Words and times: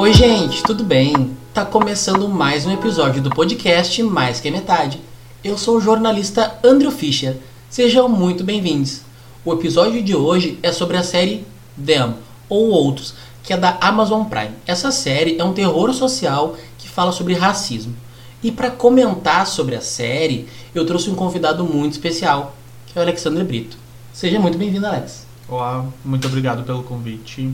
Oi, 0.00 0.12
gente, 0.12 0.62
tudo 0.62 0.84
bem? 0.84 1.36
Tá 1.52 1.64
começando 1.64 2.28
mais 2.28 2.64
um 2.64 2.70
episódio 2.70 3.20
do 3.20 3.30
podcast 3.30 4.00
Mais 4.04 4.38
que 4.38 4.48
Metade. 4.48 5.00
Eu 5.42 5.58
sou 5.58 5.76
o 5.76 5.80
jornalista 5.80 6.56
Andrew 6.62 6.92
Fischer. 6.92 7.36
Sejam 7.68 8.08
muito 8.08 8.44
bem-vindos. 8.44 9.00
O 9.44 9.52
episódio 9.52 10.00
de 10.00 10.14
hoje 10.14 10.56
é 10.62 10.70
sobre 10.70 10.96
a 10.96 11.02
série 11.02 11.44
Them 11.84 12.14
ou 12.48 12.68
Outros, 12.68 13.12
que 13.42 13.52
é 13.52 13.56
da 13.56 13.76
Amazon 13.80 14.22
Prime. 14.26 14.52
Essa 14.68 14.92
série 14.92 15.36
é 15.36 15.42
um 15.42 15.52
terror 15.52 15.92
social 15.92 16.54
que 16.78 16.88
fala 16.88 17.10
sobre 17.10 17.34
racismo. 17.34 17.96
E 18.40 18.52
para 18.52 18.70
comentar 18.70 19.48
sobre 19.48 19.74
a 19.74 19.80
série, 19.80 20.48
eu 20.72 20.86
trouxe 20.86 21.10
um 21.10 21.16
convidado 21.16 21.64
muito 21.64 21.94
especial, 21.94 22.54
que 22.86 22.96
é 22.96 23.00
o 23.00 23.02
Alexandre 23.02 23.42
Brito. 23.42 23.76
Seja 24.12 24.38
muito 24.38 24.56
bem-vindo, 24.56 24.86
Alex. 24.86 25.26
Olá, 25.48 25.84
muito 26.04 26.28
obrigado 26.28 26.62
pelo 26.62 26.84
convite. 26.84 27.52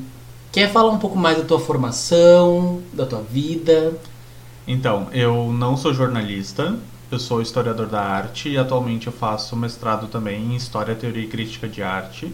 Quer 0.54 0.70
falar 0.70 0.92
um 0.92 0.98
pouco 0.98 1.18
mais 1.18 1.36
da 1.36 1.42
tua 1.42 1.58
formação, 1.58 2.80
da 2.92 3.04
tua 3.04 3.20
vida? 3.20 3.92
Então, 4.68 5.08
eu 5.10 5.52
não 5.52 5.77
sou 5.77 5.92
jornalista, 5.92 6.77
eu 7.10 7.18
sou 7.18 7.42
historiador 7.42 7.88
da 7.88 8.00
arte 8.00 8.50
e 8.50 8.56
atualmente 8.56 9.08
eu 9.08 9.12
faço 9.12 9.56
mestrado 9.56 10.06
também 10.06 10.52
em 10.52 10.54
História, 10.54 10.94
Teoria 10.94 11.24
e 11.24 11.27
Crítica 11.27 11.66
de 11.66 11.82
Arte. 11.82 12.32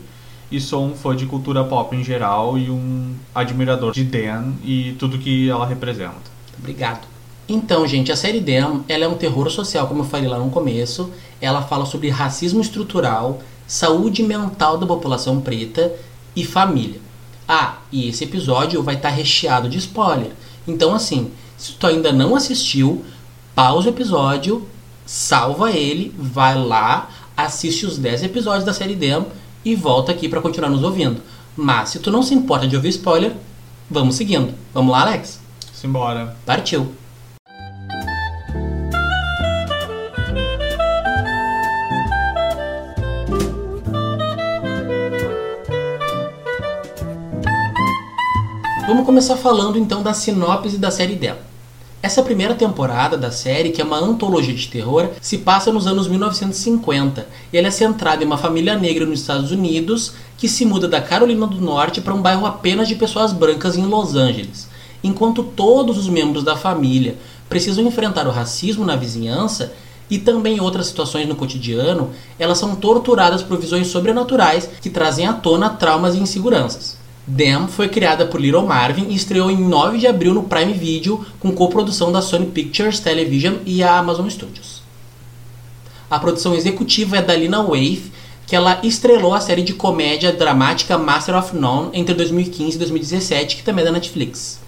E 0.52 0.60
sou 0.60 0.84
um 0.84 0.94
fã 0.94 1.16
de 1.16 1.24
cultura 1.24 1.64
pop 1.64 1.96
em 1.96 2.04
geral 2.04 2.58
e 2.58 2.68
um 2.68 3.14
admirador 3.34 3.94
de 3.94 4.04
Dan 4.04 4.52
e 4.62 4.94
tudo 4.98 5.16
que 5.16 5.48
ela 5.48 5.64
representa. 5.64 6.30
Obrigado. 6.58 7.08
Então, 7.48 7.86
gente, 7.86 8.12
a 8.12 8.16
série 8.16 8.40
Dem, 8.40 8.84
ela 8.86 9.06
é 9.06 9.08
um 9.08 9.14
terror 9.14 9.48
social, 9.50 9.86
como 9.86 10.02
eu 10.02 10.06
falei 10.06 10.28
lá 10.28 10.38
no 10.38 10.50
começo. 10.50 11.10
Ela 11.40 11.62
fala 11.62 11.86
sobre 11.86 12.10
racismo 12.10 12.60
estrutural, 12.60 13.40
saúde 13.66 14.22
mental 14.22 14.76
da 14.76 14.86
população 14.86 15.40
preta 15.40 15.90
e 16.36 16.44
família. 16.44 17.08
Ah, 17.52 17.78
e 17.90 18.08
esse 18.08 18.22
episódio 18.22 18.80
vai 18.80 18.94
estar 18.94 19.08
recheado 19.08 19.68
de 19.68 19.76
spoiler. 19.76 20.30
Então, 20.68 20.94
assim, 20.94 21.32
se 21.58 21.72
tu 21.72 21.84
ainda 21.84 22.12
não 22.12 22.36
assistiu, 22.36 23.04
pausa 23.56 23.88
o 23.88 23.92
episódio, 23.92 24.68
salva 25.04 25.72
ele, 25.72 26.14
vai 26.16 26.56
lá, 26.56 27.10
assiste 27.36 27.84
os 27.84 27.98
10 27.98 28.22
episódios 28.22 28.62
da 28.62 28.72
série 28.72 28.94
Dem 28.94 29.26
e 29.64 29.74
volta 29.74 30.12
aqui 30.12 30.28
para 30.28 30.40
continuar 30.40 30.70
nos 30.70 30.84
ouvindo. 30.84 31.20
Mas 31.56 31.88
se 31.88 31.98
tu 31.98 32.08
não 32.12 32.22
se 32.22 32.34
importa 32.34 32.68
de 32.68 32.76
ouvir 32.76 32.90
spoiler, 32.90 33.34
vamos 33.90 34.14
seguindo. 34.14 34.54
Vamos 34.72 34.92
lá, 34.92 35.00
Alex? 35.00 35.40
Simbora. 35.74 36.36
Partiu. 36.46 36.94
Vamos 49.00 49.06
começar 49.06 49.36
falando 49.36 49.78
então 49.78 50.02
da 50.02 50.12
sinopse 50.12 50.76
da 50.76 50.90
série 50.90 51.14
dela. 51.14 51.40
Essa 52.02 52.22
primeira 52.22 52.54
temporada 52.54 53.16
da 53.16 53.30
série, 53.30 53.70
que 53.70 53.80
é 53.80 53.84
uma 53.84 53.96
antologia 53.96 54.52
de 54.52 54.68
terror, 54.68 55.08
se 55.22 55.38
passa 55.38 55.72
nos 55.72 55.86
anos 55.86 56.06
1950 56.06 57.26
e 57.50 57.56
ela 57.56 57.68
é 57.68 57.70
centrada 57.70 58.22
em 58.22 58.26
uma 58.26 58.36
família 58.36 58.76
negra 58.76 59.06
nos 59.06 59.20
Estados 59.20 59.52
Unidos 59.52 60.12
que 60.36 60.46
se 60.46 60.66
muda 60.66 60.86
da 60.86 61.00
Carolina 61.00 61.46
do 61.46 61.62
Norte 61.62 62.02
para 62.02 62.12
um 62.12 62.20
bairro 62.20 62.44
apenas 62.44 62.88
de 62.88 62.94
pessoas 62.94 63.32
brancas 63.32 63.74
em 63.74 63.86
Los 63.86 64.14
Angeles. 64.16 64.68
Enquanto 65.02 65.44
todos 65.44 65.96
os 65.96 66.06
membros 66.06 66.44
da 66.44 66.54
família 66.54 67.16
precisam 67.48 67.86
enfrentar 67.86 68.26
o 68.26 68.30
racismo 68.30 68.84
na 68.84 68.96
vizinhança 68.96 69.72
e 70.10 70.18
também 70.18 70.60
outras 70.60 70.88
situações 70.88 71.26
no 71.26 71.36
cotidiano, 71.36 72.10
elas 72.38 72.58
são 72.58 72.76
torturadas 72.76 73.42
por 73.42 73.58
visões 73.58 73.86
sobrenaturais 73.86 74.68
que 74.82 74.90
trazem 74.90 75.26
à 75.26 75.32
tona 75.32 75.70
traumas 75.70 76.14
e 76.14 76.18
inseguranças. 76.18 76.99
Them 77.26 77.68
foi 77.68 77.88
criada 77.88 78.26
por 78.26 78.40
Little 78.40 78.66
Marvin 78.66 79.08
e 79.08 79.14
estreou 79.14 79.50
em 79.50 79.56
9 79.56 79.98
de 79.98 80.06
abril 80.06 80.34
no 80.34 80.44
Prime 80.44 80.72
Video 80.72 81.24
com 81.38 81.52
coprodução 81.52 82.10
da 82.10 82.22
Sony 82.22 82.46
Pictures 82.46 82.98
Television 82.98 83.56
e 83.66 83.82
a 83.82 83.98
Amazon 83.98 84.28
Studios. 84.28 84.82
A 86.10 86.18
produção 86.18 86.54
executiva 86.54 87.18
é 87.18 87.22
da 87.22 87.36
Lina 87.36 87.62
Waithe, 87.62 88.10
que 88.46 88.56
ela 88.56 88.80
estrelou 88.82 89.32
a 89.32 89.40
série 89.40 89.62
de 89.62 89.74
comédia 89.74 90.32
dramática 90.32 90.98
Master 90.98 91.36
of 91.36 91.54
None 91.54 91.90
entre 91.92 92.14
2015 92.14 92.74
e 92.74 92.78
2017, 92.78 93.56
que 93.56 93.62
também 93.62 93.82
é 93.82 93.86
da 93.86 93.92
Netflix. 93.92 94.58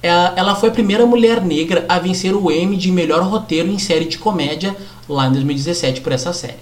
Ela 0.00 0.54
foi 0.54 0.68
a 0.68 0.72
primeira 0.72 1.04
mulher 1.04 1.44
negra 1.44 1.84
a 1.88 1.98
vencer 1.98 2.32
o 2.32 2.48
Emmy 2.48 2.76
de 2.76 2.92
melhor 2.92 3.22
roteiro 3.22 3.68
em 3.68 3.78
série 3.78 4.04
de 4.04 4.18
comédia 4.18 4.76
lá 5.08 5.26
em 5.26 5.32
2017 5.32 6.00
por 6.00 6.12
essa 6.12 6.32
série. 6.32 6.60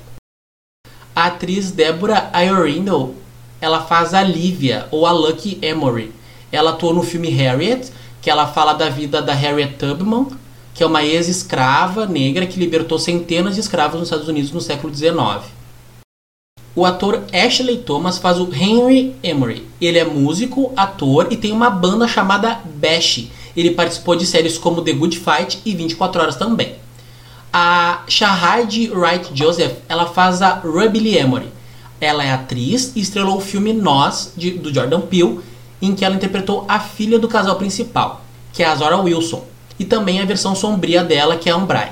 A 1.15 1.27
atriz 1.27 1.71
Deborah 1.71 2.31
Iorindale 2.35 3.13
ela 3.65 3.81
faz 3.81 4.13
a 4.13 4.23
Lívia, 4.23 4.87
ou 4.91 5.07
a 5.07 5.11
Lucky 5.11 5.59
Emory. 5.63 6.13
Ela 6.53 6.73
atuou 6.73 6.93
no 6.93 7.03
filme 7.03 7.31
Harriet, 7.31 7.91
que 8.21 8.29
ela 8.29 8.47
fala 8.47 8.75
da 8.75 8.91
vida 8.91 9.23
da 9.23 9.33
Harriet 9.33 9.77
Tubman, 9.79 10.27
que 10.75 10.83
é 10.83 10.87
uma 10.87 11.03
ex-escrava 11.03 12.05
negra 12.05 12.47
que 12.47 12.61
libertou 12.61 12.99
centenas 12.99 13.55
de 13.55 13.63
escravos 13.63 13.99
nos 13.99 14.09
Estados 14.09 14.29
Unidos 14.29 14.53
no 14.53 14.61
século 14.61 14.95
XIX. 14.95 15.51
O 16.77 16.85
ator 16.85 17.23
Ashley 17.33 17.79
Thomas 17.79 18.19
faz 18.19 18.39
o 18.39 18.53
Henry 18.53 19.17
Emory. 19.23 19.67
Ele 19.81 19.99
é 19.99 20.05
músico, 20.05 20.71
ator 20.77 21.29
e 21.31 21.37
tem 21.39 21.51
uma 21.51 21.71
banda 21.71 22.07
chamada 22.07 22.61
Bash. 22.67 23.29
Ele 23.57 23.71
participou 23.71 24.15
de 24.15 24.27
séries 24.27 24.59
como 24.59 24.83
The 24.83 24.93
Good 24.93 25.19
Fight 25.19 25.63
e 25.65 25.75
24 25.75 26.21
Horas 26.21 26.37
também. 26.37 26.75
A 27.51 28.03
Shahid 28.09 28.91
Wright 28.93 29.31
Joseph, 29.33 29.73
ela 29.89 30.05
faz 30.07 30.43
a 30.43 30.55
Ruby 30.57 31.17
Emory. 31.17 31.54
Ela 32.01 32.25
é 32.25 32.33
atriz 32.33 32.93
e 32.95 33.01
estrelou 33.01 33.39
o 33.39 33.41
filme 33.41 33.73
Nós, 33.73 34.33
de, 34.37 34.51
do 34.53 34.73
Jordan 34.73 35.01
Peele, 35.01 35.41
em 35.81 35.95
que 35.95 36.05
ela 36.05 36.15
interpretou 36.15 36.65
a 36.69 36.81
filha 36.81 37.19
do 37.19 37.29
casal 37.29 37.57
principal, 37.57 38.23
que 38.53 38.63
é 38.63 38.67
a 38.67 38.75
Zora 38.75 38.97
Wilson, 38.97 39.45
e 39.79 39.85
também 39.85 40.21
a 40.21 40.25
versão 40.25 40.55
sombria 40.55 41.03
dela, 41.03 41.37
que 41.37 41.49
é 41.49 41.53
a 41.53 41.57
Umbray. 41.57 41.91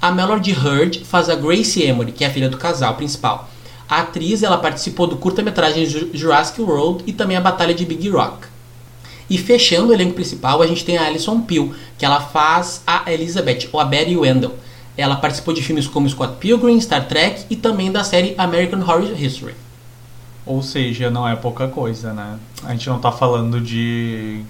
A 0.00 0.10
Melody 0.10 0.52
Hurd 0.52 1.04
faz 1.04 1.28
a 1.28 1.34
Gracie 1.34 1.82
Emory, 1.82 2.12
que 2.12 2.24
é 2.24 2.26
a 2.26 2.30
filha 2.30 2.48
do 2.48 2.56
casal 2.56 2.94
principal. 2.94 3.48
A 3.88 4.00
atriz 4.00 4.42
ela 4.42 4.56
participou 4.56 5.06
do 5.06 5.16
curta-metragem 5.16 5.84
Jurassic 6.14 6.60
World 6.62 7.04
e 7.06 7.12
também 7.12 7.36
a 7.36 7.40
Batalha 7.40 7.74
de 7.74 7.84
Big 7.84 8.08
Rock. 8.08 8.46
E 9.28 9.36
fechando 9.36 9.88
o 9.88 9.92
elenco 9.92 10.14
principal, 10.14 10.62
a 10.62 10.66
gente 10.66 10.84
tem 10.84 10.96
a 10.96 11.06
Alison 11.06 11.40
Peel, 11.40 11.72
que 11.98 12.04
ela 12.04 12.20
faz 12.20 12.82
a 12.86 13.12
Elizabeth, 13.12 13.68
ou 13.72 13.78
a 13.78 13.84
Betty 13.84 14.16
Wendell. 14.16 14.54
Ela 14.96 15.16
participou 15.16 15.54
de 15.54 15.62
filmes 15.62 15.86
como 15.86 16.08
Scott 16.08 16.36
Pilgrim, 16.38 16.80
Star 16.80 17.06
Trek 17.06 17.46
e 17.48 17.56
também 17.56 17.90
da 17.90 18.04
série 18.04 18.34
American 18.36 18.80
Horror 18.80 19.20
History. 19.20 19.54
Ou 20.44 20.62
seja, 20.62 21.10
não 21.10 21.28
é 21.28 21.36
pouca 21.36 21.68
coisa, 21.68 22.12
né? 22.12 22.38
A 22.64 22.72
gente 22.72 22.88
não 22.88 22.98
tá 22.98 23.12
falando 23.12 23.60
de 23.60 24.42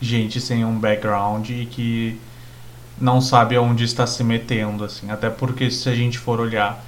gente 0.00 0.40
sem 0.40 0.64
um 0.64 0.78
background 0.78 1.48
e 1.48 1.66
que 1.66 2.18
não 3.00 3.20
sabe 3.20 3.56
aonde 3.56 3.84
está 3.84 4.06
se 4.06 4.24
metendo, 4.24 4.84
assim. 4.84 5.10
Até 5.10 5.30
porque 5.30 5.70
se 5.70 5.88
a 5.88 5.94
gente 5.94 6.18
for 6.18 6.40
olhar 6.40 6.84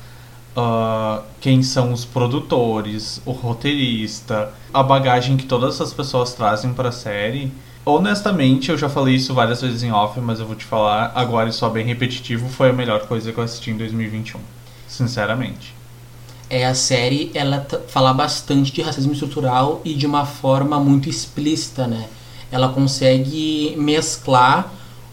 uh, 0.57 1.23
quem 1.41 1.63
são 1.63 1.93
os 1.93 2.05
produtores, 2.05 3.21
o 3.25 3.33
roteirista, 3.33 4.53
a 4.73 4.83
bagagem 4.83 5.37
que 5.37 5.45
todas 5.47 5.75
essas 5.75 5.93
pessoas 5.93 6.33
trazem 6.33 6.73
para 6.73 6.89
a 6.89 6.93
série, 6.93 7.53
honestamente, 7.95 8.71
eu 8.71 8.79
já 8.79 8.89
falei 8.89 9.15
isso 9.15 9.33
várias 9.35 9.63
vezes 9.63 9.83
em 9.83 9.91
off, 9.91 10.21
mas 10.21 10.41
eu 10.41 10.47
vou 10.47 10.57
te 10.57 10.65
falar 10.65 11.13
agora 11.15 11.49
e 11.49 11.53
só 11.53 11.69
bem 11.69 11.85
repetitivo, 11.85 12.49
foi 12.49 12.71
a 12.71 12.73
melhor 12.73 13.07
coisa 13.07 13.33
que 13.33 13.39
eu 13.39 13.45
assisti 13.45 13.71
em 13.71 13.77
2021. 13.77 14.39
Sinceramente. 14.87 15.75
É, 16.51 16.67
a 16.67 16.75
série, 16.75 17.31
ela 17.35 17.67
fala 17.89 18.13
bastante 18.13 18.73
de 18.73 18.81
racismo 18.81 19.13
estrutural 19.13 19.83
e 19.85 19.95
de 19.95 20.07
uma 20.07 20.25
forma 20.25 20.81
muito 20.81 21.09
explícita, 21.09 21.87
né? 21.87 22.09
Ela 22.51 22.71
consegue 22.71 23.75
mesclar 23.77 24.73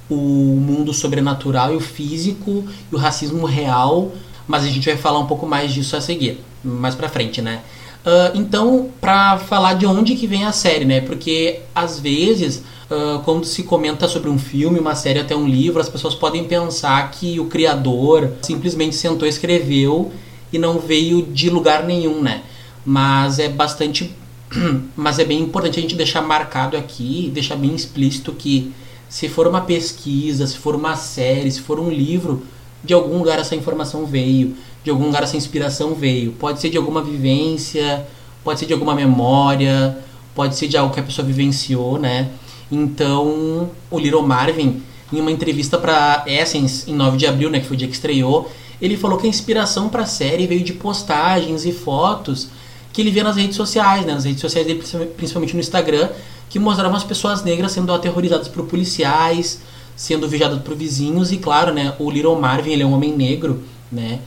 o 0.09 0.15
mundo 0.15 0.93
sobrenatural 0.93 1.73
e 1.73 1.75
o 1.75 1.81
físico 1.81 2.63
e 2.91 2.95
o 2.95 2.97
racismo 2.97 3.45
real, 3.45 4.11
mas 4.47 4.63
a 4.63 4.67
gente 4.67 4.85
vai 4.85 4.97
falar 4.97 5.19
um 5.19 5.25
pouco 5.25 5.45
mais 5.45 5.73
disso 5.73 5.97
a 5.97 6.01
seguir, 6.01 6.39
mais 6.63 6.95
pra 6.95 7.09
frente, 7.09 7.41
né? 7.41 7.61
Uh, 8.05 8.37
então, 8.37 8.91
para 9.01 9.39
falar 9.39 9.73
de 9.73 9.87
onde 9.87 10.15
que 10.15 10.27
vem 10.27 10.43
a 10.43 10.51
série, 10.51 10.85
né? 10.85 11.01
Porque 11.01 11.61
às 11.73 11.99
vezes, 11.99 12.63
uh, 12.89 13.19
quando 13.23 13.45
se 13.45 13.63
comenta 13.63 14.07
sobre 14.07 14.29
um 14.29 14.37
filme, 14.37 14.77
uma 14.77 14.93
série, 14.93 15.19
até 15.19 15.35
um 15.35 15.47
livro, 15.47 15.81
as 15.81 15.89
pessoas 15.89 16.13
podem 16.13 16.43
pensar 16.43 17.09
que 17.09 17.39
o 17.39 17.45
criador 17.45 18.33
simplesmente 18.43 18.95
sentou, 18.95 19.27
escreveu 19.27 20.11
e 20.53 20.59
não 20.59 20.77
veio 20.77 21.23
de 21.23 21.49
lugar 21.49 21.83
nenhum, 21.83 22.21
né? 22.21 22.43
Mas 22.85 23.39
é 23.39 23.49
bastante, 23.49 24.15
mas 24.95 25.17
é 25.17 25.25
bem 25.25 25.39
importante 25.41 25.79
a 25.79 25.81
gente 25.81 25.95
deixar 25.95 26.21
marcado 26.21 26.77
aqui, 26.77 27.31
deixar 27.33 27.55
bem 27.55 27.73
explícito 27.73 28.31
que 28.33 28.71
se 29.09 29.27
for 29.27 29.47
uma 29.47 29.61
pesquisa, 29.61 30.45
se 30.45 30.57
for 30.57 30.75
uma 30.75 30.95
série, 30.95 31.49
se 31.49 31.61
for 31.61 31.79
um 31.79 31.89
livro, 31.89 32.45
de 32.83 32.93
algum 32.93 33.17
lugar 33.17 33.39
essa 33.39 33.55
informação 33.55 34.05
veio 34.05 34.55
de 34.85 34.91
algum 34.91 35.07
lugar 35.07 35.23
essa 35.23 35.35
inspiração 35.35 35.95
veio. 35.95 36.31
Pode 36.33 36.61
ser 36.61 36.69
de 36.69 36.77
alguma 36.77 37.01
vivência, 37.01 38.05
pode 38.43 38.59
ser 38.59 38.67
de 38.67 38.73
alguma 38.73 38.93
memória, 38.93 39.97
pode 40.35 40.55
ser 40.55 40.67
de 40.67 40.77
algo 40.77 40.93
que 40.93 40.99
a 40.99 41.03
pessoa 41.03 41.25
vivenciou, 41.25 41.97
né? 41.97 42.29
Então, 42.71 43.71
o 43.89 43.97
Little 43.97 44.21
Marvin, 44.21 44.83
em 45.11 45.19
uma 45.19 45.31
entrevista 45.31 45.79
para 45.79 46.23
Essence, 46.27 46.89
em 46.89 46.93
9 46.93 47.17
de 47.17 47.25
abril, 47.25 47.49
né, 47.49 47.59
que 47.59 47.65
foi 47.65 47.75
o 47.75 47.77
dia 47.79 47.87
que 47.87 47.95
estreou, 47.95 48.49
ele 48.79 48.95
falou 48.95 49.17
que 49.17 49.25
a 49.25 49.29
inspiração 49.29 49.89
para 49.89 50.03
a 50.03 50.05
série 50.05 50.45
veio 50.45 50.63
de 50.63 50.73
postagens 50.73 51.65
e 51.65 51.71
fotos 51.71 52.49
que 52.93 53.01
ele 53.01 53.09
vê 53.09 53.23
nas 53.23 53.35
redes 53.35 53.55
sociais, 53.55 54.05
né, 54.05 54.13
nas 54.13 54.23
redes 54.23 54.41
sociais 54.41 54.67
dele, 54.67 54.83
principalmente 55.17 55.55
no 55.55 55.59
Instagram, 55.59 56.09
que 56.47 56.59
mostravam 56.59 56.95
as 56.95 57.03
pessoas 57.03 57.43
negras 57.43 57.71
sendo 57.71 57.91
aterrorizadas 57.91 58.47
por 58.47 58.65
policiais, 58.65 59.61
sendo 59.95 60.27
vigiadas 60.27 60.61
por 60.61 60.75
vizinhos 60.75 61.31
e 61.31 61.37
claro, 61.37 61.73
né, 61.73 61.95
o 61.97 62.11
Little 62.11 62.35
Marvin 62.35 62.71
ele 62.71 62.83
é 62.83 62.85
um 62.85 62.93
homem 62.93 63.15
negro, 63.15 63.63
né? 63.91 64.19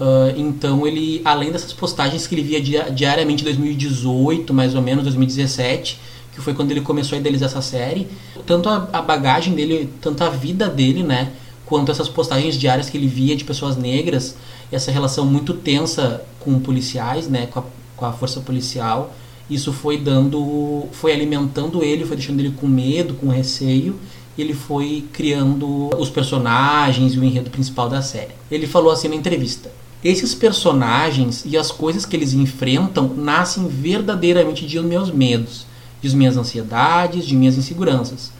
Uh, 0.00 0.34
então 0.36 0.86
ele, 0.86 1.22
além 1.24 1.52
dessas 1.52 1.72
postagens 1.72 2.26
que 2.26 2.34
ele 2.34 2.42
via 2.42 2.90
diariamente 2.90 3.42
em 3.42 3.44
2018, 3.44 4.52
mais 4.52 4.74
ou 4.74 4.82
menos 4.82 5.04
2017, 5.04 6.00
que 6.32 6.40
foi 6.40 6.52
quando 6.52 6.72
ele 6.72 6.80
começou 6.80 7.16
a 7.16 7.20
idealizar 7.20 7.48
essa 7.48 7.62
série, 7.62 8.08
tanto 8.44 8.68
a, 8.68 8.88
a 8.92 9.00
bagagem 9.00 9.54
dele, 9.54 9.88
tanto 10.00 10.24
a 10.24 10.28
vida 10.28 10.68
dele, 10.68 11.04
né, 11.04 11.30
quanto 11.64 11.92
essas 11.92 12.08
postagens 12.08 12.56
diárias 12.56 12.90
que 12.90 12.96
ele 12.96 13.06
via 13.06 13.36
de 13.36 13.44
pessoas 13.44 13.76
negras, 13.76 14.36
essa 14.72 14.90
relação 14.90 15.24
muito 15.24 15.54
tensa 15.54 16.22
com 16.40 16.58
policiais, 16.58 17.28
né, 17.28 17.46
com 17.46 17.60
a, 17.60 17.64
com 17.96 18.04
a 18.04 18.12
força 18.12 18.40
policial, 18.40 19.14
isso 19.48 19.72
foi 19.72 19.96
dando, 19.96 20.88
foi 20.90 21.12
alimentando 21.12 21.84
ele, 21.84 22.04
foi 22.04 22.16
deixando 22.16 22.40
ele 22.40 22.50
com 22.50 22.66
medo, 22.66 23.14
com 23.14 23.28
receio, 23.28 23.96
ele 24.36 24.54
foi 24.54 25.04
criando 25.12 25.90
os 25.96 26.10
personagens 26.10 27.14
e 27.14 27.18
o 27.18 27.24
enredo 27.24 27.50
principal 27.50 27.88
da 27.88 28.02
série. 28.02 28.32
Ele 28.50 28.66
falou 28.66 28.90
assim 28.90 29.06
na 29.06 29.14
entrevista: 29.14 29.70
esses 30.04 30.34
personagens 30.34 31.44
e 31.46 31.56
as 31.56 31.70
coisas 31.70 32.04
que 32.04 32.14
eles 32.14 32.34
enfrentam 32.34 33.14
nascem 33.16 33.66
verdadeiramente 33.66 34.66
de 34.66 34.78
meus 34.80 35.10
medos, 35.10 35.66
de 36.02 36.14
minhas 36.14 36.36
ansiedades, 36.36 37.26
de 37.26 37.34
minhas 37.34 37.56
inseguranças. 37.56 38.30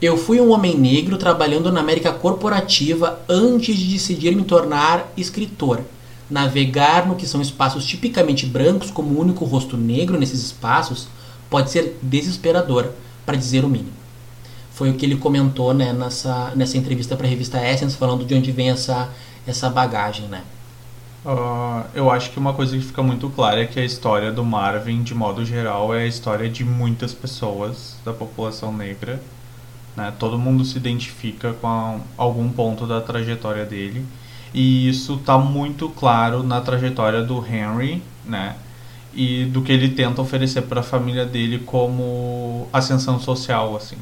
Eu 0.00 0.16
fui 0.16 0.40
um 0.40 0.52
homem 0.52 0.78
negro 0.78 1.18
trabalhando 1.18 1.72
na 1.72 1.80
América 1.80 2.12
corporativa 2.12 3.20
antes 3.28 3.76
de 3.76 3.92
decidir 3.92 4.36
me 4.36 4.44
tornar 4.44 5.12
escritor. 5.16 5.80
Navegar 6.30 7.08
no 7.08 7.16
que 7.16 7.26
são 7.26 7.42
espaços 7.42 7.84
tipicamente 7.84 8.46
brancos 8.46 8.90
como 8.90 9.10
o 9.10 9.20
único 9.20 9.44
rosto 9.44 9.76
negro 9.76 10.16
nesses 10.16 10.40
espaços 10.44 11.08
pode 11.50 11.70
ser 11.70 11.98
desesperador, 12.00 12.90
para 13.26 13.36
dizer 13.36 13.64
o 13.64 13.68
mínimo. 13.68 13.92
Foi 14.72 14.90
o 14.90 14.94
que 14.94 15.04
ele 15.04 15.16
comentou 15.16 15.74
né, 15.74 15.92
nessa, 15.92 16.52
nessa 16.54 16.78
entrevista 16.78 17.16
para 17.16 17.26
a 17.26 17.30
revista 17.30 17.58
Essence, 17.58 17.96
falando 17.96 18.24
de 18.24 18.32
onde 18.32 18.52
vem 18.52 18.70
essa, 18.70 19.10
essa 19.46 19.68
bagagem. 19.68 20.26
Né? 20.28 20.42
Uh, 21.24 21.84
eu 21.94 22.10
acho 22.10 22.30
que 22.30 22.38
uma 22.38 22.54
coisa 22.54 22.76
que 22.76 22.82
fica 22.82 23.02
muito 23.02 23.28
clara 23.30 23.62
é 23.62 23.66
que 23.66 23.78
a 23.78 23.84
história 23.84 24.32
do 24.32 24.44
Marvin, 24.44 25.02
de 25.02 25.14
modo 25.14 25.44
geral, 25.44 25.94
é 25.94 26.04
a 26.04 26.06
história 26.06 26.48
de 26.48 26.64
muitas 26.64 27.12
pessoas 27.12 27.96
da 28.04 28.12
população 28.12 28.72
negra 28.72 29.20
né? 29.96 30.12
Todo 30.18 30.38
mundo 30.38 30.64
se 30.64 30.76
identifica 30.78 31.52
com 31.54 32.00
algum 32.16 32.48
ponto 32.50 32.86
da 32.86 33.00
trajetória 33.00 33.64
dele. 33.64 34.04
E 34.52 34.88
isso 34.88 35.14
está 35.14 35.38
muito 35.38 35.88
claro 35.88 36.42
na 36.42 36.60
trajetória 36.60 37.22
do 37.22 37.44
Henry, 37.44 38.02
né? 38.24 38.56
E 39.14 39.44
do 39.46 39.62
que 39.62 39.72
ele 39.72 39.90
tenta 39.90 40.22
oferecer 40.22 40.62
para 40.62 40.80
a 40.80 40.82
família 40.82 41.26
dele 41.26 41.58
como 41.58 42.68
ascensão 42.72 43.18
social, 43.20 43.76
assim. 43.76 43.96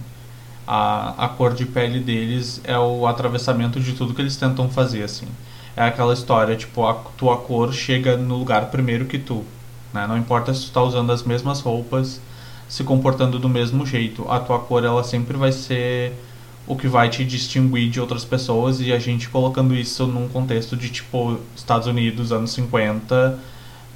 A, 0.66 1.24
a 1.24 1.28
cor 1.28 1.54
de 1.54 1.64
pele 1.64 1.98
deles 1.98 2.60
é 2.64 2.78
o 2.78 3.06
atravessamento 3.06 3.80
de 3.80 3.92
tudo 3.94 4.14
que 4.14 4.20
eles 4.20 4.36
tentam 4.36 4.68
fazer, 4.68 5.02
assim. 5.02 5.26
É 5.78 5.84
aquela 5.84 6.12
história, 6.12 6.56
tipo, 6.56 6.84
a 6.84 6.92
tua 7.16 7.36
cor 7.36 7.72
chega 7.72 8.16
no 8.16 8.36
lugar 8.36 8.66
primeiro 8.66 9.04
que 9.04 9.16
tu, 9.16 9.44
né? 9.94 10.08
Não 10.08 10.18
importa 10.18 10.52
se 10.52 10.66
tu 10.66 10.72
tá 10.72 10.82
usando 10.82 11.12
as 11.12 11.22
mesmas 11.22 11.60
roupas, 11.60 12.20
se 12.68 12.82
comportando 12.82 13.38
do 13.38 13.48
mesmo 13.48 13.86
jeito. 13.86 14.28
A 14.28 14.40
tua 14.40 14.58
cor 14.58 14.84
ela 14.84 15.04
sempre 15.04 15.36
vai 15.36 15.52
ser 15.52 16.14
o 16.66 16.74
que 16.74 16.88
vai 16.88 17.08
te 17.08 17.24
distinguir 17.24 17.88
de 17.90 18.00
outras 18.00 18.24
pessoas 18.24 18.80
e 18.80 18.92
a 18.92 18.98
gente 18.98 19.28
colocando 19.28 19.72
isso 19.72 20.04
num 20.04 20.28
contexto 20.28 20.76
de 20.76 20.90
tipo 20.90 21.38
Estados 21.54 21.86
Unidos, 21.86 22.32
anos 22.32 22.50
50, 22.54 23.38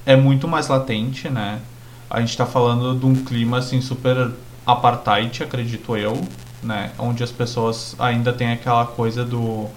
é 0.06 0.14
muito 0.14 0.46
mais 0.46 0.69
latente, 0.69 1.28
né? 1.28 1.61
A 2.08 2.20
gente 2.20 2.31
está 2.31 2.46
falando 2.46 2.96
de 2.96 3.06
um 3.06 3.25
clima 3.25 3.58
assim 3.58 3.81
super 3.81 4.31
apartheid, 4.64 5.43
acredito 5.43 5.96
eu, 5.96 6.17
né? 6.62 6.93
Onde 6.96 7.25
as 7.25 7.32
pessoas 7.32 7.96
ainda 7.99 8.32
têm 8.32 8.52
aquela 8.52 8.87
coisa 8.87 9.25
do 9.25 9.69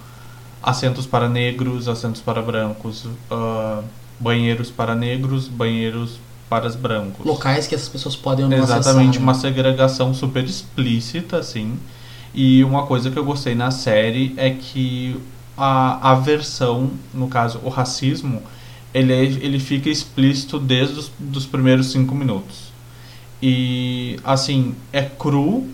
assentos 0.65 1.05
para 1.05 1.29
negros, 1.29 1.87
assentos 1.87 2.19
para 2.19 2.41
brancos, 2.41 3.05
uh, 3.05 3.83
banheiros 4.19 4.71
para 4.71 4.95
negros, 4.95 5.47
banheiros 5.47 6.19
para 6.49 6.67
os 6.67 6.75
brancos. 6.75 7.23
Locais 7.23 7.67
que 7.67 7.75
essas 7.75 7.87
pessoas 7.87 8.15
podem 8.15 8.47
não 8.47 8.57
Exatamente, 8.57 9.09
acessar, 9.09 9.23
uma 9.23 9.33
segregação 9.35 10.13
super 10.13 10.43
explícita, 10.43 11.37
assim. 11.37 11.77
E 12.33 12.63
uma 12.63 12.87
coisa 12.87 13.11
que 13.11 13.17
eu 13.17 13.23
gostei 13.23 13.53
na 13.53 13.69
série 13.69 14.33
é 14.37 14.49
que 14.49 15.15
a 15.55 16.11
aversão, 16.11 16.89
no 17.13 17.27
caso, 17.27 17.59
o 17.63 17.69
racismo, 17.69 18.41
ele, 18.91 19.13
é, 19.13 19.23
ele 19.23 19.59
fica 19.59 19.87
explícito 19.87 20.57
desde 20.57 20.99
os 20.99 21.11
dos 21.19 21.45
primeiros 21.45 21.91
cinco 21.91 22.15
minutos. 22.15 22.73
E, 23.41 24.17
assim, 24.23 24.73
é 24.91 25.03
cru, 25.03 25.67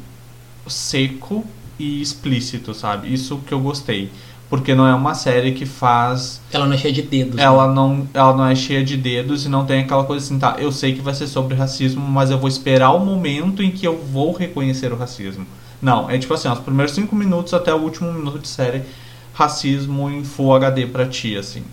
seco 0.68 1.46
e 1.80 2.02
explícito, 2.02 2.74
sabe? 2.74 3.12
Isso 3.12 3.38
que 3.38 3.54
eu 3.54 3.60
gostei 3.60 4.12
porque 4.52 4.76
não 4.76 4.86
é 4.86 4.94
uma 4.94 5.16
série 5.16 5.54
que 5.54 5.66
faz. 5.66 6.42
Ela 6.52 6.66
não 6.66 6.74
é 6.74 6.78
cheia 6.78 6.94
de 6.94 7.02
dedos. 7.02 7.40
Ela, 7.40 7.70
né? 7.70 7.74
não, 7.74 8.08
ela 8.14 8.36
não 8.36 8.46
é 8.46 8.54
cheia 8.54 8.84
de 8.84 8.98
dedos 8.98 9.46
e 9.46 9.50
não 9.50 9.66
tem 9.66 9.80
aquela 9.80 10.04
coisa 10.04 10.26
assim, 10.26 10.38
tá? 10.38 10.58
Eu 10.60 10.74
sei 10.74 10.94
que 10.94 11.00
vai 11.00 11.14
ser 11.14 11.28
sobre 11.28 11.56
racismo, 11.56 12.06
mas 12.06 12.30
eu 12.30 12.38
vou 12.38 12.50
esperar 12.50 12.92
o 12.92 13.00
momento 13.00 13.64
em 13.64 13.72
que 13.72 13.88
eu 13.88 13.98
vou 13.98 14.34
reconhecer 14.34 14.92
o 14.92 14.98
racismo. 14.98 15.48
Não, 15.82 16.10
é 16.10 16.18
tipo 16.18 16.34
assim, 16.34 16.50
ó, 16.50 16.54
os 16.54 16.60
primeiros 16.60 16.94
cinco 16.94 17.16
minutos 17.16 17.54
até 17.54 17.74
o 17.74 17.78
último 17.78 18.12
minuto 18.12 18.40
de 18.40 18.50
série, 18.50 18.84
racismo 19.34 20.10
em 20.10 20.26
Full 20.26 20.54
HD 20.54 20.86
pra 20.88 21.08
ti, 21.08 21.38
assim. 21.38 21.64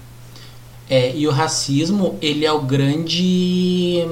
É, 0.88 1.12
e 1.16 1.26
o 1.26 1.32
racismo, 1.32 2.16
ele 2.22 2.46
é 2.46 2.52
o 2.52 2.62
grande 2.62 4.06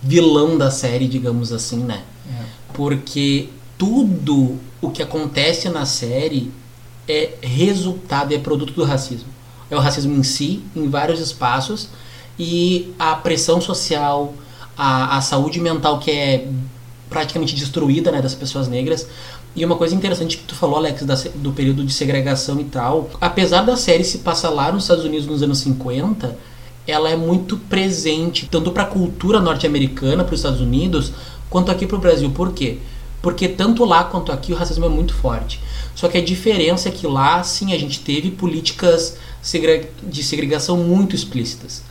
vilão 0.00 0.56
da 0.56 0.70
série, 0.70 1.08
digamos 1.08 1.52
assim, 1.52 1.82
né? 1.82 2.04
É. 2.30 2.44
Porque 2.74 3.48
tudo 3.76 4.56
o 4.80 4.88
que 4.88 5.02
acontece 5.02 5.68
na 5.68 5.84
série 5.84 6.61
é 7.12 7.34
resultado, 7.42 8.32
é 8.34 8.38
produto 8.38 8.72
do 8.72 8.84
racismo. 8.84 9.28
É 9.70 9.76
o 9.76 9.80
racismo 9.80 10.14
em 10.14 10.22
si, 10.22 10.62
em 10.74 10.88
vários 10.88 11.20
espaços, 11.20 11.88
e 12.38 12.92
a 12.98 13.14
pressão 13.14 13.60
social, 13.60 14.34
a, 14.76 15.16
a 15.16 15.20
saúde 15.20 15.60
mental 15.60 15.98
que 15.98 16.10
é 16.10 16.48
praticamente 17.08 17.54
destruída 17.54 18.10
né, 18.10 18.22
das 18.22 18.34
pessoas 18.34 18.68
negras. 18.68 19.06
E 19.54 19.64
uma 19.64 19.76
coisa 19.76 19.94
interessante 19.94 20.38
que 20.38 20.44
tu 20.44 20.54
falou, 20.54 20.76
Alex, 20.76 21.04
da, 21.04 21.14
do 21.34 21.52
período 21.52 21.84
de 21.84 21.92
segregação 21.92 22.58
e 22.58 22.64
tal, 22.64 23.10
apesar 23.20 23.62
da 23.62 23.76
série 23.76 24.02
se 24.02 24.18
passar 24.18 24.48
lá 24.48 24.72
nos 24.72 24.84
Estados 24.84 25.04
Unidos 25.04 25.26
nos 25.26 25.42
anos 25.42 25.58
50, 25.58 26.36
ela 26.86 27.10
é 27.10 27.16
muito 27.16 27.58
presente 27.58 28.48
tanto 28.50 28.72
para 28.72 28.84
a 28.84 28.86
cultura 28.86 29.40
norte-americana, 29.40 30.24
para 30.24 30.32
os 30.32 30.40
Estados 30.40 30.60
Unidos, 30.60 31.12
quanto 31.50 31.70
aqui 31.70 31.86
para 31.86 31.96
o 31.96 32.00
Brasil. 32.00 32.30
Por 32.30 32.52
quê? 32.52 32.78
Porque 33.22 33.48
tanto 33.48 33.84
lá 33.84 34.02
quanto 34.02 34.32
aqui 34.32 34.52
o 34.52 34.56
racismo 34.56 34.84
é 34.84 34.88
muito 34.88 35.14
forte. 35.14 35.60
Só 35.94 36.08
que 36.08 36.18
a 36.18 36.24
diferença 36.24 36.88
é 36.88 36.92
que 36.92 37.06
lá, 37.06 37.42
sim, 37.44 37.72
a 37.72 37.78
gente 37.78 38.00
teve 38.00 38.30
políticas 38.30 39.16
de 40.02 40.22
segregação 40.22 40.76
muito 40.76 41.14
explícitas. 41.14 41.82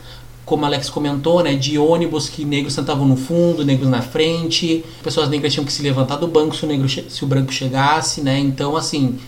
Como 0.44 0.66
Alex 0.66 0.90
comentou, 0.90 1.42
né, 1.42 1.54
de 1.54 1.78
ônibus 1.78 2.28
que 2.28 2.44
negros 2.44 2.74
sentavam 2.74 3.06
no 3.06 3.16
fundo, 3.16 3.64
negros 3.64 3.88
na 3.88 4.02
frente, 4.02 4.84
pessoas 5.02 5.28
negras 5.28 5.52
tinham 5.52 5.64
que 5.64 5.72
se 5.72 5.82
levantar 5.82 6.16
do 6.16 6.26
banco 6.28 6.54
se 6.54 6.64
o, 6.64 6.68
negro, 6.68 6.88
se 6.88 7.24
o 7.24 7.26
branco 7.26 7.52
chegasse, 7.52 8.20
né? 8.20 8.38
Então, 8.38 8.76
assim, 8.76 9.18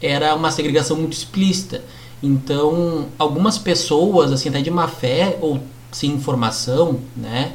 era 0.00 0.34
uma 0.34 0.50
segregação 0.50 0.96
muito 0.96 1.14
explícita. 1.14 1.82
Então, 2.22 3.06
algumas 3.18 3.56
pessoas, 3.58 4.30
assim, 4.30 4.48
até 4.50 4.60
de 4.60 4.70
má 4.70 4.86
fé 4.86 5.38
ou 5.40 5.58
sem 5.90 6.10
informação, 6.10 7.00
né, 7.16 7.54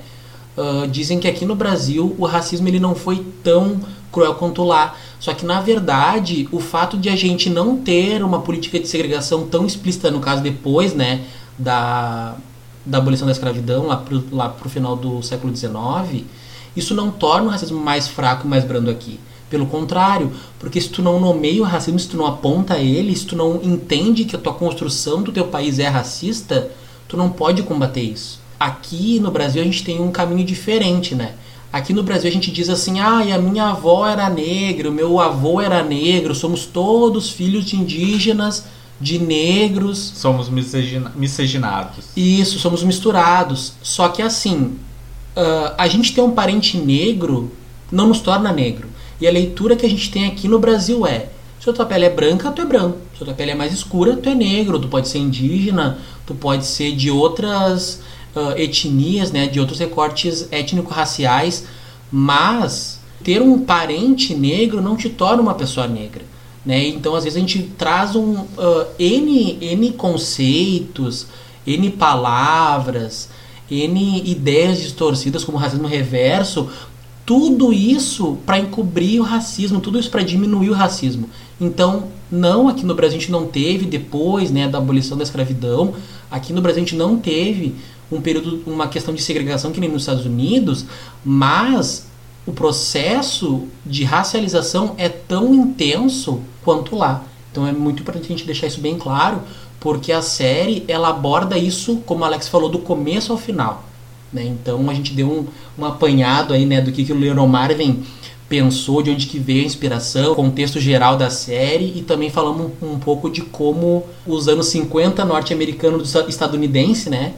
uh, 0.57 0.87
dizem 0.87 1.19
que 1.19 1.27
aqui 1.27 1.45
no 1.45 1.55
Brasil 1.55 2.15
o 2.17 2.25
racismo 2.25 2.67
ele 2.67 2.79
não 2.79 2.95
foi 2.95 3.25
tão 3.43 3.79
cruel 4.11 4.35
quanto 4.35 4.63
lá. 4.63 4.95
Só 5.19 5.33
que 5.33 5.45
na 5.45 5.59
verdade, 5.61 6.47
o 6.51 6.59
fato 6.59 6.97
de 6.97 7.09
a 7.09 7.15
gente 7.15 7.49
não 7.49 7.77
ter 7.77 8.23
uma 8.23 8.41
política 8.41 8.79
de 8.79 8.87
segregação 8.87 9.47
tão 9.47 9.65
explícita, 9.65 10.11
no 10.11 10.19
caso 10.19 10.41
depois, 10.41 10.93
né, 10.93 11.25
da, 11.57 12.35
da 12.85 12.97
abolição 12.97 13.25
da 13.25 13.31
escravidão, 13.31 13.87
lá 13.87 13.97
pro, 13.97 14.23
lá 14.31 14.49
pro 14.49 14.69
final 14.69 14.95
do 14.95 15.21
século 15.23 15.55
XIX, 15.55 16.23
isso 16.75 16.93
não 16.93 17.11
torna 17.11 17.47
o 17.47 17.51
racismo 17.51 17.79
mais 17.79 18.07
fraco 18.07 18.47
mais 18.47 18.63
brando 18.63 18.89
aqui. 18.89 19.19
Pelo 19.49 19.67
contrário, 19.67 20.31
porque 20.57 20.81
se 20.81 20.89
tu 20.89 21.03
não 21.03 21.19
nomeia 21.19 21.61
o 21.61 21.65
racismo, 21.65 21.99
se 21.99 22.07
tu 22.07 22.17
não 22.17 22.25
aponta 22.25 22.79
ele, 22.79 23.15
se 23.15 23.25
tu 23.25 23.35
não 23.35 23.59
entende 23.61 24.25
que 24.25 24.35
a 24.35 24.39
tua 24.39 24.53
construção 24.53 25.21
do 25.21 25.31
teu 25.31 25.45
país 25.45 25.77
é 25.77 25.87
racista, 25.87 26.71
tu 27.07 27.15
não 27.15 27.29
pode 27.29 27.61
combater 27.61 28.01
isso. 28.01 28.42
Aqui 28.63 29.19
no 29.19 29.29
Brasil 29.29 29.61
a 29.61 29.65
gente 29.65 29.83
tem 29.83 29.99
um 29.99 30.09
caminho 30.09 30.45
diferente, 30.45 31.13
né? 31.13 31.33
Aqui 31.69 31.91
no 31.91 32.01
Brasil 32.01 32.29
a 32.29 32.33
gente 32.33 32.49
diz 32.49 32.69
assim: 32.69 33.01
ah, 33.01 33.17
a 33.19 33.37
minha 33.37 33.65
avó 33.65 34.07
era 34.07 34.29
negra, 34.29 34.89
o 34.89 34.93
meu 34.93 35.19
avô 35.19 35.59
era 35.59 35.83
negro, 35.83 36.33
somos 36.33 36.65
todos 36.65 37.29
filhos 37.29 37.65
de 37.65 37.75
indígenas, 37.75 38.63
de 39.01 39.19
negros. 39.19 40.13
Somos 40.15 40.47
misciginados. 40.47 42.05
Isso, 42.15 42.57
somos 42.57 42.85
misturados. 42.85 43.73
Só 43.83 44.07
que 44.07 44.21
assim, 44.21 44.77
uh, 45.35 45.75
a 45.77 45.85
gente 45.89 46.13
ter 46.13 46.21
um 46.21 46.31
parente 46.31 46.77
negro 46.77 47.51
não 47.91 48.07
nos 48.07 48.21
torna 48.21 48.53
negro. 48.53 48.87
E 49.19 49.27
a 49.27 49.31
leitura 49.31 49.75
que 49.75 49.85
a 49.85 49.89
gente 49.89 50.09
tem 50.09 50.25
aqui 50.25 50.47
no 50.47 50.57
Brasil 50.57 51.05
é: 51.05 51.27
se 51.59 51.69
a 51.69 51.73
tua 51.73 51.85
pele 51.85 52.05
é 52.05 52.09
branca, 52.09 52.49
tu 52.49 52.61
é 52.61 52.65
branco. 52.65 52.99
Se 53.17 53.23
a 53.23 53.25
tua 53.25 53.35
pele 53.35 53.51
é 53.51 53.55
mais 53.55 53.73
escura, 53.73 54.15
tu 54.15 54.29
é 54.29 54.33
negro. 54.33 54.79
Tu 54.79 54.87
pode 54.87 55.09
ser 55.09 55.19
indígena, 55.19 55.99
tu 56.25 56.33
pode 56.33 56.65
ser 56.65 56.95
de 56.95 57.11
outras 57.11 57.99
uh, 58.35 58.57
etnias, 58.57 59.31
né, 59.31 59.47
de 59.47 59.59
outros 59.59 59.79
recortes 59.79 60.47
étnico-raciais, 60.51 61.65
mas 62.11 62.99
ter 63.23 63.41
um 63.41 63.59
parente 63.59 64.35
negro 64.35 64.81
não 64.81 64.95
te 64.95 65.09
torna 65.09 65.41
uma 65.41 65.53
pessoa 65.53 65.87
negra. 65.87 66.23
Né? 66.65 66.87
Então, 66.87 67.15
às 67.15 67.23
vezes, 67.23 67.37
a 67.37 67.39
gente 67.39 67.63
traz 67.77 68.15
um 68.15 68.33
uh, 68.33 68.85
N, 68.97 69.57
N 69.61 69.91
conceitos, 69.93 71.27
N 71.65 71.89
palavras, 71.91 73.29
N 73.69 74.23
ideias 74.29 74.79
distorcidas 74.79 75.43
como 75.43 75.57
racismo 75.57 75.87
reverso, 75.87 76.69
tudo 77.25 77.71
isso 77.71 78.37
para 78.45 78.59
encobrir 78.59 79.19
o 79.19 79.23
racismo, 79.23 79.79
tudo 79.79 79.97
isso 79.97 80.09
para 80.09 80.23
diminuir 80.23 80.69
o 80.69 80.73
racismo. 80.73 81.29
Então, 81.59 82.05
não 82.29 82.67
aqui 82.67 82.85
no 82.85 82.95
Brasil 82.95 83.17
a 83.17 83.21
gente 83.21 83.31
não 83.31 83.45
teve 83.45 83.85
depois, 83.85 84.51
né, 84.51 84.67
da 84.67 84.77
abolição 84.77 85.17
da 85.17 85.23
escravidão, 85.23 85.93
aqui 86.29 86.51
no 86.51 86.61
Brasil 86.61 86.81
a 86.81 86.85
gente 86.85 86.95
não 86.95 87.17
teve 87.17 87.75
um 88.11 88.21
período, 88.21 88.63
uma 88.65 88.87
questão 88.87 89.13
de 89.13 89.21
segregação 89.21 89.71
que 89.71 89.79
nem 89.79 89.89
nos 89.89 90.03
Estados 90.03 90.25
Unidos, 90.25 90.85
mas 91.23 92.07
o 92.45 92.51
processo 92.51 93.67
de 93.85 94.03
racialização 94.03 94.95
é 94.97 95.07
tão 95.07 95.53
intenso 95.53 96.41
quanto 96.63 96.95
lá. 96.95 97.23
Então 97.51 97.67
é 97.67 97.71
muito 97.71 98.01
importante 98.01 98.25
a 98.25 98.29
gente 98.29 98.45
deixar 98.45 98.67
isso 98.67 98.81
bem 98.81 98.97
claro, 98.97 99.41
porque 99.79 100.11
a 100.11 100.21
série 100.21 100.83
ela 100.87 101.09
aborda 101.09 101.57
isso, 101.57 101.97
como 102.05 102.21
o 102.21 102.25
Alex 102.25 102.47
falou, 102.47 102.69
do 102.69 102.79
começo 102.79 103.31
ao 103.31 103.37
final. 103.37 103.83
Né? 104.31 104.43
Então 104.45 104.89
a 104.89 104.93
gente 104.93 105.13
deu 105.13 105.27
um, 105.27 105.45
um 105.77 105.85
apanhado 105.85 106.53
aí 106.53 106.65
né, 106.65 106.81
do 106.81 106.91
que, 106.91 107.05
que 107.05 107.13
o 107.13 107.17
Leonard 107.17 107.51
Marvin 107.51 108.03
pensou, 108.49 109.01
de 109.01 109.09
onde 109.09 109.27
que 109.27 109.39
veio 109.39 109.63
a 109.63 109.65
inspiração, 109.65 110.35
contexto 110.35 110.79
geral 110.79 111.15
da 111.15 111.29
série 111.29 111.93
e 111.95 112.01
também 112.01 112.29
falamos 112.29 112.71
um, 112.81 112.93
um 112.93 112.99
pouco 112.99 113.29
de 113.29 113.41
como 113.41 114.03
os 114.27 114.47
anos 114.47 114.67
50 114.67 115.23
norte-americano 115.25 116.03
estadunidense, 116.27 117.09
né, 117.09 117.33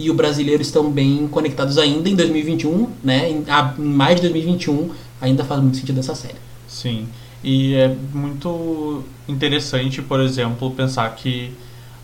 e 0.00 0.10
o 0.10 0.14
brasileiro 0.14 0.62
estão 0.62 0.90
bem 0.90 1.28
conectados 1.28 1.76
ainda 1.76 2.08
em 2.08 2.16
2021, 2.16 2.88
né? 3.04 3.30
Em, 3.30 3.44
em 3.78 3.82
mais 3.82 4.16
de 4.16 4.22
2021 4.22 4.90
ainda 5.20 5.44
faz 5.44 5.60
muito 5.60 5.76
sentido 5.76 6.00
essa 6.00 6.14
série. 6.14 6.38
Sim. 6.66 7.06
E 7.44 7.74
é 7.74 7.94
muito 8.14 9.04
interessante, 9.28 10.00
por 10.00 10.20
exemplo, 10.20 10.70
pensar 10.70 11.14
que 11.14 11.52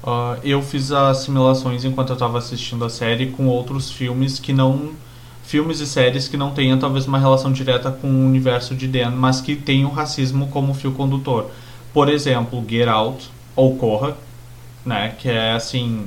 uh, 0.05 0.39
eu 0.45 0.61
fiz 0.61 0.93
as 0.93 1.19
simulações 1.19 1.85
enquanto 1.85 2.11
eu 2.11 2.15
estava 2.15 2.37
assistindo 2.37 2.85
a 2.85 2.91
série 2.91 3.29
com 3.29 3.47
outros 3.47 3.91
filmes 3.91 4.39
que 4.39 4.53
não. 4.53 4.91
filmes 5.43 5.81
e 5.81 5.87
séries 5.87 6.29
que 6.29 6.37
não 6.37 6.51
tenham 6.51 6.79
talvez 6.79 7.07
uma 7.07 7.19
relação 7.19 7.51
direta 7.51 7.91
com 7.91 8.09
o 8.09 8.27
universo 8.27 8.75
de 8.75 8.87
Dan, 8.87 9.13
mas 9.13 9.41
que 9.41 9.57
tenham 9.57 9.91
racismo 9.91 10.49
como 10.49 10.75
fio 10.75 10.93
condutor. 10.93 11.51
Por 11.95 12.11
exemplo, 12.11 12.63
Get 12.69 12.89
Out 12.89 13.31
ou 13.55 13.77
Corra, 13.77 14.17
né? 14.85 15.15
Que 15.19 15.31
é 15.31 15.53
assim. 15.53 16.07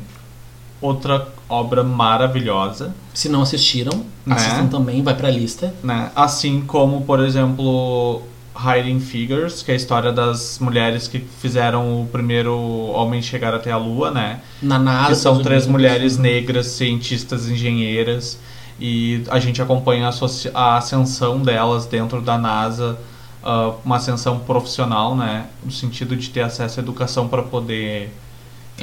Outra 0.81 1.27
obra 1.49 1.83
maravilhosa. 1.83 2.93
Se 3.13 3.27
não 3.27 3.41
assistiram, 3.41 4.05
né? 4.25 4.35
assistam 4.35 4.67
também, 4.67 5.01
vai 5.01 5.15
pra 5.15 5.29
lista. 5.29 5.73
Né? 5.83 6.11
Assim 6.15 6.61
como, 6.61 7.01
por 7.01 7.19
exemplo, 7.19 8.21
Hiding 8.55 8.99
Figures, 8.99 9.63
que 9.63 9.71
é 9.71 9.73
a 9.73 9.77
história 9.77 10.11
das 10.11 10.59
mulheres 10.59 11.07
que 11.07 11.19
fizeram 11.19 12.01
o 12.01 12.05
primeiro 12.07 12.55
homem 12.55 13.21
chegar 13.21 13.53
até 13.53 13.71
a 13.71 13.77
Lua, 13.77 14.11
né? 14.11 14.41
Na 14.61 14.77
NASA. 14.77 15.09
Que 15.09 15.15
são 15.15 15.41
três 15.41 15.65
mulheres 15.65 16.17
negras, 16.17 16.67
cientistas, 16.67 17.49
engenheiras. 17.49 18.37
E 18.79 19.23
a 19.29 19.39
gente 19.39 19.61
acompanha 19.61 20.09
a, 20.09 20.59
a 20.59 20.77
ascensão 20.77 21.41
delas 21.41 21.85
dentro 21.85 22.21
da 22.21 22.37
NASA, 22.37 22.97
uh, 23.43 23.75
uma 23.83 23.97
ascensão 23.97 24.39
profissional, 24.39 25.15
né? 25.15 25.47
No 25.63 25.71
sentido 25.71 26.15
de 26.15 26.29
ter 26.29 26.41
acesso 26.41 26.79
à 26.79 26.83
educação 26.83 27.27
para 27.27 27.41
poder 27.43 28.13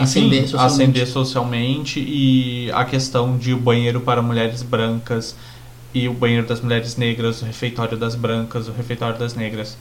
ascender 0.02 0.48
socialmente. 0.48 0.74
ascender 0.74 1.06
socialmente 1.06 2.00
e 2.00 2.70
a 2.72 2.84
questão 2.84 3.36
de 3.36 3.52
o 3.52 3.58
banheiro 3.58 4.00
para 4.00 4.22
mulheres 4.22 4.62
brancas 4.62 5.36
e 5.94 6.08
o 6.08 6.12
banheiro 6.12 6.46
das 6.46 6.60
mulheres 6.60 6.96
negras, 6.96 7.42
o 7.42 7.44
refeitório 7.44 7.96
das 7.96 8.14
brancas, 8.14 8.68
o 8.68 8.72
refeitório 8.72 9.18
das 9.18 9.34
negras. 9.34 9.76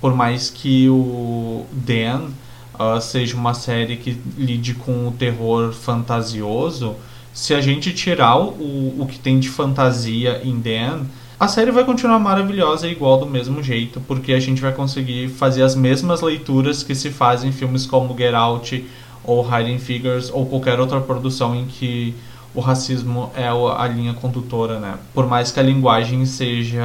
Por 0.00 0.14
mais 0.14 0.50
que 0.50 0.88
o 0.88 1.66
Dan 1.72 2.30
uh, 2.74 3.00
seja 3.00 3.36
uma 3.36 3.54
série 3.54 3.96
que 3.96 4.18
lide 4.36 4.74
com 4.74 5.06
o 5.08 5.12
terror 5.12 5.72
fantasioso, 5.72 6.96
se 7.32 7.54
a 7.54 7.60
gente 7.60 7.92
tirar 7.92 8.36
o, 8.38 8.96
o 8.98 9.06
que 9.08 9.18
tem 9.18 9.38
de 9.38 9.48
fantasia 9.48 10.40
em 10.42 10.58
Dan, 10.58 11.04
a 11.38 11.48
série 11.48 11.70
vai 11.70 11.84
continuar 11.84 12.18
maravilhosa 12.18 12.86
e 12.86 12.92
igual 12.92 13.18
do 13.18 13.26
mesmo 13.26 13.62
jeito, 13.62 13.98
porque 14.06 14.32
a 14.32 14.40
gente 14.40 14.60
vai 14.60 14.72
conseguir 14.72 15.28
fazer 15.28 15.62
as 15.62 15.74
mesmas 15.74 16.20
leituras 16.20 16.82
que 16.82 16.94
se 16.94 17.10
fazem 17.10 17.48
em 17.48 17.52
filmes 17.52 17.86
como 17.86 18.16
Get 18.16 18.34
Out 18.34 18.84
ou 19.24 19.46
Hiding 19.46 19.78
Figures 19.78 20.30
ou 20.32 20.46
qualquer 20.46 20.80
outra 20.80 21.00
produção 21.00 21.54
em 21.54 21.66
que 21.66 22.14
o 22.54 22.60
racismo 22.60 23.30
é 23.36 23.46
a 23.46 23.86
linha 23.86 24.12
condutora, 24.14 24.80
né? 24.80 24.98
Por 25.14 25.26
mais 25.26 25.52
que 25.52 25.60
a 25.60 25.62
linguagem 25.62 26.26
seja, 26.26 26.82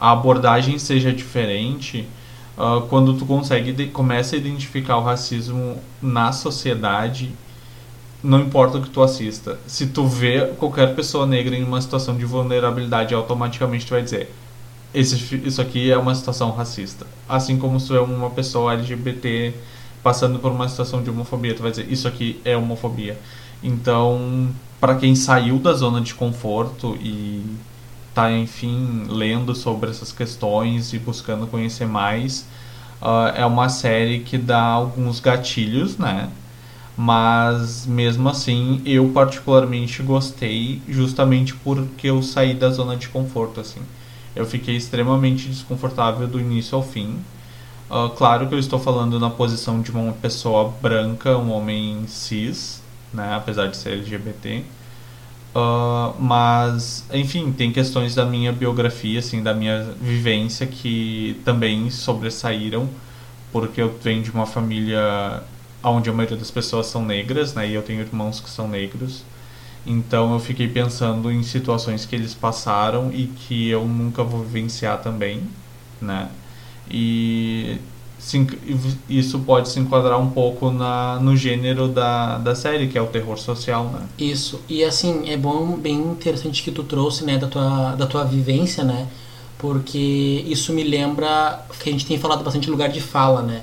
a 0.00 0.10
abordagem 0.12 0.78
seja 0.78 1.12
diferente, 1.12 2.08
uh, 2.56 2.80
quando 2.88 3.14
tu 3.14 3.26
consegue 3.26 3.86
começa 3.88 4.34
a 4.34 4.38
identificar 4.38 4.96
o 4.96 5.02
racismo 5.02 5.76
na 6.00 6.32
sociedade, 6.32 7.30
não 8.22 8.40
importa 8.40 8.78
o 8.78 8.82
que 8.82 8.88
tu 8.88 9.02
assista. 9.02 9.58
Se 9.66 9.88
tu 9.88 10.06
vê 10.06 10.46
qualquer 10.58 10.94
pessoa 10.94 11.26
negra 11.26 11.54
em 11.54 11.62
uma 11.62 11.80
situação 11.80 12.16
de 12.16 12.24
vulnerabilidade, 12.24 13.14
automaticamente 13.14 13.86
tu 13.86 13.90
vai 13.90 14.02
dizer 14.02 14.30
esse, 14.92 15.36
isso 15.44 15.60
aqui 15.60 15.90
é 15.90 15.98
uma 15.98 16.14
situação 16.14 16.50
racista. 16.50 17.06
Assim 17.28 17.58
como 17.58 17.78
se 17.78 17.88
tu 17.88 17.94
é 17.94 18.00
uma 18.00 18.30
pessoa 18.30 18.72
LGBT 18.72 19.52
passando 20.08 20.38
por 20.38 20.50
uma 20.50 20.66
situação 20.66 21.02
de 21.02 21.10
homofobia, 21.10 21.54
tu 21.54 21.60
vai 21.60 21.70
dizer 21.70 21.86
isso 21.92 22.08
aqui 22.08 22.40
é 22.42 22.56
homofobia. 22.56 23.18
Então, 23.62 24.48
para 24.80 24.94
quem 24.94 25.14
saiu 25.14 25.58
da 25.58 25.74
zona 25.74 26.00
de 26.00 26.14
conforto 26.14 26.96
e 26.98 27.44
tá, 28.14 28.32
enfim, 28.32 29.04
lendo 29.06 29.54
sobre 29.54 29.90
essas 29.90 30.10
questões 30.10 30.94
e 30.94 30.98
buscando 30.98 31.46
conhecer 31.46 31.86
mais, 31.86 32.46
uh, 33.02 33.36
é 33.36 33.44
uma 33.44 33.68
série 33.68 34.20
que 34.20 34.38
dá 34.38 34.62
alguns 34.62 35.20
gatilhos, 35.20 35.98
né? 35.98 36.30
Mas 36.96 37.84
mesmo 37.84 38.30
assim, 38.30 38.80
eu 38.86 39.10
particularmente 39.10 40.02
gostei 40.02 40.80
justamente 40.88 41.54
porque 41.56 42.06
eu 42.06 42.22
saí 42.22 42.54
da 42.54 42.70
zona 42.70 42.96
de 42.96 43.10
conforto, 43.10 43.60
assim. 43.60 43.82
Eu 44.34 44.46
fiquei 44.46 44.74
extremamente 44.74 45.50
desconfortável 45.50 46.26
do 46.26 46.40
início 46.40 46.76
ao 46.76 46.82
fim. 46.82 47.18
Uh, 47.90 48.10
claro 48.10 48.46
que 48.46 48.54
eu 48.54 48.58
estou 48.58 48.78
falando 48.78 49.18
na 49.18 49.30
posição 49.30 49.80
de 49.80 49.90
uma 49.90 50.12
pessoa 50.12 50.74
branca, 50.82 51.38
um 51.38 51.50
homem 51.50 52.06
cis, 52.06 52.82
né, 53.12 53.34
apesar 53.34 53.68
de 53.68 53.76
ser 53.78 53.92
LGBT. 53.92 54.58
Uh, 54.58 55.58
ah, 55.58 56.14
mas, 56.18 57.04
enfim, 57.12 57.50
tem 57.50 57.72
questões 57.72 58.14
da 58.14 58.26
minha 58.26 58.52
biografia, 58.52 59.18
assim, 59.20 59.42
da 59.42 59.54
minha 59.54 59.84
vivência 60.00 60.66
que 60.66 61.40
também 61.46 61.88
sobressaíram, 61.90 62.88
porque 63.50 63.80
eu 63.80 63.96
venho 64.02 64.22
de 64.22 64.30
uma 64.30 64.44
família 64.44 65.42
onde 65.82 66.10
a 66.10 66.12
maioria 66.12 66.36
das 66.36 66.50
pessoas 66.50 66.86
são 66.86 67.02
negras, 67.04 67.54
né, 67.54 67.68
e 67.68 67.74
eu 67.74 67.82
tenho 67.82 68.00
irmãos 68.00 68.38
que 68.40 68.50
são 68.50 68.68
negros. 68.68 69.24
Então 69.86 70.34
eu 70.34 70.40
fiquei 70.40 70.68
pensando 70.68 71.32
em 71.32 71.42
situações 71.42 72.04
que 72.04 72.14
eles 72.14 72.34
passaram 72.34 73.10
e 73.12 73.26
que 73.28 73.70
eu 73.70 73.86
nunca 73.86 74.22
vou 74.22 74.42
vivenciar 74.42 75.00
também, 75.00 75.42
né? 76.00 76.28
E 76.90 77.78
isso 79.08 79.38
pode 79.40 79.68
se 79.68 79.78
enquadrar 79.78 80.20
um 80.20 80.30
pouco 80.30 80.70
na, 80.70 81.18
no 81.20 81.36
gênero 81.36 81.88
da, 81.88 82.38
da 82.38 82.54
série, 82.54 82.88
que 82.88 82.98
é 82.98 83.02
o 83.02 83.06
terror 83.06 83.38
social, 83.38 83.84
né? 83.84 84.00
Isso, 84.18 84.60
e 84.68 84.82
assim, 84.82 85.30
é 85.30 85.36
bom, 85.36 85.76
bem 85.76 85.96
interessante 85.96 86.62
que 86.62 86.70
tu 86.70 86.82
trouxe, 86.82 87.24
né, 87.24 87.38
da 87.38 87.46
tua, 87.46 87.94
da 87.94 88.06
tua 88.06 88.24
vivência, 88.24 88.84
né? 88.84 89.06
Porque 89.56 90.44
isso 90.46 90.72
me 90.72 90.82
lembra 90.82 91.64
que 91.80 91.88
a 91.88 91.92
gente 91.92 92.06
tem 92.06 92.18
falado 92.18 92.44
bastante 92.44 92.68
lugar 92.68 92.88
de 92.88 93.00
fala, 93.00 93.42
né? 93.42 93.62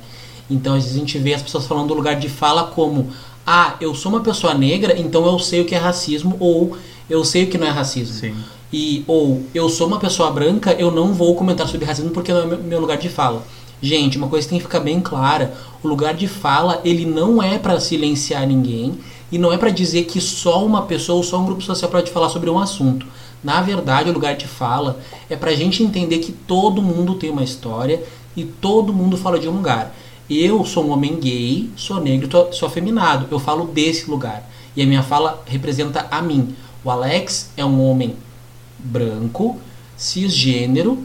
Então, 0.49 0.73
às 0.73 0.83
vezes 0.83 0.97
a 0.97 0.99
gente 0.99 1.17
vê 1.17 1.33
as 1.33 1.41
pessoas 1.41 1.67
falando 1.67 1.89
do 1.89 1.93
lugar 1.93 2.15
de 2.15 2.29
fala 2.29 2.63
como 2.63 3.11
ah, 3.45 3.75
eu 3.79 3.93
sou 3.93 4.11
uma 4.11 4.21
pessoa 4.21 4.53
negra, 4.53 4.99
então 4.99 5.25
eu 5.25 5.37
sei 5.37 5.61
o 5.61 5.65
que 5.65 5.75
é 5.75 5.77
racismo, 5.77 6.35
ou 6.39 6.75
eu 7.09 7.23
sei 7.23 7.43
o 7.43 7.47
que 7.47 7.57
não 7.57 7.67
é 7.67 7.69
racismo. 7.69 8.15
Sim. 8.15 8.35
E, 8.77 9.05
ou 9.07 9.41
eu 9.53 9.69
sou 9.69 9.87
uma 9.87 9.99
pessoa 9.99 10.29
branca, 10.29 10.73
eu 10.73 10.91
não 10.91 11.13
vou 11.13 11.33
comentar 11.33 11.65
sobre 11.65 11.85
racismo 11.85 12.11
porque 12.11 12.33
não 12.33 12.41
é 12.41 12.57
meu 12.57 12.81
lugar 12.81 12.97
de 12.97 13.07
fala. 13.07 13.41
Gente, 13.81 14.17
uma 14.17 14.27
coisa 14.27 14.49
tem 14.49 14.57
que 14.57 14.65
ficar 14.65 14.81
bem 14.81 14.99
clara: 14.99 15.53
o 15.81 15.87
lugar 15.87 16.13
de 16.13 16.27
fala 16.27 16.81
ele 16.83 17.05
não 17.05 17.41
é 17.41 17.57
para 17.57 17.79
silenciar 17.79 18.45
ninguém 18.45 18.99
e 19.31 19.37
não 19.37 19.53
é 19.53 19.57
para 19.57 19.69
dizer 19.69 20.03
que 20.03 20.19
só 20.19 20.65
uma 20.65 20.81
pessoa 20.81 21.15
ou 21.15 21.23
só 21.23 21.39
um 21.39 21.45
grupo 21.45 21.61
social 21.61 21.89
pode 21.89 22.11
falar 22.11 22.27
sobre 22.27 22.49
um 22.49 22.59
assunto. 22.59 23.07
Na 23.41 23.61
verdade, 23.61 24.09
o 24.09 24.13
lugar 24.13 24.35
de 24.35 24.45
fala 24.45 24.99
é 25.29 25.37
para 25.37 25.51
a 25.51 25.55
gente 25.55 25.81
entender 25.81 26.17
que 26.17 26.33
todo 26.33 26.81
mundo 26.81 27.15
tem 27.15 27.29
uma 27.29 27.45
história 27.45 28.03
e 28.35 28.43
todo 28.43 28.91
mundo 28.91 29.15
fala 29.15 29.39
de 29.39 29.47
um 29.47 29.53
lugar. 29.53 29.95
Eu 30.29 30.65
sou 30.65 30.83
um 30.83 30.91
homem 30.91 31.15
gay, 31.15 31.69
sou 31.77 32.01
negro, 32.01 32.27
sou 32.51 32.67
afeminado. 32.67 33.25
Eu 33.31 33.39
falo 33.39 33.67
desse 33.67 34.11
lugar. 34.11 34.45
E 34.75 34.81
a 34.81 34.85
minha 34.85 35.01
fala 35.01 35.41
representa 35.45 36.07
a 36.11 36.21
mim. 36.21 36.53
O 36.83 36.91
Alex 36.91 37.51
é 37.55 37.63
um 37.63 37.81
homem 37.81 38.17
branco, 38.85 39.59
cisgênero 39.97 40.99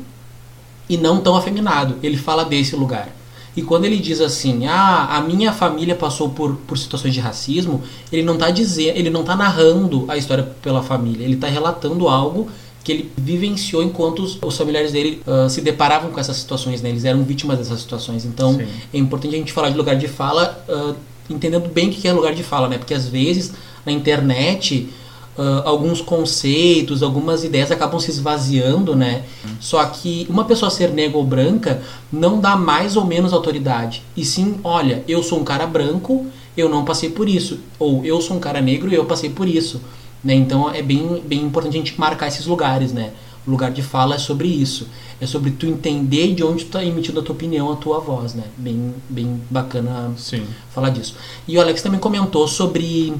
e 0.88 0.96
não 0.96 1.20
tão 1.20 1.36
afeminado. 1.36 1.96
Ele 2.02 2.16
fala 2.16 2.44
desse 2.44 2.76
lugar. 2.76 3.08
E 3.56 3.62
quando 3.62 3.84
ele 3.84 3.96
diz 3.96 4.20
assim, 4.20 4.66
ah, 4.66 5.16
a 5.16 5.20
minha 5.20 5.52
família 5.52 5.94
passou 5.94 6.30
por, 6.30 6.56
por 6.68 6.78
situações 6.78 7.12
de 7.12 7.20
racismo, 7.20 7.82
ele 8.12 8.22
não 8.22 8.34
está 8.34 8.50
dizendo, 8.50 8.96
ele 8.96 9.10
não 9.10 9.24
tá 9.24 9.34
narrando 9.34 10.04
a 10.08 10.16
história 10.16 10.44
pela 10.62 10.82
família, 10.82 11.24
ele 11.24 11.34
está 11.34 11.48
relatando 11.48 12.08
algo 12.08 12.48
que 12.82 12.92
ele 12.92 13.12
vivenciou 13.16 13.82
enquanto 13.82 14.22
os, 14.22 14.38
os 14.40 14.56
familiares 14.56 14.92
dele 14.92 15.22
uh, 15.26 15.50
se 15.50 15.60
deparavam 15.60 16.10
com 16.10 16.18
essas 16.18 16.36
situações, 16.36 16.80
né? 16.80 16.88
Eles 16.88 17.04
eram 17.04 17.22
vítimas 17.22 17.58
dessas 17.58 17.80
situações. 17.80 18.24
Então, 18.24 18.54
Sim. 18.54 18.66
é 18.94 18.98
importante 18.98 19.34
a 19.34 19.38
gente 19.38 19.52
falar 19.52 19.70
de 19.70 19.76
lugar 19.76 19.96
de 19.96 20.08
fala, 20.08 20.64
uh, 20.68 20.96
entendendo 21.28 21.68
bem 21.68 21.88
o 21.88 21.92
que 21.92 22.06
é 22.08 22.12
lugar 22.12 22.34
de 22.34 22.42
fala, 22.42 22.68
né? 22.68 22.78
Porque 22.78 22.94
às 22.94 23.06
vezes 23.06 23.52
na 23.84 23.92
internet 23.92 24.88
uh, 25.40 25.66
alguns 25.66 26.02
conceitos, 26.02 27.02
algumas 27.02 27.42
ideias 27.42 27.70
acabam 27.70 27.98
se 27.98 28.10
esvaziando, 28.10 28.94
né? 28.94 29.24
Hum. 29.44 29.48
Só 29.58 29.82
que 29.86 30.26
uma 30.28 30.44
pessoa 30.44 30.70
ser 30.70 30.90
negra 30.90 31.16
ou 31.16 31.24
branca 31.24 31.82
não 32.12 32.38
dá 32.38 32.56
mais 32.56 32.94
ou 32.96 33.06
menos 33.06 33.32
autoridade. 33.32 34.02
E 34.14 34.22
sim, 34.24 34.60
olha, 34.62 35.02
eu 35.08 35.22
sou 35.22 35.40
um 35.40 35.44
cara 35.44 35.66
branco, 35.66 36.26
eu 36.54 36.68
não 36.68 36.84
passei 36.84 37.08
por 37.08 37.26
isso. 37.26 37.60
Ou 37.78 38.04
eu 38.04 38.20
sou 38.20 38.36
um 38.36 38.40
cara 38.40 38.60
negro 38.60 38.90
e 38.90 38.94
eu 38.94 39.06
passei 39.06 39.30
por 39.30 39.48
isso. 39.48 39.80
Né? 40.22 40.34
Então 40.34 40.70
é 40.70 40.82
bem, 40.82 41.22
bem 41.24 41.40
importante 41.40 41.74
a 41.74 41.78
gente 41.78 41.98
marcar 41.98 42.28
esses 42.28 42.44
lugares, 42.44 42.92
né? 42.92 43.12
O 43.46 43.50
lugar 43.50 43.70
de 43.70 43.80
fala 43.80 44.16
é 44.16 44.18
sobre 44.18 44.46
isso. 44.48 44.86
É 45.18 45.26
sobre 45.26 45.52
tu 45.52 45.64
entender 45.64 46.34
de 46.34 46.44
onde 46.44 46.66
tu 46.66 46.72
tá 46.72 46.84
emitindo 46.84 47.20
a 47.20 47.22
tua 47.22 47.34
opinião, 47.34 47.72
a 47.72 47.76
tua 47.76 47.98
voz, 47.98 48.34
né? 48.34 48.44
Bem, 48.58 48.94
bem 49.08 49.40
bacana 49.48 50.12
Sim. 50.18 50.44
falar 50.74 50.90
disso. 50.90 51.16
E 51.48 51.56
o 51.56 51.60
Alex 51.60 51.80
também 51.80 51.98
comentou 51.98 52.46
sobre 52.46 53.14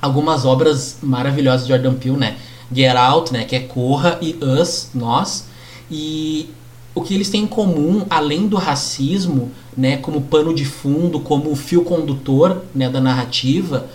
algumas 0.00 0.44
obras 0.44 0.98
maravilhosas 1.02 1.66
de 1.66 1.72
Jordan 1.72 1.94
Peele, 1.94 2.16
né? 2.16 2.36
Get 2.72 2.96
Out, 2.96 3.32
né? 3.32 3.44
Que 3.44 3.56
é 3.56 3.60
Corra 3.60 4.18
e 4.20 4.36
Us, 4.42 4.90
Nós. 4.94 5.46
E 5.90 6.50
o 6.94 7.02
que 7.02 7.14
eles 7.14 7.30
têm 7.30 7.44
em 7.44 7.46
comum, 7.46 8.04
além 8.10 8.46
do 8.46 8.56
racismo, 8.56 9.50
né? 9.76 9.96
Como 9.96 10.22
pano 10.22 10.54
de 10.54 10.64
fundo, 10.64 11.20
como 11.20 11.54
fio 11.56 11.82
condutor 11.82 12.62
né, 12.74 12.88
da 12.88 13.00
narrativa, 13.00 13.86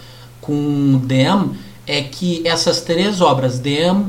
com 0.41 1.01
Them 1.07 1.51
é 1.85 2.01
que 2.01 2.41
essas 2.45 2.81
três 2.81 3.21
obras, 3.21 3.59
Them, 3.59 4.05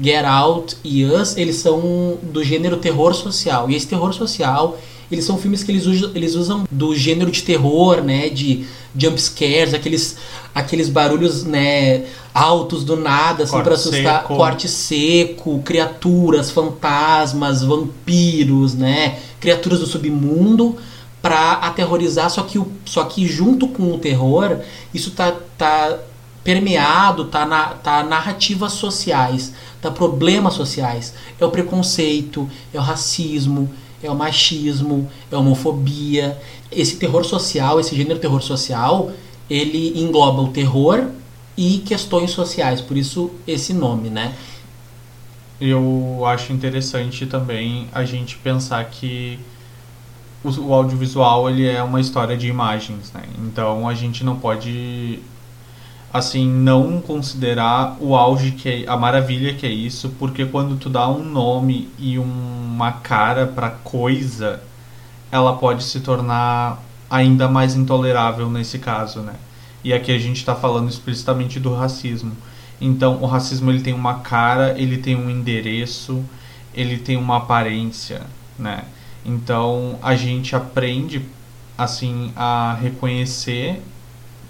Get 0.00 0.24
Out 0.24 0.76
e 0.84 1.04
Us, 1.04 1.36
eles 1.36 1.56
são 1.56 2.18
do 2.22 2.42
gênero 2.42 2.76
terror 2.76 3.14
social. 3.14 3.70
E 3.70 3.74
esse 3.74 3.86
terror 3.86 4.12
social, 4.14 4.78
eles 5.10 5.24
são 5.24 5.38
filmes 5.38 5.62
que 5.62 5.72
eles 5.72 5.86
usam, 5.86 6.10
eles 6.14 6.34
usam 6.34 6.64
do 6.70 6.94
gênero 6.94 7.30
de 7.30 7.42
terror, 7.42 8.02
né, 8.02 8.28
de 8.28 8.64
jump 8.96 9.20
scares, 9.20 9.74
aqueles 9.74 10.16
aqueles 10.58 10.88
barulhos, 10.88 11.44
né, 11.44 12.04
altos 12.34 12.84
do 12.84 12.96
nada, 12.96 13.44
assim, 13.44 13.60
para 13.62 13.74
assustar, 13.74 14.22
seco. 14.22 14.36
corte 14.36 14.68
seco, 14.68 15.60
criaturas, 15.64 16.50
fantasmas, 16.50 17.62
vampiros, 17.62 18.74
né, 18.74 19.18
criaturas 19.40 19.80
do 19.80 19.86
submundo 19.86 20.76
para 21.20 21.52
aterrorizar, 21.52 22.30
só 22.30 22.42
que 22.42 22.58
o, 22.58 22.70
só 22.84 23.04
que 23.04 23.26
junto 23.26 23.68
com 23.68 23.92
o 23.92 23.98
terror, 23.98 24.58
isso 24.94 25.10
tá 25.10 25.34
tá 25.56 25.98
permeado, 26.44 27.26
tá, 27.26 27.44
na, 27.44 27.66
tá 27.74 28.02
narrativas 28.02 28.72
sociais, 28.72 29.52
tá 29.82 29.90
problemas 29.90 30.54
sociais. 30.54 31.12
É 31.38 31.44
o 31.44 31.50
preconceito, 31.50 32.48
é 32.72 32.78
o 32.78 32.82
racismo, 32.82 33.68
é 34.02 34.10
o 34.10 34.14
machismo, 34.14 35.10
é 35.30 35.34
a 35.34 35.38
homofobia. 35.38 36.40
Esse 36.72 36.96
terror 36.96 37.24
social, 37.24 37.78
esse 37.80 37.94
gênero 37.94 38.18
terror 38.18 38.40
social, 38.40 39.10
ele 39.48 40.00
engloba 40.00 40.42
o 40.42 40.48
terror 40.48 41.08
e 41.56 41.78
questões 41.78 42.30
sociais, 42.30 42.80
por 42.80 42.96
isso 42.96 43.30
esse 43.46 43.72
nome, 43.72 44.08
né? 44.10 44.34
Eu 45.60 46.22
acho 46.24 46.52
interessante 46.52 47.26
também 47.26 47.88
a 47.92 48.04
gente 48.04 48.36
pensar 48.36 48.84
que 48.84 49.38
o, 50.44 50.72
audiovisual 50.72 51.50
ele 51.50 51.66
é 51.66 51.82
uma 51.82 52.00
história 52.00 52.36
de 52.36 52.46
imagens, 52.46 53.12
né? 53.12 53.24
Então 53.40 53.88
a 53.88 53.94
gente 53.94 54.22
não 54.22 54.36
pode 54.36 55.20
assim, 56.12 56.48
não 56.48 57.00
considerar 57.00 57.96
o 58.00 58.16
auge 58.16 58.52
que 58.52 58.84
é, 58.84 58.88
a 58.88 58.96
maravilha 58.96 59.52
que 59.54 59.66
é 59.66 59.70
isso, 59.70 60.10
porque 60.18 60.46
quando 60.46 60.76
tu 60.76 60.88
dá 60.88 61.08
um 61.08 61.22
nome 61.22 61.90
e 61.98 62.18
uma 62.18 62.92
cara 62.92 63.46
para 63.46 63.70
coisa, 63.70 64.62
ela 65.30 65.54
pode 65.56 65.84
se 65.84 66.00
tornar 66.00 66.82
ainda 67.10 67.48
mais 67.48 67.74
intolerável 67.74 68.48
nesse 68.48 68.78
caso, 68.78 69.20
né? 69.20 69.34
E 69.88 69.92
aqui 69.94 70.12
a 70.12 70.18
gente 70.18 70.36
está 70.36 70.54
falando 70.54 70.90
explicitamente 70.90 71.58
do 71.58 71.72
racismo. 71.72 72.36
Então, 72.78 73.22
o 73.22 73.26
racismo 73.26 73.70
ele 73.70 73.80
tem 73.80 73.94
uma 73.94 74.16
cara, 74.18 74.78
ele 74.78 74.98
tem 74.98 75.16
um 75.16 75.30
endereço, 75.30 76.22
ele 76.74 76.98
tem 76.98 77.16
uma 77.16 77.38
aparência, 77.38 78.20
né? 78.58 78.84
Então, 79.24 79.98
a 80.02 80.14
gente 80.14 80.54
aprende 80.54 81.22
assim 81.78 82.30
a 82.36 82.76
reconhecer 82.78 83.82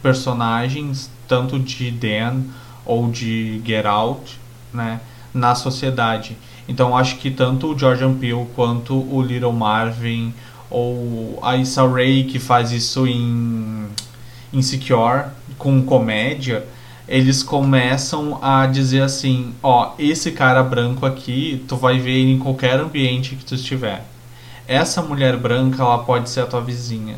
personagens 0.02 1.08
tanto 1.28 1.56
de 1.56 1.88
Dan 1.92 2.42
ou 2.84 3.08
de 3.08 3.62
Get 3.64 3.86
Out, 3.86 4.40
né, 4.74 5.00
na 5.32 5.54
sociedade. 5.54 6.36
Então 6.66 6.96
acho 6.96 7.16
que 7.18 7.30
tanto 7.30 7.72
o 7.72 7.78
Jordan 7.78 8.14
Peele 8.14 8.44
quanto 8.56 8.94
o 8.94 9.22
Little 9.22 9.52
Marvin 9.52 10.34
ou 10.68 11.38
a 11.40 11.56
Issa 11.56 11.86
Rae 11.86 12.24
que 12.24 12.40
faz 12.40 12.72
isso 12.72 13.06
em 13.06 13.86
Insecure 14.52 15.26
com 15.58 15.82
comédia, 15.82 16.66
eles 17.06 17.42
começam 17.42 18.38
a 18.42 18.66
dizer 18.66 19.02
assim, 19.02 19.54
ó, 19.62 19.92
esse 19.98 20.32
cara 20.32 20.62
branco 20.62 21.06
aqui, 21.06 21.64
tu 21.66 21.76
vai 21.76 21.98
ver 21.98 22.12
ele 22.12 22.32
em 22.32 22.38
qualquer 22.38 22.78
ambiente 22.78 23.36
que 23.36 23.44
tu 23.44 23.54
estiver. 23.54 24.04
Essa 24.66 25.00
mulher 25.02 25.36
branca, 25.36 25.82
ela 25.82 25.98
pode 25.98 26.28
ser 26.28 26.40
a 26.40 26.46
tua 26.46 26.60
vizinha. 26.60 27.16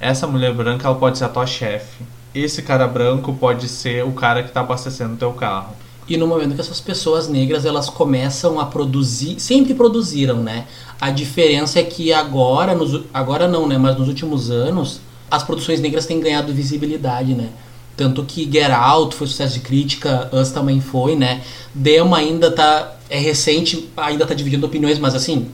Essa 0.00 0.26
mulher 0.26 0.54
branca, 0.54 0.86
ela 0.86 0.96
pode 0.96 1.18
ser 1.18 1.24
a 1.24 1.28
tua 1.28 1.46
chefe 1.46 2.04
esse 2.34 2.62
cara 2.62 2.86
branco 2.86 3.32
pode 3.34 3.68
ser 3.68 4.04
o 4.04 4.12
cara 4.12 4.42
que 4.42 4.48
está 4.48 4.60
abastecendo 4.60 5.16
teu 5.16 5.32
carro. 5.32 5.74
E 6.08 6.16
no 6.16 6.26
momento 6.26 6.54
que 6.54 6.60
essas 6.60 6.80
pessoas 6.80 7.28
negras 7.28 7.64
elas 7.64 7.88
começam 7.88 8.58
a 8.58 8.66
produzir, 8.66 9.38
sempre 9.38 9.72
produziram, 9.74 10.36
né? 10.36 10.66
A 11.00 11.10
diferença 11.10 11.78
é 11.78 11.82
que 11.82 12.12
agora, 12.12 12.74
nos, 12.74 13.04
agora 13.14 13.46
não, 13.46 13.68
né? 13.68 13.78
Mas 13.78 13.96
nos 13.96 14.08
últimos 14.08 14.50
anos, 14.50 15.00
as 15.32 15.42
produções 15.42 15.80
negras 15.80 16.04
têm 16.04 16.20
ganhado 16.20 16.52
visibilidade, 16.52 17.32
né? 17.32 17.48
Tanto 17.96 18.22
que 18.22 18.44
Get 18.44 18.70
Out 18.70 19.16
foi 19.16 19.26
sucesso 19.26 19.54
de 19.54 19.60
crítica, 19.60 20.28
Us 20.30 20.50
também 20.50 20.78
foi, 20.78 21.16
né? 21.16 21.40
Dema 21.74 22.18
ainda 22.18 22.50
tá. 22.50 22.96
É 23.08 23.18
recente, 23.18 23.88
ainda 23.96 24.26
tá 24.26 24.34
dividindo 24.34 24.66
opiniões, 24.66 24.98
mas 24.98 25.14
assim. 25.14 25.48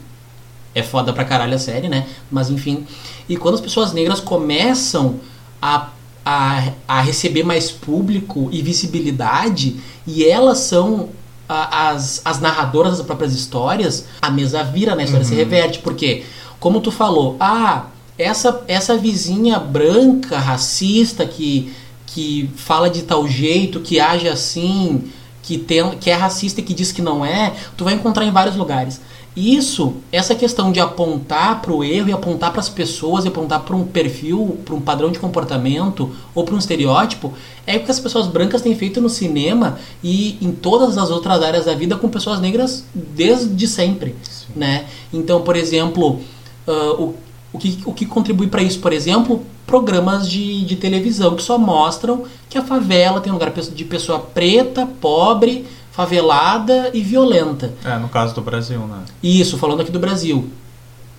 É 0.75 0.83
foda 0.83 1.13
pra 1.13 1.23
caralho 1.23 1.55
a 1.55 1.57
série, 1.57 1.87
né? 1.87 2.07
Mas 2.29 2.49
enfim. 2.49 2.85
E 3.27 3.37
quando 3.37 3.55
as 3.55 3.61
pessoas 3.61 3.93
negras 3.93 4.19
começam 4.19 5.19
a 5.61 5.89
a, 6.25 6.73
a 6.87 7.01
receber 7.01 7.43
mais 7.43 7.71
público 7.71 8.49
e 8.51 8.61
visibilidade 8.61 9.79
e 10.05 10.23
elas 10.23 10.59
são 10.59 11.09
a, 11.47 11.89
as, 11.89 12.21
as 12.23 12.39
narradoras 12.39 12.97
das 12.97 13.05
próprias 13.05 13.33
histórias, 13.33 14.05
a 14.21 14.29
mesa 14.29 14.61
vira, 14.61 14.93
né? 14.93 15.03
A 15.03 15.05
história 15.05 15.25
uhum. 15.25 15.29
se 15.29 15.35
reverte. 15.35 15.79
Porque, 15.79 16.23
como 16.59 16.81
tu 16.81 16.91
falou, 16.91 17.35
ah, 17.39 17.85
essa, 18.19 18.63
essa 18.67 18.97
vizinha 18.97 19.57
branca, 19.57 20.37
racista, 20.37 21.25
que, 21.25 21.73
que 22.05 22.49
fala 22.57 22.89
de 22.89 23.03
tal 23.03 23.25
jeito, 23.25 23.79
que 23.79 23.97
age 23.97 24.27
assim, 24.27 25.09
que, 25.41 25.57
tem, 25.57 25.89
que 25.91 26.09
é 26.09 26.13
racista 26.13 26.59
e 26.59 26.63
que 26.63 26.73
diz 26.73 26.91
que 26.91 27.01
não 27.01 27.25
é, 27.25 27.55
tu 27.77 27.85
vai 27.85 27.93
encontrar 27.93 28.25
em 28.25 28.31
vários 28.31 28.57
lugares. 28.57 28.99
Isso, 29.37 29.93
essa 30.11 30.35
questão 30.35 30.69
de 30.69 30.81
apontar 30.81 31.61
para 31.61 31.71
o 31.71 31.81
erro 31.81 32.09
e 32.09 32.11
apontar 32.11 32.51
para 32.51 32.59
as 32.59 32.67
pessoas 32.67 33.23
e 33.23 33.29
apontar 33.29 33.61
para 33.61 33.75
um 33.75 33.85
perfil, 33.85 34.57
para 34.65 34.75
um 34.75 34.81
padrão 34.81 35.11
de 35.11 35.19
comportamento 35.19 36.13
ou 36.35 36.43
para 36.43 36.55
um 36.55 36.57
estereótipo, 36.57 37.31
é 37.65 37.77
o 37.77 37.83
que 37.85 37.91
as 37.91 38.01
pessoas 38.01 38.27
brancas 38.27 38.61
têm 38.61 38.75
feito 38.75 38.99
no 38.99 39.07
cinema 39.07 39.79
e 40.03 40.37
em 40.41 40.51
todas 40.51 40.97
as 40.97 41.09
outras 41.09 41.41
áreas 41.41 41.65
da 41.65 41.73
vida 41.73 41.95
com 41.95 42.09
pessoas 42.09 42.41
negras 42.41 42.83
desde 42.93 43.65
sempre, 43.65 44.13
né? 44.53 44.85
Então, 45.13 45.41
por 45.41 45.55
exemplo, 45.55 46.19
uh, 46.67 47.01
o, 47.01 47.15
o, 47.51 47.57
que, 47.57 47.79
o 47.85 47.93
que 47.93 48.05
contribui 48.05 48.47
para 48.47 48.61
isso, 48.61 48.79
por 48.79 48.93
exemplo, 48.93 49.43
programas 49.65 50.29
de, 50.29 50.63
de 50.65 50.75
televisão 50.75 51.35
que 51.35 51.43
só 51.43 51.57
mostram 51.57 52.23
que 52.49 52.57
a 52.57 52.63
favela 52.63 53.21
tem 53.21 53.31
um 53.31 53.35
lugar 53.35 53.51
de 53.51 53.85
pessoa 53.85 54.19
preta, 54.19 54.87
pobre, 54.99 55.65
favelada 55.91 56.91
e 56.93 57.01
violenta. 57.01 57.73
É, 57.83 57.97
no 57.97 58.09
caso 58.09 58.33
do 58.33 58.41
Brasil, 58.41 58.79
né? 58.79 59.03
Isso, 59.21 59.57
falando 59.57 59.81
aqui 59.81 59.91
do 59.91 59.99
Brasil. 59.99 60.49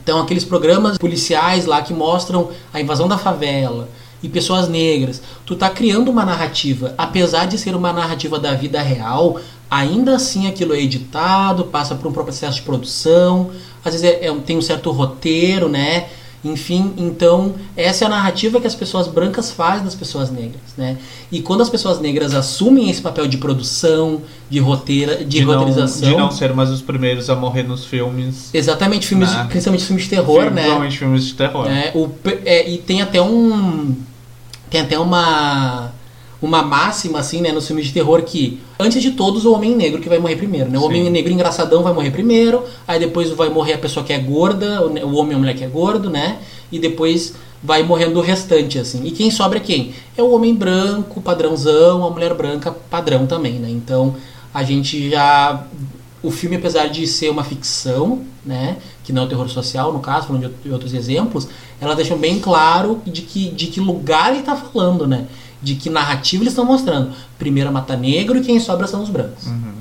Então, 0.02 0.20
aqueles 0.20 0.44
programas 0.44 0.96
policiais 0.96 1.66
lá 1.66 1.82
que 1.82 1.92
mostram 1.92 2.50
a 2.72 2.80
invasão 2.80 3.06
da 3.06 3.18
favela 3.18 3.88
e 4.22 4.28
pessoas 4.28 4.68
negras. 4.68 5.22
Tu 5.44 5.54
tá 5.54 5.68
criando 5.68 6.10
uma 6.10 6.24
narrativa, 6.24 6.94
apesar 6.96 7.46
de 7.46 7.58
ser 7.58 7.74
uma 7.74 7.92
narrativa 7.92 8.38
da 8.38 8.54
vida 8.54 8.80
real, 8.80 9.38
ainda 9.70 10.16
assim 10.16 10.46
aquilo 10.46 10.74
é 10.74 10.80
editado, 10.80 11.64
passa 11.64 11.94
por 11.94 12.08
um 12.08 12.12
processo 12.12 12.56
de 12.56 12.62
produção, 12.62 13.50
às 13.84 13.92
vezes 13.92 14.04
é, 14.04 14.26
é, 14.26 14.34
tem 14.40 14.56
um 14.56 14.62
certo 14.62 14.90
roteiro, 14.90 15.68
né? 15.68 16.08
Enfim, 16.42 16.94
então 16.96 17.54
essa 17.76 18.04
é 18.04 18.06
a 18.06 18.10
narrativa 18.10 18.60
que 18.60 18.66
as 18.66 18.74
pessoas 18.74 19.06
brancas 19.06 19.50
fazem 19.50 19.84
das 19.84 19.94
pessoas 19.94 20.30
negras, 20.30 20.62
né? 20.76 20.96
E 21.30 21.42
quando 21.42 21.60
as 21.60 21.68
pessoas 21.68 22.00
negras 22.00 22.34
assumem 22.34 22.88
esse 22.88 23.02
papel 23.02 23.26
de 23.26 23.36
produção, 23.36 24.22
de 24.48 24.58
roteira, 24.58 25.18
de, 25.18 25.24
de 25.24 25.42
roteirização, 25.42 26.08
não, 26.08 26.16
de 26.16 26.22
não 26.22 26.30
ser 26.30 26.54
mais 26.54 26.70
os 26.70 26.80
primeiros 26.80 27.28
a 27.28 27.36
morrer 27.36 27.64
nos 27.64 27.84
filmes, 27.84 28.48
exatamente 28.54 29.06
filmes, 29.06 29.30
né? 29.30 29.46
principalmente 29.50 29.84
filmes 29.84 30.04
de 30.04 30.10
terror, 30.10 30.42
Filme, 30.42 30.56
né? 30.56 30.62
Principalmente 30.62 30.98
filmes 30.98 31.24
de 31.26 31.34
terror. 31.34 31.66
É, 31.66 31.92
o, 31.94 32.10
é, 32.46 32.70
e 32.70 32.78
tem 32.78 33.02
até 33.02 33.20
um, 33.20 33.94
tem 34.70 34.80
até 34.80 34.98
uma 34.98 35.92
uma 36.40 36.62
máxima, 36.62 37.18
assim, 37.18 37.40
né, 37.40 37.52
nos 37.52 37.66
filmes 37.66 37.86
de 37.86 37.92
terror 37.92 38.22
que, 38.22 38.60
antes 38.80 39.02
de 39.02 39.12
todos, 39.12 39.44
o 39.44 39.52
homem 39.52 39.76
negro 39.76 40.00
que 40.00 40.08
vai 40.08 40.18
morrer 40.18 40.36
primeiro, 40.36 40.70
né? 40.70 40.78
O 40.78 40.80
Sim. 40.82 40.86
homem 40.86 41.10
negro 41.10 41.32
engraçadão 41.32 41.82
vai 41.82 41.92
morrer 41.92 42.10
primeiro, 42.10 42.64
aí 42.86 42.98
depois 42.98 43.30
vai 43.30 43.48
morrer 43.48 43.74
a 43.74 43.78
pessoa 43.78 44.04
que 44.04 44.12
é 44.12 44.18
gorda, 44.18 44.82
o 44.86 45.14
homem 45.14 45.32
ou 45.32 45.36
a 45.36 45.38
mulher 45.38 45.54
que 45.54 45.64
é 45.64 45.68
gordo, 45.68 46.08
né? 46.10 46.38
E 46.72 46.78
depois 46.78 47.34
vai 47.62 47.82
morrendo 47.82 48.18
o 48.18 48.22
restante, 48.22 48.78
assim. 48.78 49.04
E 49.04 49.10
quem 49.10 49.30
sobra 49.30 49.58
é 49.58 49.60
quem? 49.60 49.92
É 50.16 50.22
o 50.22 50.30
homem 50.32 50.54
branco, 50.54 51.20
padrãozão, 51.20 52.04
a 52.04 52.10
mulher 52.10 52.32
branca, 52.34 52.72
padrão 52.88 53.26
também, 53.26 53.54
né? 53.54 53.68
Então, 53.70 54.16
a 54.52 54.62
gente 54.62 55.10
já... 55.10 55.64
O 56.22 56.30
filme, 56.30 56.56
apesar 56.56 56.86
de 56.88 57.06
ser 57.06 57.30
uma 57.30 57.42
ficção, 57.42 58.20
né? 58.44 58.76
Que 59.04 59.12
não 59.12 59.22
é 59.22 59.24
o 59.24 59.28
terror 59.28 59.48
social, 59.48 59.92
no 59.92 60.00
caso, 60.00 60.26
falando 60.26 60.40
de 60.42 60.46
out- 60.46 60.58
de 60.62 60.70
outros 60.70 60.92
exemplos, 60.94 61.48
elas 61.80 61.96
deixam 61.96 62.18
bem 62.18 62.38
claro 62.38 63.00
de 63.06 63.22
que, 63.22 63.48
de 63.50 63.66
que 63.68 63.80
lugar 63.80 64.32
ele 64.34 64.42
tá 64.42 64.54
falando, 64.54 65.06
né? 65.06 65.26
De 65.62 65.74
que 65.74 65.90
narrativa 65.90 66.42
eles 66.42 66.52
estão 66.52 66.64
mostrando. 66.64 67.12
Primeiro 67.38 67.72
mata 67.72 67.96
negro 67.96 68.38
e 68.38 68.42
quem 68.42 68.58
sobra 68.58 68.86
são 68.86 69.02
os 69.02 69.10
brancos. 69.10 69.46
Uhum. 69.46 69.74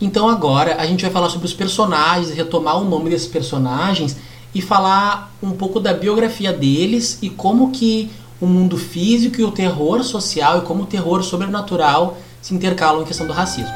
Então 0.00 0.28
agora 0.28 0.76
a 0.78 0.86
gente 0.86 1.02
vai 1.02 1.10
falar 1.10 1.28
sobre 1.28 1.46
os 1.46 1.54
personagens, 1.54 2.30
retomar 2.30 2.80
o 2.80 2.84
nome 2.84 3.10
desses 3.10 3.26
personagens 3.26 4.16
e 4.54 4.62
falar 4.62 5.32
um 5.42 5.50
pouco 5.50 5.80
da 5.80 5.92
biografia 5.92 6.52
deles 6.52 7.18
e 7.20 7.28
como 7.28 7.70
que 7.70 8.10
o 8.40 8.46
mundo 8.46 8.78
físico 8.78 9.40
e 9.40 9.44
o 9.44 9.50
terror 9.50 10.02
social 10.04 10.58
e 10.58 10.60
como 10.62 10.84
o 10.84 10.86
terror 10.86 11.22
sobrenatural 11.22 12.16
se 12.40 12.54
intercalam 12.54 13.02
em 13.02 13.04
questão 13.04 13.26
do 13.26 13.32
racismo. 13.32 13.72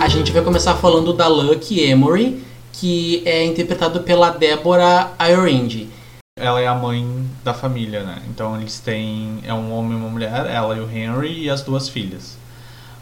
A 0.00 0.08
gente 0.08 0.30
vai 0.32 0.42
começar 0.42 0.74
falando 0.74 1.14
da 1.14 1.26
Lucky 1.26 1.80
Emory, 1.80 2.44
que 2.84 3.22
é 3.24 3.42
interpretado 3.46 4.00
pela 4.00 4.28
Deborah 4.28 5.14
Iorinde. 5.18 5.88
Ela 6.38 6.60
é 6.60 6.66
a 6.66 6.74
mãe 6.74 7.26
da 7.42 7.54
família, 7.54 8.02
né? 8.02 8.20
Então 8.28 8.60
eles 8.60 8.78
têm. 8.78 9.38
É 9.42 9.54
um 9.54 9.72
homem 9.72 9.92
e 9.92 9.96
uma 9.96 10.10
mulher, 10.10 10.44
ela 10.50 10.76
e 10.76 10.80
o 10.80 10.90
Henry 10.90 11.44
e 11.44 11.48
as 11.48 11.62
duas 11.62 11.88
filhas. 11.88 12.36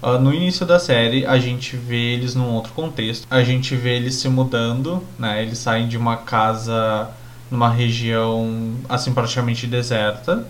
Ah, 0.00 0.18
no 0.18 0.32
início 0.32 0.64
da 0.64 0.78
série, 0.78 1.26
a 1.26 1.36
gente 1.36 1.76
vê 1.76 2.12
eles 2.12 2.36
num 2.36 2.54
outro 2.54 2.72
contexto. 2.74 3.26
A 3.28 3.42
gente 3.42 3.74
vê 3.74 3.96
eles 3.96 4.14
se 4.14 4.28
mudando, 4.28 5.02
né? 5.18 5.42
Eles 5.42 5.58
saem 5.58 5.88
de 5.88 5.96
uma 5.96 6.16
casa 6.16 7.10
numa 7.50 7.68
região, 7.68 8.76
assim, 8.88 9.12
praticamente 9.12 9.66
deserta. 9.66 10.46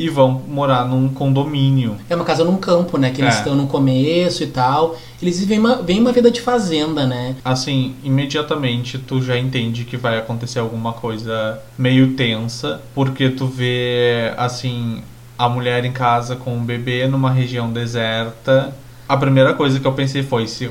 E 0.00 0.08
vão 0.08 0.42
morar 0.48 0.86
num 0.86 1.08
condomínio. 1.10 1.96
É 2.08 2.16
uma 2.16 2.24
casa 2.24 2.42
num 2.42 2.56
campo, 2.56 2.96
né? 2.96 3.10
Que 3.10 3.20
eles 3.20 3.34
É. 3.34 3.38
estão 3.38 3.54
no 3.54 3.66
começo 3.66 4.42
e 4.42 4.46
tal. 4.46 4.96
Eles 5.20 5.38
vivem 5.40 5.58
uma, 5.58 5.76
vivem 5.76 6.00
uma 6.00 6.10
vida 6.10 6.30
de 6.30 6.40
fazenda, 6.40 7.06
né? 7.06 7.36
Assim, 7.44 7.94
imediatamente 8.02 8.96
tu 8.98 9.20
já 9.20 9.36
entende 9.38 9.84
que 9.84 9.98
vai 9.98 10.16
acontecer 10.16 10.58
alguma 10.58 10.94
coisa 10.94 11.60
meio 11.76 12.14
tensa, 12.14 12.80
porque 12.94 13.28
tu 13.28 13.46
vê, 13.46 14.32
assim, 14.38 15.02
a 15.38 15.48
mulher 15.50 15.84
em 15.84 15.92
casa 15.92 16.34
com 16.34 16.54
um 16.54 16.64
bebê 16.64 17.06
numa 17.06 17.30
região 17.30 17.70
deserta. 17.70 18.74
A 19.06 19.16
primeira 19.18 19.52
coisa 19.52 19.78
que 19.78 19.86
eu 19.86 19.92
pensei 19.92 20.22
foi: 20.22 20.46
se 20.46 20.70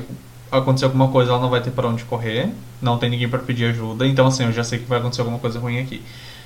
acontecer 0.50 0.86
alguma 0.86 1.06
coisa, 1.06 1.30
ela 1.30 1.40
não 1.40 1.50
vai 1.50 1.60
ter 1.60 1.70
pra 1.70 1.86
onde 1.86 2.02
correr, 2.02 2.48
não 2.82 2.98
tem 2.98 3.08
ninguém 3.08 3.28
pra 3.28 3.38
pedir 3.38 3.66
ajuda, 3.66 4.04
então, 4.08 4.26
assim, 4.26 4.42
eu 4.44 4.52
já 4.52 4.64
sei 4.64 4.80
que 4.80 4.86
vai 4.86 4.98
acontecer 4.98 5.20
alguma 5.20 5.38
coisa 5.38 5.60
ruim 5.60 5.78
aqui. 5.78 6.02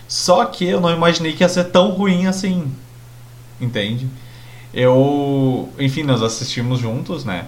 Só 0.08 0.44
que 0.44 0.64
eu 0.66 0.80
não 0.80 0.90
imaginei 0.90 1.32
que 1.32 1.42
ia 1.42 1.48
ser 1.48 1.64
tão 1.64 1.90
ruim 1.90 2.26
assim, 2.26 2.70
entende? 3.60 4.08
Eu, 4.72 5.68
enfim, 5.78 6.02
nós 6.02 6.22
assistimos 6.22 6.80
juntos, 6.80 7.24
né? 7.24 7.46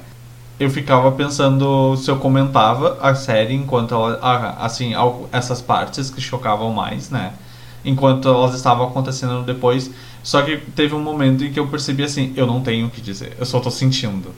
eu 0.58 0.70
ficava 0.70 1.12
pensando 1.12 1.96
se 1.96 2.10
eu 2.10 2.16
comentava 2.16 2.98
a 3.00 3.14
série 3.14 3.54
enquanto 3.54 3.94
ela, 3.94 4.56
assim, 4.58 4.92
essas 5.30 5.60
partes 5.60 6.08
que 6.08 6.20
chocavam 6.20 6.72
mais, 6.72 7.10
né? 7.10 7.34
Enquanto 7.84 8.28
elas 8.28 8.54
estavam 8.54 8.86
acontecendo 8.88 9.44
depois. 9.44 9.90
Só 10.22 10.42
que 10.42 10.56
teve 10.74 10.94
um 10.94 11.00
momento 11.00 11.44
em 11.44 11.52
que 11.52 11.60
eu 11.60 11.68
percebi 11.68 12.02
assim, 12.02 12.32
eu 12.36 12.46
não 12.46 12.60
tenho 12.60 12.86
o 12.86 12.90
que 12.90 13.00
dizer, 13.00 13.36
eu 13.38 13.44
só 13.44 13.60
tô 13.60 13.70
sentindo. 13.70 14.34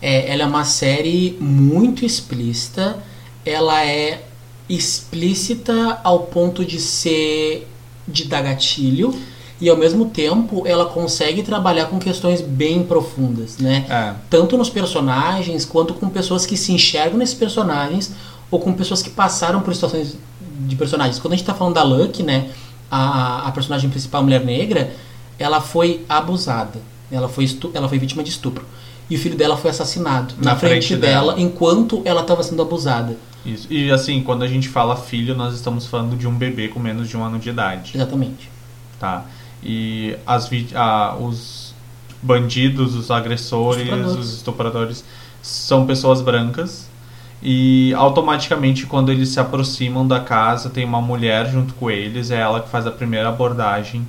É, 0.00 0.30
ela 0.30 0.42
é 0.42 0.46
uma 0.46 0.64
série 0.64 1.36
muito 1.40 2.04
explícita. 2.04 3.02
Ela 3.44 3.84
é 3.84 4.22
explícita 4.68 6.00
ao 6.04 6.20
ponto 6.20 6.64
de 6.64 6.78
ser 6.80 7.66
de 8.06 8.24
dar 8.24 8.42
gatilho 8.42 9.14
e 9.60 9.68
ao 9.68 9.76
mesmo 9.76 10.06
tempo 10.06 10.62
ela 10.66 10.86
consegue 10.86 11.42
trabalhar 11.42 11.86
com 11.86 11.98
questões 11.98 12.40
bem 12.40 12.82
profundas, 12.84 13.58
né? 13.58 13.84
É, 13.88 14.14
Tanto 14.30 14.56
nos 14.56 14.70
personagens 14.70 15.64
quanto 15.64 15.94
com 15.94 16.08
pessoas 16.08 16.46
que 16.46 16.56
se 16.56 16.72
enxergam 16.72 17.18
nesses 17.18 17.34
personagens 17.34 18.12
ou 18.50 18.60
com 18.60 18.72
pessoas 18.72 19.02
que 19.02 19.10
passaram 19.10 19.60
por 19.60 19.74
situações 19.74 20.16
de 20.60 20.76
personagens. 20.76 21.18
Quando 21.18 21.34
a 21.34 21.36
gente 21.36 21.46
tá 21.46 21.54
falando 21.54 21.74
da 21.74 21.82
Lucky, 21.82 22.22
né, 22.22 22.50
a, 22.90 23.48
a 23.48 23.52
personagem 23.52 23.90
principal, 23.90 24.20
a 24.20 24.24
mulher 24.24 24.44
negra, 24.44 24.92
ela 25.38 25.60
foi 25.60 26.04
abusada. 26.08 26.80
Ela 27.10 27.28
foi, 27.28 27.46
ela 27.74 27.88
foi 27.88 27.98
vítima 27.98 28.22
de 28.22 28.30
estupro. 28.30 28.64
E 29.10 29.16
o 29.16 29.18
filho 29.18 29.36
dela 29.36 29.56
foi 29.56 29.70
assassinado 29.70 30.34
na, 30.38 30.52
Na 30.52 30.56
frente, 30.56 30.88
frente 30.88 30.96
dela, 31.00 31.32
dela. 31.34 31.40
enquanto 31.40 32.02
ela 32.04 32.20
estava 32.20 32.42
sendo 32.42 32.60
abusada. 32.62 33.16
Isso. 33.44 33.66
E 33.72 33.90
assim, 33.90 34.22
quando 34.22 34.42
a 34.42 34.48
gente 34.48 34.68
fala 34.68 34.96
filho, 34.96 35.34
nós 35.34 35.54
estamos 35.54 35.86
falando 35.86 36.16
de 36.16 36.26
um 36.26 36.34
bebê 36.34 36.68
com 36.68 36.80
menos 36.80 37.08
de 37.08 37.16
um 37.16 37.24
ano 37.24 37.38
de 37.38 37.50
idade, 37.50 37.92
Exatamente. 37.94 38.50
tá? 38.98 39.24
E 39.62 40.16
as 40.26 40.48
ah, 40.74 41.16
os 41.18 41.74
bandidos, 42.22 42.94
os 42.94 43.10
agressores, 43.10 43.82
Estupradores. 43.82 44.18
os 44.18 44.34
estupradores 44.34 45.04
são 45.42 45.86
pessoas 45.86 46.20
brancas 46.20 46.88
e 47.42 47.94
automaticamente 47.94 48.86
quando 48.86 49.12
eles 49.12 49.28
se 49.28 49.38
aproximam 49.38 50.06
da 50.06 50.18
casa 50.18 50.68
tem 50.68 50.84
uma 50.84 51.00
mulher 51.00 51.48
junto 51.50 51.74
com 51.74 51.88
eles, 51.88 52.30
é 52.30 52.40
ela 52.40 52.60
que 52.60 52.68
faz 52.68 52.86
a 52.86 52.90
primeira 52.90 53.28
abordagem 53.28 54.06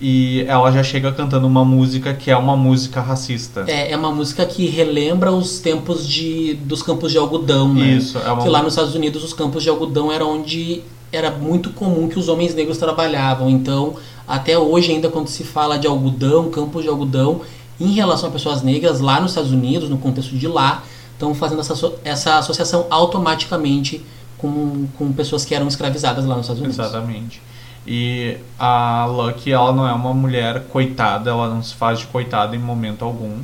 e 0.00 0.44
ela 0.46 0.70
já 0.70 0.82
chega 0.82 1.10
cantando 1.10 1.46
uma 1.46 1.64
música 1.64 2.12
que 2.12 2.30
é 2.30 2.36
uma 2.36 2.56
música 2.56 3.00
racista. 3.00 3.64
É, 3.66 3.92
é 3.92 3.96
uma 3.96 4.12
música 4.12 4.44
que 4.44 4.66
relembra 4.66 5.32
os 5.32 5.58
tempos 5.58 6.06
de, 6.06 6.54
dos 6.54 6.82
campos 6.82 7.12
de 7.12 7.18
algodão, 7.18 7.72
né? 7.72 7.92
Isso, 7.92 8.18
é 8.18 8.30
uma 8.30 8.42
Que 8.42 8.48
lá 8.48 8.62
nos 8.62 8.74
Estados 8.74 8.94
Unidos 8.94 9.24
os 9.24 9.32
campos 9.32 9.62
de 9.62 9.70
algodão 9.70 10.12
era 10.12 10.24
onde 10.24 10.82
era 11.10 11.30
muito 11.30 11.70
comum 11.70 12.08
que 12.08 12.18
os 12.18 12.28
homens 12.28 12.54
negros 12.54 12.76
trabalhavam. 12.76 13.48
Então, 13.48 13.94
até 14.28 14.58
hoje 14.58 14.92
ainda 14.92 15.08
quando 15.08 15.28
se 15.28 15.44
fala 15.44 15.78
de 15.78 15.86
algodão, 15.86 16.50
campos 16.50 16.82
de 16.82 16.88
algodão, 16.90 17.40
em 17.80 17.92
relação 17.92 18.28
a 18.28 18.32
pessoas 18.32 18.62
negras 18.62 19.00
lá 19.00 19.20
nos 19.20 19.30
Estados 19.30 19.52
Unidos, 19.52 19.88
no 19.88 19.96
contexto 19.96 20.36
de 20.36 20.46
lá, 20.46 20.84
estão 21.12 21.34
fazendo 21.34 21.60
essa, 21.60 21.92
essa 22.04 22.38
associação 22.38 22.86
automaticamente 22.90 24.04
com, 24.36 24.86
com 24.98 25.10
pessoas 25.12 25.44
que 25.44 25.54
eram 25.54 25.66
escravizadas 25.66 26.26
lá 26.26 26.36
nos 26.36 26.44
Estados 26.44 26.62
Unidos. 26.62 26.78
Exatamente. 26.78 27.40
E 27.86 28.38
a 28.58 29.06
Lucky, 29.06 29.52
ela 29.52 29.72
não 29.72 29.86
é 29.86 29.92
uma 29.92 30.12
mulher 30.12 30.64
coitada, 30.68 31.30
ela 31.30 31.48
não 31.48 31.62
se 31.62 31.74
faz 31.74 32.00
de 32.00 32.06
coitada 32.06 32.56
em 32.56 32.58
momento 32.58 33.04
algum. 33.04 33.38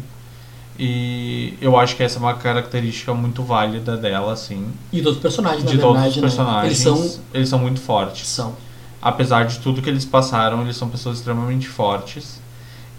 E 0.78 1.54
eu 1.60 1.78
acho 1.78 1.94
que 1.94 2.02
essa 2.02 2.18
é 2.18 2.20
uma 2.20 2.34
característica 2.34 3.14
muito 3.14 3.42
válida 3.42 3.96
dela, 3.96 4.32
assim. 4.32 4.66
E 4.92 5.00
dos 5.00 5.18
personagens, 5.18 5.64
De 5.64 5.78
todos 5.78 6.00
verdade, 6.02 6.08
os 6.10 6.16
né? 6.16 6.22
personagens. 6.22 6.64
Eles 6.64 6.78
são, 6.78 7.20
eles 7.32 7.48
são 7.48 7.58
muito 7.58 7.80
fortes. 7.80 8.26
são. 8.26 8.56
Apesar 9.00 9.46
de 9.46 9.58
tudo 9.58 9.80
que 9.82 9.88
eles 9.88 10.04
passaram, 10.04 10.62
eles 10.62 10.76
são 10.76 10.88
pessoas 10.88 11.18
extremamente 11.18 11.68
fortes. 11.68 12.40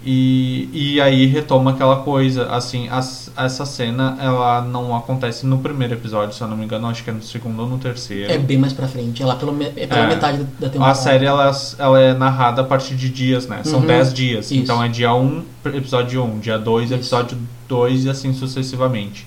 E, 0.06 0.68
e 0.72 1.00
aí 1.00 1.24
retoma 1.24 1.70
aquela 1.70 1.96
coisa, 1.96 2.50
assim, 2.50 2.88
as- 2.90 3.30
essa 3.34 3.64
cena, 3.64 4.18
ela 4.20 4.60
não 4.60 4.94
acontece 4.94 5.46
no 5.46 5.58
primeiro 5.58 5.94
episódio, 5.94 6.34
se 6.34 6.42
eu 6.42 6.46
não 6.48 6.56
me 6.58 6.64
engano, 6.66 6.86
acho 6.88 7.02
que 7.02 7.08
é 7.08 7.12
no 7.12 7.22
segundo 7.22 7.60
ou 7.62 7.66
no 7.68 7.78
terceiro. 7.78 8.30
É 8.30 8.36
bem 8.36 8.58
mais 8.58 8.74
pra 8.74 8.86
frente. 8.86 9.22
É 9.22 9.34
pelo, 9.34 9.52
me- 9.52 9.72
é 9.74 9.86
pela 9.86 10.00
É. 10.04 10.06
metade 10.08 10.38
da- 10.38 10.44
da 10.60 10.68
temporada. 10.68 10.92
A 10.92 10.94
série 10.94 11.24
ela, 11.24 11.50
ela 11.78 11.98
é 12.00 12.12
narrada 12.12 12.60
a 12.60 12.64
partir 12.64 12.96
de 12.96 13.08
dias, 13.08 13.46
né? 13.46 13.62
São 13.64 13.80
Uhum. 13.80 13.86
10 13.86 14.12
dias. 14.12 14.50
Isso. 14.50 14.54
Então 14.62 14.84
é 14.84 14.88
dia 14.88 15.14
1, 15.14 15.42
episódio 15.64 16.22
1, 16.22 16.38
dia 16.38 16.58
2, 16.58 16.84
Isso. 16.90 16.94
episódio 16.94 17.38
2 17.66 18.04
e 18.04 18.10
assim 18.10 18.34
sucessivamente. 18.34 19.26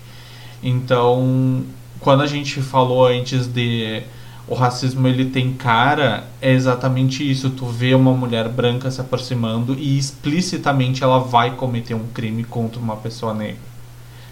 Então, 0.62 1.64
quando 2.00 2.22
a 2.22 2.28
gente 2.28 2.62
falou 2.62 3.08
antes 3.08 3.48
de 3.48 4.04
o 4.48 4.56
racismo 4.56 5.08
ele 5.08 5.26
tem 5.26 5.54
cara, 5.54 6.26
é 6.42 6.54
exatamente 6.54 7.30
isso. 7.30 7.50
Tu 7.50 7.66
vê 7.66 7.94
uma 7.94 8.14
mulher 8.14 8.48
branca 8.48 8.90
se 8.90 9.02
aproximando 9.02 9.76
e 9.78 9.98
explicitamente 9.98 11.04
ela 11.04 11.20
vai 11.20 11.56
cometer 11.56 11.94
um 11.94 12.08
crime 12.14 12.46
contra 12.46 12.80
uma 12.80 12.96
pessoa 12.96 13.34
negra. 13.34 13.60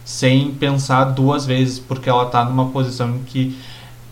Sem 0.06 0.52
pensar 0.52 1.06
duas 1.06 1.46
vezes, 1.46 1.80
porque 1.80 2.08
ela 2.08 2.28
tá 2.28 2.46
numa 2.46 2.70
posição 2.70 3.16
em 3.16 3.24
que 3.24 3.58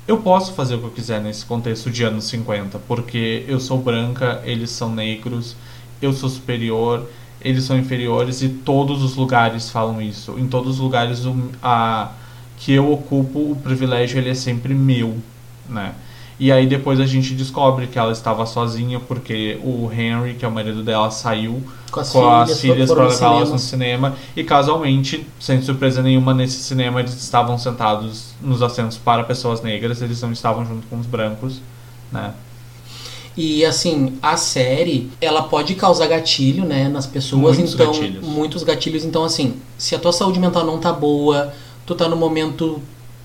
eu 0.06 0.18
posso 0.18 0.52
fazer 0.54 0.76
o 0.76 0.80
que 0.80 0.86
eu 0.86 0.92
quiser 0.92 1.22
nesse 1.22 1.46
contexto 1.46 1.90
de 1.90 2.04
anos 2.04 2.26
50, 2.26 2.80
porque 2.80 3.46
eu 3.48 3.60
sou 3.60 3.78
branca, 3.78 4.42
eles 4.44 4.72
são 4.72 4.94
negros, 4.94 5.56
eu 6.02 6.12
sou 6.12 6.28
superior, 6.28 7.08
eles 7.40 7.64
são 7.64 7.78
inferiores 7.78 8.42
e 8.42 8.50
todos 8.50 9.02
os 9.02 9.16
lugares 9.16 9.70
falam 9.70 10.02
isso. 10.02 10.38
Em 10.38 10.48
todos 10.48 10.74
os 10.76 10.80
lugares 10.80 11.22
a, 11.62 12.12
que 12.58 12.74
eu 12.74 12.92
ocupo, 12.92 13.52
o 13.52 13.56
privilégio 13.56 14.18
ele 14.18 14.30
é 14.30 14.34
sempre 14.34 14.74
meu, 14.74 15.18
né? 15.68 15.94
E 16.40 16.52
aí 16.52 16.66
depois 16.66 17.00
a 17.00 17.06
gente 17.06 17.34
descobre 17.36 17.88
que 17.88 17.98
ela 17.98 18.12
estava 18.12 18.46
sozinha 18.46 19.00
porque 19.00 19.60
o 19.64 19.90
Henry, 19.92 20.34
que 20.34 20.44
é 20.44 20.48
o 20.48 20.52
marido 20.52 20.82
dela, 20.82 21.12
saiu 21.12 21.62
com 21.92 22.00
as 22.00 22.10
com 22.10 22.20
filhas, 22.20 22.52
as 22.52 22.60
filhas 22.60 22.92
para 22.92 23.04
no 23.04 23.10
levá-las 23.10 23.20
cinema. 23.20 23.54
no 23.54 23.60
cinema 23.60 24.16
e 24.36 24.44
casualmente, 24.44 25.28
sem 25.40 25.62
surpresa 25.62 26.02
nenhuma, 26.02 26.34
nesse 26.34 26.58
cinema 26.64 27.00
eles 27.00 27.14
estavam 27.14 27.58
sentados 27.58 28.34
nos 28.42 28.64
assentos 28.64 28.98
para 28.98 29.24
pessoas 29.24 29.62
negras, 29.62 30.02
eles 30.02 30.22
não 30.22 30.32
estavam 30.32 30.66
junto 30.66 30.88
com 30.88 31.00
os 31.00 31.06
brancos, 31.06 31.62
né? 32.12 32.34
E 33.38 33.66
assim, 33.66 34.18
a 34.22 34.38
série, 34.38 35.12
ela 35.20 35.44
pode 35.44 35.74
causar 35.76 36.08
gatilho, 36.08 36.66
né, 36.66 36.88
nas 36.88 37.08
pessoas, 37.08 37.58
Muitos 37.58 37.74
então 37.74 37.88
gatilhos. 37.88 38.28
muitos 38.28 38.64
gatilhos, 38.64 39.04
então 39.04 39.24
assim, 39.24 39.56
se 39.78 39.96
a 39.96 40.00
tua 40.00 40.14
saúde 40.14 40.40
mental 40.40 40.66
não 40.66 40.78
tá 40.78 40.94
boa, 40.94 41.52
tu 41.86 41.96
tá 41.96 42.08
num 42.08 42.16
momento 42.18 42.82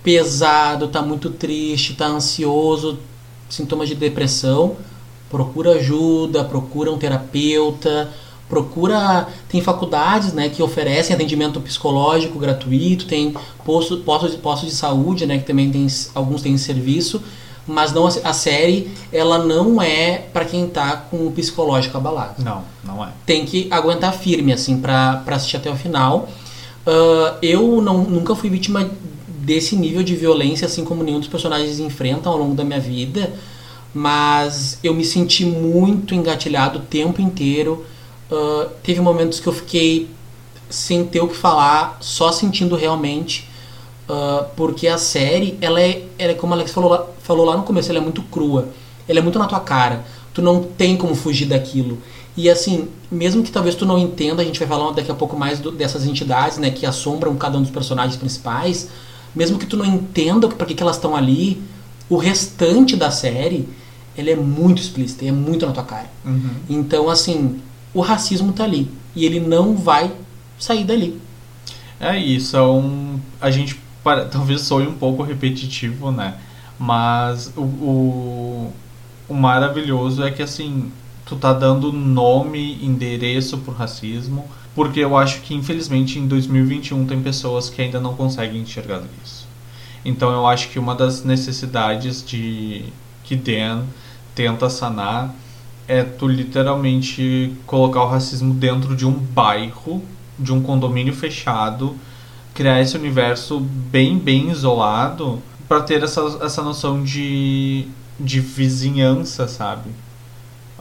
pesado, 0.09 0.88
tá 0.88 1.03
muito 1.03 1.29
triste, 1.29 1.92
tá 1.92 2.07
ansioso, 2.07 2.99
sintomas 3.47 3.90
de 3.90 3.94
depressão, 3.94 4.77
procura 5.29 5.73
ajuda, 5.73 6.42
procura 6.44 6.90
um 6.90 6.97
terapeuta, 6.97 8.09
procura 8.49 9.29
tem 9.51 9.61
faculdades, 9.61 10.33
né, 10.33 10.49
que 10.49 10.62
oferecem 10.62 11.14
atendimento 11.14 11.61
psicológico 11.61 12.38
gratuito, 12.38 13.05
tem 13.05 13.35
postos 13.66 14.01
postos, 14.01 14.71
de 14.71 14.75
saúde, 14.75 15.27
né, 15.27 15.37
que 15.37 15.44
também 15.44 15.71
tem 15.71 15.87
alguns 16.14 16.40
têm 16.40 16.57
serviço 16.57 17.23
mas 17.66 17.92
não 17.92 18.07
a, 18.07 18.11
a 18.25 18.33
série 18.33 18.90
ela 19.12 19.37
não 19.37 19.83
é 19.83 20.16
para 20.33 20.47
quem 20.47 20.66
tá 20.66 20.97
com 21.11 21.27
o 21.27 21.33
psicológico 21.33 21.99
abalado. 21.99 22.42
Não, 22.42 22.62
não 22.83 23.05
é. 23.05 23.11
Tem 23.27 23.44
que 23.44 23.68
aguentar 23.71 24.14
firme 24.14 24.55
assim 24.55 24.81
para 24.81 25.23
assistir 25.27 25.59
até 25.59 25.71
o 25.71 25.77
final. 25.77 26.31
Uh, 26.87 27.37
eu 27.42 27.83
não, 27.83 28.05
nunca 28.05 28.35
fui 28.35 28.49
vítima 28.49 28.88
desse 29.48 29.74
nível 29.74 30.02
de 30.02 30.14
violência 30.14 30.66
assim 30.66 30.84
como 30.84 31.02
nenhum 31.02 31.18
dos 31.18 31.28
personagens 31.28 31.80
enfrentam 31.80 32.30
ao 32.30 32.38
longo 32.38 32.54
da 32.54 32.62
minha 32.62 32.78
vida, 32.78 33.32
mas 33.94 34.78
eu 34.84 34.92
me 34.92 35.04
senti 35.04 35.46
muito 35.46 36.14
engatilhado 36.14 36.78
o 36.78 36.82
tempo 36.82 37.22
inteiro. 37.22 37.87
Uh, 38.30 38.68
teve 38.82 39.00
momentos 39.00 39.40
que 39.40 39.46
eu 39.46 39.52
fiquei 39.52 40.11
sem 40.68 41.06
ter 41.06 41.22
o 41.22 41.28
que 41.28 41.37
falar, 41.37 41.96
só 42.00 42.30
sentindo 42.30 42.76
realmente 42.76 43.48
Uh, 44.08 44.46
porque 44.56 44.88
a 44.88 44.96
série, 44.96 45.58
ela 45.61 45.78
é, 45.78 46.02
ela 46.18 46.32
é 46.32 46.34
como 46.34 46.54
a 46.54 46.56
Alex 46.56 46.72
falou 46.72 46.90
lá, 46.90 47.06
falou 47.22 47.44
lá 47.44 47.58
no 47.58 47.62
começo, 47.62 47.90
ela 47.90 47.98
é 47.98 48.02
muito 48.02 48.22
crua. 48.22 48.70
Ela 49.06 49.18
é 49.18 49.22
muito 49.22 49.38
na 49.38 49.46
tua 49.46 49.61
cara. 49.61 50.02
Tu 50.32 50.40
não 50.40 50.62
tem 50.62 50.96
como 50.96 51.14
fugir 51.14 51.44
daquilo. 51.44 51.98
E 52.34 52.48
assim, 52.48 52.88
mesmo 53.11 53.42
que 53.42 53.52
talvez 53.52 53.74
tu 53.74 53.84
não 53.84 53.98
entenda, 53.98 54.40
a 54.40 54.44
gente 54.44 54.58
vai 54.58 54.66
falar 54.66 54.92
daqui 54.92 55.11
a 55.11 55.14
pouco 55.14 55.37
mais 55.37 55.58
do, 55.58 55.70
dessas 55.70 56.06
entidades, 56.06 56.56
né, 56.56 56.70
que 56.70 56.87
assombram 56.87 57.37
cada 57.37 57.58
um 57.58 57.62
dos 57.62 57.70
personagens 57.70 58.16
principais. 58.16 58.88
Mesmo 59.38 59.57
que 59.57 59.66
tu 59.66 59.77
não 59.77 59.85
entenda 59.85 60.48
para 60.48 60.66
que, 60.66 60.74
que 60.74 60.83
elas 60.83 60.96
estão 60.96 61.14
ali, 61.14 61.62
o 62.11 62.16
restante 62.16 62.96
da 62.96 63.09
série, 63.09 63.68
ele 64.16 64.33
é 64.33 64.35
muito 64.35 64.83
explícito, 64.83 65.24
é 65.24 65.31
muito 65.31 65.64
na 65.64 65.70
tua 65.70 65.85
cara. 65.85 66.11
Uhum. 66.24 66.51
Então, 66.68 67.09
assim, 67.09 67.61
o 67.94 68.01
racismo 68.01 68.53
tá 68.53 68.64
ali. 68.64 68.90
E 69.14 69.24
ele 69.24 69.38
não 69.38 69.77
vai 69.77 70.11
sair 70.59 70.83
dali. 70.83 71.20
É 72.01 72.18
isso, 72.18 72.57
é 72.57 72.62
um. 72.62 73.20
A 73.40 73.48
gente 73.48 73.79
para- 74.03 74.24
talvez 74.24 74.62
soe 74.62 74.88
um 74.88 74.94
pouco 74.94 75.22
repetitivo, 75.22 76.11
né? 76.11 76.35
Mas 76.77 77.53
o, 77.57 77.62
o, 77.62 78.72
o 79.29 79.35
maravilhoso 79.35 80.24
é 80.24 80.33
que 80.33 80.42
assim, 80.42 80.90
tu 81.24 81.37
tá 81.37 81.53
dando 81.53 81.92
nome, 81.92 82.85
endereço 82.85 83.59
pro 83.59 83.72
racismo, 83.72 84.46
porque 84.79 85.01
eu 85.01 85.17
acho 85.17 85.41
que 85.41 85.57
infelizmente 85.57 86.21
em 86.21 86.29
2021 86.29 87.05
tem 87.05 87.21
pessoas 87.21 87.69
que 87.69 87.83
ainda 87.83 87.99
não 87.99 88.14
conseguem 88.14 88.62
enxergar 88.62 89.03
isso. 89.25 89.45
Então 90.05 90.31
eu 90.31 90.47
acho 90.47 90.69
que 90.69 90.79
uma 90.79 90.95
das 90.95 91.25
necessidades 91.25 92.25
de 92.25 92.85
que 93.25 93.35
Dan 93.35 93.83
tenta 94.37 94.71
sanar 94.71 95.35
é 95.88 96.05
tu 96.05 96.29
literalmente 96.29 97.53
colocar 97.67 98.05
o 98.05 98.07
racismo 98.07 98.55
dentro 98.55 98.95
de 98.95 99.05
um 99.05 99.11
bairro, 99.11 100.01
de 100.38 100.53
um 100.53 100.62
condomínio 100.62 101.12
fechado, 101.12 101.97
criar 102.55 102.81
esse 102.81 102.97
universo 102.97 103.59
bem, 103.59 104.17
bem 104.17 104.49
isolado 104.49 105.43
para 105.67 105.81
ter 105.81 106.05
essa, 106.05 106.21
essa 106.41 106.62
noção 106.62 107.03
de, 107.03 107.88
de 108.21 108.38
vizinhança, 108.38 109.49
sabe? 109.49 109.91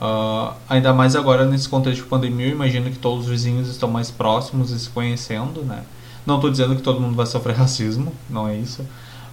Ah, 0.00 0.54
ainda 0.68 0.92
mais 0.92 1.16
agora 1.16 1.44
nesse 1.44 1.68
contexto 1.68 2.02
de 2.02 2.08
pandemia, 2.08 2.46
eu 2.46 2.52
imagino 2.52 2.90
que 2.90 2.98
todos 2.98 3.24
os 3.24 3.30
vizinhos 3.30 3.68
estão 3.68 3.90
mais 3.90 4.10
próximos 4.10 4.70
e 4.70 4.78
se 4.78 4.88
conhecendo, 4.90 5.62
né? 5.62 5.82
Não 6.24 6.36
estou 6.36 6.50
dizendo 6.50 6.76
que 6.76 6.82
todo 6.82 7.00
mundo 7.00 7.16
vai 7.16 7.26
sofrer 7.26 7.56
racismo, 7.56 8.12
não 8.30 8.46
é 8.46 8.56
isso. 8.56 8.84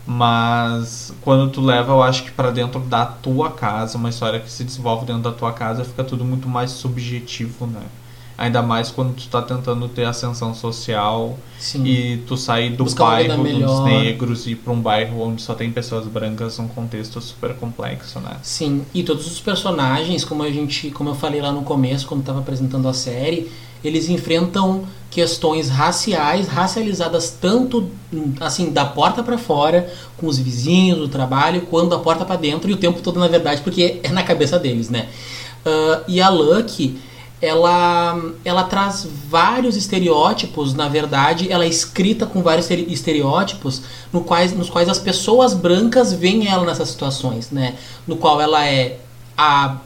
Mas 0.07 1.13
quando 1.21 1.51
tu 1.51 1.61
leva, 1.61 1.91
eu 1.91 2.01
acho 2.01 2.23
que 2.23 2.31
para 2.31 2.51
dentro 2.51 2.79
da 2.79 3.05
tua 3.05 3.51
casa, 3.51 3.97
uma 3.97 4.09
história 4.09 4.39
que 4.39 4.51
se 4.51 4.63
desenvolve 4.63 5.05
dentro 5.05 5.23
da 5.23 5.31
tua 5.31 5.51
casa, 5.53 5.83
fica 5.83 6.03
tudo 6.03 6.23
muito 6.23 6.47
mais 6.47 6.71
subjetivo, 6.71 7.65
né? 7.67 7.81
Ainda 8.37 8.61
mais 8.61 8.91
quando 8.91 9.15
tu 9.15 9.27
tá 9.27 9.41
tentando 9.41 9.87
ter 9.87 10.03
ascensão 10.03 10.53
social 10.53 11.37
Sim. 11.57 11.85
e 11.85 12.17
tu 12.27 12.35
sair 12.35 12.71
do 12.71 12.83
Buscar 12.83 13.05
bairro 13.05 13.35
dos 13.35 13.43
melhor. 13.43 13.83
negros 13.85 14.45
e 14.45 14.51
ir 14.51 14.55
pra 14.55 14.73
um 14.73 14.81
bairro 14.81 15.21
onde 15.21 15.41
só 15.41 15.53
tem 15.53 15.71
pessoas 15.71 16.05
brancas, 16.05 16.59
um 16.59 16.67
contexto 16.67 17.21
super 17.21 17.53
complexo, 17.55 18.19
né? 18.19 18.37
Sim, 18.43 18.85
e 18.93 19.03
todos 19.03 19.25
os 19.25 19.39
personagens, 19.39 20.25
como 20.25 20.43
a 20.43 20.51
gente, 20.51 20.91
como 20.91 21.09
eu 21.11 21.15
falei 21.15 21.41
lá 21.41 21.51
no 21.51 21.61
começo, 21.61 22.05
quando 22.07 22.21
estava 22.21 22.39
apresentando 22.39 22.87
a 22.89 22.93
série, 22.93 23.49
eles 23.81 24.09
enfrentam 24.09 24.83
questões 25.09 25.69
raciais, 25.69 26.47
racializadas 26.47 27.37
tanto 27.39 27.89
assim 28.41 28.69
da 28.69 28.83
porta 28.83 29.23
para 29.23 29.37
fora, 29.37 29.89
com 30.17 30.27
os 30.27 30.37
vizinhos, 30.37 30.97
do 30.97 31.07
trabalho, 31.07 31.61
quanto 31.61 31.89
da 31.89 31.99
porta 31.99 32.25
para 32.25 32.35
dentro 32.35 32.69
e 32.69 32.73
o 32.73 32.77
tempo 32.77 33.01
todo 33.01 33.17
na 33.17 33.27
verdade, 33.29 33.61
porque 33.61 34.01
é 34.03 34.09
na 34.09 34.23
cabeça 34.23 34.59
deles, 34.59 34.89
né? 34.89 35.07
Ah, 35.65 36.01
e 36.07 36.19
a 36.21 36.29
Lucky, 36.29 36.97
ela, 37.45 38.19
ela 38.43 38.63
traz 38.63 39.07
vários 39.29 39.75
estereótipos, 39.77 40.73
na 40.73 40.87
verdade, 40.87 41.51
ela 41.51 41.63
é 41.65 41.67
escrita 41.67 42.25
com 42.25 42.41
vários 42.41 42.65
estere- 42.65 42.91
estereótipos 42.91 43.81
no 44.11 44.21
quais, 44.21 44.51
nos 44.55 44.69
quais 44.69 44.89
as 44.89 44.99
pessoas 44.99 45.53
brancas 45.53 46.11
veem 46.13 46.47
ela 46.47 46.65
nessas 46.65 46.89
situações, 46.89 47.51
né? 47.51 47.75
No 48.07 48.15
qual 48.17 48.41
ela 48.41 48.65
é 48.65 48.99
a, 49.37 49.77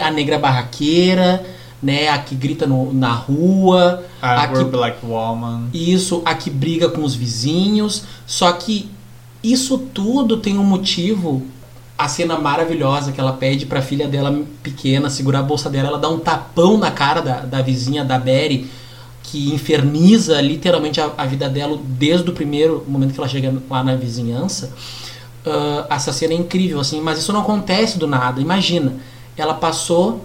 a 0.00 0.10
negra 0.10 0.38
barraqueira, 0.38 1.44
né? 1.82 2.08
A 2.08 2.18
que 2.18 2.34
grita 2.34 2.66
no- 2.66 2.92
na 2.92 3.12
rua, 3.12 4.04
A 4.20 4.42
a 4.42 4.48
que 4.48 4.64
Black 4.64 5.04
Woman. 5.04 5.68
isso, 5.74 6.22
a 6.24 6.34
que 6.34 6.48
briga 6.50 6.88
com 6.88 7.02
os 7.02 7.14
vizinhos. 7.14 8.04
Só 8.26 8.50
que 8.52 8.88
isso 9.42 9.76
tudo 9.78 10.36
tem 10.36 10.56
um 10.58 10.64
motivo. 10.64 11.42
A 12.02 12.08
cena 12.08 12.36
maravilhosa 12.36 13.12
que 13.12 13.20
ela 13.20 13.32
pede 13.32 13.64
pra 13.64 13.80
filha 13.80 14.08
dela 14.08 14.42
pequena 14.60 15.08
segurar 15.08 15.38
a 15.38 15.42
bolsa 15.42 15.70
dela, 15.70 15.86
ela 15.86 15.98
dá 15.98 16.08
um 16.08 16.18
tapão 16.18 16.76
na 16.76 16.90
cara 16.90 17.20
da, 17.20 17.40
da 17.42 17.62
vizinha, 17.62 18.04
da 18.04 18.18
Berry, 18.18 18.68
que 19.22 19.54
inferniza 19.54 20.40
literalmente 20.40 21.00
a, 21.00 21.12
a 21.16 21.24
vida 21.26 21.48
dela 21.48 21.78
desde 21.80 22.28
o 22.28 22.32
primeiro 22.32 22.84
momento 22.88 23.14
que 23.14 23.20
ela 23.20 23.28
chega 23.28 23.54
lá 23.70 23.84
na 23.84 23.94
vizinhança. 23.94 24.72
Ah, 25.46 25.86
essa 25.90 26.12
cena 26.12 26.32
é 26.34 26.36
incrível, 26.36 26.80
assim, 26.80 27.00
mas 27.00 27.20
isso 27.20 27.32
não 27.32 27.40
acontece 27.40 27.98
do 27.98 28.08
nada. 28.08 28.40
Imagina, 28.40 28.94
ela 29.36 29.54
passou 29.54 30.24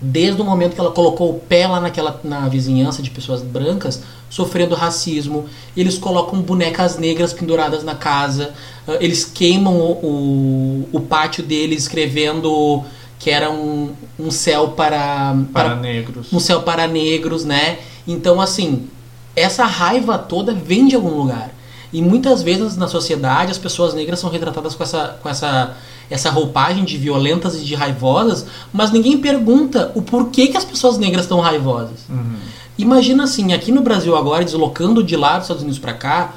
desde 0.00 0.40
o 0.40 0.44
momento 0.44 0.74
que 0.74 0.80
ela 0.80 0.90
colocou 0.90 1.30
o 1.30 1.38
pé 1.40 1.66
lá 1.66 1.80
naquela 1.80 2.20
na 2.24 2.48
vizinhança 2.48 3.02
de 3.02 3.10
pessoas 3.10 3.42
brancas, 3.42 4.02
sofrendo 4.28 4.74
racismo. 4.74 5.46
Eles 5.76 5.98
colocam 5.98 6.40
bonecas 6.40 6.96
negras 6.98 7.32
penduradas 7.32 7.82
na 7.84 7.94
casa. 7.94 8.52
ah, 8.88 8.96
Eles 9.00 9.24
queimam 9.24 9.74
o, 9.76 9.92
o, 9.92 10.88
o 10.92 11.00
pátio 11.00 11.42
deles 11.44 11.82
escrevendo 11.82 12.82
que 13.18 13.28
era 13.30 13.50
um, 13.50 13.90
um 14.18 14.30
céu 14.30 14.68
para, 14.68 15.36
Para 15.52 15.76
negros. 15.76 16.32
um 16.32 16.40
céu 16.40 16.62
para 16.62 16.86
negros, 16.86 17.44
né? 17.44 17.78
Então, 18.08 18.40
assim, 18.40 18.88
essa 19.36 19.64
raiva 19.66 20.16
toda 20.16 20.54
vem 20.54 20.88
de 20.88 20.96
algum 20.96 21.10
lugar. 21.16 21.54
E 21.92 22.00
muitas 22.00 22.42
vezes 22.42 22.76
na 22.76 22.86
sociedade 22.86 23.50
as 23.50 23.58
pessoas 23.58 23.94
negras 23.94 24.20
são 24.20 24.30
retratadas 24.30 24.74
com 24.74 24.82
essa, 24.82 25.18
com 25.22 25.28
essa, 25.28 25.76
essa 26.08 26.30
roupagem 26.30 26.84
de 26.84 26.96
violentas 26.96 27.56
e 27.56 27.64
de 27.64 27.74
raivosas, 27.74 28.46
mas 28.72 28.90
ninguém 28.92 29.18
pergunta 29.18 29.90
o 29.94 30.02
porquê 30.02 30.46
que 30.46 30.56
as 30.56 30.64
pessoas 30.64 30.98
negras 30.98 31.24
estão 31.24 31.40
raivosas. 31.40 32.00
Uhum. 32.08 32.36
Imagina 32.78 33.24
assim, 33.24 33.52
aqui 33.52 33.72
no 33.72 33.82
Brasil 33.82 34.16
agora, 34.16 34.44
deslocando 34.44 35.02
de 35.02 35.16
lá 35.16 35.34
dos 35.34 35.44
Estados 35.44 35.62
Unidos 35.62 35.78
para 35.78 35.92
cá, 35.92 36.34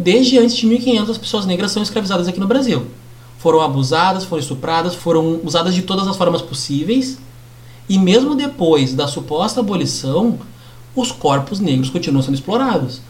desde 0.00 0.38
antes 0.38 0.56
de 0.56 0.66
1500 0.66 1.10
as 1.10 1.18
pessoas 1.18 1.46
negras 1.46 1.72
são 1.72 1.82
escravizadas 1.82 2.28
aqui 2.28 2.38
no 2.38 2.46
Brasil. 2.46 2.86
Foram 3.38 3.60
abusadas, 3.60 4.24
foram 4.24 4.40
estupradas, 4.40 4.94
foram 4.94 5.40
usadas 5.42 5.74
de 5.74 5.82
todas 5.82 6.06
as 6.06 6.16
formas 6.16 6.40
possíveis. 6.40 7.18
E 7.88 7.98
mesmo 7.98 8.36
depois 8.36 8.94
da 8.94 9.08
suposta 9.08 9.58
abolição, 9.58 10.38
os 10.94 11.10
corpos 11.10 11.58
negros 11.58 11.90
continuam 11.90 12.22
sendo 12.22 12.34
explorados. 12.34 13.00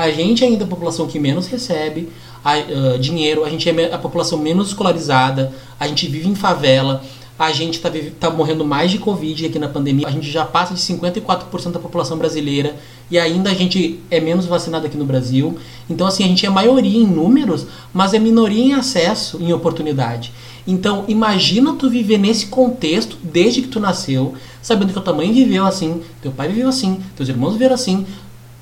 A 0.00 0.10
gente 0.10 0.42
ainda 0.42 0.64
é 0.64 0.66
a 0.66 0.66
população 0.66 1.06
que 1.06 1.18
menos 1.18 1.46
recebe 1.46 2.08
a- 2.42 2.54
ah, 2.54 2.98
dinheiro, 2.98 3.44
a 3.44 3.50
gente 3.50 3.68
é 3.68 3.92
a 3.92 3.98
população 3.98 4.38
menos 4.38 4.68
escolarizada, 4.68 5.52
a 5.78 5.86
gente 5.86 6.06
vive 6.06 6.26
em 6.26 6.34
favela, 6.34 7.04
a 7.38 7.52
gente 7.52 7.74
está 7.74 7.90
tá 8.18 8.30
morrendo 8.30 8.64
mais 8.64 8.90
de 8.90 8.96
Covid 8.96 9.44
aqui 9.44 9.58
na 9.58 9.68
pandemia, 9.68 10.08
a 10.08 10.10
gente 10.10 10.30
já 10.30 10.42
passa 10.42 10.72
de 10.72 10.80
54% 10.80 11.72
da 11.72 11.78
população 11.78 12.16
brasileira 12.16 12.76
e 13.10 13.18
ainda 13.18 13.50
a 13.50 13.54
gente 13.54 14.00
é 14.10 14.20
menos 14.20 14.46
vacinado 14.46 14.86
aqui 14.86 14.96
no 14.96 15.04
Brasil. 15.04 15.58
Então, 15.88 16.06
assim, 16.06 16.24
a 16.24 16.28
gente 16.28 16.46
é 16.46 16.48
maioria 16.48 16.98
em 16.98 17.06
números, 17.06 17.66
mas 17.92 18.14
é 18.14 18.18
minoria 18.18 18.64
em 18.64 18.72
acesso, 18.72 19.36
em 19.38 19.52
oportunidade. 19.52 20.32
Então, 20.66 21.04
imagina 21.08 21.74
tu 21.74 21.90
viver 21.90 22.16
nesse 22.16 22.46
contexto 22.46 23.18
desde 23.22 23.60
que 23.60 23.68
tu 23.68 23.78
nasceu, 23.78 24.34
sabendo 24.62 24.94
que 24.94 25.00
tua 25.00 25.12
mãe 25.12 25.30
viveu 25.30 25.66
assim, 25.66 26.00
teu 26.22 26.32
pai 26.32 26.48
viveu 26.48 26.68
assim, 26.68 27.00
teus 27.16 27.28
irmãos 27.28 27.52
viveram 27.52 27.74
assim, 27.74 28.06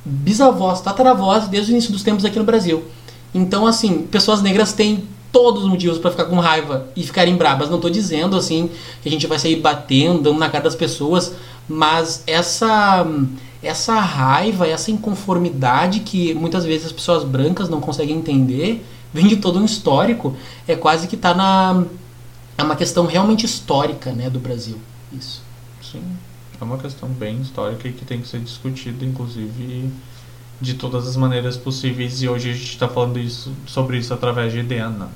bisavós, 0.08 0.80
tataravós, 0.80 1.48
desde 1.48 1.70
o 1.70 1.72
início 1.72 1.92
dos 1.92 2.02
tempos 2.02 2.24
aqui 2.24 2.38
no 2.38 2.44
Brasil. 2.44 2.84
Então, 3.34 3.66
assim, 3.66 4.02
pessoas 4.02 4.40
negras 4.42 4.72
têm 4.72 5.04
todos 5.30 5.62
os 5.62 5.68
motivos 5.68 5.98
para 5.98 6.10
ficar 6.10 6.24
com 6.24 6.38
raiva 6.38 6.88
e 6.96 7.02
ficarem 7.02 7.36
brabas. 7.36 7.70
Não 7.70 7.80
tô 7.80 7.90
dizendo 7.90 8.36
assim 8.36 8.70
que 9.02 9.08
a 9.08 9.12
gente 9.12 9.26
vai 9.26 9.38
sair 9.38 9.56
batendo, 9.56 10.22
dando 10.22 10.38
na 10.38 10.48
cara 10.48 10.64
das 10.64 10.74
pessoas, 10.74 11.34
mas 11.68 12.22
essa 12.26 13.06
essa 13.62 13.98
raiva, 13.98 14.68
essa 14.68 14.90
inconformidade 14.90 16.00
que 16.00 16.32
muitas 16.34 16.64
vezes 16.64 16.86
as 16.86 16.92
pessoas 16.92 17.24
brancas 17.24 17.68
não 17.68 17.80
conseguem 17.80 18.16
entender, 18.16 18.86
vem 19.12 19.26
de 19.26 19.36
todo 19.36 19.58
um 19.58 19.64
histórico, 19.64 20.36
é 20.66 20.76
quase 20.76 21.08
que 21.08 21.16
tá 21.16 21.34
na 21.34 21.84
é 22.56 22.62
uma 22.62 22.76
questão 22.76 23.06
realmente 23.06 23.44
histórica, 23.44 24.12
né, 24.12 24.28
do 24.28 24.38
Brasil. 24.40 24.78
Isso. 25.12 25.42
Sim. 25.80 26.02
É 26.60 26.64
uma 26.64 26.78
questão 26.78 27.08
bem 27.08 27.40
histórica 27.40 27.86
e 27.86 27.92
que 27.92 28.04
tem 28.04 28.20
que 28.20 28.26
ser 28.26 28.40
discutida, 28.40 29.04
inclusive 29.04 29.90
de 30.60 30.74
todas 30.74 31.06
as 31.06 31.16
maneiras 31.16 31.56
possíveis 31.56 32.20
e 32.20 32.28
hoje 32.28 32.50
a 32.50 32.52
gente 32.52 32.70
está 32.70 32.88
falando 32.88 33.18
isso, 33.18 33.52
sobre 33.64 33.98
isso 33.98 34.12
através 34.12 34.52
de 34.52 34.62
Dena. 34.62 35.08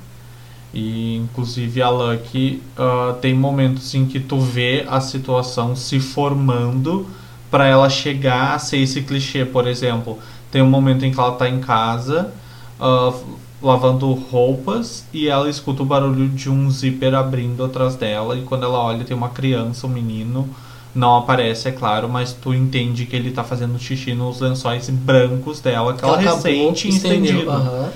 E 0.73 1.17
inclusive 1.17 1.83
a 1.83 1.91
Lucky 1.91 2.63
uh, 2.79 3.15
tem 3.15 3.35
momentos 3.35 3.93
em 3.95 4.07
que 4.07 4.21
tu 4.21 4.39
vê 4.39 4.87
a 4.89 5.01
situação 5.01 5.75
se 5.75 5.99
formando 5.99 7.07
para 7.51 7.67
ela 7.67 7.91
chegar 7.91 8.55
a 8.55 8.59
ser 8.59 8.79
esse 8.79 9.03
clichê, 9.03 9.45
por 9.45 9.67
exemplo. 9.67 10.19
Tem 10.51 10.63
um 10.63 10.71
momento 10.71 11.05
em 11.05 11.13
que 11.13 11.19
ela 11.19 11.33
está 11.33 11.49
em 11.49 11.61
casa 11.61 12.33
uh, 12.81 13.37
lavando 13.61 14.13
roupas 14.13 15.05
e 15.13 15.29
ela 15.29 15.51
escuta 15.51 15.83
o 15.83 15.87
barulho 15.87 16.29
de 16.29 16.49
um 16.49 16.71
zíper 16.71 17.15
abrindo 17.15 17.65
atrás 17.65 17.97
dela 17.97 18.37
e 18.37 18.43
quando 18.43 18.65
ela 18.65 18.79
olha 18.79 19.05
tem 19.05 19.17
uma 19.17 19.29
criança, 19.29 19.87
um 19.87 19.91
menino 19.91 20.49
não 20.95 21.17
aparece, 21.17 21.69
é 21.69 21.73
claro, 21.73 22.09
mas 22.09 22.33
tu 22.33 22.53
entende 22.53 23.07
que 23.07 23.17
ele 23.17 23.31
tá 23.31 23.43
fazendo 23.43 23.79
xixi 23.79 24.15
nos 24.15 24.41
lençóis 24.41 24.91
brancos 24.91 25.61
dela, 25.61 25.95
que 25.95 26.05
ela, 26.05 26.23
ela 26.23 26.35
recente 26.35 26.89
estendido. 26.89 27.51
Uhum. 27.51 27.89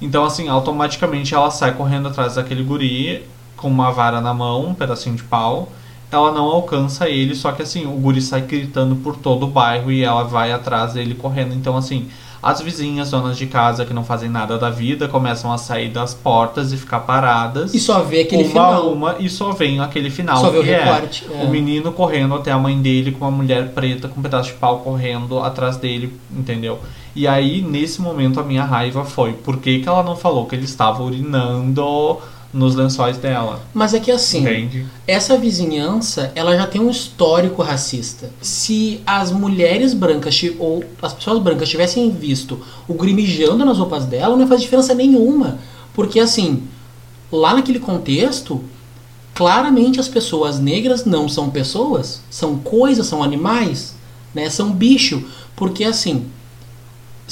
Então, 0.00 0.24
assim, 0.24 0.48
automaticamente 0.48 1.32
ela 1.34 1.50
sai 1.50 1.74
correndo 1.74 2.08
atrás 2.08 2.34
daquele 2.34 2.64
guri 2.64 3.24
com 3.56 3.68
uma 3.68 3.92
vara 3.92 4.20
na 4.20 4.34
mão, 4.34 4.66
um 4.66 4.74
pedacinho 4.74 5.14
de 5.14 5.22
pau. 5.22 5.70
Ela 6.10 6.32
não 6.32 6.44
alcança 6.44 7.08
ele, 7.08 7.34
só 7.34 7.52
que 7.52 7.62
assim, 7.62 7.86
o 7.86 7.92
guri 7.92 8.20
sai 8.20 8.42
gritando 8.42 8.96
por 8.96 9.16
todo 9.16 9.44
o 9.44 9.48
bairro 9.48 9.90
e 9.90 10.02
ela 10.02 10.24
vai 10.24 10.52
atrás 10.52 10.94
dele 10.94 11.14
correndo. 11.14 11.54
Então, 11.54 11.76
assim, 11.76 12.08
as 12.42 12.60
vizinhas, 12.60 13.10
donas 13.10 13.38
de 13.38 13.46
casa 13.46 13.86
que 13.86 13.94
não 13.94 14.04
fazem 14.04 14.28
nada 14.28 14.58
da 14.58 14.68
vida, 14.68 15.06
começam 15.06 15.52
a 15.52 15.58
sair 15.58 15.88
das 15.88 16.12
portas 16.12 16.72
e 16.72 16.76
ficar 16.76 17.00
paradas. 17.00 17.72
E 17.72 17.78
só 17.78 18.00
vê 18.00 18.22
aquele 18.22 18.42
uma 18.42 18.50
final. 18.50 18.92
Uma 18.92 19.16
e 19.20 19.28
só 19.28 19.52
vem 19.52 19.78
aquele 19.78 20.10
final. 20.10 20.38
Só 20.38 20.50
vê 20.50 20.58
o 20.58 20.62
é 20.62 20.82
recorte. 20.82 21.24
É, 21.30 21.42
é. 21.42 21.44
O 21.44 21.48
menino 21.48 21.92
correndo 21.92 22.34
até 22.34 22.50
a 22.50 22.58
mãe 22.58 22.80
dele 22.80 23.12
com 23.12 23.24
uma 23.24 23.30
mulher 23.30 23.68
preta 23.68 24.08
com 24.08 24.18
um 24.18 24.22
pedaço 24.22 24.50
de 24.50 24.56
pau 24.56 24.80
correndo 24.80 25.38
atrás 25.38 25.76
dele, 25.76 26.12
entendeu? 26.36 26.80
E 27.14 27.28
aí, 27.28 27.62
nesse 27.62 28.00
momento, 28.00 28.40
a 28.40 28.42
minha 28.42 28.64
raiva 28.64 29.04
foi: 29.04 29.34
por 29.34 29.58
que, 29.58 29.78
que 29.78 29.88
ela 29.88 30.02
não 30.02 30.16
falou 30.16 30.46
que 30.46 30.56
ele 30.56 30.64
estava 30.64 31.02
urinando 31.02 32.18
nos 32.52 32.74
lençóis 32.74 33.16
dela. 33.16 33.62
Mas 33.72 33.94
é 33.94 34.00
que 34.00 34.10
assim, 34.10 34.40
Entende? 34.40 34.86
essa 35.06 35.38
vizinhança, 35.38 36.30
ela 36.34 36.54
já 36.56 36.66
tem 36.66 36.80
um 36.80 36.90
histórico 36.90 37.62
racista. 37.62 38.30
Se 38.42 39.00
as 39.06 39.32
mulheres 39.32 39.94
brancas 39.94 40.38
ou 40.58 40.84
as 41.00 41.14
pessoas 41.14 41.38
brancas 41.42 41.68
tivessem 41.68 42.10
visto 42.10 42.60
o 42.86 42.92
grimijando 42.94 43.64
nas 43.64 43.78
roupas 43.78 44.04
dela, 44.04 44.34
não 44.34 44.42
ia 44.42 44.46
fazer 44.48 44.62
diferença 44.62 44.94
nenhuma. 44.94 45.58
Porque 45.94 46.20
assim, 46.20 46.64
lá 47.30 47.54
naquele 47.54 47.78
contexto, 47.78 48.62
claramente 49.34 49.98
as 49.98 50.08
pessoas 50.08 50.58
negras 50.58 51.04
não 51.04 51.28
são 51.28 51.48
pessoas, 51.48 52.20
são 52.30 52.58
coisas, 52.58 53.06
são 53.06 53.22
animais, 53.22 53.94
né? 54.34 54.50
São 54.50 54.72
bicho, 54.72 55.24
porque 55.56 55.84
assim, 55.84 56.26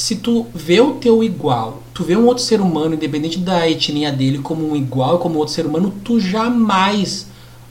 se 0.00 0.16
tu 0.16 0.46
vê 0.54 0.80
o 0.80 0.94
teu 0.94 1.22
igual, 1.22 1.82
tu 1.92 2.02
vê 2.02 2.16
um 2.16 2.24
outro 2.24 2.42
ser 2.42 2.58
humano, 2.58 2.94
independente 2.94 3.38
da 3.38 3.68
etnia 3.68 4.10
dele, 4.10 4.38
como 4.38 4.66
um 4.66 4.74
igual, 4.74 5.18
como 5.18 5.38
outro 5.38 5.52
ser 5.52 5.66
humano, 5.66 5.92
tu 6.02 6.18
jamais 6.18 7.26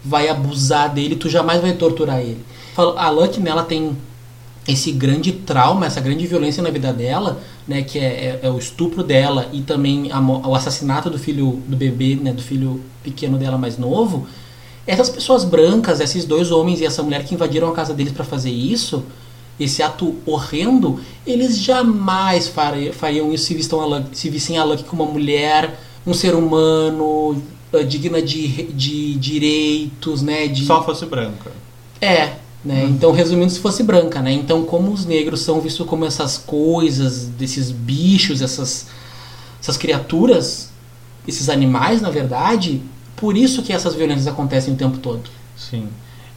vai 0.06 0.30
abusar 0.30 0.94
dele, 0.94 1.16
tu 1.16 1.28
jamais 1.28 1.60
vai 1.60 1.74
torturar 1.74 2.20
ele. 2.20 2.38
A 2.78 3.12
nela 3.40 3.64
tem 3.64 3.98
esse 4.68 4.92
grande 4.92 5.32
trauma, 5.32 5.88
essa 5.88 6.00
grande 6.00 6.28
violência 6.28 6.62
na 6.62 6.70
vida 6.70 6.94
dela, 6.94 7.42
né, 7.68 7.82
que 7.82 7.98
é, 7.98 8.04
é, 8.04 8.40
é 8.44 8.50
o 8.52 8.60
estupro 8.60 9.04
dela 9.04 9.50
e 9.52 9.62
também 9.62 10.12
a, 10.12 10.20
o 10.22 10.54
assassinato 10.54 11.10
do 11.10 11.18
filho 11.18 11.64
do 11.68 11.76
bebê, 11.76 12.16
né, 12.16 12.32
do 12.32 12.44
filho 12.44 12.80
pequeno 13.04 13.40
dela 13.40 13.58
mais 13.58 13.76
novo. 13.76 14.28
Essas 14.86 15.10
pessoas 15.10 15.44
brancas, 15.44 16.00
esses 16.00 16.26
dois 16.26 16.52
homens 16.52 16.80
e 16.80 16.86
essa 16.86 17.02
mulher 17.02 17.26
que 17.26 17.34
invadiram 17.34 17.70
a 17.70 17.74
casa 17.74 17.92
deles 17.92 18.14
para 18.14 18.24
fazer 18.24 18.52
isso, 18.52 19.04
esse 19.60 19.84
ato 19.84 20.16
horrendo, 20.26 21.00
eles 21.28 21.60
jamais 21.60 22.48
fariam 22.48 23.34
isso 23.34 23.46
se, 23.46 23.54
vistam 23.54 23.94
a 23.94 24.04
se 24.14 24.30
vissem 24.30 24.58
a 24.58 24.64
Lucky 24.64 24.84
como 24.86 25.04
uma 25.04 25.12
mulher, 25.12 25.80
um 26.08 26.14
ser 26.14 26.34
humano, 26.34 27.42
uh, 27.74 27.84
digna 27.84 28.22
de, 28.22 28.64
de 28.72 29.16
direitos, 29.16 30.22
né? 30.22 30.48
De... 30.48 30.66
Só 30.66 30.84
fosse 30.84 31.06
branca. 31.06 31.52
É, 32.00 32.36
né? 32.64 32.84
Uhum. 32.84 32.90
Então, 32.90 33.12
resumindo, 33.12 33.52
se 33.52 33.60
fosse 33.60 33.84
branca, 33.84 34.22
né? 34.22 34.32
Então, 34.32 34.64
como 34.64 34.92
os 34.92 35.06
negros 35.06 35.42
são 35.42 35.60
vistos 35.60 35.86
como 35.86 36.06
essas 36.06 36.38
coisas, 36.38 37.26
desses 37.26 37.72
bichos, 37.72 38.42
essas, 38.42 38.88
essas 39.62 39.78
criaturas, 39.78 40.70
esses 41.28 41.50
animais, 41.50 42.02
na 42.02 42.10
verdade, 42.10 42.82
por 43.16 43.36
isso 43.36 43.62
que 43.62 43.74
essas 43.74 43.94
violências 43.94 44.28
acontecem 44.28 44.74
o 44.74 44.78
tempo 44.78 44.98
todo. 44.98 45.30
Sim. 45.58 45.88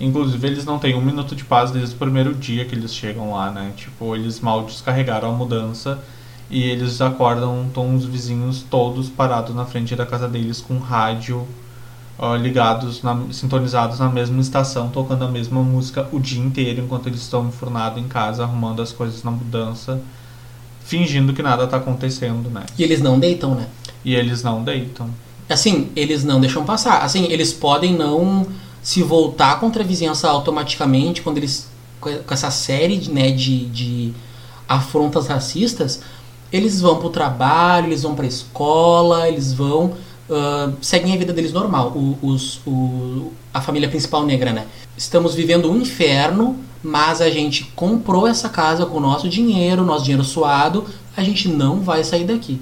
Inclusive, 0.03 0.45
eles 0.49 0.65
não 0.65 0.81
têm 0.81 0.97
um 0.97 1.01
minuto 1.01 1.37
de 1.37 1.45
paz 1.45 1.71
desde 1.71 1.95
o 1.95 1.99
primeiro 1.99 2.35
dia 2.35 2.65
que 2.65 2.75
eles 2.75 2.93
chegam 2.93 3.33
lá, 3.33 3.53
né? 3.53 3.73
Tipo, 3.77 4.17
eles 4.17 4.41
mal 4.41 4.65
descarregaram 4.65 5.29
a 5.29 5.33
mudança 5.33 6.03
e 6.51 6.61
eles 6.65 7.01
acordam, 7.01 7.67
estão 7.69 7.95
os 7.95 8.05
vizinhos 8.05 8.67
todos 8.69 9.09
parados 9.09 9.55
na 9.55 9.65
frente 9.65 9.95
da 9.95 10.05
casa 10.05 10.27
deles 10.27 10.61
com 10.61 10.77
rádio 10.79 11.47
uh, 12.19 12.35
ligados, 12.35 13.01
na, 13.01 13.17
sintonizados 13.31 14.01
na 14.01 14.09
mesma 14.09 14.41
estação, 14.41 14.88
tocando 14.88 15.25
a 15.25 15.29
mesma 15.29 15.62
música 15.62 16.09
o 16.11 16.19
dia 16.19 16.43
inteiro 16.43 16.83
enquanto 16.83 17.07
eles 17.07 17.21
estão 17.21 17.47
enfurnados 17.47 18.03
em 18.03 18.09
casa, 18.09 18.43
arrumando 18.43 18.83
as 18.83 18.91
coisas 18.91 19.23
na 19.23 19.31
mudança, 19.31 20.03
fingindo 20.85 21.33
que 21.33 21.45
nada 21.45 21.62
está 21.62 21.77
acontecendo, 21.77 22.51
né? 22.51 22.65
E 22.77 22.83
eles 22.83 23.01
não 23.01 23.21
deitam, 23.21 23.55
né? 23.55 23.69
E 24.05 24.17
eles 24.17 24.43
não 24.43 24.65
deitam. 24.65 25.09
Assim, 25.49 25.91
eles 25.95 26.25
não 26.25 26.41
deixam 26.41 26.65
passar. 26.65 27.03
Assim, 27.03 27.27
eles 27.31 27.53
podem 27.53 27.95
não 27.95 28.49
se 28.83 29.03
voltar 29.03 29.61
contra 29.61 29.83
a 29.83 29.87
vizinhança 29.87 30.29
automaticamente 30.29 31.23
quando 31.23 31.38
eles 31.38 31.71
com 32.01 32.35
essa 32.35 32.51
série 32.51 33.09
né, 33.09 33.31
de, 33.31 33.66
de 33.66 34.12
afrontas 34.68 35.29
racistas, 35.29 36.01
eles 36.53 36.81
vão 36.81 36.97
para 36.97 37.07
o 37.07 37.11
trabalho, 37.11 37.87
eles 37.87 38.03
vão 38.03 38.16
para 38.16 38.25
a 38.25 38.29
escola, 38.29 39.29
eles 39.29 39.53
vão 39.53 39.92
uh, 40.29 40.73
seguem 40.81 41.14
a 41.14 41.16
vida 41.16 41.33
deles 41.33 41.53
normal. 41.53 41.90
O, 41.90 42.18
os, 42.21 42.61
o, 42.66 43.33
a 43.55 43.61
família 43.61 43.88
principal 43.88 44.27
negra, 44.27 44.53
né? 44.53 44.66
Estamos 44.97 45.35
vivendo 45.35 45.71
um 45.71 45.81
inferno, 45.81 46.57
mas 46.83 47.21
a 47.21 47.31
gente 47.31 47.64
comprou 47.77 48.27
essa 48.27 48.49
casa 48.49 48.85
com 48.85 48.99
o 48.99 49.01
nosso 49.01 49.29
dinheiro, 49.29 49.85
nosso 49.85 50.03
dinheiro 50.03 50.25
suado, 50.25 50.85
a 51.16 51.23
gente 51.23 51.49
não 51.49 51.81
vai 51.81 52.03
sair 52.03 52.25
daqui 52.25 52.61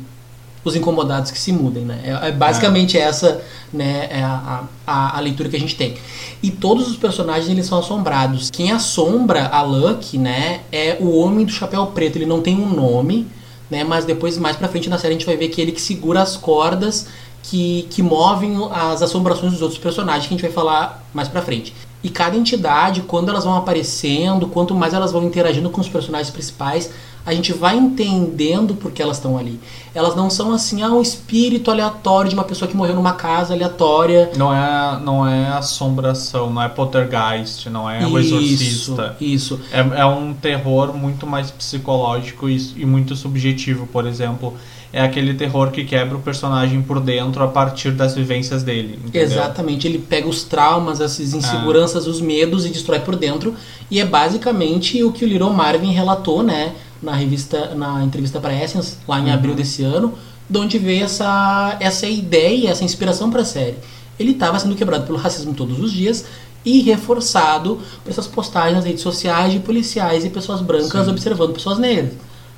os 0.65 0.77
incomodados 0.77 1.31
que 1.31 1.39
se 1.39 1.53
mudem, 1.53 1.85
né? 1.85 2.01
É, 2.05 2.29
é 2.29 2.33
basicamente 2.33 2.99
é. 2.99 3.03
essa, 3.03 3.43
né, 3.73 4.09
é 4.11 4.23
a, 4.23 4.65
a, 4.87 5.17
a, 5.17 5.21
leitura 5.21 5.49
que 5.49 5.57
a 5.57 5.61
gente 5.61 5.75
tem. 5.77 5.97
E 6.43 6.51
todos 6.51 6.89
os 6.89 6.97
personagens 6.97 7.49
eles 7.49 7.67
são 7.67 7.79
assombrados. 7.79 8.51
Quem 8.51 8.71
assombra 8.71 9.49
a 9.49 9.63
Lucky, 9.63 10.19
né, 10.19 10.61
é 10.71 10.97
o 11.01 11.17
homem 11.19 11.47
do 11.47 11.53
chapéu 11.53 11.87
preto. 11.87 12.17
Ele 12.17 12.27
não 12.27 12.41
tem 12.41 12.57
um 12.57 12.69
nome, 12.69 13.27
né, 13.71 13.85
mas 13.85 14.05
depois 14.05 14.37
mais 14.37 14.57
para 14.57 14.69
frente 14.69 14.89
na 14.91 14.99
série 14.99 15.15
a 15.15 15.19
gente 15.19 15.27
vai 15.27 15.37
ver 15.37 15.49
que 15.49 15.61
ele 15.61 15.73
que 15.73 15.81
segura 15.81 16.21
as 16.21 16.37
cordas 16.37 17.07
que, 17.43 17.87
que 17.91 18.03
movem 18.03 18.57
as 18.71 19.03
assombrações 19.03 19.53
dos 19.53 19.63
outros 19.63 19.81
personagens 19.81 20.27
que 20.27 20.35
a 20.35 20.37
gente 20.37 20.47
vai 20.47 20.53
falar 20.53 21.05
mais 21.15 21.29
para 21.29 21.41
frente. 21.41 21.75
E 22.03 22.09
cada 22.09 22.37
entidade, 22.37 23.03
quando 23.03 23.29
elas 23.29 23.45
vão 23.45 23.55
aparecendo, 23.57 24.47
quanto 24.47 24.75
mais 24.75 24.95
elas 24.95 25.13
vão 25.13 25.23
interagindo 25.25 25.69
com 25.69 25.81
os 25.81 25.89
personagens 25.89 26.31
principais, 26.31 26.91
a 27.25 27.35
gente 27.35 27.53
vai 27.53 27.77
entendendo 27.77 28.75
por 28.75 28.91
que 28.93 29.03
elas 29.03 29.17
estão 29.17 29.37
ali. 29.37 29.61
Elas 29.95 30.17
não 30.17 30.31
são 30.31 30.53
assim, 30.53 30.83
ah, 30.83 30.91
um 30.91 31.03
espírito 31.03 31.71
aleatório 31.71 32.29
de 32.29 32.35
uma 32.35 32.45
pessoa 32.45 32.69
que 32.69 32.77
morreu 32.77 32.95
numa 32.95 33.13
casa 33.13 33.53
aleatória. 33.53 34.31
Não 34.37 34.55
é, 34.55 35.01
não 35.01 35.27
é 35.27 35.49
assombração, 35.49 36.51
não 36.51 36.63
é 36.63 36.69
poltergeist, 36.69 37.69
não 37.69 37.91
é 37.91 38.07
o 38.07 38.19
exorcista. 38.19 39.17
Isso. 39.21 39.61
É, 39.71 40.01
é 40.01 40.07
um 40.07 40.33
terror 40.33 40.97
muito 40.97 41.27
mais 41.27 41.51
psicológico 41.51 42.49
e, 42.49 42.57
e 42.77 42.87
muito 42.87 43.15
subjetivo, 43.15 43.87
por 43.87 44.07
exemplo 44.07 44.55
é 44.93 45.03
aquele 45.03 45.35
terror 45.35 45.71
que 45.71 45.85
quebra 45.85 46.17
o 46.17 46.21
personagem 46.21 46.83
por 46.83 47.01
dentro 47.01 47.43
a 47.45 47.49
partir 47.49 47.93
das 47.93 48.15
vivências 48.15 48.63
dele. 48.63 48.99
Entendeu? 48.99 49.23
Exatamente, 49.23 49.87
ele 49.87 49.99
pega 49.99 50.29
os 50.29 50.43
traumas, 50.43 51.01
as 51.01 51.19
inseguranças, 51.21 52.07
ah. 52.07 52.11
os 52.11 52.21
medos 52.21 52.67
e 52.67 52.71
destrói 52.71 52.99
por 52.99 53.15
dentro. 53.15 53.55
E 53.91 54.01
é 54.01 54.05
basicamente 54.05 55.03
o 55.05 55.13
que 55.13 55.25
o 55.25 55.29
Little 55.29 55.53
Marvin 55.53 55.93
relatou, 55.93 56.43
né, 56.43 56.75
na 57.03 57.15
revista, 57.15 57.75
na 57.75 58.05
entrevista 58.05 58.41
para 58.41 58.55
Essence, 58.55 58.97
lá 59.07 59.19
em 59.19 59.27
uhum. 59.27 59.33
abril 59.33 59.55
desse 59.55 59.83
ano, 59.83 60.15
de 60.49 60.59
onde 60.59 60.79
veio 60.79 61.05
essa, 61.05 61.77
essa 61.81 62.07
ideia, 62.07 62.71
essa 62.71 62.85
inspiração 62.85 63.31
para 63.31 63.43
a 63.43 63.45
série. 63.45 63.77
Ele 64.19 64.33
estava 64.33 64.59
sendo 64.59 64.75
quebrado 64.75 65.07
pelo 65.07 65.19
racismo 65.19 65.55
todos 65.55 65.79
os 65.79 65.93
dias 65.93 66.27
e 66.65 66.83
reforçado 66.83 67.81
por 68.05 68.11
essas 68.11 68.27
postagens 68.27 68.77
nas 68.77 68.85
redes 68.85 69.03
sociais 69.03 69.53
de 69.53 69.61
policiais 69.61 70.25
e 70.25 70.31
pessoas 70.31 70.61
brancas 70.61 71.07
Sim. 71.07 71.11
observando 71.11 71.55
pessoas 71.55 71.79
negras 71.79 72.13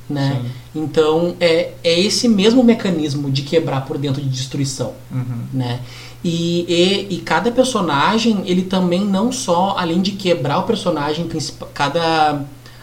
né? 0.09 0.40
Sim. 0.43 0.51
Então 0.82 1.36
é, 1.40 1.72
é 1.82 2.01
esse 2.01 2.28
mesmo 2.28 2.62
mecanismo 2.62 3.30
de 3.30 3.43
quebrar 3.43 3.84
por 3.84 3.99
dentro 3.99 4.20
de 4.22 4.28
destruição, 4.28 4.93
Uhum. 5.11 5.47
né? 5.53 5.80
E, 6.24 6.64
e, 6.68 7.16
e 7.16 7.18
cada 7.18 7.51
personagem, 7.51 8.43
ele 8.45 8.62
também 8.62 9.05
não 9.05 9.32
só, 9.32 9.74
além 9.76 10.01
de 10.01 10.12
quebrar 10.12 10.61
o 10.61 10.62
personagem 10.62 11.26
principal, 11.26 11.68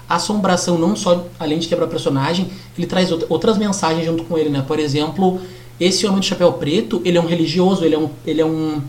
cada 0.09 0.15
assombração 0.15 0.77
não 0.77 0.95
só 0.95 1.25
além 1.39 1.59
de 1.59 1.67
quebrar 1.67 1.85
o 1.85 1.89
personagem, 1.89 2.49
ele 2.77 2.87
traz 2.87 3.11
outra- 3.11 3.27
outras 3.29 3.57
mensagens 3.57 4.05
junto 4.05 4.23
com 4.23 4.37
ele, 4.37 4.49
né? 4.49 4.63
Por 4.67 4.79
exemplo, 4.79 5.39
esse 5.79 6.05
homem 6.05 6.19
do 6.19 6.25
chapéu 6.25 6.53
preto, 6.53 7.01
ele 7.05 7.17
é 7.17 7.21
um 7.21 7.25
religioso, 7.27 7.85
ele 7.85 7.95
é 7.95 7.99
um, 7.99 8.09
ele 8.25 8.41
é 8.41 8.45
um 8.45 8.81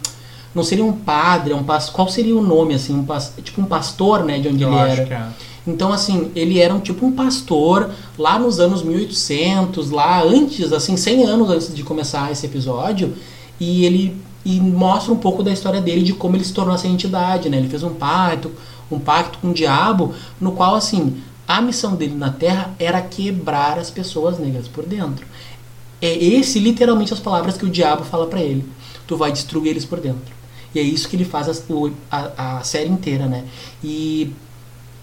não 0.52 0.64
seria 0.64 0.84
um 0.84 0.92
padre, 0.92 1.52
é 1.52 1.56
um 1.56 1.62
pas, 1.62 1.88
qual 1.88 2.08
seria 2.08 2.34
o 2.34 2.42
nome 2.42 2.74
assim, 2.74 2.92
um 2.92 3.04
pas, 3.04 3.32
tipo 3.44 3.60
um 3.60 3.64
pastor, 3.66 4.24
né, 4.24 4.38
de 4.40 4.48
onde 4.48 4.64
Eu 4.64 4.68
ele 4.72 4.78
era. 4.78 5.02
é. 5.14 5.28
Então, 5.64 5.92
assim, 5.92 6.30
ele 6.34 6.58
era 6.58 6.74
um 6.74 6.80
tipo 6.80 7.06
um 7.06 7.12
pastor 7.12 7.90
lá 8.18 8.36
nos 8.38 8.58
anos 8.58 8.82
1800, 8.82 9.90
lá 9.90 10.22
antes, 10.24 10.72
assim, 10.72 10.96
100 10.96 11.24
anos 11.24 11.50
antes 11.50 11.72
de 11.74 11.82
começar 11.84 12.32
esse 12.32 12.46
episódio, 12.46 13.12
e 13.60 13.84
ele 13.84 14.16
e 14.44 14.58
mostra 14.58 15.12
um 15.12 15.16
pouco 15.18 15.42
da 15.42 15.52
história 15.52 15.80
dele, 15.82 16.02
de 16.02 16.14
como 16.14 16.34
ele 16.34 16.44
se 16.44 16.52
tornou 16.54 16.74
essa 16.74 16.88
entidade, 16.88 17.48
né? 17.50 17.58
Ele 17.58 17.68
fez 17.68 17.82
um 17.82 17.90
pacto, 17.90 18.50
um 18.90 18.98
pacto 18.98 19.38
com 19.38 19.50
o 19.50 19.54
diabo, 19.54 20.14
no 20.40 20.52
qual, 20.52 20.74
assim, 20.74 21.20
a 21.46 21.60
missão 21.60 21.94
dele 21.96 22.14
na 22.14 22.30
Terra 22.30 22.74
era 22.78 23.00
quebrar 23.02 23.78
as 23.78 23.90
pessoas 23.90 24.38
negras 24.38 24.68
por 24.68 24.84
dentro. 24.86 25.26
É 26.00 26.12
esse, 26.12 26.58
literalmente, 26.58 27.12
as 27.12 27.20
palavras 27.20 27.56
que 27.56 27.64
o 27.66 27.70
diabo 27.70 28.04
fala 28.04 28.26
pra 28.26 28.40
ele. 28.40 28.64
Tu 29.06 29.16
vai 29.16 29.30
destruir 29.32 29.70
eles 29.70 29.84
por 29.84 30.00
dentro. 30.00 30.34
E 30.74 30.78
é 30.78 30.82
isso 30.82 31.08
que 31.08 31.16
ele 31.16 31.24
faz 31.24 31.64
o- 31.68 31.90
a, 32.10 32.58
a 32.58 32.62
série 32.62 32.88
inteira, 32.88 33.26
né? 33.26 33.44
E 33.82 34.32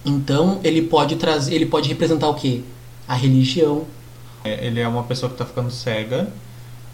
então 0.06 0.60
ele 0.64 0.82
pode 0.82 1.16
trazer, 1.18 1.54
ele 1.54 1.66
pode 1.66 1.90
representar 1.90 2.30
o 2.30 2.34
quê? 2.36 2.62
A 3.08 3.14
religião. 3.16 3.86
É, 4.44 4.66
Ele 4.66 4.80
é 4.80 4.88
uma 4.88 5.04
pessoa 5.04 5.30
que 5.30 5.38
tá 5.38 5.46
ficando 5.46 5.70
cega. 5.72 6.30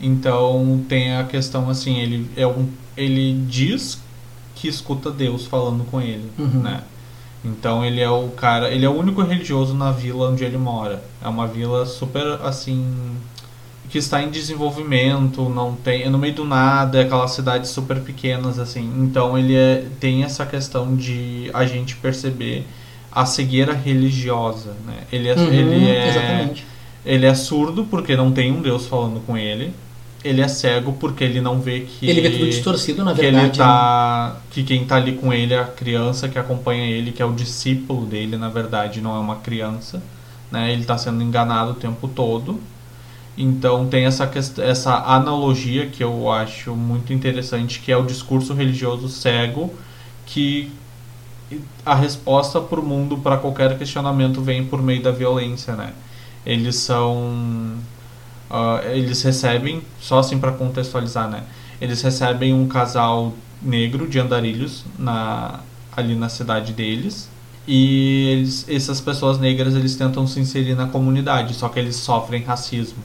Então 0.02 0.84
tem 0.89 1.16
a 1.16 1.24
questão 1.24 1.70
assim, 1.70 2.00
ele 2.00 2.30
é 2.36 2.46
um 2.48 2.68
ele 2.98 3.34
diz 3.48 4.00
que 4.64 4.70
escuta 4.70 5.11
Deus 5.11 5.45
falando 5.45 5.84
com 5.91 5.99
ele, 6.01 6.32
Uhum. 6.39 6.61
né? 6.61 6.84
Então 7.43 7.84
ele 7.84 7.99
é 7.99 8.09
o 8.09 8.30
cara, 8.30 8.72
ele 8.72 8.86
é 8.86 8.89
o 8.89 8.97
único 8.97 9.22
religioso 9.22 9.74
na 9.74 9.91
vila 9.91 10.30
onde 10.30 10.45
ele 10.45 10.57
mora. 10.57 11.03
É 11.22 11.28
uma 11.28 11.45
vila 11.45 11.86
super 11.86 12.26
assim 12.41 12.86
que 13.89 13.97
está 13.97 14.24
em 14.24 14.30
desenvolvimento, 14.30 15.49
não 15.49 15.74
tem, 15.76 16.03
é 16.03 16.09
no 16.09 16.18
meio 16.18 16.34
do 16.34 16.45
nada, 16.45 16.99
é 16.99 17.03
aquelas 17.03 17.32
cidades 17.32 17.70
super 17.72 17.99
pequenas 17.99 18.57
assim. 18.57 18.89
Então 18.99 19.38
ele 19.38 19.53
é, 19.53 19.86
tem 19.99 20.24
essa 20.24 20.45
questão 20.45 20.95
de 20.95 21.51
a 21.53 21.66
gente 21.66 21.97
perceber 21.97 22.66
a 23.11 23.26
cegueira 23.26 23.74
religiosa, 23.74 24.72
né? 24.88 24.99
Ele 25.11 25.28
é, 25.28 25.36
Uhum, 25.36 25.51
ele 25.53 25.86
é 25.89 26.09
Exatamente. 26.09 26.66
ele 27.05 27.26
é 27.26 27.36
surdo 27.36 27.84
porque 27.84 28.16
não 28.16 28.32
tem 28.32 28.49
um 28.53 28.61
Deus 28.61 28.86
falando 28.88 29.20
com 29.28 29.38
ele. 29.38 29.74
Ele 30.24 30.42
é 30.42 30.48
cego 30.48 30.94
porque 30.94 31.24
ele 31.24 31.42
não 31.42 31.60
vê 31.60 31.82
que 31.82 32.08
Ele 32.10 32.22
vê 32.22 32.30
tudo 32.32 32.46
distorcido, 32.46 33.04
na 33.04 33.14
que 33.14 33.22
verdade. 33.22 33.44
né? 33.44 33.50
ele 33.50 33.58
tá 33.58 34.38
que 34.52 34.64
quem 34.64 34.86
tá 34.86 34.96
ali 34.96 35.14
com 35.18 35.34
ele 35.34 35.54
é 35.54 35.60
a 35.60 35.66
criança 35.66 36.30
que 36.30 36.40
acompanha 36.40 36.86
ele, 36.86 37.12
que 37.12 37.22
é 37.22 37.26
o 37.26 37.34
discípulo 37.34 38.06
dele, 38.06 38.38
na 38.38 38.50
verdade, 38.50 39.02
não 39.02 39.16
é 39.16 39.20
uma 39.20 39.38
criança, 39.38 40.02
né? 40.52 40.72
Ele 40.72 40.86
tá 40.86 40.98
sendo 40.98 41.22
enganado 41.22 41.72
o 41.72 41.76
tempo 41.76 42.08
todo. 42.08 42.60
Então 43.38 43.88
tem 43.88 44.06
essa 44.06 44.30
essa 44.60 44.96
analogia 44.96 45.88
que 45.88 46.04
eu 46.04 46.32
acho 46.32 46.76
muito 46.76 47.12
interessante, 47.14 47.80
que 47.80 47.92
é 47.92 47.98
o 47.98 48.06
discurso 48.06 48.54
religioso 48.54 49.10
cego 49.10 49.74
que 50.26 50.72
a 51.86 51.96
resposta 51.96 52.60
para 52.62 52.80
o 52.80 52.84
mundo 52.86 53.18
para 53.18 53.38
qualquer 53.38 53.78
questionamento 53.78 54.42
vem 54.42 54.66
por 54.66 54.82
meio 54.82 55.02
da 55.02 55.12
violência, 55.12 55.76
né? 55.76 55.94
Eles 56.46 56.76
são 56.78 57.76
ah, 58.54 58.82
eles 58.86 59.24
recebem 59.24 59.82
só 59.99 60.20
assim 60.20 60.38
para 60.38 60.51
contextualizar, 60.51 61.28
né? 61.28 61.43
Eles 61.82 62.01
recebem 62.04 62.54
um 62.54 62.68
casal 62.68 63.34
negro 63.62 64.08
de 64.08 64.20
andarilhos 64.20 64.86
na 64.97 65.60
ali 65.95 66.16
na 66.16 66.30
cidade 66.30 66.74
deles 66.74 67.30
e 67.68 68.28
eles, 68.32 68.66
essas 68.70 68.99
pessoas 69.01 69.39
negras 69.39 69.76
eles 69.76 69.95
tentam 69.95 70.28
se 70.28 70.39
inserir 70.39 70.76
na 70.76 70.88
comunidade, 70.88 71.54
só 71.54 71.70
que 71.70 71.80
eles 71.80 71.95
sofrem 71.95 72.43
racismo, 72.43 73.04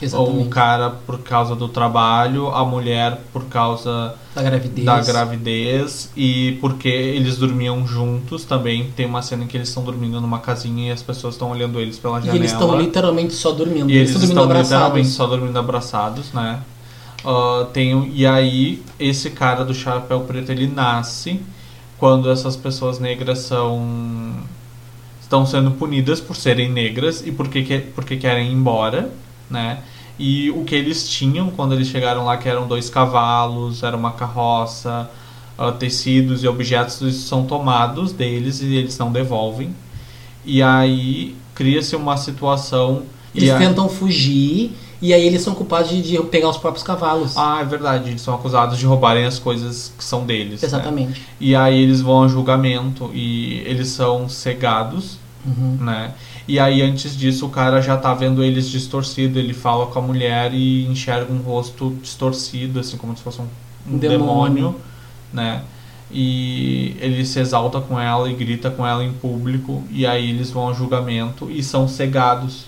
Exatamente. 0.00 0.46
O 0.46 0.48
cara 0.50 0.90
por 0.90 1.18
causa 1.20 1.54
do 1.54 1.68
trabalho, 1.68 2.48
a 2.48 2.64
mulher 2.64 3.18
por 3.32 3.44
causa 3.46 4.14
Da 4.34 4.42
gravidez. 4.42 4.86
da 4.86 5.00
gravidez 5.00 6.10
e 6.16 6.56
porque 6.60 6.88
eles 6.88 7.36
dormiam 7.36 7.86
juntos 7.86 8.44
também. 8.44 8.90
Tem 8.96 9.04
uma 9.06 9.20
cena 9.22 9.44
em 9.44 9.46
que 9.46 9.56
eles 9.56 9.68
estão 9.68 9.82
dormindo 9.84 10.20
numa 10.20 10.38
casinha 10.38 10.88
e 10.88 10.90
as 10.92 11.02
pessoas 11.02 11.34
estão 11.34 11.50
olhando 11.50 11.78
eles 11.80 11.98
pela 11.98 12.18
E 12.18 12.22
janela. 12.22 12.36
eles 12.38 12.52
estão 12.52 12.78
literalmente 12.80 13.34
só 13.34 13.52
dormindo. 13.52 13.90
E 13.90 13.96
eles 13.96 14.10
estão 14.10 14.20
dormindo 14.20 14.38
estão 14.38 14.44
abraçados. 14.44 14.72
literalmente 14.78 15.08
só 15.08 15.26
dormindo 15.26 15.58
abraçados, 15.58 16.32
né? 16.32 16.60
Ah, 17.24 17.66
tem, 17.72 18.10
e 18.14 18.26
aí, 18.26 18.82
esse 18.98 19.28
cara 19.30 19.64
do 19.64 19.74
chapéu 19.74 20.20
preto, 20.20 20.50
ele 20.50 20.66
nasce 20.66 21.38
quando 21.98 22.30
essas 22.30 22.56
pessoas 22.56 22.98
negras 22.98 23.40
são 23.40 24.32
estão 25.20 25.44
sendo 25.46 25.70
punidas 25.72 26.20
por 26.20 26.34
serem 26.34 26.70
negras 26.70 27.22
e 27.24 27.30
porque, 27.30 27.62
que- 27.62 27.78
porque 27.94 28.16
querem 28.16 28.48
ir 28.48 28.52
embora, 28.54 29.10
né? 29.48 29.78
E 30.22 30.50
o 30.50 30.64
que 30.64 30.74
eles 30.74 31.08
tinham 31.08 31.48
quando 31.50 31.72
eles 31.72 31.88
chegaram 31.88 32.26
lá, 32.26 32.36
que 32.36 32.46
eram 32.46 32.68
dois 32.68 32.90
cavalos, 32.90 33.82
era 33.82 33.96
uma 33.96 34.12
carroça, 34.12 35.08
ah, 35.58 35.72
tecidos 35.72 36.44
e 36.44 36.48
objetos, 36.48 37.14
são 37.24 37.44
tomados 37.46 38.12
deles 38.12 38.60
e 38.60 38.74
eles 38.74 38.98
não 38.98 39.10
devolvem. 39.10 39.74
E 40.44 40.62
aí 40.62 41.34
cria-se 41.54 41.96
uma 41.96 42.16
situação. 42.18 43.02
Eles 43.34 43.48
e 43.48 43.52
a- 43.52 43.56
tentam 43.58 43.88
fugir 43.88 44.72
e 45.00 45.14
aí 45.14 45.26
eles 45.26 45.40
são 45.40 45.54
culpados 45.54 45.88
de, 45.90 46.02
de 46.02 46.22
pegar 46.24 46.50
os 46.50 46.58
próprios 46.58 46.82
cavalos. 46.84 47.34
Ah, 47.38 47.60
é 47.62 47.64
verdade, 47.64 48.10
eles 48.10 48.20
são 48.20 48.34
acusados 48.34 48.78
de 48.78 48.84
roubarem 48.84 49.24
as 49.24 49.38
coisas 49.38 49.90
que 49.96 50.04
são 50.04 50.26
deles. 50.26 50.60
né? 50.60 50.68
Exatamente. 50.68 51.22
E 51.40 51.56
aí 51.56 51.80
eles 51.82 52.02
vão 52.02 52.24
a 52.24 52.28
julgamento 52.28 53.10
e 53.14 53.62
eles 53.64 53.88
são 53.88 54.28
cegados, 54.28 55.18
Uhum. 55.46 55.78
né? 55.80 56.12
E 56.50 56.58
aí 56.58 56.82
antes 56.82 57.16
disso 57.16 57.46
o 57.46 57.48
cara 57.48 57.80
já 57.80 57.96
tá 57.96 58.12
vendo 58.12 58.42
eles 58.42 58.68
distorcido, 58.68 59.38
ele 59.38 59.54
fala 59.54 59.86
com 59.86 60.00
a 60.00 60.02
mulher 60.02 60.52
e 60.52 60.84
enxerga 60.86 61.32
um 61.32 61.38
rosto 61.38 61.96
distorcido, 62.02 62.80
assim 62.80 62.96
como 62.96 63.16
se 63.16 63.22
fosse 63.22 63.40
um, 63.40 63.46
um 63.86 63.96
demônio. 63.96 64.54
demônio. 64.54 64.76
né? 65.32 65.62
E 66.10 66.96
ele 66.98 67.24
se 67.24 67.38
exalta 67.38 67.80
com 67.80 68.00
ela 68.00 68.28
e 68.28 68.34
grita 68.34 68.68
com 68.68 68.84
ela 68.84 69.04
em 69.04 69.12
público 69.12 69.84
e 69.92 70.04
aí 70.04 70.30
eles 70.30 70.50
vão 70.50 70.68
a 70.68 70.72
julgamento 70.72 71.48
e 71.48 71.62
são 71.62 71.86
cegados. 71.86 72.66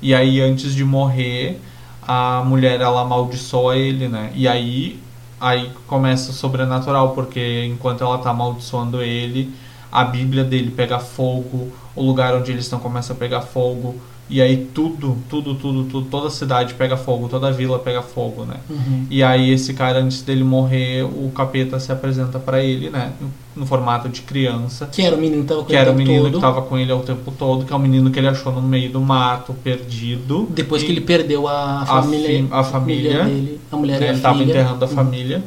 E 0.00 0.14
aí 0.14 0.40
antes 0.40 0.74
de 0.74 0.82
morrer, 0.82 1.60
a 2.00 2.42
mulher 2.46 2.80
ela 2.80 3.02
amaldiçoa 3.02 3.76
ele, 3.76 4.08
né? 4.08 4.32
E 4.34 4.48
aí 4.48 4.98
aí 5.38 5.70
começa 5.86 6.30
o 6.30 6.34
sobrenatural, 6.34 7.10
porque 7.10 7.66
enquanto 7.66 8.02
ela 8.02 8.16
tá 8.16 8.30
amaldiçoando 8.30 9.02
ele, 9.02 9.52
a 9.92 10.02
Bíblia 10.02 10.44
dele 10.44 10.70
pega 10.70 10.98
fogo, 10.98 11.70
o 11.98 12.02
lugar 12.02 12.34
onde 12.34 12.50
eles 12.52 12.64
estão 12.64 12.78
começa 12.78 13.12
a 13.12 13.16
pegar 13.16 13.40
fogo, 13.42 13.96
e 14.30 14.42
aí 14.42 14.68
tudo, 14.74 15.16
tudo, 15.30 15.54
tudo, 15.54 15.84
tudo, 15.84 16.06
toda 16.10 16.26
a 16.26 16.30
cidade 16.30 16.74
pega 16.74 16.98
fogo, 16.98 17.28
toda 17.28 17.48
a 17.48 17.50
vila 17.50 17.78
pega 17.78 18.02
fogo, 18.02 18.44
né? 18.44 18.56
Uhum. 18.68 19.06
E 19.10 19.22
aí 19.22 19.50
esse 19.50 19.72
cara 19.72 20.00
antes 20.00 20.20
dele 20.20 20.44
morrer, 20.44 21.02
o 21.02 21.30
capeta 21.34 21.80
se 21.80 21.90
apresenta 21.90 22.38
pra 22.38 22.62
ele, 22.62 22.90
né, 22.90 23.12
no, 23.18 23.30
no 23.62 23.66
formato 23.66 24.06
de 24.06 24.20
criança, 24.20 24.84
Que 24.92 25.00
era 25.00 25.16
o 25.16 25.18
menino 25.18 25.42
que 25.42 25.48
tava 25.48 25.60
com 25.62 25.66
que 25.66 25.76
era 25.76 25.90
o 25.90 25.94
menino 25.94 26.24
todo. 26.24 26.34
que 26.34 26.40
tava 26.42 26.60
com 26.62 26.76
ele 26.76 26.92
o 26.92 27.00
tempo 27.00 27.32
todo, 27.38 27.64
que 27.64 27.72
é 27.72 27.76
o 27.76 27.78
menino 27.78 28.10
que 28.10 28.18
ele 28.18 28.28
achou 28.28 28.52
no 28.52 28.60
meio 28.60 28.90
do 28.92 29.00
mato, 29.00 29.54
perdido. 29.64 30.46
Depois 30.50 30.82
que 30.82 30.92
ele 30.92 31.00
perdeu 31.00 31.48
a 31.48 31.84
família, 31.86 32.26
fi- 32.28 32.48
a 32.50 32.62
família, 32.64 33.24
dele, 33.24 33.60
a 33.72 33.76
mulher 33.76 34.00
e 34.02 34.04
a 34.04 34.08
ele 34.12 34.20
tava 34.20 34.38
filha. 34.40 34.50
enterrando 34.50 34.84
a 34.84 34.88
Uhum. 34.88 34.94
família. 34.94 35.42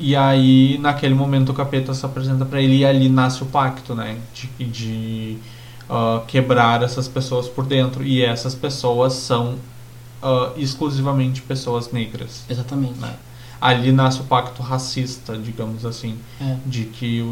E 0.00 0.14
aí, 0.16 0.76
naquele 0.80 1.14
momento, 1.14 1.50
o 1.50 1.54
capeta 1.54 1.94
se 1.94 2.04
apresenta 2.04 2.44
pra 2.44 2.60
ele 2.60 2.78
e 2.78 2.84
ali 2.84 3.08
nasce 3.08 3.42
o 3.42 3.46
pacto, 3.46 3.94
né? 3.94 4.16
De, 4.34 4.64
de 4.66 5.36
ah, 5.88 6.22
quebrar 6.26 6.82
essas 6.82 7.08
pessoas 7.08 7.48
por 7.48 7.64
dentro. 7.64 8.04
E 8.04 8.22
essas 8.24 8.54
pessoas 8.54 9.12
são 9.14 9.56
ah, 10.22 10.52
exclusivamente 10.56 11.42
pessoas 11.42 11.92
negras. 11.92 12.44
Exatamente. 12.48 12.98
né? 12.98 13.14
Ali 13.60 13.90
nasce 13.90 14.20
o 14.20 14.24
pacto 14.24 14.62
racista, 14.62 15.36
digamos 15.36 15.84
assim, 15.84 16.16
É. 16.40 16.56
de 16.64 16.84
que 16.84 17.24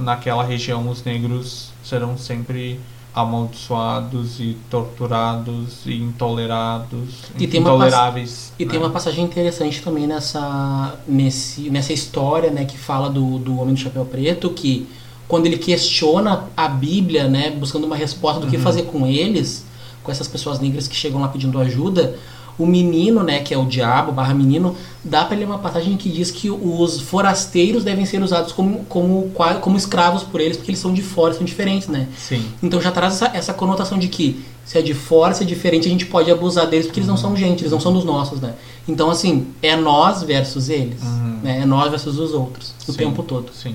naquela 0.00 0.44
região 0.44 0.86
os 0.90 1.02
negros 1.04 1.70
serão 1.82 2.18
sempre 2.18 2.78
amaldiçoados 3.14 4.40
e 4.40 4.56
torturados 4.70 5.84
e 5.86 5.94
intolerados, 5.94 7.14
E 7.38 7.44
intoleráveis. 7.44 8.52
E 8.58 8.64
né? 8.64 8.70
tem 8.70 8.80
uma 8.80 8.90
passagem 8.90 9.24
interessante 9.24 9.82
também 9.82 10.06
nessa, 10.06 10.96
nesse, 11.06 11.68
nessa 11.70 11.92
história, 11.92 12.50
né, 12.50 12.64
que 12.64 12.78
fala 12.78 13.10
do, 13.10 13.38
do 13.38 13.58
Homem 13.60 13.74
do 13.74 13.80
Chapéu 13.80 14.04
Preto, 14.04 14.50
que 14.50 14.86
quando 15.32 15.46
ele 15.46 15.56
questiona 15.56 16.44
a 16.54 16.68
Bíblia, 16.68 17.26
né, 17.26 17.48
buscando 17.58 17.84
uma 17.86 17.96
resposta 17.96 18.38
do 18.38 18.48
que 18.48 18.56
Uhum. 18.58 18.62
fazer 18.62 18.82
com 18.82 19.06
eles, 19.06 19.64
com 20.02 20.12
essas 20.12 20.28
pessoas 20.28 20.60
negras 20.60 20.86
que 20.86 20.94
chegam 20.94 21.22
lá 21.22 21.28
pedindo 21.28 21.58
ajuda, 21.58 22.18
o 22.58 22.66
menino, 22.66 23.22
né, 23.22 23.38
que 23.38 23.54
é 23.54 23.56
o 23.56 23.64
diabo, 23.64 24.12
barra 24.12 24.34
menino, 24.34 24.76
dá 25.02 25.24
pra 25.24 25.34
ele 25.34 25.46
uma 25.46 25.56
passagem 25.56 25.96
que 25.96 26.10
diz 26.10 26.30
que 26.30 26.50
os 26.50 27.00
forasteiros 27.00 27.82
devem 27.82 28.04
ser 28.04 28.22
usados 28.22 28.52
como, 28.52 28.84
como, 28.90 29.30
como 29.62 29.74
escravos 29.78 30.22
por 30.22 30.38
eles, 30.38 30.58
porque 30.58 30.70
eles 30.70 30.80
são 30.80 30.92
de 30.92 31.00
fora, 31.00 31.32
são 31.32 31.44
diferentes, 31.46 31.88
né? 31.88 32.08
Sim. 32.14 32.44
Então 32.62 32.78
já 32.78 32.90
traz 32.90 33.14
essa, 33.14 33.30
essa 33.34 33.54
conotação 33.54 33.98
de 33.98 34.08
que 34.08 34.44
Se 34.66 34.76
é 34.78 34.82
de 34.82 34.92
fora, 34.92 35.32
se 35.34 35.42
é 35.42 35.46
diferente, 35.46 35.88
a 35.88 35.90
gente 35.90 36.04
pode 36.06 36.30
abusar 36.30 36.66
deles 36.68 36.86
porque 36.86 37.00
eles 37.00 37.08
não 37.08 37.16
são 37.16 37.34
gente, 37.34 37.62
eles 37.62 37.72
não 37.72 37.80
são 37.80 37.92
dos 37.92 38.04
nossos, 38.04 38.38
né? 38.38 38.52
Então, 38.86 39.10
assim, 39.10 39.46
é 39.62 39.74
nós 39.76 40.22
versus 40.22 40.68
eles, 40.68 41.02
Uhum. 41.02 41.38
né? 41.42 41.60
É 41.62 41.66
nós 41.66 41.90
versus 41.90 42.18
os 42.18 42.32
outros, 42.34 42.74
o 42.86 42.92
Sim. 42.92 42.98
tempo 42.98 43.22
todo. 43.22 43.46
Sim. 43.54 43.74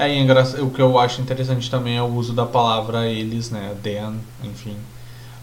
É, 0.00 0.08
é 0.08 0.18
engra- 0.18 0.44
o 0.62 0.70
que 0.70 0.80
eu 0.80 0.98
acho 0.98 1.20
interessante 1.20 1.70
também 1.70 1.96
é 1.96 2.02
o 2.02 2.06
uso 2.06 2.32
da 2.32 2.46
palavra 2.46 3.06
eles, 3.06 3.50
né? 3.50 3.74
Dan, 3.82 4.14
enfim. 4.44 4.76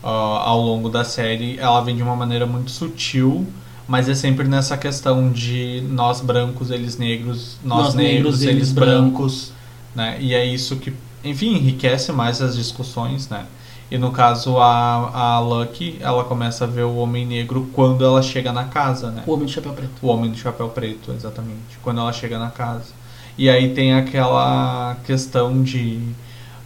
Ah, 0.03 0.43
ao 0.45 0.61
longo 0.61 0.89
da 0.89 1.03
série, 1.03 1.57
ela 1.59 1.81
vem 1.81 1.95
de 1.95 2.03
uma 2.03 2.15
maneira 2.15 2.45
muito 2.45 2.71
sutil, 2.71 3.47
mas 3.87 4.07
é 4.09 4.15
sempre 4.15 4.47
nessa 4.47 4.77
questão 4.77 5.31
de 5.31 5.81
nós 5.89 6.21
brancos, 6.21 6.71
eles 6.71 6.97
negros, 6.97 7.57
nós, 7.63 7.85
Nós 7.85 7.95
negros, 7.95 8.39
negros, 8.39 8.41
eles, 8.43 8.55
eles 8.57 8.71
brancos, 8.71 9.51
né? 9.95 10.17
E 10.19 10.33
é 10.33 10.45
isso 10.45 10.77
que, 10.77 10.93
enfim, 11.23 11.55
enriquece 11.55 12.11
mais 12.11 12.41
as 12.41 12.55
discussões, 12.55 13.29
né? 13.29 13.45
E 13.89 13.97
no 13.97 14.11
caso, 14.11 14.57
a, 14.57 15.09
a 15.37 15.39
Lucky, 15.39 15.97
ela 16.01 16.23
começa 16.25 16.65
a 16.65 16.67
ver 16.67 16.83
o 16.83 16.95
homem 16.97 17.25
negro 17.25 17.69
quando 17.73 18.03
ela 18.03 18.21
chega 18.21 18.51
na 18.51 18.65
casa, 18.65 19.11
né? 19.11 19.23
O 19.25 19.31
Homem 19.31 19.45
de 19.47 19.53
Chapéu 19.53 19.73
Preto. 19.73 19.91
O 20.01 20.07
Homem 20.07 20.29
do 20.29 20.37
Chapéu 20.37 20.67
Preto, 20.69 21.13
exatamente. 21.13 21.77
Quando 21.81 22.01
ela 22.01 22.11
chega 22.11 22.37
na 22.37 22.49
casa. 22.49 22.96
E 23.37 23.49
aí 23.49 23.73
tem 23.73 23.93
aquela 23.93 24.95
questão 25.05 25.61
de 25.63 26.01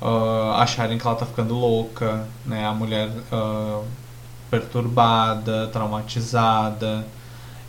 ah, 0.02 0.62
acharem 0.62 0.98
que 0.98 1.06
ela 1.06 1.16
tá 1.16 1.26
ficando 1.26 1.56
louca, 1.56 2.28
né? 2.46 2.66
A 2.66 2.74
mulher 2.74 3.10
ah, 3.32 3.82
perturbada, 4.50 5.68
traumatizada. 5.68 7.06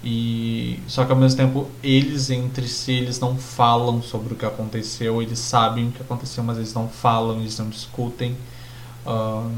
E 0.05 0.81
só 0.89 1.05
que 1.05 1.13
ao 1.13 1.19
mesmo 1.19 1.37
tempo 1.39 1.69
eles 1.83 2.31
entre 2.31 2.69
si 2.69 2.93
eles 2.93 3.21
não 3.21 3.37
falam 3.39 4.03
sobre 4.03 4.35
o 4.35 4.37
que 4.37 4.47
aconteceu, 4.47 5.23
eles 5.23 5.39
sabem 5.39 5.89
o 5.89 5.93
que 5.93 6.03
aconteceu, 6.03 6.43
mas 6.45 6.57
eles 6.59 6.75
não 6.75 6.89
falam, 6.89 7.41
eles 7.41 7.59
não 7.59 7.69
discutem. 7.69 8.37
Ah, 9.07 9.49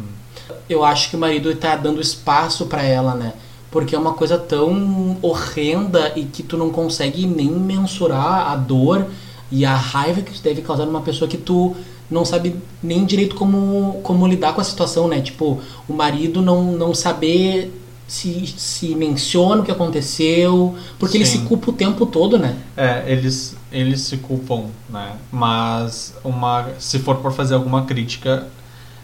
Eu 0.68 0.84
acho 0.84 1.10
que 1.10 1.16
o 1.16 1.18
marido 1.18 1.54
tá 1.56 1.76
dando 1.76 2.00
espaço 2.00 2.66
pra 2.66 2.82
ela, 2.82 3.14
né? 3.14 3.34
Porque 3.70 3.94
é 3.94 3.98
uma 3.98 4.14
coisa 4.14 4.38
tão 4.38 5.18
horrenda 5.22 6.12
e 6.16 6.24
que 6.26 6.42
tu 6.42 6.56
não 6.56 6.70
consegue 6.70 7.26
nem 7.26 7.50
mensurar 7.50 8.48
a 8.52 8.56
dor 8.56 9.06
e 9.50 9.64
a 9.64 9.74
raiva 9.74 10.22
que 10.22 10.32
isso 10.32 10.42
deve 10.42 10.62
causar 10.62 10.86
numa 10.86 11.00
pessoa 11.00 11.28
que 11.28 11.36
tu 11.36 11.76
não 12.10 12.24
sabe 12.24 12.56
nem 12.82 13.04
direito 13.04 13.34
como, 13.34 14.00
como 14.02 14.26
lidar 14.26 14.52
com 14.54 14.60
a 14.60 14.64
situação, 14.64 15.08
né? 15.08 15.20
Tipo, 15.20 15.60
o 15.88 15.92
marido 15.92 16.42
não, 16.42 16.64
não 16.72 16.94
saber 16.94 17.72
se, 18.06 18.46
se 18.46 18.94
menciona 18.94 19.62
o 19.62 19.64
que 19.64 19.70
aconteceu, 19.70 20.74
porque 20.98 21.16
ele 21.16 21.26
Sim. 21.26 21.40
se 21.40 21.44
culpa 21.46 21.70
o 21.70 21.72
tempo 21.72 22.06
todo, 22.06 22.38
né? 22.38 22.56
É, 22.76 23.04
eles, 23.06 23.56
eles 23.72 24.02
se 24.02 24.18
culpam, 24.18 24.66
né? 24.88 25.12
Mas 25.32 26.14
uma, 26.22 26.68
se 26.78 26.98
for 26.98 27.16
por 27.16 27.32
fazer 27.32 27.54
alguma 27.54 27.84
crítica, 27.84 28.46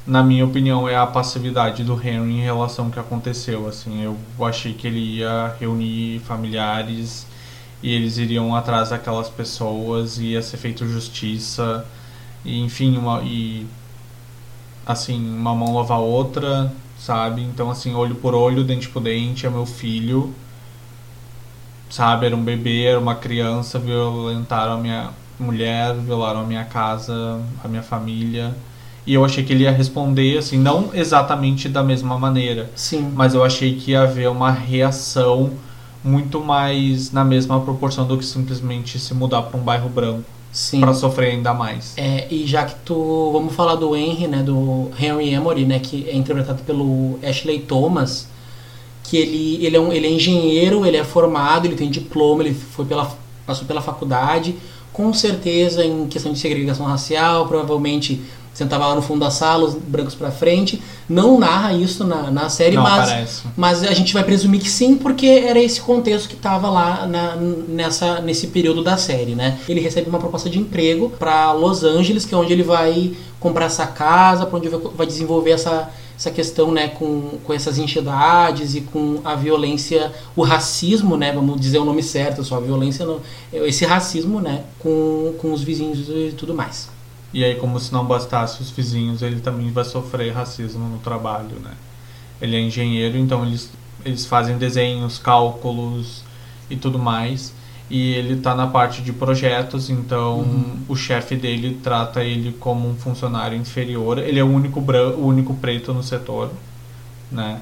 na 0.06 0.22
minha 0.22 0.44
opinião, 0.44 0.88
é 0.88 0.96
a 0.96 1.06
passividade 1.06 1.84
do 1.84 1.94
Henry 1.94 2.32
em 2.32 2.42
relação 2.42 2.86
ao 2.86 2.90
que 2.90 2.98
aconteceu. 2.98 3.68
Assim, 3.68 4.02
eu 4.02 4.16
achei 4.44 4.72
que 4.72 4.86
ele 4.86 5.18
ia 5.18 5.54
reunir 5.58 6.20
familiares 6.20 7.26
e 7.82 7.92
eles 7.94 8.18
iriam 8.18 8.54
atrás 8.54 8.90
daquelas 8.90 9.28
pessoas 9.28 10.18
e 10.18 10.28
ia 10.28 10.42
ser 10.42 10.56
feito 10.56 10.86
justiça. 10.86 11.86
E 12.44 12.60
enfim 12.60 12.96
uma 12.96 13.22
e 13.22 13.66
assim 14.86 15.18
uma 15.18 15.54
mão 15.54 15.74
lava 15.74 15.94
a 15.94 15.98
outra 15.98 16.72
sabe? 16.98 17.42
Então 17.42 17.70
assim 17.70 17.94
olho 17.94 18.14
por 18.14 18.34
olho 18.34 18.62
dente 18.62 18.88
por 18.88 19.02
dente 19.02 19.46
é 19.46 19.50
meu 19.50 19.66
filho. 19.66 20.34
Sabe? 21.88 22.26
Era 22.26 22.36
um 22.36 22.44
bebê 22.44 22.84
era 22.84 23.00
uma 23.00 23.14
criança 23.14 23.78
violentaram 23.78 24.74
a 24.74 24.76
minha 24.76 25.10
mulher 25.38 25.94
violaram 25.94 26.40
a 26.40 26.44
minha 26.44 26.64
casa 26.64 27.40
a 27.64 27.68
minha 27.68 27.82
família. 27.82 28.54
E 29.06 29.14
eu 29.14 29.24
achei 29.24 29.42
que 29.42 29.52
ele 29.52 29.64
ia 29.64 29.72
responder 29.72 30.38
assim 30.38 30.58
não 30.58 30.90
exatamente 30.94 31.68
da 31.68 31.82
mesma 31.82 32.18
maneira. 32.18 32.70
Sim. 32.76 33.10
mas 33.14 33.34
eu 33.34 33.42
achei 33.42 33.76
que 33.76 33.92
ia 33.92 34.02
haver 34.02 34.28
uma 34.28 34.50
reação 34.50 35.52
muito 36.02 36.40
mais 36.40 37.12
na 37.12 37.24
mesma 37.24 37.60
proporção 37.60 38.06
do 38.06 38.16
que 38.16 38.24
simplesmente 38.24 38.98
se 38.98 39.12
mudar 39.14 39.42
para 39.42 39.58
um 39.58 39.62
bairro 39.62 39.88
branco 39.88 40.24
Sim. 40.52 40.80
para 40.80 40.92
sofrer 40.94 41.32
ainda 41.32 41.54
mais. 41.54 41.94
É, 41.96 42.26
e 42.30 42.46
já 42.46 42.64
que 42.64 42.74
tu. 42.84 43.30
Vamos 43.32 43.54
falar 43.54 43.76
do 43.76 43.94
Henry, 43.94 44.26
né? 44.26 44.42
Do 44.42 44.90
Henry 44.98 45.32
Emory, 45.32 45.64
né? 45.64 45.78
Que 45.78 46.08
é 46.08 46.16
interpretado 46.16 46.62
pelo 46.62 47.18
Ashley 47.22 47.60
Thomas. 47.60 48.28
Que 49.04 49.16
ele, 49.16 49.64
ele, 49.64 49.76
é 49.76 49.80
um, 49.80 49.92
ele 49.92 50.06
é 50.06 50.10
engenheiro, 50.10 50.84
ele 50.86 50.96
é 50.96 51.04
formado, 51.04 51.66
ele 51.66 51.74
tem 51.74 51.90
diploma, 51.90 52.42
ele 52.42 52.54
foi 52.54 52.84
pela, 52.84 53.10
passou 53.46 53.66
pela 53.66 53.80
faculdade. 53.80 54.54
Com 54.92 55.12
certeza, 55.12 55.84
em 55.84 56.06
questão 56.06 56.32
de 56.32 56.38
segregação 56.38 56.84
racial, 56.86 57.46
provavelmente 57.46 58.20
sentava 58.60 58.86
lá 58.86 58.94
no 58.94 59.02
fundo 59.02 59.20
da 59.20 59.30
sala, 59.30 59.64
os 59.66 59.74
brancos 59.74 60.14
pra 60.14 60.30
frente. 60.30 60.80
Não 61.08 61.38
narra 61.38 61.72
isso 61.72 62.04
na, 62.04 62.30
na 62.30 62.48
série, 62.48 62.76
Não 62.76 62.82
mas. 62.82 63.08
Mas 63.56 63.82
a 63.82 63.92
gente 63.92 64.14
vai 64.14 64.22
presumir 64.22 64.60
que 64.60 64.70
sim, 64.70 64.96
porque 64.96 65.26
era 65.26 65.58
esse 65.58 65.80
contexto 65.80 66.28
que 66.28 66.34
estava 66.36 66.70
lá 66.70 67.06
na- 67.06 67.36
nessa, 67.68 68.20
nesse 68.20 68.46
período 68.48 68.82
da 68.84 68.96
série, 68.96 69.34
né? 69.34 69.58
Ele 69.68 69.80
recebe 69.80 70.08
uma 70.08 70.18
proposta 70.18 70.48
de 70.48 70.58
emprego 70.58 71.10
para 71.18 71.52
Los 71.52 71.82
Angeles, 71.82 72.24
que 72.24 72.34
é 72.34 72.38
onde 72.38 72.52
ele 72.52 72.62
vai 72.62 73.12
comprar 73.40 73.64
essa 73.66 73.86
casa, 73.86 74.46
para 74.46 74.56
onde 74.58 74.68
vai, 74.68 74.80
vai 74.94 75.06
desenvolver 75.06 75.50
essa, 75.52 75.88
essa 76.16 76.30
questão, 76.30 76.70
né, 76.70 76.88
com, 76.88 77.38
com 77.42 77.52
essas 77.54 77.78
entidades 77.78 78.74
e 78.74 78.82
com 78.82 79.20
a 79.24 79.34
violência, 79.34 80.12
o 80.36 80.42
racismo, 80.42 81.16
né, 81.16 81.32
vamos 81.32 81.58
dizer 81.58 81.78
o 81.78 81.84
nome 81.84 82.02
certo, 82.02 82.44
só 82.44 82.56
a 82.56 82.60
violência, 82.60 83.06
não, 83.06 83.18
esse 83.52 83.86
racismo, 83.86 84.40
né, 84.40 84.62
com, 84.78 85.32
com 85.38 85.52
os 85.54 85.62
vizinhos 85.62 86.06
e 86.08 86.34
tudo 86.36 86.54
mais. 86.54 86.88
E 87.32 87.44
aí, 87.44 87.54
como 87.56 87.78
se 87.78 87.92
não 87.92 88.04
bastasse 88.04 88.60
os 88.62 88.70
vizinhos, 88.70 89.22
ele 89.22 89.40
também 89.40 89.70
vai 89.70 89.84
sofrer 89.84 90.32
racismo 90.32 90.88
no 90.88 90.98
trabalho, 90.98 91.60
né? 91.62 91.72
Ele 92.42 92.56
é 92.56 92.60
engenheiro, 92.60 93.16
então 93.18 93.44
eles, 93.46 93.70
eles 94.04 94.26
fazem 94.26 94.58
desenhos, 94.58 95.18
cálculos 95.18 96.24
e 96.68 96.76
tudo 96.76 96.98
mais. 96.98 97.52
E 97.88 98.12
ele 98.14 98.36
tá 98.40 98.54
na 98.54 98.66
parte 98.68 99.02
de 99.02 99.12
projetos, 99.12 99.90
então 99.90 100.38
Uhum. 100.40 100.78
o 100.88 100.96
chefe 100.96 101.34
dele 101.36 101.78
trata 101.82 102.22
ele 102.24 102.52
como 102.52 102.88
um 102.88 102.94
funcionário 102.96 103.56
inferior. 103.58 104.18
Ele 104.18 104.38
é 104.38 104.44
o 104.44 104.48
único, 104.48 104.80
bran 104.80 105.10
o 105.10 105.26
único 105.26 105.54
preto 105.54 105.92
no 105.92 106.02
setor, 106.02 106.50
né? 107.30 107.60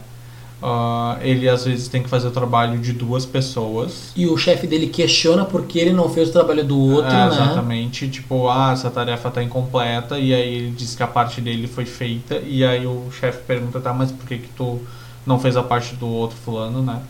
Ah, 0.61 1.19
ele 1.21 1.49
às 1.49 1.65
vezes 1.65 1.87
tem 1.87 2.03
que 2.03 2.09
fazer 2.09 2.27
o 2.27 2.31
trabalho 2.33 2.79
de 2.79 2.93
duas 2.93 3.25
pessoas. 3.25 4.13
E 4.17 4.27
o 4.27 4.37
chefe 4.37 4.67
dele 4.67 4.89
questiona 4.89 5.45
porque 5.45 5.79
ele 5.79 5.93
não 5.93 6.09
fez 6.09 6.31
o 6.31 6.33
trabalho 6.33 6.65
do 6.65 6.77
outro, 6.77 7.13
É, 7.13 7.15
né? 7.15 7.27
Exatamente, 7.29 8.09
tipo, 8.09 8.49
ah, 8.49 8.73
essa 8.73 8.91
tarefa 8.91 9.31
tá 9.31 9.43
incompleta, 9.43 10.19
e 10.19 10.35
aí 10.35 10.55
ele 10.55 10.71
diz 10.71 10.97
que 10.97 11.03
a 11.03 11.07
parte 11.07 11.41
dele 11.41 11.69
foi 11.69 11.85
feita, 11.85 12.43
e 12.45 12.65
aí 12.65 12.85
o 12.87 13.09
chefe 13.13 13.39
pergunta, 13.47 13.79
tá, 13.81 13.93
mas 13.93 14.11
por 14.11 14.27
que 14.27 14.39
que 14.39 14.49
tu 14.49 14.81
não 15.25 15.39
fez 15.39 15.57
a 15.57 15.63
parte 15.63 15.95
do 15.95 16.09
outro 16.09 16.37
fulano, 16.37 16.83
né? 16.83 17.03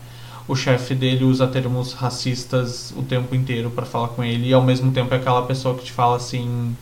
O 0.46 0.55
chefe 0.55 0.94
dele 0.94 1.24
usa 1.24 1.46
termos 1.46 1.92
racistas 1.94 2.92
o 2.96 3.03
tempo 3.03 3.34
inteiro 3.34 3.70
pra 3.70 3.86
falar 3.86 4.09
com 4.09 4.22
ele, 4.22 4.49
e 4.49 4.53
ao 4.53 4.62
mesmo 4.62 4.92
tempo 4.92 5.14
é 5.14 5.16
aquela 5.16 5.42
pessoa 5.42 5.74
que 5.74 5.84
te 5.84 5.92
fala 5.92 6.16
assim, 6.16 6.76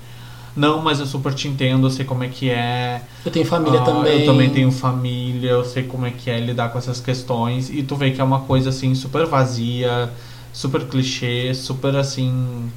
não, 0.56 0.80
mas 0.80 0.98
eu 0.98 1.06
super 1.06 1.34
te 1.34 1.46
entendo, 1.48 1.86
eu 1.86 1.90
sei 1.90 2.06
como 2.06 2.24
é 2.24 2.28
que 2.28 2.48
é, 2.48 3.02
Eu 3.24 3.30
tenho 3.30 3.44
família 3.44 3.80
ah, 3.80 3.84
também. 3.84 4.20
Eu 4.20 4.26
também 4.26 4.50
tenho 4.50 4.72
família, 4.72 5.50
eu 5.50 5.64
sei 5.64 5.82
como 5.82 6.06
é 6.06 6.10
que 6.10 6.30
é 6.30 6.40
lidar 6.40 6.70
com 6.70 6.78
essas 6.78 6.98
questões. 6.98 7.68
E 7.68 7.82
tu 7.82 7.94
vê 7.94 8.10
que 8.10 8.20
é 8.22 8.24
uma 8.24 8.40
coisa 8.40 8.70
assim 8.70 8.94
super 8.94 9.26
vazia, 9.26 10.10
super 10.54 10.86
clichê, 10.86 11.52
super 11.52 11.94
assim. 11.94 12.70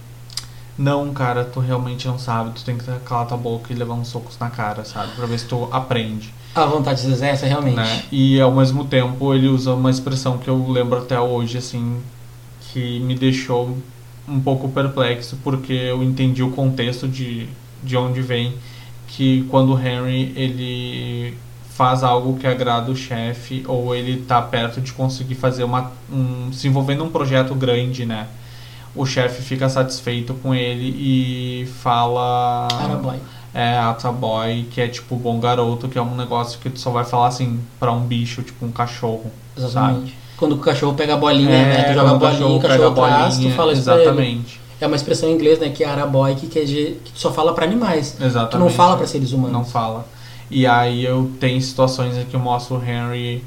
Não, 0.77 1.11
cara, 1.13 1.45
tu 1.45 1.61
realmente 1.61 2.07
não 2.07 2.19
sabe, 2.19 2.51
tu 2.51 2.63
tem 2.65 2.77
que 2.77 2.85
calar 3.05 3.27
tua 3.27 3.37
boca 3.37 3.71
e 3.71 3.75
levar 3.75 3.93
uns 3.93 4.09
socos 4.09 4.37
na 4.39 4.49
cara, 4.49 4.83
sabe? 4.83 5.13
Pra 5.15 5.25
ver 5.25 5.39
se 5.39 5.45
tu 5.45 5.67
aprende. 5.71 6.33
A 6.55 6.65
vontade 6.65 7.01
de 7.01 7.11
exerce, 7.11 7.45
realmente. 7.45 7.75
Né? 7.75 8.03
E 8.11 8.41
ao 8.41 8.51
mesmo 8.51 8.85
tempo 8.85 9.33
ele 9.33 9.47
usa 9.47 9.73
uma 9.73 9.89
expressão 9.89 10.37
que 10.37 10.49
eu 10.49 10.69
lembro 10.69 10.99
até 10.99 11.19
hoje, 11.19 11.57
assim, 11.57 12.01
que 12.59 12.99
me 12.99 13.15
deixou 13.15 13.77
um 14.27 14.39
pouco 14.39 14.69
perplexo, 14.69 15.37
porque 15.43 15.73
eu 15.73 16.03
entendi 16.03 16.43
o 16.43 16.51
contexto 16.51 17.07
de, 17.07 17.47
de 17.83 17.97
onde 17.97 18.21
vem, 18.21 18.53
que 19.07 19.45
quando 19.49 19.73
o 19.73 19.79
Henry 19.79 20.33
ele 20.35 21.37
faz 21.69 22.03
algo 22.03 22.37
que 22.37 22.45
agrada 22.45 22.91
o 22.91 22.95
chefe, 22.95 23.63
ou 23.65 23.95
ele 23.95 24.21
tá 24.27 24.41
perto 24.41 24.81
de 24.81 24.91
conseguir 24.91 25.35
fazer 25.35 25.63
uma. 25.63 25.91
Um, 26.11 26.51
se 26.51 26.67
envolver 26.67 26.95
num 26.95 27.09
projeto 27.09 27.55
grande, 27.55 28.05
né? 28.05 28.27
O 28.95 29.05
chefe 29.05 29.41
fica 29.41 29.69
satisfeito 29.69 30.33
com 30.33 30.53
ele 30.53 30.89
e 30.97 31.65
fala. 31.81 32.67
Araboy. 32.71 33.17
É, 33.53 33.77
Ataboy, 33.77 34.67
que 34.69 34.79
é 34.79 34.87
tipo 34.87 35.15
bom 35.15 35.39
garoto, 35.39 35.87
que 35.87 35.97
é 35.97 36.01
um 36.01 36.15
negócio 36.15 36.59
que 36.59 36.69
tu 36.69 36.79
só 36.79 36.91
vai 36.91 37.03
falar 37.03 37.27
assim 37.27 37.59
pra 37.79 37.91
um 37.91 38.01
bicho, 38.01 38.43
tipo 38.43 38.63
um 38.65 38.71
cachorro. 38.71 39.31
Exatamente. 39.57 40.15
Quando 40.37 40.53
o 40.55 40.59
cachorro 40.59 40.93
pega 40.93 41.15
a 41.15 41.17
bolinha, 41.17 41.49
É, 41.49 41.65
né? 41.65 41.83
Tu 41.83 41.93
joga 41.93 42.01
a 42.01 42.03
quando 42.11 42.15
o 42.15 42.19
bolinha, 42.19 42.47
o 42.47 42.59
pega 42.61 42.73
cachorro 42.73 43.03
a 43.03 43.07
traz, 43.07 43.33
tu 43.33 43.37
bolinha, 43.37 43.55
fala 43.55 43.71
isso. 43.71 43.81
Exatamente. 43.81 44.61
É 44.81 44.87
uma 44.87 44.95
expressão 44.95 45.29
em 45.29 45.33
inglês, 45.33 45.59
né? 45.59 45.69
Que 45.69 45.83
é 45.83 45.87
araboy, 45.87 46.35
que 46.35 46.47
quer 46.47 46.63
dizer 46.63 47.01
que 47.03 47.11
só 47.15 47.31
fala 47.31 47.53
pra 47.53 47.65
animais. 47.65 48.15
Exatamente. 48.19 48.51
Tu 48.51 48.57
não 48.59 48.69
fala 48.69 48.97
pra 48.97 49.05
seres 49.05 49.31
humanos. 49.31 49.51
Não 49.51 49.65
fala. 49.65 50.07
E 50.49 50.65
aí 50.65 51.03
eu 51.03 51.31
tenho 51.39 51.61
situações 51.61 52.17
em 52.17 52.25
que 52.25 52.35
eu 52.35 52.39
mostro 52.39 52.77
o 52.77 52.83
Henry 52.83 53.43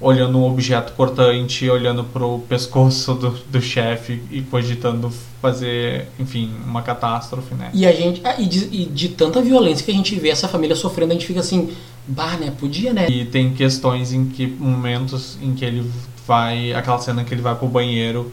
olhando 0.00 0.38
um 0.38 0.44
objeto 0.44 0.92
cortante, 0.92 1.68
olhando 1.68 2.04
pro 2.04 2.38
pescoço 2.48 3.14
do, 3.14 3.30
do 3.30 3.60
chefe 3.60 4.22
e 4.30 4.40
cogitando 4.42 5.12
fazer, 5.42 6.06
enfim, 6.18 6.50
uma 6.64 6.82
catástrofe, 6.82 7.54
né? 7.54 7.70
E 7.74 7.84
a 7.84 7.92
gente. 7.92 8.20
ah, 8.24 8.36
e, 8.38 8.46
de, 8.46 8.68
e 8.72 8.84
de 8.86 9.08
tanta 9.08 9.42
violência 9.42 9.84
que 9.84 9.90
a 9.90 9.94
gente 9.94 10.14
vê 10.14 10.28
essa 10.30 10.48
família 10.48 10.76
sofrendo, 10.76 11.10
a 11.12 11.14
gente 11.14 11.26
fica 11.26 11.40
assim, 11.40 11.70
Bah, 12.06 12.36
né? 12.38 12.52
Podia, 12.58 12.92
né? 12.92 13.06
E 13.10 13.26
tem 13.26 13.52
questões 13.52 14.12
em 14.12 14.26
que. 14.26 14.46
momentos 14.46 15.36
em 15.42 15.54
que 15.54 15.64
ele 15.64 15.90
vai. 16.26 16.72
aquela 16.72 16.98
cena 16.98 17.22
que 17.22 17.34
ele 17.34 17.42
vai 17.42 17.54
pro 17.54 17.68
banheiro 17.68 18.32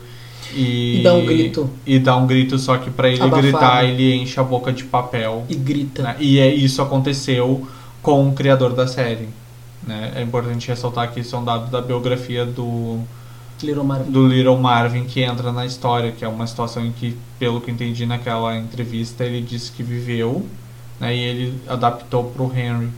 e, 0.54 1.00
E 1.00 1.04
dá 1.04 1.14
um 1.14 1.26
grito. 1.26 1.70
E 1.86 2.00
dá 2.00 2.16
um 2.18 2.28
grito, 2.28 2.58
só 2.60 2.78
que 2.78 2.90
pra 2.90 3.10
ele 3.10 3.22
Abafado. 3.22 3.42
gritar, 3.42 3.84
ele 3.86 4.14
enche 4.14 4.40
a 4.40 4.44
boca 4.44 4.72
de 4.72 4.84
papel. 4.84 5.46
E 5.50 5.56
grita. 5.56 6.04
né? 6.04 6.16
E 6.20 6.40
é, 6.40 6.54
isso 6.54 6.82
aconteceu 6.82 7.68
com 8.02 8.30
o 8.30 8.34
criador 8.34 8.74
da 8.74 8.88
série. 8.88 9.28
Né? 9.86 10.14
É 10.16 10.22
importante 10.22 10.68
ressaltar 10.68 11.12
que 11.12 11.20
isso 11.20 11.36
é 11.36 11.40
um 11.40 11.44
dado 11.44 11.70
da 11.70 11.82
biografia 11.82 12.46
do, 12.46 13.00
Little 13.62 13.84
Marvin. 13.84 14.12
do 14.12 14.28
Little 14.28 14.58
Marvin 14.58 15.04
que 15.06 15.22
entra 15.22 15.52
na 15.52 15.66
história, 15.66 16.12
que 16.12 16.26
é 16.26 16.28
uma 16.28 16.46
situação 16.46 16.86
em 16.86 16.92
que, 16.92 17.16
pelo 17.40 17.62
que 17.62 17.72
entendi 17.72 18.06
naquela 18.06 18.58
entrevista, 18.58 19.24
ele 19.24 19.42
disse 19.42 19.72
que 19.72 19.84
viveu 19.84 20.46
né? 21.00 21.16
e 21.16 21.20
ele 21.20 21.62
adaptou 21.68 22.26
pro 22.26 22.52
Henry. 22.56 22.90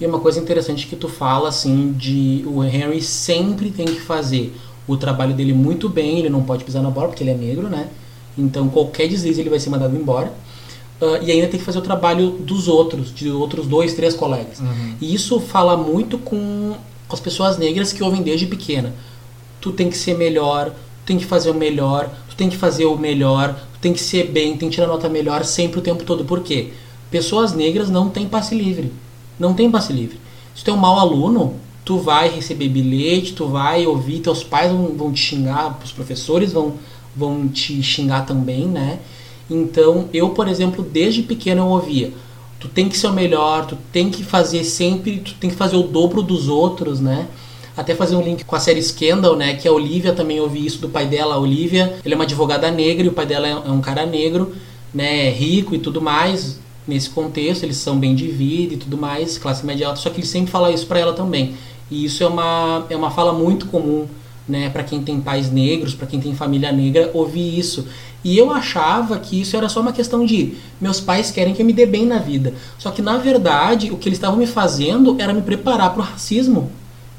E 0.00 0.06
uma 0.06 0.18
coisa 0.18 0.40
interessante 0.40 0.86
que 0.86 0.96
tu 0.96 1.08
fala, 1.08 1.48
assim, 1.48 1.92
de 1.92 2.44
o 2.46 2.64
Henry 2.64 3.00
sempre 3.00 3.70
tem 3.70 3.86
que 3.86 4.00
fazer 4.00 4.54
o 4.86 4.96
trabalho 4.96 5.34
dele 5.34 5.52
muito 5.52 5.88
bem, 5.88 6.18
ele 6.18 6.28
não 6.28 6.42
pode 6.42 6.64
pisar 6.64 6.82
na 6.82 6.90
bola 6.90 7.08
porque 7.08 7.22
ele 7.22 7.30
é 7.30 7.34
negro, 7.34 7.68
né? 7.68 7.88
Então 8.36 8.68
qualquer 8.68 9.08
deslize 9.08 9.40
ele 9.40 9.50
vai 9.50 9.60
ser 9.60 9.70
mandado 9.70 9.96
embora. 9.96 10.32
Ah, 11.00 11.18
e 11.22 11.30
ainda 11.30 11.48
tem 11.48 11.58
que 11.58 11.66
fazer 11.66 11.78
o 11.78 11.82
trabalho 11.82 12.30
dos 12.30 12.68
outros, 12.68 13.14
de 13.14 13.30
outros 13.30 13.66
dois, 13.66 13.94
três 13.94 14.14
colegas. 14.14 14.60
E 15.00 15.14
isso 15.14 15.40
fala 15.40 15.76
muito 15.76 16.18
com 16.18 16.74
as 17.08 17.20
pessoas 17.20 17.58
negras 17.58 17.92
que 17.92 18.02
ouvem 18.02 18.22
desde 18.22 18.46
pequena. 18.46 18.92
Tu 19.60 19.72
tem 19.72 19.88
que 19.88 19.96
ser 19.96 20.16
melhor, 20.16 20.70
tu 20.70 21.06
tem 21.06 21.18
que 21.18 21.24
fazer 21.24 21.50
o 21.50 21.54
melhor, 21.54 22.10
tu 22.28 22.36
tem 22.36 22.48
que 22.48 22.56
fazer 22.56 22.86
o 22.86 22.96
melhor, 22.96 23.54
tu 23.74 23.78
tem 23.80 23.92
que 23.92 24.00
ser 24.00 24.30
bem, 24.30 24.56
tem 24.56 24.68
que 24.68 24.74
tirar 24.74 24.86
nota 24.86 25.08
melhor 25.08 25.44
sempre 25.44 25.78
o 25.78 25.82
tempo 25.82 26.04
todo. 26.04 26.24
Por 26.24 26.42
quê? 26.42 26.72
Pessoas 27.10 27.52
negras 27.52 27.90
não 27.90 28.08
têm 28.08 28.26
passe 28.26 28.54
livre. 28.54 28.92
Não 29.38 29.54
tem 29.54 29.70
passe 29.70 29.92
livre. 29.92 30.18
Se 30.54 30.64
tu 30.64 30.70
é 30.70 30.74
um 30.74 30.78
mau 30.78 30.98
aluno, 30.98 31.56
tu 31.84 31.98
vai 31.98 32.28
receber 32.28 32.68
bilhete, 32.68 33.34
tu 33.34 33.46
vai 33.46 33.86
ouvir, 33.86 34.20
teus 34.20 34.42
pais 34.42 34.72
vão, 34.72 34.88
vão 34.96 35.12
te 35.12 35.20
xingar, 35.20 35.78
os 35.84 35.92
professores 35.92 36.52
vão, 36.52 36.74
vão 37.14 37.46
te 37.48 37.82
xingar 37.82 38.24
também, 38.24 38.66
né? 38.66 39.00
Então, 39.50 40.08
eu, 40.12 40.30
por 40.30 40.48
exemplo, 40.48 40.82
desde 40.82 41.22
pequeno 41.22 41.62
eu 41.62 41.68
ouvia, 41.68 42.12
tu 42.58 42.68
tem 42.68 42.88
que 42.88 42.96
ser 42.96 43.08
o 43.08 43.12
melhor, 43.12 43.66
tu 43.66 43.76
tem 43.92 44.10
que 44.10 44.24
fazer 44.24 44.64
sempre, 44.64 45.18
tu 45.18 45.34
tem 45.34 45.50
que 45.50 45.56
fazer 45.56 45.76
o 45.76 45.82
dobro 45.82 46.22
dos 46.22 46.48
outros, 46.48 47.00
né? 47.00 47.26
Até 47.76 47.94
fazer 47.94 48.16
um 48.16 48.22
link 48.22 48.44
com 48.44 48.56
a 48.56 48.60
série 48.60 48.80
Scandal, 48.80 49.36
né? 49.36 49.54
Que 49.54 49.68
a 49.68 49.72
Olivia 49.72 50.12
também 50.12 50.40
ouvi 50.40 50.64
isso 50.64 50.78
do 50.78 50.88
pai 50.88 51.06
dela. 51.06 51.34
A 51.34 51.38
Olivia, 51.38 51.98
ele 52.04 52.14
é 52.14 52.16
uma 52.16 52.24
advogada 52.24 52.70
negra 52.70 53.04
e 53.04 53.08
o 53.08 53.12
pai 53.12 53.26
dela 53.26 53.48
é 53.48 53.50
é 53.50 53.70
um 53.70 53.80
cara 53.80 54.06
negro, 54.06 54.54
né? 54.94 55.28
Rico 55.28 55.74
e 55.74 55.78
tudo 55.78 56.00
mais. 56.00 56.60
Nesse 56.86 57.10
contexto, 57.10 57.64
eles 57.64 57.78
são 57.78 57.98
bem 57.98 58.14
de 58.14 58.28
vida 58.28 58.74
e 58.74 58.76
tudo 58.76 58.96
mais, 58.96 59.38
classe 59.38 59.64
média 59.66 59.88
alta. 59.88 60.00
Só 60.00 60.10
que 60.10 60.20
ele 60.20 60.26
sempre 60.26 60.50
fala 60.50 60.70
isso 60.70 60.86
pra 60.86 60.98
ela 60.98 61.14
também. 61.14 61.54
E 61.90 62.04
isso 62.04 62.22
é 62.22 62.26
uma, 62.26 62.86
é 62.88 62.96
uma 62.96 63.10
fala 63.10 63.32
muito 63.32 63.66
comum, 63.66 64.06
né? 64.48 64.70
Para 64.70 64.82
quem 64.82 65.02
tem 65.02 65.20
pais 65.20 65.50
negros, 65.50 65.94
para 65.94 66.06
quem 66.06 66.20
tem 66.20 66.34
família 66.34 66.72
negra, 66.72 67.10
ouvir 67.12 67.58
isso. 67.58 67.86
E 68.24 68.38
eu 68.38 68.50
achava 68.50 69.18
que 69.18 69.38
isso 69.40 69.56
era 69.56 69.68
só 69.68 69.80
uma 69.80 69.92
questão 69.92 70.24
de 70.24 70.54
meus 70.80 70.98
pais 70.98 71.30
querem 71.30 71.52
que 71.52 71.60
eu 71.60 71.66
me 71.66 71.74
dê 71.74 71.84
bem 71.84 72.06
na 72.06 72.18
vida. 72.18 72.54
Só 72.78 72.90
que 72.90 73.02
na 73.02 73.18
verdade, 73.18 73.90
o 73.90 73.98
que 73.98 74.08
eles 74.08 74.16
estavam 74.16 74.38
me 74.38 74.46
fazendo 74.46 75.16
era 75.18 75.32
me 75.32 75.42
preparar 75.42 75.92
para 75.92 76.00
o 76.00 76.04
racismo, 76.04 76.70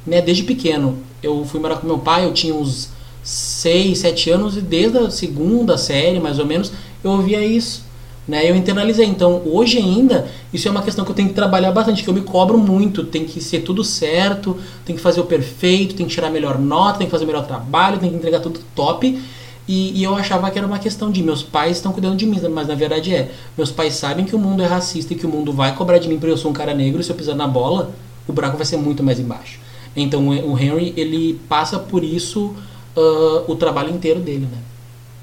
né? 0.05 0.19
Desde 0.19 0.43
pequeno. 0.43 0.97
Eu 1.21 1.45
fui 1.45 1.59
morar 1.59 1.77
com 1.77 1.85
meu 1.85 1.99
pai, 1.99 2.25
eu 2.25 2.33
tinha 2.33 2.55
uns 2.55 2.89
6, 3.23 3.99
7 3.99 4.29
anos 4.31 4.57
e 4.57 4.61
desde 4.61 4.97
a 4.97 5.11
segunda 5.11 5.77
série, 5.77 6.19
mais 6.19 6.39
ou 6.39 6.45
menos, 6.45 6.71
eu 7.03 7.11
ouvia 7.11 7.43
isso. 7.45 7.84
Né, 8.27 8.49
eu 8.49 8.55
internalizei. 8.55 9.05
Então, 9.05 9.43
hoje 9.45 9.77
ainda, 9.77 10.27
isso 10.51 10.67
é 10.67 10.71
uma 10.71 10.81
questão 10.81 11.05
que 11.05 11.11
eu 11.11 11.15
tenho 11.15 11.29
que 11.29 11.35
trabalhar 11.35 11.71
bastante, 11.71 12.03
que 12.03 12.09
eu 12.09 12.13
me 12.13 12.21
cobro 12.21 12.57
muito. 12.57 13.03
Tem 13.03 13.23
que 13.23 13.39
ser 13.39 13.59
tudo 13.59 13.83
certo, 13.83 14.57
tem 14.83 14.95
que 14.95 15.01
fazer 15.01 15.21
o 15.21 15.25
perfeito, 15.25 15.93
tem 15.93 16.07
que 16.07 16.13
tirar 16.13 16.27
a 16.27 16.31
melhor 16.31 16.57
nota, 16.57 16.97
tem 16.97 17.07
que 17.07 17.11
fazer 17.11 17.23
o 17.23 17.27
melhor 17.27 17.45
trabalho, 17.45 17.99
tem 17.99 18.09
que 18.09 18.15
entregar 18.15 18.39
tudo 18.39 18.59
top. 18.73 19.21
E, 19.67 19.99
e 19.99 20.03
eu 20.03 20.15
achava 20.15 20.49
que 20.49 20.57
era 20.57 20.67
uma 20.67 20.79
questão 20.79 21.11
de 21.11 21.23
meus 21.23 21.41
pais 21.41 21.77
estão 21.77 21.91
cuidando 21.91 22.15
de 22.15 22.25
mim, 22.25 22.39
mas 22.49 22.67
na 22.67 22.75
verdade 22.75 23.13
é. 23.13 23.31
Meus 23.57 23.71
pais 23.71 23.93
sabem 23.93 24.25
que 24.25 24.35
o 24.35 24.39
mundo 24.39 24.61
é 24.63 24.65
racista 24.65 25.13
e 25.13 25.15
que 25.15 25.25
o 25.25 25.29
mundo 25.29 25.51
vai 25.51 25.75
cobrar 25.75 25.97
de 25.97 26.07
mim 26.07 26.17
porque 26.17 26.31
eu 26.31 26.37
sou 26.37 26.51
um 26.51 26.53
cara 26.53 26.73
negro 26.73 27.01
e 27.01 27.03
se 27.03 27.11
eu 27.11 27.15
pisar 27.15 27.35
na 27.35 27.47
bola, 27.47 27.91
o 28.27 28.33
buraco 28.33 28.57
vai 28.57 28.65
ser 28.65 28.77
muito 28.77 29.03
mais 29.03 29.19
embaixo. 29.19 29.59
Então 29.95 30.27
o 30.27 30.59
Henry, 30.59 30.93
ele 30.97 31.39
passa 31.47 31.79
por 31.79 32.03
isso 32.03 32.53
ah, 32.95 33.43
o 33.47 33.55
trabalho 33.55 33.89
inteiro 33.89 34.19
dele, 34.19 34.47
né? 34.51 34.57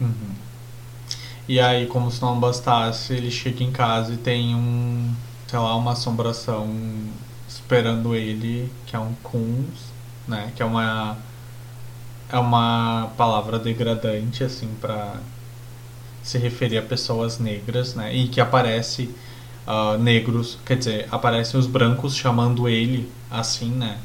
Uhum. 0.01 0.33
E 1.49 1.59
aí, 1.61 1.87
como 1.87 2.11
se 2.11 2.23
não 2.23 2.39
bastasse, 2.39 3.13
ele 3.13 3.31
chega 3.31 3.65
em 3.65 3.73
casa 3.73 4.15
e 4.15 4.17
tem 4.17 4.55
um, 4.55 5.13
sei 5.49 5.59
lá, 5.59 5.75
uma 5.77 5.93
assombração 5.93 6.69
esperando 7.49 8.15
ele, 8.15 8.73
que 8.87 8.97
é 8.97 8.99
um 8.99 9.13
Kunz, 9.23 9.93
né? 10.27 10.53
Que 10.57 10.63
é 10.63 10.67
uma 10.67 11.17
é 12.31 12.39
uma 12.39 13.13
palavra 13.17 13.59
degradante 13.59 14.43
assim 14.43 14.69
para 14.81 15.17
se 16.23 16.39
referir 16.39 16.79
a 16.79 16.83
pessoas 16.83 17.39
negras, 17.39 17.95
né? 17.95 18.15
E 18.15 18.29
que 18.29 18.41
aparece 18.41 19.11
ah, 19.67 19.97
negros, 19.99 20.59
quer 20.65 20.77
dizer, 20.77 21.09
aparecem 21.11 21.59
os 21.59 21.67
brancos 21.67 22.17
chamando 22.17 22.69
ele 22.69 23.11
assim, 23.31 23.71
né? 23.71 23.99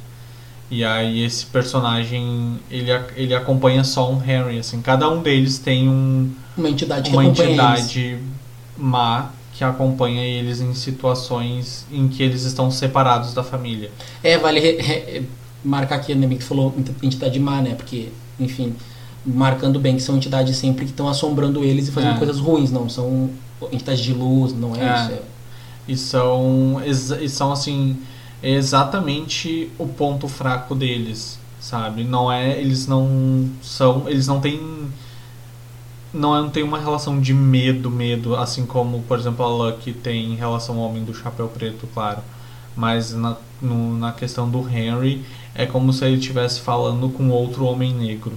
E 0.69 0.83
aí 0.83 1.23
esse 1.23 1.45
personagem 1.45 2.59
ele, 2.69 2.91
ele 3.15 3.33
acompanha 3.33 3.83
só 3.83 4.11
um 4.11 4.21
Henry, 4.21 4.59
assim, 4.59 4.81
cada 4.81 5.09
um 5.09 5.21
deles 5.21 5.57
tem 5.59 5.87
um 5.87 6.29
Uma 6.57 6.69
entidade 6.69 7.09
que 7.09 7.15
uma 7.15 7.23
eles. 7.25 7.39
entidade 7.39 8.19
má 8.77 9.29
que 9.53 9.63
acompanha 9.63 10.21
eles 10.23 10.59
em 10.61 10.73
situações 10.73 11.85
em 11.91 12.07
que 12.07 12.21
eles 12.21 12.43
estão 12.43 12.69
separados 12.69 13.33
da 13.33 13.43
família. 13.43 13.89
É, 14.23 14.37
vale 14.37 14.59
re- 14.59 14.77
re- 14.81 15.23
marcar 15.63 15.95
aqui, 15.95 16.13
né, 16.13 16.27
que 16.27 16.35
tu 16.35 16.43
falou 16.43 16.75
entidade 17.01 17.39
má, 17.39 17.61
né? 17.61 17.73
Porque, 17.73 18.09
enfim, 18.39 18.75
marcando 19.25 19.79
bem 19.79 19.95
que 19.95 20.01
são 20.01 20.15
entidades 20.17 20.55
sempre 20.57 20.85
que 20.85 20.91
estão 20.91 21.07
assombrando 21.07 21.63
eles 21.63 21.87
e 21.87 21.91
fazendo 21.91 22.15
É. 22.15 22.17
coisas 22.17 22.39
ruins, 22.39 22.69
não 22.71 22.87
são 22.87 23.29
entidades 23.71 24.03
de 24.03 24.13
luz, 24.13 24.53
não 24.53 24.75
é, 24.75 24.79
É. 24.81 25.01
isso. 25.01 25.11
É. 25.13 25.21
E 25.87 25.97
são, 25.97 26.81
e 27.21 27.29
são 27.29 27.51
assim, 27.51 27.97
exatamente 28.41 29.71
o 29.77 29.87
ponto 29.87 30.27
fraco 30.27 30.75
deles, 30.75 31.39
sabe? 31.59 32.03
Não 32.03 32.31
é, 32.31 32.59
eles 32.59 32.87
não 32.87 33.49
são, 33.61 34.07
eles 34.07 34.27
não 34.27 34.39
têm 34.41 34.59
não 36.13 36.49
tem 36.49 36.63
uma 36.63 36.79
relação 36.79 37.19
de 37.19 37.33
medo, 37.33 37.89
medo, 37.91 38.35
assim 38.35 38.65
como, 38.65 39.01
por 39.03 39.19
exemplo, 39.19 39.43
a 39.45 39.49
Lucky 39.49 39.91
tem 39.93 40.31
em 40.33 40.35
relação 40.35 40.77
ao 40.79 40.89
Homem 40.89 41.03
do 41.03 41.13
Chapéu 41.13 41.47
Preto, 41.47 41.87
claro. 41.93 42.21
Mas 42.75 43.13
na, 43.13 43.35
no- 43.61 43.97
na 43.97 44.11
questão 44.13 44.49
do 44.49 44.59
Henry, 44.69 45.23
é 45.53 45.65
como 45.65 45.91
se 45.91 46.05
ele 46.05 46.17
estivesse 46.17 46.61
falando 46.61 47.09
com 47.09 47.29
outro 47.29 47.65
homem 47.65 47.93
negro, 47.93 48.33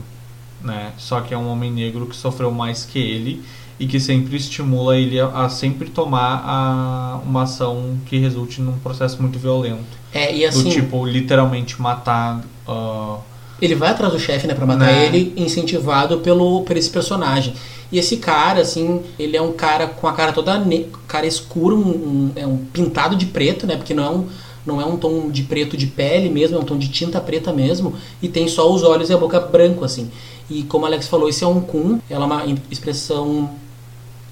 né? 0.62 0.92
Só 0.98 1.20
que 1.20 1.32
é 1.34 1.38
um 1.38 1.48
homem 1.50 1.70
negro 1.72 2.06
que 2.06 2.16
sofreu 2.16 2.50
mais 2.50 2.84
que 2.84 2.98
ele 2.98 3.42
e 3.78 3.86
que 3.86 3.98
sempre 3.98 4.36
estimula 4.36 4.96
ele 4.96 5.18
a, 5.18 5.26
a 5.26 5.48
sempre 5.48 5.88
tomar 5.88 6.42
a, 6.44 7.20
uma 7.24 7.42
ação 7.44 7.96
que 8.06 8.18
resulte 8.18 8.60
num 8.60 8.78
processo 8.78 9.20
muito 9.22 9.38
violento. 9.38 9.98
É, 10.12 10.34
e 10.34 10.44
assim, 10.44 10.64
do 10.64 10.70
tipo, 10.70 11.06
literalmente 11.06 11.80
matar. 11.80 12.42
ah, 12.68 13.18
ele 13.60 13.74
vai 13.74 13.90
atrás 13.90 14.12
do 14.12 14.18
chefe, 14.18 14.46
né, 14.46 14.54
pra 14.54 14.64
matar 14.66 14.86
Né. 14.86 15.06
ele, 15.06 15.32
incentivado 15.36 16.18
pelo, 16.20 16.62
por 16.62 16.76
esse 16.76 16.88
personagem. 16.90 17.54
E 17.92 17.98
esse 17.98 18.16
cara, 18.18 18.60
assim, 18.60 19.02
ele 19.18 19.36
é 19.36 19.42
um 19.42 19.52
cara 19.52 19.86
com 19.86 20.06
a 20.06 20.12
cara 20.12 20.32
toda 20.32 20.62
cara 21.06 21.26
escuro, 21.26 21.76
um, 21.76 21.80
um- 21.90 22.32
é 22.36 22.46
um 22.46 22.56
pintado 22.56 23.16
de 23.16 23.26
preto, 23.26 23.66
né, 23.66 23.76
porque 23.76 23.92
não 23.94 24.04
é 24.04 24.10
um 24.10 24.26
não 24.64 24.80
é 24.80 24.84
um 24.84 24.96
tom 24.96 25.30
de 25.30 25.42
preto 25.42 25.76
de 25.76 25.86
pele 25.86 26.28
mesmo, 26.28 26.56
é 26.56 26.60
um 26.60 26.64
tom 26.64 26.76
de 26.76 26.88
tinta 26.88 27.20
preta 27.20 27.52
mesmo, 27.52 27.94
e 28.22 28.28
tem 28.28 28.46
só 28.48 28.72
os 28.72 28.82
olhos 28.82 29.10
e 29.10 29.12
a 29.12 29.16
boca 29.16 29.40
branco, 29.40 29.84
assim. 29.84 30.10
E 30.48 30.64
como 30.64 30.84
Alex 30.84 31.06
falou, 31.06 31.28
esse 31.28 31.44
é 31.44 31.46
um 31.46 31.60
kun, 31.60 32.00
ela 32.10 32.24
é 32.24 32.26
uma 32.26 32.44
expressão 32.70 33.50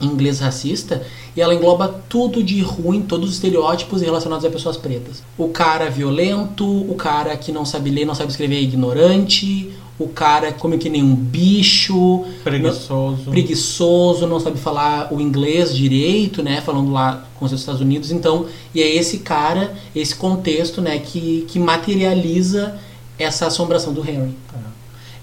inglês 0.01 0.41
racista, 0.41 1.03
e 1.37 1.41
ela 1.41 1.55
engloba 1.55 1.89
tudo 2.09 2.43
de 2.43 2.61
ruim, 2.61 3.03
todos 3.03 3.29
os 3.29 3.35
estereótipos 3.35 4.01
relacionados 4.01 4.45
a 4.45 4.51
pessoas 4.51 4.77
pretas. 4.77 5.23
O 5.37 5.49
cara 5.49 5.91
violento, 5.91 6.65
o 6.67 6.95
cara 6.95 7.37
que 7.37 7.53
não 7.53 7.65
sabe 7.65 7.91
ler, 7.91 8.05
não 8.05 8.15
sabe 8.15 8.31
escrever 8.31 8.57
é 8.57 8.63
ignorante, 8.63 9.73
o 9.99 10.07
cara 10.07 10.53
come 10.53 10.79
que 10.79 10.89
nem 10.89 11.03
um 11.03 11.15
bicho, 11.15 12.25
preguiçoso. 12.45 13.31
preguiçoso, 13.31 14.27
não 14.27 14.39
sabe 14.39 14.59
falar 14.59 15.13
o 15.13 15.21
inglês 15.21 15.75
direito, 15.75 16.43
né, 16.43 16.61
falando 16.61 16.93
lá 16.93 17.27
com 17.35 17.45
os 17.45 17.53
Estados 17.53 17.81
Unidos. 17.81 18.13
Então, 18.13 18.47
e 18.73 18.81
é 18.81 18.95
esse 18.95 19.19
cara, 19.19 19.75
esse 19.95 20.15
contexto, 20.15 20.81
né, 20.81 20.99
que, 20.99 21.45
que 21.49 21.59
materializa 21.59 22.79
essa 23.19 23.47
assombração 23.47 23.93
do 23.93 24.09
Henry. 24.09 24.37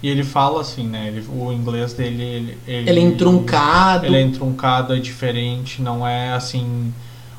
E 0.03 0.09
ele 0.09 0.23
fala 0.23 0.61
assim, 0.61 0.87
né? 0.87 1.07
Ele, 1.07 1.25
o 1.29 1.51
inglês 1.51 1.93
dele. 1.93 2.21
Ele, 2.23 2.57
ele, 2.67 2.89
Ele 2.89 2.99
é 2.99 3.03
entruncado. 3.03 4.05
Ele 4.05 4.17
é 4.17 4.21
entruncado, 4.21 4.93
é 4.95 4.99
diferente, 4.99 5.81
não 5.81 6.05
é 6.07 6.33
assim. 6.33 6.93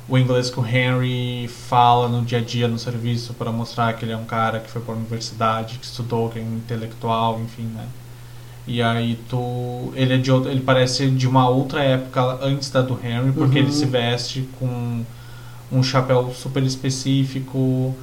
O 0.08 0.16
inglês 0.16 0.50
que 0.50 0.60
o 0.60 0.66
Henry 0.66 1.48
fala 1.48 2.08
no 2.08 2.22
dia 2.24 2.38
a 2.38 2.40
dia 2.40 2.68
no 2.68 2.78
serviço 2.78 3.34
para 3.34 3.50
mostrar 3.52 3.92
que 3.94 4.04
ele 4.04 4.12
é 4.12 4.16
um 4.16 4.24
cara 4.24 4.60
que 4.60 4.70
foi 4.70 4.80
para 4.80 4.94
a 4.94 4.96
universidade, 4.96 5.78
que 5.78 5.84
estudou, 5.84 6.28
que 6.30 6.38
é 6.38 6.42
intelectual, 6.42 7.40
enfim, 7.40 7.64
né? 7.64 7.86
E 8.66 8.82
aí 8.82 9.16
tu. 9.28 9.92
Ele 9.94 10.14
é 10.14 10.18
de 10.18 10.30
outro, 10.32 10.50
ele 10.50 10.60
parece 10.60 11.08
de 11.10 11.26
uma 11.28 11.48
outra 11.48 11.82
época 11.82 12.38
antes 12.42 12.70
da 12.70 12.82
do 12.82 12.98
Henry, 13.02 13.32
porque 13.32 13.58
Uhum. 13.58 13.64
ele 13.66 13.72
se 13.72 13.86
veste 13.86 14.48
com 14.58 15.04
um 15.70 15.82
chapéu 15.82 16.32
super 16.34 16.62
específico, 16.62 17.94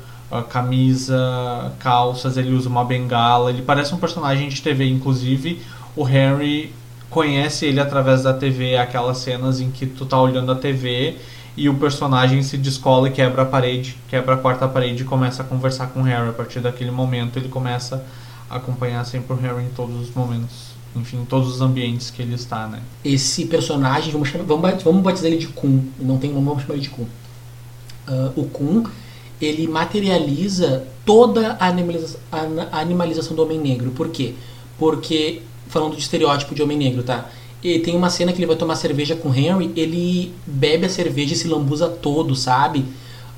camisa, 0.42 1.72
calças, 1.80 2.38
ele 2.38 2.54
usa 2.54 2.68
uma 2.68 2.84
bengala, 2.84 3.52
ele 3.52 3.62
parece 3.62 3.94
um 3.94 3.98
personagem 3.98 4.50
de 4.50 4.62
TV, 4.62 4.88
inclusive 4.88 5.62
o 5.96 6.04
Harry 6.04 6.74
conhece 7.10 7.66
ele 7.68 7.80
através 7.80 8.24
da 8.24 8.34
TV, 8.34 8.76
aquelas 8.76 9.20
cenas 9.20 9.62
em 9.62 9.70
que 9.70 9.86
tu 9.86 10.06
tá 10.06 10.20
olhando 10.20 10.52
a 10.52 10.56
TV 10.56 11.18
e 11.56 11.70
o 11.70 11.76
personagem 11.76 12.42
se 12.42 12.58
descola 12.58 13.08
e 13.08 13.12
quebra 13.12 13.44
a 13.44 13.46
parede, 13.46 13.96
quebra 14.10 14.34
a 14.34 14.38
quarta 14.38 14.68
parede 14.68 15.04
e 15.04 15.06
começa 15.06 15.44
a 15.44 15.46
conversar 15.46 15.88
com 15.88 16.00
o 16.00 16.04
Harry. 16.04 16.30
A 16.30 16.34
partir 16.34 16.60
daquele 16.60 16.90
momento 16.90 17.38
ele 17.38 17.48
começa 17.48 18.04
a 18.50 18.58
acompanhar 18.58 19.06
sempre 19.06 19.34
o 19.34 19.36
Harry 19.38 19.64
em 19.64 19.70
todos 19.70 19.96
os 20.02 20.16
momentos, 20.16 20.72
enfim, 20.96 21.18
em 21.22 21.26
todos 21.26 21.54
os 21.54 21.62
ambientes 21.62 22.10
que 22.10 22.22
ele 22.24 22.34
está, 22.34 22.68
né? 22.68 22.80
Esse 23.06 23.46
personagem, 23.46 24.12
vamos, 24.12 24.30
chamar, 24.30 24.46
vamos, 24.46 24.84
vamos 24.84 25.04
batizar 25.04 25.28
ele 25.28 25.38
de 25.38 25.48
Kun, 25.48 25.84
não 26.00 26.18
tem 26.18 26.34
nome, 26.34 26.46
vamos 26.46 26.64
chamar 26.64 26.76
ele 26.76 26.84
de 26.84 26.90
Kun. 26.90 27.06
Uh, 28.08 28.34
o 28.36 28.46
Kun, 28.46 28.84
ele 29.46 29.68
materializa 29.68 30.86
toda 31.06 31.58
a, 31.60 31.68
animaliza 31.68 32.18
a 32.72 32.80
animalização 32.80 33.36
do 33.36 33.44
homem 33.44 33.60
negro. 33.60 33.92
Por 33.92 34.10
quê? 34.10 34.34
Porque, 34.78 35.42
falando 35.68 35.96
de 35.96 36.02
estereótipo 36.02 36.56
de 36.56 36.62
homem 36.62 36.78
negro, 36.78 37.04
tá? 37.04 37.30
E 37.64 37.80
tem 37.80 37.96
uma 37.96 38.10
cena 38.10 38.34
que 38.34 38.40
ele 38.40 38.46
vai 38.46 38.56
tomar 38.56 38.76
cerveja 38.76 39.16
com 39.16 39.34
Henry, 39.34 39.72
ele 39.76 40.34
bebe 40.46 40.86
a 40.86 40.90
cerveja 40.90 41.34
e 41.34 41.38
se 41.38 41.48
lambuza 41.48 41.88
todo, 41.88 42.36
sabe? 42.36 42.86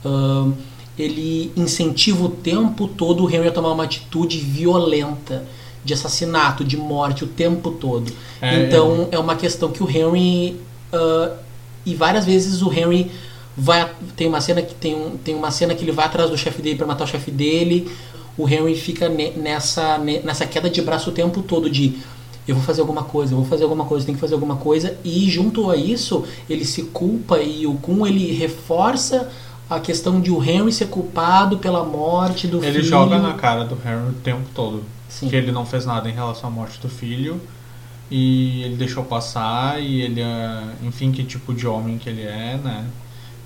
Uh, 0.04 0.52
ele 0.98 1.52
incentiva 1.56 2.26
o 2.26 2.30
tempo 2.30 2.88
todo 2.88 3.24
o 3.24 3.30
Henry 3.30 3.48
a 3.48 3.52
tomar 3.52 3.72
uma 3.72 3.84
atitude 3.84 4.40
violenta, 4.40 5.46
de 5.84 5.94
assassinato, 5.94 6.64
de 6.64 6.76
morte, 6.76 7.24
o 7.24 7.28
tempo 7.28 7.70
todo. 7.70 8.12
É, 8.42 8.64
então 8.64 9.08
é. 9.12 9.16
é. 9.16 9.20
uma 9.20 9.36
questão 9.36 9.72
que 9.72 9.84
o 9.84 9.90
Henry. 9.90 10.60
Uh, 10.92 11.36
e 11.86 11.94
várias 11.94 12.26
vezes 12.26 12.64
o 12.64 12.74
Henry 12.74 13.12
vai. 13.58 13.90
Tem 14.16 14.28
uma 14.28 14.42
cena 14.42 14.62
que, 14.62 14.76
tem 14.76 14.96
um, 14.96 15.18
tem 15.18 15.36
uma 15.36 15.52
cena 15.52 15.76
que 15.76 15.84
ele 15.84 15.92
vai 15.92 16.06
atrás 16.06 16.30
do 16.30 16.38
chefe 16.38 16.62
dele 16.62 16.78
para 16.78 16.88
matar 16.88 17.04
o 17.04 17.08
chefe 17.08 17.32
dele. 17.32 17.90
O 18.38 18.48
Henry 18.50 18.76
fica 18.76 19.08
ne, 19.08 19.32
nessa, 19.32 19.98
ne, 19.98 20.20
nessa 20.20 20.46
queda 20.46 20.70
de 20.70 20.82
braço 20.82 21.10
o 21.10 21.14
tempo 21.14 21.42
todo 21.42 21.70
de 21.70 21.98
eu 22.48 22.54
vou 22.54 22.64
fazer 22.64 22.82
alguma 22.82 23.04
coisa, 23.04 23.34
eu 23.34 23.38
vou 23.38 23.46
fazer 23.46 23.64
alguma 23.64 23.86
coisa, 23.86 24.06
tem 24.06 24.14
que 24.14 24.22
fazer 24.22 24.36
alguma 24.36 24.58
coisa. 24.58 24.98
E 25.04 25.30
junto 25.30 25.70
a 25.70 25.76
isso, 25.76 26.24
ele 26.50 26.64
se 26.64 26.84
culpa 26.84 27.40
e 27.40 27.66
o 27.66 27.76
Kun 27.76 28.06
ele 28.06 28.32
reforça 28.34 29.32
a 29.70 29.80
questão 29.80 30.22
de 30.22 30.30
o 30.30 30.44
Henry 30.44 30.72
ser 30.72 30.88
culpado 30.88 31.58
pela 31.58 31.84
morte 31.84 32.48
do 32.48 32.58
ele 32.58 32.68
filho. 32.68 32.80
Ele 32.80 32.88
joga 32.88 33.18
na 33.18 33.34
cara 33.34 33.64
do 33.66 33.76
Henry 33.76 34.10
o 34.10 34.14
tempo 34.14 34.48
todo. 34.54 34.84
Sim. 35.10 35.28
Que 35.28 35.36
ele 35.36 35.52
não 35.52 35.66
fez 35.66 35.86
nada 35.86 36.08
em 36.10 36.14
relação 36.14 36.50
à 36.50 36.54
morte 36.54 36.80
do 36.80 36.90
filho. 36.90 37.42
E 38.12 38.62
ele 38.62 38.76
deixou 38.76 39.04
passar 39.04 39.82
e 39.82 40.02
ele 40.02 40.22
é, 40.22 40.64
enfim, 40.84 41.12
que 41.12 41.24
tipo 41.24 41.52
de 41.52 41.66
homem 41.66 41.98
que 41.98 42.08
ele 42.08 42.22
é, 42.22 42.60
né? 42.64 42.86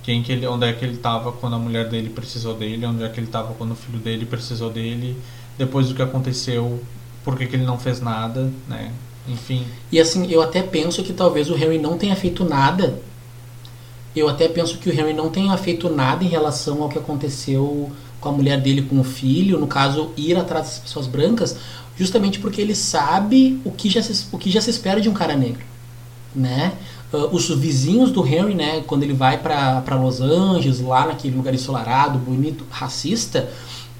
Quem 0.09 0.23
que 0.23 0.31
ele, 0.31 0.47
onde 0.47 0.65
é 0.65 0.73
que 0.73 0.83
ele 0.83 0.95
estava 0.95 1.31
quando 1.31 1.55
a 1.55 1.59
mulher 1.59 1.87
dele 1.87 2.09
precisou 2.09 2.55
dele, 2.55 2.83
onde 2.83 3.03
é 3.03 3.09
que 3.09 3.19
ele 3.19 3.27
estava 3.27 3.53
quando 3.53 3.73
o 3.73 3.75
filho 3.75 3.99
dele 3.99 4.25
precisou 4.25 4.71
dele, 4.71 5.15
depois 5.55 5.87
do 5.87 5.93
que 5.93 6.01
aconteceu, 6.01 6.83
por 7.23 7.37
que, 7.37 7.43
ele 7.43 7.63
não 7.63 7.77
fez 7.77 8.01
nada, 8.01 8.51
né? 8.67 8.91
Enfim. 9.27 9.63
E 9.91 9.99
assim, 9.99 10.25
eu 10.31 10.41
até 10.41 10.63
penso 10.63 11.03
que 11.03 11.13
talvez 11.13 11.51
o 11.51 11.55
Henry 11.55 11.77
não 11.77 11.95
tenha 11.95 12.15
feito 12.15 12.43
nada. 12.43 12.99
Eu 14.15 14.27
até 14.27 14.47
penso 14.47 14.79
que 14.79 14.89
o 14.89 14.91
Henry 14.91 15.13
não 15.13 15.29
tenha 15.29 15.55
feito 15.57 15.87
nada 15.91 16.23
em 16.23 16.27
relação 16.27 16.81
ao 16.81 16.89
que 16.89 16.97
aconteceu 16.97 17.91
com 18.19 18.29
a 18.29 18.31
mulher 18.31 18.59
dele, 18.59 18.81
com 18.81 18.99
o 18.99 19.03
filho, 19.03 19.59
no 19.59 19.67
caso, 19.67 20.11
ir 20.17 20.35
atrás 20.35 20.65
das 20.65 20.79
pessoas 20.79 21.05
brancas, 21.05 21.55
justamente 21.95 22.39
porque 22.39 22.59
ele 22.59 22.73
sabe 22.73 23.61
o 23.63 23.69
que 23.69 23.87
já 23.87 24.01
se, 24.01 24.25
o 24.31 24.39
que 24.39 24.49
já 24.49 24.59
se 24.59 24.71
espera 24.71 24.99
de 24.99 25.07
um 25.07 25.13
cara 25.13 25.35
negro, 25.35 25.61
né? 26.35 26.73
Uh, 27.11 27.35
os 27.35 27.49
vizinhos 27.49 28.11
do 28.11 28.25
Henry, 28.25 28.53
né, 28.53 28.83
quando 28.85 29.01
ele 29.01 29.13
vai 29.13 29.37
para 29.37 29.95
Los 29.95 30.21
Angeles, 30.21 30.79
lá 30.79 31.07
naquele 31.07 31.35
lugar 31.35 31.53
ensolarado, 31.53 32.19
bonito, 32.19 32.63
racista, 32.69 33.49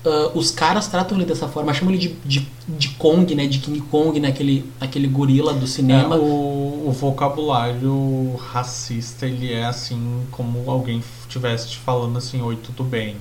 uh, 0.06 0.38
os 0.38 0.52
caras 0.52 0.88
tratam 0.88 1.18
ele 1.18 1.26
dessa 1.26 1.48
forma, 1.48 1.74
chamam 1.74 1.94
ele 1.94 2.08
de, 2.08 2.16
de, 2.24 2.48
de 2.68 2.90
Kong, 2.90 3.34
né, 3.34 3.48
de 3.48 3.58
King 3.58 3.82
Kong, 3.82 4.20
né, 4.20 4.28
aquele, 4.28 4.64
aquele 4.80 5.08
gorila 5.08 5.54
do 5.54 5.66
cinema. 5.66 6.16
É, 6.16 6.20
o, 6.20 6.84
o 6.86 6.92
vocabulário 6.92 8.36
racista, 8.38 9.26
ele 9.26 9.52
é 9.52 9.66
assim 9.66 10.22
como 10.30 10.70
alguém 10.70 11.02
estivesse 11.22 11.70
te 11.70 11.78
falando 11.78 12.18
assim, 12.18 12.42
oi, 12.42 12.58
tudo 12.58 12.84
bem, 12.84 13.16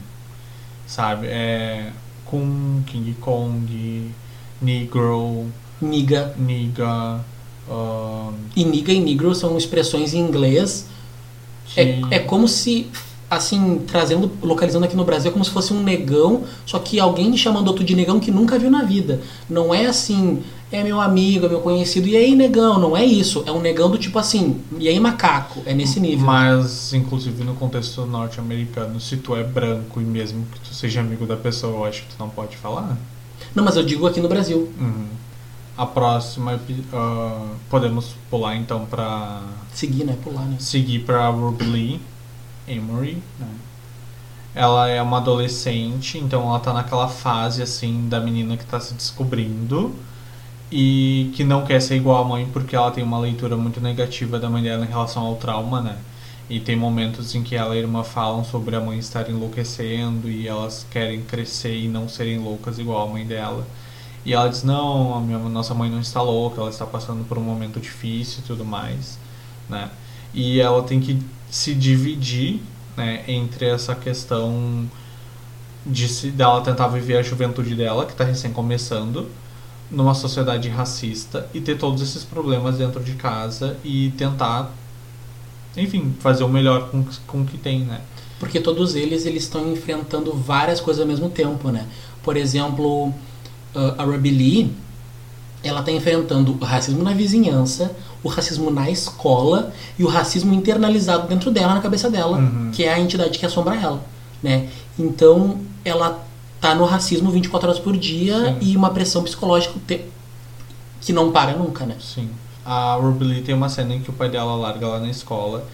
sabe? 0.86 1.28
É 1.28 1.93
com 2.26 2.82
King 2.86 3.14
Kong, 3.20 4.11
Negro, 4.61 5.47
Niga. 5.80 6.34
Niga. 6.36 7.20
Um... 7.71 8.33
E 8.57 8.64
Niga 8.64 8.93
e 8.93 9.01
Negro 9.01 9.35
são 9.35 9.57
expressões 9.57 10.14
em 10.14 10.19
inglês. 10.19 10.87
É, 11.77 12.01
é 12.11 12.19
como 12.19 12.49
se 12.49 12.89
assim, 13.31 13.83
trazendo, 13.87 14.31
localizando 14.43 14.87
aqui 14.87 14.97
no 14.97 15.05
Brasil, 15.05 15.31
é 15.31 15.33
como 15.33 15.45
se 15.45 15.51
fosse 15.51 15.73
um 15.73 15.83
negão, 15.83 16.45
só 16.64 16.79
que 16.79 16.99
alguém 16.99 17.37
chamando 17.37 17.69
outro 17.69 17.85
de 17.85 17.95
negão 17.95 18.19
que 18.19 18.31
nunca 18.31 18.59
viu 18.59 18.71
na 18.71 18.83
vida. 18.83 19.21
Não 19.49 19.75
é 19.75 19.87
assim, 19.87 20.43
é 20.73 20.83
meu 20.83 21.01
amigo, 21.01 21.45
é 21.45 21.49
meu 21.49 21.61
conhecido, 21.61 22.09
e 22.09 22.16
aí 22.16 22.35
negão, 22.35 22.79
não 22.79 22.97
é 22.97 23.05
isso. 23.05 23.43
É 23.47 23.53
um 23.53 23.61
negão 23.61 23.91
do 23.91 23.99
tipo 23.99 24.19
assim, 24.19 24.61
e 24.79 24.89
aí 24.89 24.99
macaco, 24.99 25.61
é 25.66 25.75
nesse 25.75 26.01
nível. 26.01 26.25
Mas, 26.25 26.95
inclusive 26.95 27.45
no 27.45 27.55
contexto 27.55 28.07
norte-americano, 28.07 28.99
se 28.99 29.19
tu 29.19 29.37
é 29.37 29.45
branco 29.45 30.01
e 30.01 30.05
mesmo 30.05 30.47
que 30.53 30.61
tu 30.61 30.75
seja 30.75 31.01
amigo 31.01 31.27
da 31.27 31.37
pessoa, 31.37 31.77
eu 31.77 31.85
acho 31.85 32.03
que 32.03 32.09
tu 32.09 32.19
não 32.19 32.31
pode 32.31 32.57
falar. 32.57 32.97
Não, 33.55 33.62
mas 33.62 33.77
eu 33.77 33.83
digo 33.83 34.07
aqui 34.07 34.21
no 34.21 34.29
Brasil. 34.29 34.73
Uhum. 34.81 35.07
A 35.79 35.87
próxima, 35.87 36.57
uh, 36.57 37.57
podemos 37.70 38.16
pular 38.29 38.57
então 38.57 38.85
pra... 38.85 39.43
Seguir, 39.72 40.05
né? 40.05 40.18
Pular, 40.24 40.43
né? 40.43 40.57
Seguir 40.59 41.05
pra 41.05 41.29
Ruby 41.29 41.64
Lee 41.64 42.01
Emory, 42.66 43.22
né? 43.39 43.47
Ela 44.57 44.89
é 44.89 45.01
uma 45.01 45.18
adolescente, 45.18 46.18
então 46.18 46.49
ela 46.49 46.59
tá 46.59 46.72
naquela 46.72 47.07
fase 47.07 47.62
assim 47.62 48.09
da 48.09 48.18
menina 48.18 48.57
que 48.57 48.64
tá 48.64 48.81
se 48.81 48.93
descobrindo 48.93 49.95
e 50.72 51.31
que 51.37 51.45
não 51.45 51.64
quer 51.64 51.81
ser 51.81 51.95
igual 51.95 52.24
à 52.24 52.24
mãe 52.26 52.49
porque 52.53 52.74
ela 52.74 52.91
tem 52.91 53.05
uma 53.05 53.20
leitura 53.20 53.57
muito 53.57 53.81
negativa 53.81 54.37
da 54.37 54.51
mãe 54.51 54.64
dela 54.64 54.85
em 54.85 54.89
relação 54.89 55.22
ao 55.24 55.37
trauma, 55.37 55.81
né? 55.81 55.97
E 56.51 56.59
tem 56.59 56.74
momentos 56.74 57.37
em 57.37 57.45
que 57.45 57.55
ela 57.55 57.76
e 57.76 57.79
a 57.79 57.83
irmã 57.83 58.03
falam 58.03 58.43
sobre 58.43 58.74
a 58.74 58.81
mãe 58.81 58.99
estar 58.99 59.31
enlouquecendo 59.31 60.29
e 60.29 60.49
elas 60.49 60.85
querem 60.91 61.22
crescer 61.22 61.76
e 61.76 61.87
não 61.87 62.09
serem 62.09 62.39
loucas 62.39 62.81
igual 62.81 63.09
a 63.09 63.12
mãe 63.12 63.24
dela. 63.24 63.64
E 64.29 64.35
ela 64.35 64.47
diz: 64.47 64.62
Não, 64.62 65.16
a 65.16 65.20
minha, 65.20 65.39
nossa 65.39 65.72
mãe 65.72 65.89
não 65.89 66.01
está 66.01 66.20
louca, 66.20 66.61
ela 66.61 66.68
está 66.68 66.85
passando 66.85 67.26
por 67.26 67.39
um 67.39 67.41
momento 67.41 67.81
difícil 67.81 68.41
e 68.41 68.47
tudo 68.47 68.62
mais, 68.62 69.18
né? 69.70 69.91
E 70.35 70.61
ela 70.61 70.83
tem 70.83 71.01
que 71.01 71.18
se 71.51 71.74
dividir 71.74 72.61
né, 72.95 73.24
entre 73.26 73.64
essa 73.64 73.95
questão 73.95 74.87
de 75.87 76.07
se, 76.07 76.31
dela 76.31 76.61
tentar 76.61 76.89
viver 76.89 77.16
a 77.16 77.22
juventude 77.22 77.74
dela, 77.74 78.05
que 78.05 78.12
está 78.12 78.22
recém 78.22 78.53
começando, 78.53 79.31
numa 79.91 80.12
sociedade 80.12 80.68
racista 80.68 81.49
e 81.55 81.61
ter 81.62 81.79
todos 81.79 82.03
esses 82.03 82.22
problemas 82.22 82.76
dentro 82.76 83.03
de 83.03 83.14
casa 83.14 83.79
e 83.83 84.11
tentar, 84.18 84.70
enfim, 85.74 86.14
fazer 86.20 86.45
o 86.45 86.51
melhor 86.51 86.91
com, 86.91 87.03
com 87.26 87.41
o 87.41 87.47
que 87.47 87.57
tem, 87.57 87.81
né? 87.81 88.03
Porque 88.39 88.61
todos 88.61 88.95
eles 88.95 89.24
eles 89.24 89.45
estão 89.45 89.72
enfrentando 89.72 90.35
várias 90.35 90.83
coisas 90.83 91.01
ao 91.01 91.09
mesmo 91.09 91.31
tempo, 91.31 91.70
né? 91.70 91.89
Por 92.22 92.37
exemplo, 92.37 93.14
a 93.99 94.05
Ruby 94.05 94.31
Lee, 94.31 94.72
ela 95.62 95.81
está 95.81 95.91
enfrentando 95.91 96.57
o 96.61 96.64
racismo 96.64 97.03
na 97.03 97.12
vizinhança, 97.12 97.95
o 98.22 98.29
racismo 98.29 98.70
na 98.70 98.91
escola 98.91 99.72
e 99.99 100.05
o 100.05 100.09
racismo 100.09 100.55
internalizado 100.55 101.29
dentro 101.29 101.51
dela, 101.51 101.74
na 101.74 101.81
cabeça 101.81 102.11
dela, 102.11 102.39
uhum. 102.39 102.70
que 102.72 102.85
é 102.85 102.93
a 102.93 102.99
entidade 102.99 103.39
que 103.39 103.47
assombra 103.47 103.74
ela, 103.74 104.03
né? 104.43 104.68
Então, 104.99 105.59
ela 105.85 106.24
tá 106.61 106.74
no 106.74 106.85
racismo 106.85 107.31
24 107.31 107.68
horas 107.68 107.81
por 107.81 107.97
dia 107.97 108.37
Sim. 108.37 108.57
e 108.61 108.76
uma 108.76 108.91
pressão 108.91 109.22
psicológica 109.22 109.74
que 111.01 111.12
não 111.12 111.31
para 111.31 111.53
nunca, 111.53 111.87
né? 111.87 111.97
Sim. 112.01 112.29
A 112.64 112.95
Ruby 112.95 113.24
Lee 113.24 113.43
tem 113.43 113.55
uma 113.55 113.68
cena 113.68 113.95
em 113.95 114.01
que 114.01 114.11
o 114.11 114.12
pai 114.12 114.29
dela 114.29 114.55
larga 114.57 114.87
ela 114.87 115.01
na 115.01 115.09
escola 115.09 115.64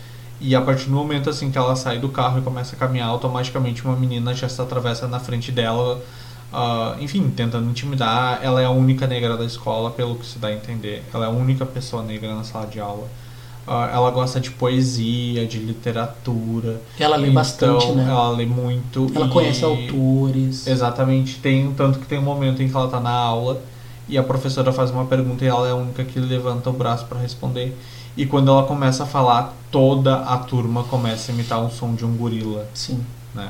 e 0.40 0.55
a 0.55 0.61
partir 0.61 0.86
do 0.86 0.92
momento 0.92 1.30
assim 1.30 1.50
que 1.50 1.59
ela 1.59 1.74
sai 1.74 1.98
do 1.98 2.09
carro 2.09 2.38
e 2.38 2.42
começa 2.42 2.76
a 2.76 2.78
caminhar, 2.78 3.09
automaticamente 3.09 3.84
uma 3.84 3.96
menina 3.96 4.34
já 4.34 4.48
se 4.48 4.61
atravessa 4.61 5.09
na 5.09 5.18
frente 5.18 5.50
dela 5.50 6.02
Uh, 6.55 7.02
enfim, 7.02 7.32
tentando 7.34 7.68
intimidar. 7.68 8.38
Ela 8.40 8.62
é 8.62 8.64
a 8.64 8.70
única 8.70 9.09
negra 9.09 9.36
da 9.36 9.44
escola, 9.44 9.90
pelo 9.90 10.14
que 10.14 10.24
se 10.24 10.38
dá 10.38 10.48
a 10.48 10.52
entender. 10.52 11.02
Ela 11.12 11.24
é 11.24 11.28
a 11.28 11.32
única 11.32 11.66
pessoa 11.66 12.02
negra 12.05 12.32
na 12.32 12.44
sala 12.44 12.66
de 12.66 12.78
aula. 12.78 13.09
Uh, 13.66 13.90
ela 13.92 14.11
gosta 14.12 14.38
de 14.38 14.50
poesia, 14.50 15.46
de 15.46 15.59
literatura. 15.59 16.80
Ela 16.96 17.16
lê 17.16 17.24
então, 17.24 17.34
bastante, 17.34 17.90
né? 17.92 18.07
Ela 18.09 18.30
lê 18.30 18.46
muito. 18.46 19.11
Ela 19.16 19.26
e... 19.26 19.30
conhece 19.30 19.64
autores. 19.64 20.66
Exatamente. 20.66 21.40
Tem 21.40 21.72
tanto 21.72 21.98
que 21.98 22.07
tem 22.07 22.18
um 22.18 22.22
momento 22.22 22.62
em 22.62 22.68
que 22.68 22.76
ela 22.76 22.86
está 22.86 23.00
na 23.00 23.11
aula 23.11 23.61
e 24.09 24.16
a 24.16 24.22
professora 24.22 24.72
faz 24.72 24.90
uma 24.90 25.07
pergunta 25.07 25.44
e 25.44 25.48
ela 25.48 25.66
é 25.66 25.72
a 25.72 25.74
única 25.74 26.05
que 26.05 26.20
levanta 26.20 26.70
o 26.70 26.72
braço 26.72 27.07
para 27.07 27.18
responder. 27.18 27.76
E 28.16 28.26
quando 28.26 28.50
ela 28.50 28.62
começa 28.62 29.02
a 29.02 29.07
falar, 29.07 29.55
toda 29.72 30.18
a 30.18 30.36
turma 30.36 30.84
começa 30.84 31.32
a 31.32 31.34
imitar 31.34 31.61
um 31.61 31.70
som 31.70 31.94
de 31.94 32.05
um 32.05 32.14
gorila. 32.16 32.68
Sim. 32.74 33.05
Né? 33.34 33.48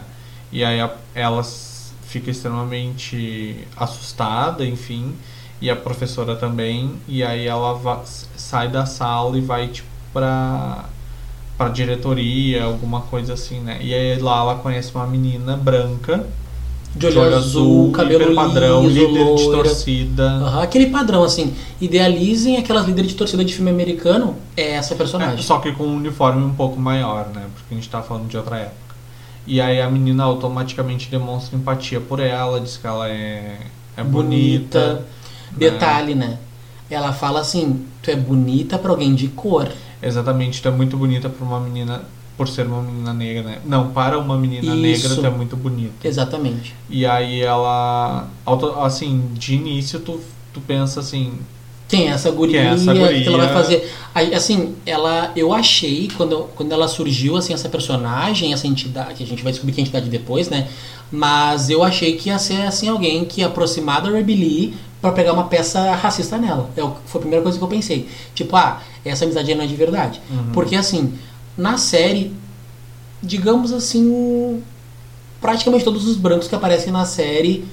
E 0.50 0.64
aí 0.64 0.80
a, 0.80 0.90
elas 1.14 1.73
fica 2.14 2.30
extremamente 2.30 3.56
assustada, 3.76 4.64
enfim, 4.64 5.12
e 5.60 5.68
a 5.68 5.74
professora 5.74 6.36
também, 6.36 6.92
e 7.08 7.24
aí 7.24 7.44
ela 7.46 8.04
sai 8.36 8.68
da 8.68 8.86
sala 8.86 9.36
e 9.36 9.40
vai 9.40 9.66
tipo 9.68 9.88
pra 10.12 10.84
para 11.58 11.68
diretoria, 11.70 12.64
alguma 12.64 13.00
coisa 13.02 13.34
assim, 13.34 13.60
né? 13.60 13.78
E 13.80 13.94
aí 13.94 14.18
lá 14.18 14.40
ela 14.40 14.54
conhece 14.56 14.92
uma 14.94 15.06
menina 15.06 15.56
branca 15.56 16.26
de 16.96 17.06
olho, 17.06 17.36
azul, 17.36 17.92
cabelo 17.92 18.22
hiper 18.24 18.34
padrão, 18.34 18.82
liso, 18.88 19.06
líder 19.06 19.24
de 19.36 19.42
loira. 19.44 19.62
torcida. 19.62 20.26
Aham, 20.30 20.62
aquele 20.62 20.86
padrão, 20.86 21.22
assim, 21.24 21.54
idealizem 21.80 22.56
aquelas 22.56 22.86
líderes 22.86 23.10
de 23.12 23.16
torcida 23.16 23.44
de 23.44 23.52
filme 23.54 23.70
americano, 23.70 24.36
é 24.56 24.72
essa 24.72 24.94
É, 24.94 24.96
personagem. 24.96 25.42
só 25.42 25.58
que 25.58 25.70
com 25.72 25.84
um 25.84 25.96
uniforme 25.96 26.44
um 26.44 26.54
pouco 26.54 26.78
maior, 26.78 27.28
né? 27.34 27.46
Porque 27.54 27.72
a 27.72 27.76
gente 27.76 27.88
tá 27.88 28.02
falando 28.02 28.28
de 28.28 28.36
outra 28.36 28.56
época. 28.58 28.83
E 29.46 29.60
aí 29.60 29.80
a 29.80 29.90
menina 29.90 30.24
automaticamente 30.24 31.10
demonstra 31.10 31.56
empatia 31.56 32.00
por 32.00 32.20
ela, 32.20 32.60
diz 32.60 32.76
que 32.76 32.86
ela 32.86 33.08
é, 33.08 33.58
é 33.96 34.02
bonita. 34.02 34.94
né? 34.94 35.02
Detalhe, 35.56 36.14
né? 36.14 36.38
Ela 36.90 37.12
fala 37.12 37.40
assim, 37.40 37.84
tu 38.02 38.10
é 38.10 38.16
bonita 38.16 38.78
pra 38.78 38.90
alguém 38.90 39.14
de 39.14 39.28
cor. 39.28 39.68
Exatamente, 40.02 40.60
tu 40.60 40.68
é 40.68 40.70
muito 40.70 40.96
bonita 40.96 41.28
pra 41.28 41.44
uma 41.44 41.60
menina, 41.60 42.02
por 42.36 42.48
ser 42.48 42.66
uma 42.66 42.82
menina 42.82 43.12
negra, 43.12 43.42
né? 43.42 43.58
Não, 43.64 43.90
para 43.90 44.18
uma 44.18 44.36
menina 44.36 44.74
Isso. 44.74 44.76
negra 44.76 45.16
tu 45.16 45.26
é 45.26 45.30
muito 45.30 45.56
bonita. 45.56 46.06
Exatamente. 46.06 46.74
E 46.88 47.06
aí 47.06 47.40
ela, 47.40 48.28
assim, 48.82 49.30
de 49.32 49.54
início 49.54 50.00
tu, 50.00 50.20
tu 50.52 50.60
pensa 50.60 51.00
assim, 51.00 51.38
Quem 51.88 52.08
é 52.08 52.12
essa 52.12 52.30
guria? 52.30 52.60
Quem 52.60 52.70
é 52.70 52.74
essa 52.74 52.90
O 52.90 52.94
que 52.94 53.00
ela 53.00 53.12
guria? 53.12 53.36
vai 53.38 53.48
fazer? 53.52 53.92
Aí, 54.14 54.34
assim, 54.34 54.74
ela, 54.86 55.32
eu 55.36 55.52
achei, 55.52 56.08
quando, 56.16 56.48
quando 56.56 56.72
ela 56.72 56.88
surgiu, 56.88 57.36
assim, 57.36 57.52
essa 57.52 57.68
personagem, 57.68 58.52
essa 58.52 58.66
entidade, 58.66 59.14
que 59.14 59.22
a 59.22 59.26
gente 59.26 59.42
vai 59.42 59.52
descobrir 59.52 59.72
que 59.74 59.80
é 59.80 59.82
entidade 59.82 60.08
depois, 60.08 60.48
né? 60.48 60.68
Mas 61.12 61.68
eu 61.70 61.82
achei 61.82 62.16
que 62.16 62.28
ia 62.30 62.38
ser, 62.38 62.62
assim, 62.62 62.88
alguém 62.88 63.24
que 63.24 63.40
ia 63.42 63.46
aproximar 63.48 64.00
da 64.02 64.08
Ruby 64.08 64.34
Lee 64.34 64.74
pra 65.00 65.12
pegar 65.12 65.32
uma 65.34 65.44
peça 65.44 65.92
racista 65.94 66.38
nela. 66.38 66.70
É, 66.76 66.82
o- 66.82 66.94
foi 67.06 67.18
a 67.18 67.22
primeira 67.22 67.42
coisa 67.42 67.58
que 67.58 67.62
eu 67.64 67.68
pensei. 67.68 68.08
Tipo, 68.34 68.56
ah, 68.56 68.80
essa 69.04 69.24
amizade 69.24 69.54
não 69.54 69.64
é 69.64 69.66
de 69.66 69.76
verdade. 69.76 70.20
Uhum. 70.30 70.52
Porque, 70.52 70.74
assim, 70.76 71.12
na 71.56 71.76
série, 71.76 72.32
digamos 73.22 73.72
assim, 73.72 74.62
praticamente 75.40 75.84
todos 75.84 76.06
os 76.06 76.16
brancos 76.16 76.48
que 76.48 76.54
aparecem 76.54 76.92
na 76.92 77.04
série 77.04 77.64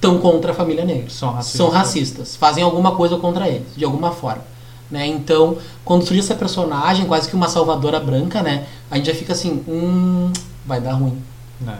estão 0.00 0.18
contra 0.18 0.52
a 0.52 0.54
família 0.54 0.84
negra. 0.84 1.10
São 1.10 1.30
racistas. 1.30 1.56
São 1.58 1.68
racistas. 1.68 2.36
Fazem 2.36 2.64
alguma 2.64 2.96
coisa 2.96 3.18
contra 3.18 3.46
eles, 3.48 3.68
de 3.76 3.84
alguma 3.84 4.10
forma. 4.10 4.42
Né? 4.90 5.06
Então, 5.06 5.58
quando 5.84 6.04
surge 6.04 6.20
essa 6.20 6.34
personagem, 6.34 7.06
quase 7.06 7.28
que 7.28 7.36
uma 7.36 7.48
salvadora 7.48 8.00
branca, 8.00 8.42
né? 8.42 8.66
A 8.90 8.96
gente 8.96 9.06
já 9.06 9.14
fica 9.14 9.34
assim, 9.34 9.62
hum, 9.68 10.32
vai 10.66 10.80
dar 10.80 10.94
ruim. 10.94 11.22
né? 11.60 11.78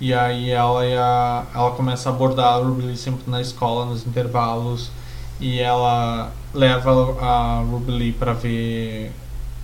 E 0.00 0.14
aí 0.14 0.50
ela, 0.50 0.86
ia, 0.86 1.44
ela 1.54 1.70
começa 1.72 2.08
a 2.08 2.12
abordar 2.12 2.54
a 2.54 2.56
Ruby 2.58 2.82
Lee 2.82 2.96
sempre 2.96 3.22
na 3.26 3.40
escola, 3.40 3.84
nos 3.84 4.06
intervalos. 4.06 4.90
E 5.40 5.58
ela 5.58 6.30
leva 6.54 7.16
a 7.20 7.64
Ruby 7.68 7.92
Lee 7.92 8.12
pra 8.12 8.32
ver 8.32 9.12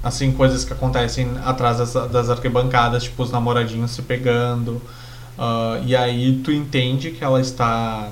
assim 0.02 0.32
coisas 0.32 0.64
que 0.64 0.72
acontecem 0.72 1.28
atrás 1.44 1.78
das, 1.78 1.92
das 2.10 2.30
arquibancadas, 2.30 3.04
tipo 3.04 3.22
os 3.22 3.30
namoradinhos 3.30 3.92
se 3.92 4.02
pegando. 4.02 4.80
Ah, 5.38 5.80
e 5.84 5.94
aí 5.94 6.40
tu 6.42 6.50
entende 6.50 7.10
que 7.10 7.22
ela 7.22 7.40
está 7.40 8.10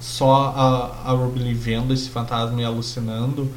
só 0.00 0.52
a, 0.56 1.10
a 1.10 1.12
Ruby 1.12 1.54
vendo 1.54 1.94
esse 1.94 2.10
fantasma 2.10 2.60
e 2.60 2.64
alucinando 2.64 3.50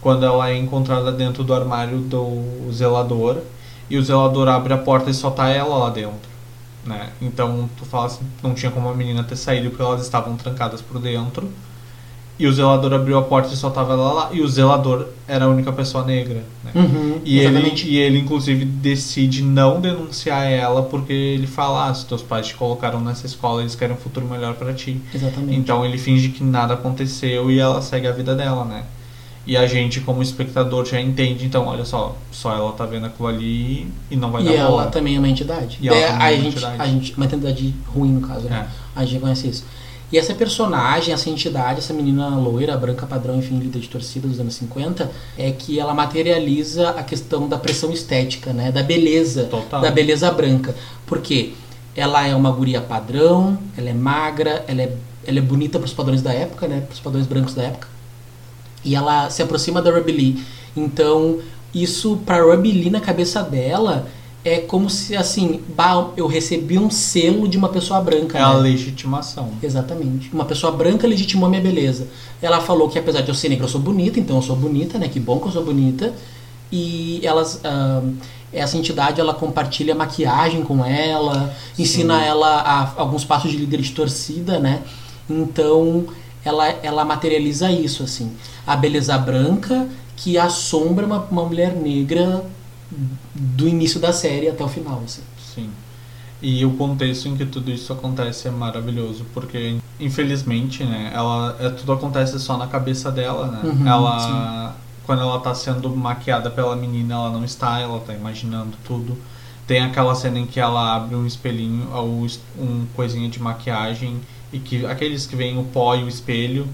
quando 0.00 0.24
ela 0.24 0.50
é 0.50 0.56
encontrada 0.56 1.12
dentro 1.12 1.44
do 1.44 1.52
armário 1.52 1.98
do 1.98 2.72
zelador 2.72 3.38
e 3.90 3.98
o 3.98 4.02
zelador 4.02 4.48
abre 4.48 4.72
a 4.72 4.78
porta 4.78 5.10
e 5.10 5.14
só 5.14 5.30
tá 5.30 5.48
ela 5.48 5.76
lá 5.76 5.90
dentro. 5.90 6.30
Né? 6.84 7.10
Então 7.20 7.68
tu 7.76 7.84
fala 7.84 8.06
assim, 8.06 8.24
não 8.42 8.54
tinha 8.54 8.72
como 8.72 8.88
a 8.88 8.94
menina 8.94 9.22
ter 9.22 9.36
saído 9.36 9.68
porque 9.68 9.82
elas 9.82 10.02
estavam 10.02 10.36
trancadas 10.36 10.80
por 10.80 10.98
dentro. 10.98 11.50
E 12.40 12.46
o 12.46 12.52
zelador 12.52 12.92
abriu 12.94 13.18
a 13.18 13.22
porta 13.22 13.52
e 13.52 13.56
só 13.56 13.68
tava 13.68 13.92
ela 13.92 14.12
lá. 14.12 14.30
E 14.32 14.40
o 14.40 14.48
zelador 14.48 15.06
era 15.28 15.44
a 15.44 15.48
única 15.48 15.70
pessoa 15.72 16.04
negra. 16.06 16.42
Né? 16.64 16.72
Uhum, 16.74 17.20
E 17.22 17.38
ele, 17.38 17.72
e 17.84 17.98
ele, 17.98 18.18
inclusive, 18.18 18.64
decide 18.64 19.42
não 19.42 19.78
denunciar 19.78 20.44
ela 20.50 20.82
porque 20.84 21.12
ele 21.12 21.46
fala: 21.46 21.88
ah, 21.88 21.94
se 21.94 22.06
teus 22.06 22.22
pais 22.22 22.46
te 22.46 22.54
colocaram 22.54 22.98
nessa 23.00 23.26
escola, 23.26 23.60
eles 23.60 23.74
querem 23.74 23.94
um 23.94 23.98
futuro 23.98 24.26
melhor 24.26 24.54
pra 24.54 24.72
ti. 24.72 25.00
Exatamente. 25.14 25.58
Então 25.58 25.84
ele 25.84 25.98
finge 25.98 26.30
que 26.30 26.42
nada 26.42 26.72
aconteceu 26.74 27.50
e 27.50 27.58
ela 27.58 27.82
segue 27.82 28.06
a 28.06 28.12
vida 28.12 28.34
dela, 28.34 28.64
né? 28.64 28.84
E 29.46 29.56
a 29.56 29.66
gente, 29.66 30.00
como 30.00 30.22
espectador, 30.22 30.84
já 30.86 31.00
entende: 31.00 31.44
então, 31.44 31.66
olha 31.66 31.84
só, 31.84 32.16
só 32.32 32.54
ela 32.54 32.72
tá 32.72 32.86
vendo 32.86 33.04
aquilo 33.06 33.28
ali 33.28 33.86
e 34.10 34.16
não 34.16 34.30
vai 34.30 34.42
e 34.42 34.44
dar 34.46 34.52
ela 34.54 34.70
bola. 34.70 34.86
também 34.86 35.16
é 35.16 35.18
uma 35.18 35.28
entidade. 35.28 35.78
E 35.80 35.88
ela 35.88 35.96
É, 35.98 36.06
também 36.08 36.16
é 36.16 36.22
a 36.22 36.30
uma 36.30 36.36
gente, 36.42 36.46
entidade. 36.56 36.76
a 36.82 36.86
gente, 36.86 37.16
uma 37.16 37.26
entidade 37.26 37.74
ruim, 37.94 38.12
no 38.12 38.26
caso, 38.26 38.48
né? 38.48 38.66
É. 38.66 38.80
A 39.00 39.04
gente 39.04 39.14
reconhece 39.14 39.48
isso. 39.48 39.64
E 40.12 40.18
essa 40.18 40.34
personagem, 40.34 41.14
essa 41.14 41.30
entidade, 41.30 41.78
essa 41.78 41.94
menina 41.94 42.28
loira, 42.36 42.76
branca 42.76 43.06
padrão, 43.06 43.36
enfim, 43.36 43.58
líder 43.58 43.78
de 43.78 43.88
torcida 43.88 44.26
dos 44.26 44.40
anos 44.40 44.54
50, 44.54 45.10
é 45.38 45.52
que 45.52 45.78
ela 45.78 45.94
materializa 45.94 46.90
a 46.90 47.02
questão 47.02 47.48
da 47.48 47.56
pressão 47.56 47.92
estética, 47.92 48.52
né? 48.52 48.72
Da 48.72 48.82
beleza. 48.82 49.44
Total. 49.44 49.80
Da 49.80 49.90
beleza 49.90 50.30
branca. 50.32 50.74
Porque 51.06 51.52
ela 51.94 52.26
é 52.26 52.34
uma 52.34 52.50
guria 52.50 52.80
padrão, 52.80 53.56
ela 53.76 53.88
é 53.88 53.94
magra, 53.94 54.64
ela 54.66 54.82
é, 54.82 54.96
ela 55.24 55.38
é 55.38 55.42
bonita 55.42 55.78
para 55.78 55.86
os 55.86 55.92
padrões 55.92 56.22
da 56.22 56.32
época, 56.32 56.66
né? 56.66 56.80
Para 56.80 56.94
os 56.94 57.00
padrões 57.00 57.26
brancos 57.26 57.54
da 57.54 57.62
época. 57.62 57.86
E 58.84 58.96
ela 58.96 59.30
se 59.30 59.42
aproxima 59.42 59.80
da 59.80 59.92
Ruby 59.92 60.12
Lee. 60.12 60.44
Então, 60.76 61.38
isso 61.72 62.16
pra 62.26 62.42
Ruby 62.42 62.72
Lee 62.72 62.90
na 62.90 63.00
cabeça 63.00 63.42
dela 63.42 64.08
é 64.44 64.58
como 64.60 64.88
se 64.88 65.16
assim, 65.16 65.60
bah, 65.76 66.10
eu 66.16 66.26
recebi 66.26 66.78
um 66.78 66.90
selo 66.90 67.46
de 67.46 67.58
uma 67.58 67.68
pessoa 67.68 68.00
branca. 68.00 68.38
É 68.38 68.42
a 68.42 68.54
né? 68.54 68.60
legitimação. 68.60 69.50
Exatamente. 69.62 70.30
Uma 70.32 70.44
pessoa 70.44 70.72
branca 70.72 71.06
legitimou 71.06 71.46
a 71.46 71.50
minha 71.50 71.62
beleza. 71.62 72.08
Ela 72.40 72.60
falou 72.60 72.88
que 72.88 72.98
apesar 72.98 73.20
de 73.20 73.28
eu 73.28 73.34
ser 73.34 73.50
negra, 73.50 73.64
eu 73.64 73.68
sou 73.68 73.80
bonita, 73.80 74.18
então 74.18 74.36
eu 74.36 74.42
sou 74.42 74.56
bonita, 74.56 74.98
né? 74.98 75.08
Que 75.08 75.20
bom 75.20 75.38
que 75.38 75.46
eu 75.46 75.52
sou 75.52 75.64
bonita. 75.64 76.12
E 76.72 77.20
elas. 77.22 77.60
ah, 77.64 78.02
essa 78.52 78.76
entidade 78.76 79.20
ela 79.20 79.32
compartilha 79.32 79.94
maquiagem 79.94 80.62
com 80.62 80.84
ela, 80.84 81.54
ensina 81.78 82.20
ela 82.20 82.60
a, 82.60 83.00
alguns 83.00 83.24
passos 83.24 83.50
de 83.52 83.56
líder 83.56 83.80
de 83.80 83.92
torcida, 83.92 84.58
né? 84.58 84.82
Então 85.28 86.06
ela, 86.44 86.68
ela 86.82 87.04
materializa 87.04 87.70
isso, 87.70 88.02
assim. 88.02 88.32
A 88.66 88.74
beleza 88.74 89.16
branca 89.16 89.86
que 90.16 90.36
assombra 90.36 91.06
uma, 91.06 91.18
uma 91.30 91.44
mulher 91.44 91.74
negra 91.74 92.44
do 93.34 93.68
início 93.68 94.00
da 94.00 94.12
série 94.12 94.48
até 94.48 94.64
o 94.64 94.68
final, 94.68 95.02
assim. 95.04 95.22
Sim. 95.54 95.70
E 96.42 96.64
o 96.64 96.72
contexto 96.72 97.28
em 97.28 97.36
que 97.36 97.44
tudo 97.44 97.70
isso 97.70 97.92
acontece 97.92 98.48
é 98.48 98.50
maravilhoso, 98.50 99.26
porque 99.34 99.76
infelizmente, 99.98 100.82
né, 100.84 101.10
ela 101.14 101.56
é, 101.60 101.68
tudo 101.68 101.92
acontece 101.92 102.38
só 102.40 102.56
na 102.56 102.66
cabeça 102.66 103.12
dela, 103.12 103.46
né? 103.48 103.60
Uhum, 103.62 103.86
ela 103.86 104.74
quando 105.04 105.22
ela 105.22 105.40
tá 105.40 105.54
sendo 105.54 105.90
maquiada 105.94 106.50
pela 106.50 106.76
menina, 106.76 107.14
ela 107.14 107.30
não 107.30 107.44
está, 107.44 107.80
ela 107.80 107.98
tá 108.00 108.14
imaginando 108.14 108.76
tudo. 108.84 109.18
Tem 109.66 109.82
aquela 109.82 110.14
cena 110.14 110.38
em 110.38 110.46
que 110.46 110.60
ela 110.60 110.94
abre 110.94 111.16
um 111.16 111.26
espelhinho, 111.26 111.88
ou 111.92 112.26
um 112.58 112.86
coisinha 112.94 113.28
de 113.28 113.40
maquiagem 113.40 114.20
e 114.52 114.58
que 114.58 114.86
aqueles 114.86 115.26
que 115.26 115.36
vem 115.36 115.58
o 115.58 115.64
pó 115.64 115.94
e 115.96 116.04
o 116.04 116.08
espelho 116.08 116.68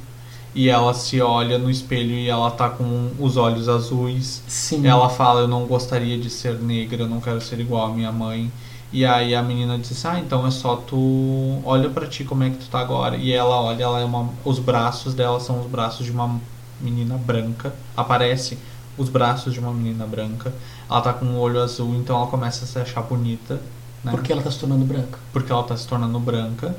e 0.56 0.70
ela 0.70 0.94
se 0.94 1.20
olha 1.20 1.58
no 1.58 1.70
espelho 1.70 2.12
e 2.14 2.30
ela 2.30 2.50
tá 2.50 2.70
com 2.70 3.10
os 3.18 3.36
olhos 3.36 3.68
azuis. 3.68 4.42
Sim. 4.48 4.86
Ela 4.86 5.10
fala, 5.10 5.42
eu 5.42 5.48
não 5.48 5.66
gostaria 5.66 6.16
de 6.16 6.30
ser 6.30 6.54
negra, 6.58 7.02
eu 7.02 7.06
não 7.06 7.20
quero 7.20 7.42
ser 7.42 7.60
igual 7.60 7.90
a 7.90 7.94
minha 7.94 8.10
mãe. 8.10 8.50
E 8.90 9.04
aí 9.04 9.34
a 9.34 9.42
menina 9.42 9.76
diz, 9.76 10.06
ah, 10.06 10.18
então 10.18 10.46
é 10.46 10.50
só 10.50 10.76
tu 10.76 11.60
olha 11.62 11.90
pra 11.90 12.06
ti 12.06 12.24
como 12.24 12.42
é 12.42 12.48
que 12.48 12.56
tu 12.56 12.70
tá 12.70 12.80
agora. 12.80 13.18
E 13.18 13.30
ela 13.32 13.60
olha, 13.60 13.82
ela 13.82 14.00
é 14.00 14.04
uma, 14.04 14.30
os 14.46 14.58
braços 14.58 15.12
dela 15.12 15.38
são 15.40 15.60
os 15.60 15.66
braços 15.66 16.06
de 16.06 16.10
uma 16.10 16.40
menina 16.80 17.18
branca. 17.18 17.74
Aparece 17.94 18.56
os 18.96 19.10
braços 19.10 19.52
de 19.52 19.60
uma 19.60 19.74
menina 19.74 20.06
branca. 20.06 20.54
Ela 20.88 21.02
tá 21.02 21.12
com 21.12 21.26
o 21.26 21.38
olho 21.38 21.62
azul, 21.62 21.94
então 21.96 22.16
ela 22.16 22.28
começa 22.28 22.64
a 22.64 22.66
se 22.66 22.78
achar 22.78 23.02
bonita, 23.02 23.60
né? 24.02 24.10
Porque 24.10 24.32
ela 24.32 24.40
tá 24.40 24.50
se 24.50 24.58
tornando 24.58 24.86
branca. 24.86 25.18
porque 25.34 25.52
ela 25.52 25.60
está 25.60 25.76
se 25.76 25.86
tornando 25.86 26.18
branca. 26.18 26.74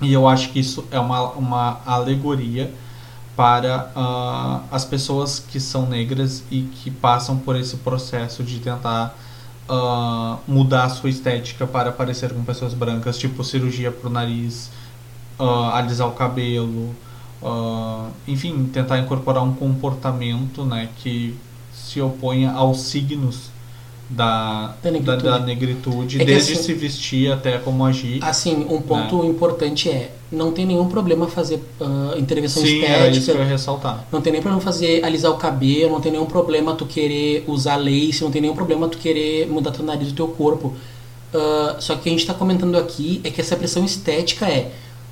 E 0.00 0.12
eu 0.12 0.28
acho 0.28 0.50
que 0.50 0.60
isso 0.60 0.84
é 0.90 0.98
uma, 0.98 1.30
uma 1.32 1.80
alegoria 1.84 2.72
para 3.36 3.90
ah, 3.94 4.62
as 4.70 4.84
pessoas 4.84 5.38
que 5.38 5.60
são 5.60 5.86
negras 5.86 6.42
e 6.50 6.62
que 6.62 6.90
passam 6.90 7.36
por 7.38 7.54
esse 7.56 7.76
processo 7.76 8.42
de 8.42 8.58
tentar 8.58 9.16
ah, 9.68 10.38
mudar 10.46 10.84
a 10.84 10.88
sua 10.88 11.08
estética 11.08 11.66
para 11.66 11.92
parecer 11.92 12.32
com 12.32 12.42
pessoas 12.44 12.74
brancas, 12.74 13.18
tipo 13.18 13.44
cirurgia 13.44 13.92
pro 13.92 14.10
nariz, 14.10 14.70
ah, 15.38 15.78
alisar 15.78 16.08
o 16.08 16.12
cabelo, 16.12 16.94
enfim, 18.26 18.64
tentar 18.72 18.98
incorporar 18.98 19.44
um 19.44 19.54
comportamento 19.54 20.64
né, 20.64 20.88
que 20.98 21.38
se 21.72 22.00
oponha 22.00 22.50
aos 22.50 22.80
signos 22.80 23.50
da, 24.10 24.68
Da 24.68 24.74
da, 24.82 24.90
negritude. 24.90 25.22
da 25.22 25.38
negritude, 25.40 26.22
É 26.22 26.24
desde 26.24 26.52
assim- 26.54 26.62
se 26.62 26.74
vestir 26.74 27.30
até 27.32 27.58
como 27.58 27.84
agir. 27.84 28.18
Assim, 28.24 28.66
um 28.70 28.80
ponto 28.80 29.24
importante 29.24 29.88
é, 29.90 30.10
não 30.32 30.50
tem 30.52 30.64
nenhum 30.66 30.88
problema 30.88 31.26
fazer 31.28 31.62
ah, 31.80 32.14
intervenção 32.16 32.62
Sim, 32.62 32.82
era 32.82 33.08
isso 33.08 33.10
que 33.10 33.16
eu 33.16 33.20
estética, 33.34 33.42
ia 33.44 33.48
ressaltar. 33.50 34.04
não 34.10 34.20
tem 34.20 34.32
nem 34.32 34.40
problema 34.42 34.62
fazer 34.62 35.04
alisar 35.04 35.30
o 35.30 35.36
cabelo, 35.36 35.92
não 35.92 36.00
tem 36.00 36.12
nenhum 36.12 36.26
problema 36.26 36.74
tu 36.74 36.86
querer 36.86 37.44
usar 37.46 37.76
lace, 37.76 38.22
não 38.22 38.30
tem 38.30 38.40
nenhum 38.40 38.54
problema 38.54 38.88
tu 38.88 38.96
querer 38.98 39.46
mudar 39.48 39.70
teu 39.72 39.84
nariz 39.84 40.08
do 40.08 40.14
teu 40.14 40.28
corpo. 40.28 40.74
Ah, 41.34 41.76
só 41.78 41.94
que 41.96 42.08
a 42.08 42.12
gente 42.12 42.20
está 42.20 42.32
comentando 42.32 42.76
aqui 42.76 43.20
é 43.24 43.30
que 43.30 43.40
essa 43.40 43.56
pressão 43.56 43.84
estética 43.84 44.46
é 44.46 44.70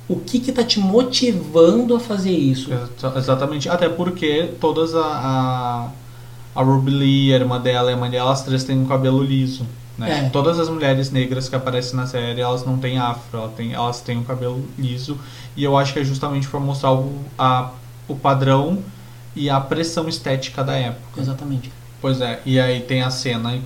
o 0.09 0.15
que 0.15 0.39
que 0.39 0.51
tá 0.53 0.63
te 0.63 0.79
motivando 0.79 1.95
a 1.95 1.99
fazer 1.99 2.31
isso? 2.31 2.71
Exa- 2.73 3.13
Exatamente. 3.17 3.67
Até 3.69 3.89
porque 3.89 4.49
todas 4.59 4.95
a, 4.95 5.01
a, 5.01 5.89
a 6.57 6.63
Ruby 6.63 6.89
Lee, 6.89 7.33
a 7.33 7.37
irmã 7.37 7.61
dela 7.61 7.91
e 7.91 7.93
a 7.93 7.97
mãe 7.97 8.09
dela, 8.09 8.31
as 8.33 8.41
três 8.41 8.63
têm 8.63 8.79
um 8.79 8.87
cabelo 8.87 9.21
liso. 9.21 9.63
Né? 9.95 10.25
É. 10.25 10.29
Todas 10.29 10.59
as 10.59 10.67
mulheres 10.67 11.11
negras 11.11 11.47
que 11.47 11.55
aparecem 11.55 11.95
na 11.95 12.07
série, 12.07 12.41
elas 12.41 12.65
não 12.65 12.79
têm 12.79 12.97
afro, 12.97 13.37
elas 13.37 13.53
têm, 13.53 13.73
elas 13.73 14.01
têm 14.01 14.17
um 14.17 14.23
cabelo 14.23 14.65
liso. 14.75 15.19
E 15.55 15.63
eu 15.63 15.77
acho 15.77 15.93
que 15.93 15.99
é 15.99 16.03
justamente 16.03 16.47
para 16.47 16.59
mostrar 16.59 16.93
o, 16.93 17.13
a, 17.37 17.69
o 18.07 18.15
padrão 18.15 18.79
e 19.35 19.51
a 19.51 19.59
pressão 19.59 20.09
estética 20.09 20.63
da 20.63 20.73
época. 20.73 21.21
Exatamente. 21.21 21.71
Pois 22.01 22.21
é, 22.21 22.41
e 22.43 22.59
aí 22.59 22.79
tem 22.81 23.03
a 23.03 23.11
cena 23.11 23.59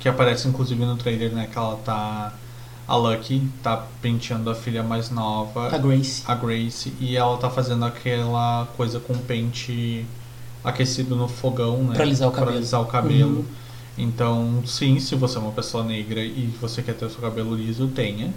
que 0.00 0.08
aparece 0.08 0.48
inclusive 0.48 0.84
no 0.84 0.96
trailer, 0.96 1.30
né? 1.30 1.48
Que 1.50 1.56
ela 1.56 1.76
tá. 1.84 2.32
A 2.88 2.96
Lucky 2.96 3.48
tá 3.62 3.84
penteando 4.02 4.50
a 4.50 4.54
filha 4.56 4.82
mais 4.82 5.10
nova, 5.10 5.72
A 5.72 5.78
Grace. 5.78 6.24
a 6.26 6.34
Grace, 6.34 6.92
e 6.98 7.16
ela 7.16 7.36
tá 7.38 7.48
fazendo 7.48 7.84
aquela 7.84 8.66
coisa 8.76 8.98
com 8.98 9.16
pente 9.16 10.04
aquecido 10.64 11.16
no 11.16 11.28
fogão, 11.28 11.78
né? 11.84 11.94
Pra 11.94 12.04
alisar 12.04 12.28
o 12.28 12.32
cabelo. 12.32 12.50
Pra 12.50 12.56
alisar 12.56 12.80
o 12.80 12.86
cabelo. 12.86 13.38
Uhum. 13.38 13.44
Então, 13.98 14.62
sim, 14.66 14.98
se 14.98 15.14
você 15.14 15.36
é 15.36 15.40
uma 15.40 15.52
pessoa 15.52 15.84
negra 15.84 16.20
e 16.22 16.52
você 16.60 16.82
quer 16.82 16.94
ter 16.94 17.04
o 17.04 17.10
seu 17.10 17.20
cabelo 17.20 17.54
liso, 17.54 17.88
tenha. 17.88 18.32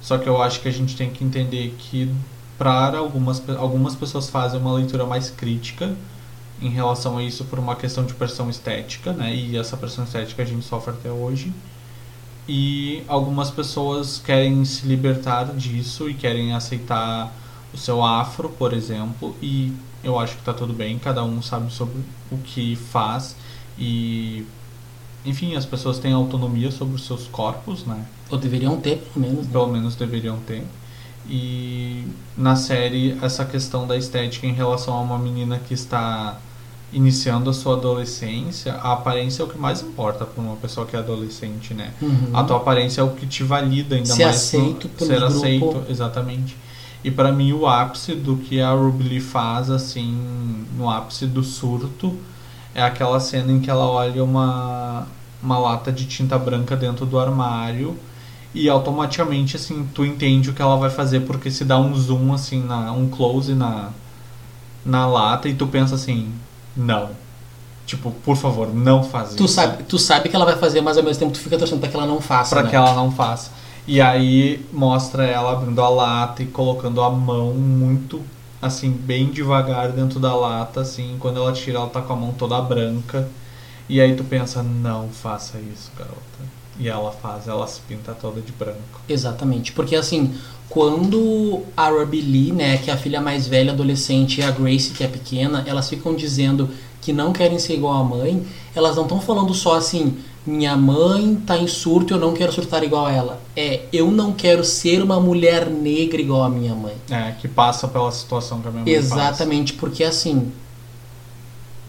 Só 0.00 0.18
que 0.18 0.28
eu 0.28 0.40
acho 0.40 0.60
que 0.60 0.68
a 0.68 0.72
gente 0.72 0.96
tem 0.96 1.10
que 1.10 1.24
entender 1.24 1.74
que 1.78 2.12
para 2.56 2.98
algumas, 2.98 3.42
algumas 3.58 3.94
pessoas 3.94 4.28
fazem 4.28 4.60
uma 4.60 4.72
leitura 4.72 5.04
mais 5.04 5.30
crítica 5.30 5.94
em 6.60 6.68
relação 6.68 7.18
a 7.18 7.22
isso 7.22 7.44
por 7.44 7.58
uma 7.58 7.74
questão 7.74 8.04
de 8.04 8.14
pressão 8.14 8.48
estética, 8.50 9.12
né? 9.12 9.34
E 9.34 9.56
essa 9.56 9.76
pressão 9.76 10.04
estética 10.04 10.42
a 10.42 10.46
gente 10.46 10.64
sofre 10.64 10.92
até 10.92 11.10
hoje. 11.10 11.52
E 12.48 13.02
algumas 13.08 13.50
pessoas 13.50 14.20
querem 14.24 14.64
se 14.64 14.86
libertar 14.86 15.54
disso 15.54 16.08
e 16.08 16.14
querem 16.14 16.52
aceitar 16.52 17.32
o 17.72 17.78
seu 17.78 18.04
afro, 18.04 18.48
por 18.50 18.72
exemplo, 18.72 19.36
e 19.40 19.72
eu 20.02 20.18
acho 20.18 20.36
que 20.36 20.42
tá 20.42 20.52
tudo 20.52 20.72
bem, 20.72 20.98
cada 20.98 21.22
um 21.22 21.42
sabe 21.42 21.72
sobre 21.72 21.96
o 22.30 22.38
que 22.38 22.76
faz 22.76 23.36
e 23.78 24.46
enfim, 25.24 25.54
as 25.54 25.66
pessoas 25.66 25.98
têm 25.98 26.12
autonomia 26.12 26.70
sobre 26.70 26.94
os 26.94 27.04
seus 27.06 27.26
corpos, 27.26 27.84
né? 27.84 28.06
Ou 28.30 28.38
deveriam 28.38 28.80
ter, 28.80 28.98
pelo 29.12 29.26
menos. 29.26 29.46
Né? 29.46 29.52
Pelo 29.52 29.66
menos 29.68 29.94
deveriam 29.94 30.38
ter. 30.46 30.64
E 31.28 32.06
na 32.36 32.56
série, 32.56 33.18
essa 33.22 33.44
questão 33.44 33.86
da 33.86 33.96
estética 33.96 34.46
em 34.46 34.52
relação 34.52 34.94
a 34.94 35.00
uma 35.00 35.18
menina 35.18 35.58
que 35.58 35.74
está 35.74 36.38
iniciando 36.92 37.50
a 37.50 37.52
sua 37.52 37.76
adolescência, 37.76 38.74
a 38.74 38.94
aparência 38.94 39.42
é 39.42 39.44
o 39.44 39.48
que 39.48 39.58
mais 39.58 39.80
importa 39.80 40.24
para 40.24 40.42
uma 40.42 40.56
pessoa 40.56 40.86
que 40.86 40.96
é 40.96 40.98
adolescente, 40.98 41.72
né? 41.72 41.92
Uhum. 42.00 42.30
A 42.32 42.42
tua 42.42 42.56
aparência 42.56 43.00
é 43.00 43.04
o 43.04 43.10
que 43.10 43.26
te 43.26 43.44
valida 43.44 43.94
ainda 43.94 44.12
Ser 44.12 44.24
mais. 44.24 44.36
aceito 44.36 44.88
no, 44.88 44.94
pelo 44.94 45.10
ser 45.10 45.20
grupo. 45.20 45.36
aceito, 45.38 45.90
exatamente. 45.90 46.56
E 47.02 47.10
para 47.10 47.32
mim 47.32 47.52
o 47.52 47.66
ápice 47.66 48.14
do 48.14 48.36
que 48.36 48.60
a 48.60 48.70
Ruby 48.72 49.04
Lee 49.04 49.20
faz, 49.20 49.70
assim, 49.70 50.66
no 50.76 50.88
ápice 50.90 51.26
do 51.26 51.42
surto, 51.42 52.16
é 52.74 52.82
aquela 52.82 53.18
cena 53.18 53.52
em 53.52 53.60
que 53.60 53.70
ela 53.70 53.86
olha 53.86 54.22
uma, 54.22 55.06
uma 55.42 55.58
lata 55.58 55.90
de 55.90 56.06
tinta 56.06 56.38
branca 56.38 56.76
dentro 56.76 57.06
do 57.06 57.18
armário 57.18 57.96
e 58.54 58.68
automaticamente, 58.68 59.56
assim, 59.56 59.88
tu 59.94 60.04
entende 60.04 60.50
o 60.50 60.52
que 60.52 60.60
ela 60.60 60.76
vai 60.76 60.90
fazer 60.90 61.20
porque 61.20 61.50
se 61.50 61.64
dá 61.64 61.78
um 61.78 61.94
zoom, 61.94 62.32
assim, 62.34 62.62
na, 62.62 62.92
um 62.92 63.08
close 63.08 63.54
na, 63.54 63.90
na 64.84 65.06
lata 65.06 65.48
e 65.48 65.54
tu 65.54 65.66
pensa 65.66 65.94
assim, 65.94 66.32
não. 66.76 67.10
Tipo, 67.86 68.10
por 68.10 68.36
favor, 68.36 68.72
não 68.72 69.02
faz 69.02 69.30
Tu 69.30 69.44
isso 69.44 69.54
sabe, 69.54 69.82
tu 69.84 69.98
sabe 69.98 70.28
que 70.28 70.36
ela 70.36 70.44
vai 70.44 70.56
fazer, 70.56 70.80
mas 70.80 70.96
ao 70.96 71.02
mesmo 71.02 71.18
tempo 71.18 71.32
tu 71.32 71.40
fica 71.40 71.58
torcendo 71.58 71.80
pra 71.80 71.88
que 71.88 71.96
ela 71.96 72.06
não 72.06 72.20
faça. 72.20 72.54
Pra 72.54 72.62
né? 72.62 72.70
que 72.70 72.76
ela 72.76 72.94
não 72.94 73.10
faça. 73.10 73.50
E 73.90 74.00
aí 74.00 74.64
mostra 74.72 75.24
ela 75.24 75.50
abrindo 75.50 75.82
a 75.82 75.88
lata 75.88 76.44
e 76.44 76.46
colocando 76.46 77.02
a 77.02 77.10
mão 77.10 77.52
muito 77.52 78.22
assim, 78.62 78.88
bem 78.88 79.32
devagar 79.32 79.90
dentro 79.90 80.20
da 80.20 80.32
lata, 80.32 80.82
assim, 80.82 81.16
quando 81.18 81.38
ela 81.38 81.52
tira, 81.52 81.78
ela 81.78 81.88
tá 81.88 82.00
com 82.00 82.12
a 82.12 82.16
mão 82.16 82.32
toda 82.32 82.60
branca. 82.60 83.28
E 83.88 84.00
aí 84.00 84.14
tu 84.14 84.22
pensa, 84.22 84.62
não 84.62 85.08
faça 85.08 85.58
isso, 85.58 85.90
garota. 85.98 86.20
E 86.78 86.88
ela 86.88 87.10
faz, 87.10 87.48
ela 87.48 87.66
se 87.66 87.80
pinta 87.80 88.12
toda 88.12 88.40
de 88.40 88.52
branco. 88.52 89.00
Exatamente, 89.08 89.72
porque 89.72 89.96
assim, 89.96 90.34
quando 90.68 91.64
a 91.76 91.88
Ruby 91.88 92.20
Lee, 92.20 92.52
né, 92.52 92.76
que 92.76 92.92
é 92.92 92.94
a 92.94 92.96
filha 92.96 93.20
mais 93.20 93.48
velha 93.48 93.72
adolescente, 93.72 94.40
e 94.40 94.44
a 94.44 94.52
Grace, 94.52 94.92
que 94.92 95.02
é 95.02 95.08
pequena, 95.08 95.64
elas 95.66 95.88
ficam 95.88 96.14
dizendo 96.14 96.70
que 97.00 97.12
não 97.12 97.32
querem 97.32 97.58
ser 97.58 97.74
igual 97.74 97.94
à 97.94 98.04
mãe, 98.04 98.46
elas 98.72 98.94
não 98.94 99.02
estão 99.02 99.20
falando 99.20 99.52
só 99.52 99.74
assim, 99.74 100.16
minha 100.50 100.76
mãe 100.76 101.36
tá 101.46 101.56
em 101.56 101.66
surto, 101.66 102.14
eu 102.14 102.18
não 102.18 102.34
quero 102.34 102.52
surtar 102.52 102.82
igual 102.82 103.06
a 103.06 103.12
ela. 103.12 103.40
É, 103.56 103.82
eu 103.92 104.10
não 104.10 104.32
quero 104.32 104.64
ser 104.64 105.02
uma 105.02 105.20
mulher 105.20 105.68
negra 105.70 106.20
igual 106.20 106.42
a 106.44 106.48
minha 106.50 106.74
mãe. 106.74 106.94
É, 107.10 107.32
que 107.40 107.46
passa 107.48 107.86
pela 107.88 108.10
situação 108.10 108.60
que 108.60 108.68
a 108.68 108.70
minha 108.70 108.84
mãe 108.84 108.92
Exatamente, 108.92 109.72
porque 109.74 110.02
assim, 110.04 110.50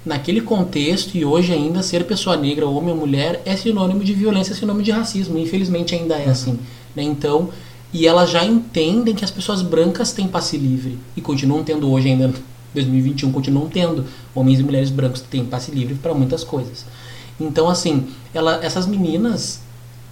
naquele 0.06 0.42
contexto 0.42 1.16
e 1.16 1.24
hoje 1.24 1.54
ainda 1.54 1.82
ser 1.84 2.06
pessoa 2.06 2.36
negra, 2.36 2.68
homem 2.68 2.92
ou 2.92 2.98
mulher, 3.00 3.42
é 3.46 3.56
sinônimo 3.56 4.04
de 4.04 4.14
violência, 4.14 4.54
é 4.54 4.56
sinônimo 4.56 4.84
de 4.84 4.92
racismo. 4.92 5.38
Infelizmente 5.38 5.94
ainda 5.96 6.16
é 6.16 6.26
Uhum. 6.26 6.32
assim. 6.32 6.60
Né? 6.96 7.04
Então, 7.04 7.50
e 7.94 8.08
elas 8.08 8.30
já 8.30 8.44
entendem 8.46 9.14
que 9.14 9.24
as 9.26 9.32
pessoas 9.32 9.62
brancas 9.62 10.12
têm 10.12 10.28
passe 10.28 10.58
livre 10.58 10.98
e 11.16 11.22
continuam 11.22 11.64
tendo 11.64 11.90
hoje 11.92 12.10
ainda. 12.10 12.34
2021 12.74 13.34
continuam 13.34 13.68
tendo 13.68 14.06
homens 14.34 14.60
e 14.62 14.64
mulheres 14.64 14.90
brancos 14.90 15.22
que 15.22 15.28
têm 15.28 15.44
passe 15.44 15.72
livre 15.72 15.96
para 15.96 16.14
muitas 16.14 16.42
coisas. 16.44 16.86
Então 17.44 17.70
assim, 17.70 18.08
ela, 18.34 18.64
essas 18.64 18.86
meninas 18.88 19.62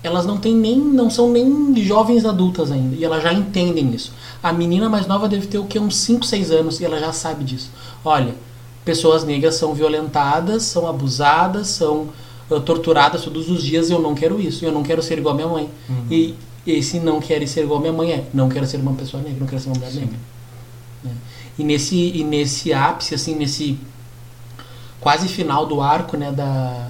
elas 0.02 0.26
não 0.26 0.38
têm 0.38 0.56
nem 0.56 0.80
não 0.80 1.10
são 1.10 1.30
nem 1.30 1.76
jovens 1.84 2.26
adultas 2.26 2.72
ainda 2.72 2.96
e 2.96 3.04
elas 3.04 3.22
já 3.22 3.34
entendem 3.34 3.94
isso. 3.94 4.14
A 4.42 4.54
menina 4.54 4.88
mais 4.88 5.08
nova 5.08 5.28
deve 5.28 5.48
ter 5.48 5.58
o 5.58 5.66
que 5.66 5.78
uns 5.78 5.98
5, 5.98 6.26
6 6.26 6.52
anos 6.52 6.80
e 6.80 6.86
ela 6.86 7.00
já 7.00 7.12
sabe 7.12 7.44
disso. 7.44 7.70
Olha, 8.04 8.34
pessoas 8.86 9.24
negras 9.24 9.56
são 9.56 9.74
violentadas, 9.74 10.64
são 10.64 10.88
abusadas, 10.88 11.68
são 11.68 12.10
uh, 12.50 12.60
torturadas 12.62 13.22
todos 13.24 13.50
os 13.50 13.62
dias 13.62 13.90
eu 13.90 14.02
não 14.02 14.16
quero 14.16 14.40
isso. 14.40 14.64
Eu 14.64 14.72
não 14.72 14.84
quero 14.84 15.04
ser 15.04 15.18
igual 15.18 15.34
a 15.34 15.38
minha 15.38 15.48
mãe. 15.48 15.70
Uhum. 15.90 16.06
E 16.10 16.36
esse 16.66 17.00
não 17.00 17.20
querer 17.20 17.48
ser 17.48 17.64
igual 17.64 17.80
a 17.80 17.82
minha 17.82 17.94
mãe 17.94 18.12
é 18.12 18.26
não 18.34 18.48
quero 18.48 18.66
ser 18.66 18.78
uma 18.78 18.94
pessoa 18.94 19.22
negra, 19.22 19.40
não 19.40 19.48
quero 19.48 19.62
ser 19.62 19.70
uma 19.70 19.76
mulher 19.76 19.92
Sim. 19.92 20.00
negra. 20.00 20.18
né? 21.04 21.12
E 21.58 21.64
nesse 21.64 21.96
e 21.96 22.24
nesse 22.24 22.72
ápice 22.72 23.16
assim, 23.16 23.36
nesse 23.36 23.78
quase 25.02 25.28
final 25.28 25.66
do 25.66 25.82
arco, 25.82 26.16
né, 26.16 26.32
da 26.32 26.90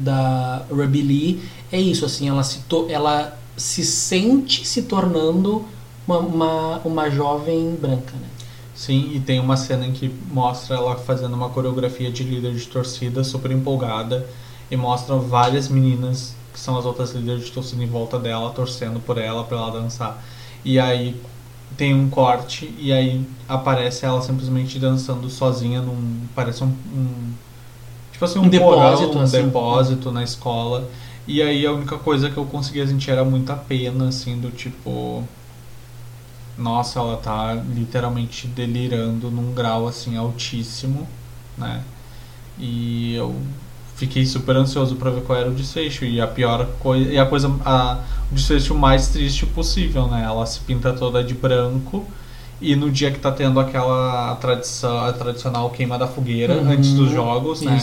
da 0.00 0.64
Ruby 0.70 1.02
Lee, 1.02 1.42
é 1.70 1.80
isso 1.80 2.04
assim, 2.04 2.28
ela 2.28 2.42
se 2.42 2.60
ela 2.88 3.38
se 3.56 3.84
sente 3.84 4.66
se 4.66 4.82
tornando 4.82 5.64
uma, 6.06 6.18
uma, 6.18 6.78
uma 6.78 7.10
jovem 7.10 7.76
branca, 7.80 8.12
né? 8.12 8.28
Sim, 8.74 9.10
e 9.14 9.20
tem 9.20 9.38
uma 9.38 9.56
cena 9.56 9.86
em 9.86 9.92
que 9.92 10.10
mostra 10.32 10.76
ela 10.76 10.96
fazendo 10.96 11.34
uma 11.34 11.50
coreografia 11.50 12.10
de 12.10 12.24
líder 12.24 12.54
de 12.54 12.66
torcida 12.66 13.22
super 13.22 13.50
empolgada 13.50 14.26
e 14.70 14.76
mostra 14.76 15.16
várias 15.16 15.68
meninas 15.68 16.34
que 16.52 16.58
são 16.58 16.78
as 16.78 16.84
outras 16.86 17.12
líderes 17.12 17.44
de 17.44 17.52
torcida 17.52 17.82
em 17.82 17.86
volta 17.86 18.18
dela, 18.18 18.50
torcendo 18.50 18.98
por 18.98 19.18
ela 19.18 19.44
para 19.44 19.58
ela 19.58 19.70
dançar. 19.70 20.24
E 20.64 20.78
aí 20.78 21.20
tem 21.76 21.94
um 21.94 22.08
corte 22.08 22.74
e 22.78 22.92
aí 22.92 23.24
aparece 23.48 24.04
ela 24.04 24.20
simplesmente 24.22 24.78
dançando 24.78 25.28
sozinha 25.30 25.80
num 25.80 26.22
parece 26.34 26.64
um, 26.64 26.68
um 26.68 27.32
tipo 28.20 28.24
assim 28.24 28.38
um, 28.38 28.42
Um 28.42 28.50
porão, 28.50 28.50
depósito, 28.50 29.18
um 29.18 29.22
assim. 29.22 29.44
depósito 29.46 30.12
na 30.12 30.22
escola. 30.22 30.88
E 31.26 31.40
aí 31.42 31.64
a 31.66 31.72
única 31.72 31.96
coisa 31.98 32.30
que 32.30 32.36
eu 32.36 32.44
conseguia 32.46 32.86
sentir 32.86 33.10
era 33.10 33.24
muita 33.24 33.54
pena 33.56 34.08
assim 34.08 34.38
do 34.38 34.50
tipo 34.50 35.24
nossa, 36.58 36.98
ela 36.98 37.16
tá 37.16 37.54
literalmente 37.54 38.46
delirando 38.46 39.30
num 39.30 39.52
grau 39.54 39.88
assim 39.88 40.16
altíssimo, 40.16 41.08
né? 41.56 41.82
E 42.58 43.14
eu 43.14 43.34
fiquei 43.96 44.26
super 44.26 44.56
ansioso 44.56 44.96
para 44.96 45.10
ver 45.10 45.22
qual 45.22 45.38
era 45.38 45.50
o 45.50 45.54
desfecho 45.54 46.04
e 46.04 46.20
a 46.20 46.26
pior 46.26 46.66
coisa 46.80 47.10
e 47.10 47.18
a 47.18 47.26
coisa 47.26 47.48
a, 47.64 48.00
o 48.30 48.34
desfecho 48.34 48.74
mais 48.74 49.08
triste 49.08 49.46
possível, 49.46 50.06
né? 50.08 50.22
Ela 50.24 50.46
se 50.46 50.60
pinta 50.60 50.92
toda 50.92 51.22
de 51.24 51.34
branco 51.34 52.06
e 52.60 52.76
no 52.76 52.90
dia 52.90 53.10
que 53.10 53.18
tá 53.18 53.32
tendo 53.32 53.60
aquela 53.60 54.36
tradição, 54.36 54.98
a 55.00 55.12
tradicional 55.12 55.70
queima 55.70 55.98
da 55.98 56.06
fogueira 56.08 56.54
Uhum. 56.54 56.70
antes 56.72 56.92
dos 56.94 57.10
jogos, 57.10 57.62
né? 57.62 57.78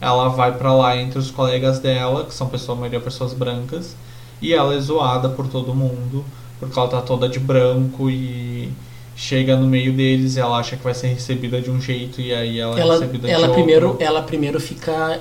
Ela 0.00 0.28
vai 0.28 0.52
pra 0.52 0.72
lá 0.72 0.96
entre 0.96 1.18
os 1.18 1.30
colegas 1.30 1.78
dela, 1.78 2.24
que 2.24 2.34
são 2.34 2.48
pessoas, 2.48 2.76
a 2.76 2.80
maioria 2.80 3.00
pessoas 3.00 3.32
brancas, 3.32 3.96
e 4.40 4.52
ela 4.52 4.74
é 4.74 4.80
zoada 4.80 5.28
por 5.28 5.48
todo 5.48 5.74
mundo, 5.74 6.24
porque 6.60 6.78
ela 6.78 6.88
tá 6.88 7.00
toda 7.00 7.28
de 7.28 7.38
branco 7.38 8.10
e 8.10 8.70
chega 9.16 9.56
no 9.56 9.66
meio 9.66 9.94
deles 9.94 10.36
e 10.36 10.40
ela 10.40 10.58
acha 10.58 10.76
que 10.76 10.84
vai 10.84 10.92
ser 10.92 11.08
recebida 11.08 11.60
de 11.60 11.70
um 11.70 11.80
jeito 11.80 12.20
e 12.20 12.34
aí 12.34 12.60
ela, 12.60 12.78
é 12.78 12.82
ela, 12.82 12.94
recebida 12.94 13.30
ela 13.30 13.48
de 13.48 13.54
primeiro 13.54 13.88
outro. 13.88 14.04
ela 14.04 14.22
primeiro 14.22 14.60
fica 14.60 15.18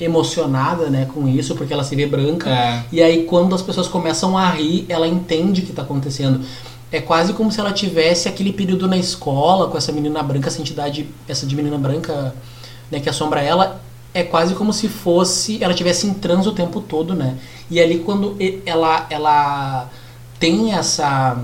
emocionada 0.00 0.88
né 0.88 1.06
com 1.12 1.28
isso 1.28 1.54
porque 1.54 1.70
ela 1.70 1.84
se 1.84 1.94
vê 1.94 2.06
branca. 2.06 2.48
É, 2.48 2.84
e 2.90 3.02
aí 3.02 3.24
quando 3.24 3.54
as 3.54 3.60
pessoas 3.60 3.86
começam 3.86 4.38
a 4.38 4.48
rir 4.48 4.86
ela 4.88 5.06
entende 5.06 5.60
o 5.60 5.64
que 5.64 5.70
está 5.70 5.82
acontecendo. 5.82 6.40
É 6.90 7.00
quase 7.00 7.34
como 7.34 7.52
se 7.52 7.60
ela 7.60 7.72
tivesse 7.72 8.28
aquele 8.28 8.52
período 8.52 8.88
na 8.88 8.96
escola 8.96 9.68
com 9.68 9.76
essa 9.76 9.92
menina 9.92 10.22
branca 10.22 10.48
essa 10.48 10.60
entidade 10.60 11.06
essa 11.28 11.44
de 11.44 11.54
menina 11.54 11.76
branca 11.76 12.34
né 12.90 13.00
que 13.00 13.08
assombra 13.10 13.42
ela 13.42 13.82
é 14.16 14.22
quase 14.22 14.54
como 14.54 14.72
se 14.72 14.88
fosse 14.88 15.62
ela 15.62 15.74
tivesse 15.74 16.06
em 16.06 16.14
transe 16.14 16.48
o 16.48 16.52
tempo 16.52 16.80
todo 16.80 17.14
né 17.14 17.36
e 17.70 17.80
ali 17.80 17.98
quando 17.98 18.36
ela 18.64 19.06
ela 19.10 19.90
tem 20.38 20.72
essa 20.72 21.36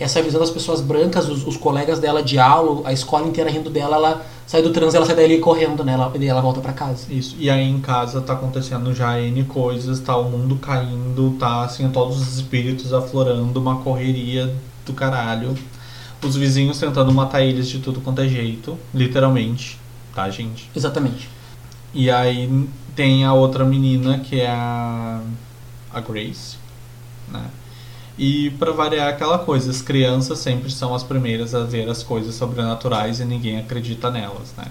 essa 0.00 0.22
visão 0.22 0.40
das 0.40 0.50
pessoas 0.50 0.80
brancas, 0.80 1.28
os, 1.28 1.46
os 1.46 1.58
colegas 1.58 1.98
dela 1.98 2.22
de 2.22 2.38
aula, 2.38 2.88
a 2.88 2.92
escola 2.92 3.28
inteira 3.28 3.50
rindo 3.50 3.68
dela, 3.68 3.96
ela 3.96 4.26
sai 4.46 4.62
do 4.62 4.70
trânsito, 4.70 4.96
ela 4.96 5.04
sai 5.04 5.14
dali 5.14 5.38
correndo, 5.38 5.84
né? 5.84 5.92
Ela, 5.92 6.10
ela 6.18 6.40
volta 6.40 6.58
para 6.60 6.72
casa. 6.72 7.12
Isso. 7.12 7.36
E 7.38 7.50
aí 7.50 7.68
em 7.68 7.80
casa 7.80 8.20
tá 8.22 8.32
acontecendo 8.32 8.94
já 8.94 9.20
N 9.20 9.44
coisas, 9.44 10.00
tá 10.00 10.16
o 10.16 10.30
mundo 10.30 10.56
caindo, 10.56 11.36
tá 11.38 11.64
assim, 11.64 11.86
todos 11.90 12.16
os 12.16 12.36
espíritos 12.36 12.94
aflorando, 12.94 13.60
uma 13.60 13.76
correria 13.82 14.52
do 14.86 14.94
caralho. 14.94 15.54
Os 16.24 16.34
vizinhos 16.34 16.78
tentando 16.78 17.12
matar 17.12 17.42
eles 17.42 17.68
de 17.68 17.78
tudo 17.78 18.00
quanto 18.00 18.22
é 18.22 18.28
jeito, 18.28 18.78
literalmente, 18.94 19.78
tá, 20.14 20.28
gente? 20.30 20.70
Exatamente. 20.74 21.28
E 21.92 22.10
aí 22.10 22.68
tem 22.94 23.24
a 23.24 23.32
outra 23.32 23.64
menina 23.64 24.18
que 24.18 24.40
é 24.40 24.48
a, 24.50 25.20
a 25.92 26.00
Grace, 26.00 26.56
né? 27.28 27.44
E 28.18 28.50
para 28.50 28.70
variar 28.72 29.08
aquela 29.08 29.38
coisa, 29.38 29.70
as 29.70 29.80
crianças 29.80 30.38
sempre 30.40 30.70
são 30.70 30.94
as 30.94 31.02
primeiras 31.02 31.54
a 31.54 31.64
ver 31.64 31.88
as 31.88 32.02
coisas 32.02 32.34
sobrenaturais 32.34 33.18
e 33.18 33.24
ninguém 33.24 33.58
acredita 33.58 34.10
nelas, 34.10 34.52
né? 34.56 34.66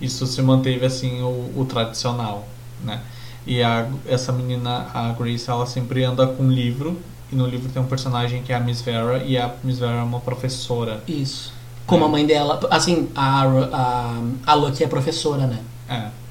Isso 0.00 0.26
se 0.26 0.40
manteve 0.42 0.86
assim 0.86 1.20
o, 1.22 1.52
o 1.56 1.64
tradicional, 1.68 2.46
né? 2.84 3.00
E 3.46 3.62
a, 3.62 3.88
essa 4.06 4.32
menina, 4.32 4.86
a 4.94 5.12
Grace, 5.12 5.50
ela 5.50 5.66
sempre 5.66 6.04
anda 6.04 6.26
com 6.26 6.44
um 6.44 6.50
livro 6.50 6.98
e 7.32 7.36
no 7.36 7.46
livro 7.46 7.68
tem 7.68 7.82
um 7.82 7.86
personagem 7.86 8.42
que 8.42 8.52
é 8.52 8.56
a 8.56 8.60
Miss 8.60 8.80
Vera 8.80 9.22
e 9.24 9.36
a 9.36 9.52
Miss 9.64 9.78
Vera 9.78 9.96
é 9.96 10.02
uma 10.02 10.20
professora. 10.20 11.02
Isso. 11.08 11.52
Como 11.86 12.04
É. 12.04 12.06
a 12.06 12.08
mãe 12.08 12.24
dela, 12.24 12.60
assim, 12.70 13.08
a, 13.14 13.42
a, 13.72 14.22
a 14.46 14.54
Lucky 14.54 14.84
é 14.84 14.86
professora, 14.86 15.46
né? 15.46 15.58
É. 15.88 16.23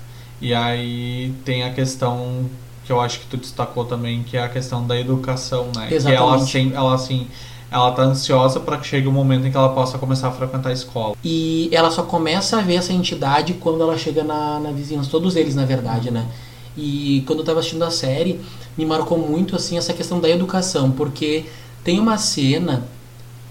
E 0.43 0.53
aí 0.53 1.33
tem 1.45 1.63
a 1.63 1.71
questão 1.71 2.49
que 2.83 2.91
eu 2.91 2.99
acho 2.99 3.21
que 3.21 3.27
tu 3.27 3.37
destacou 3.37 3.85
também, 3.85 4.23
que 4.23 4.35
é 4.35 4.43
a 4.43 4.49
questão 4.49 4.85
da 4.85 4.99
educação, 4.99 5.69
né? 5.73 5.87
Que 5.87 5.95
ela, 5.95 6.11
Exatamente. 6.11 6.51
sem, 6.51 6.73
ela 6.73 6.93
assim, 6.93 7.27
ela 7.71 7.89
tá 7.93 8.01
ansiosa 8.01 8.59
para 8.59 8.75
que 8.75 8.85
chegue 8.85 9.07
o 9.07 9.11
momento 9.11 9.47
em 9.47 9.51
que 9.51 9.55
ela 9.55 9.69
possa 9.69 9.97
começar 9.97 10.27
a 10.27 10.31
frequentar 10.31 10.67
a 10.67 10.73
escola. 10.73 11.15
E 11.23 11.69
ela 11.71 11.89
só 11.89 12.03
começa 12.03 12.57
a 12.57 12.61
ver 12.61 12.75
essa 12.75 12.91
entidade 12.91 13.53
quando 13.53 13.81
ela 13.83 13.97
chega 13.97 14.21
na, 14.21 14.59
na 14.59 14.71
vizinhança, 14.71 15.09
todos 15.09 15.37
eles, 15.37 15.55
na 15.55 15.63
verdade, 15.63 16.11
né? 16.11 16.27
E 16.75 17.23
quando 17.25 17.39
eu 17.39 17.45
tava 17.45 17.61
assistindo 17.61 17.85
a 17.85 17.91
série, 17.91 18.41
me 18.77 18.85
marcou 18.85 19.17
muito 19.17 19.55
assim 19.55 19.77
essa 19.77 19.93
questão 19.93 20.19
da 20.19 20.29
educação, 20.29 20.91
porque 20.91 21.45
tem 21.85 22.01
uma 22.01 22.17
cena 22.17 22.83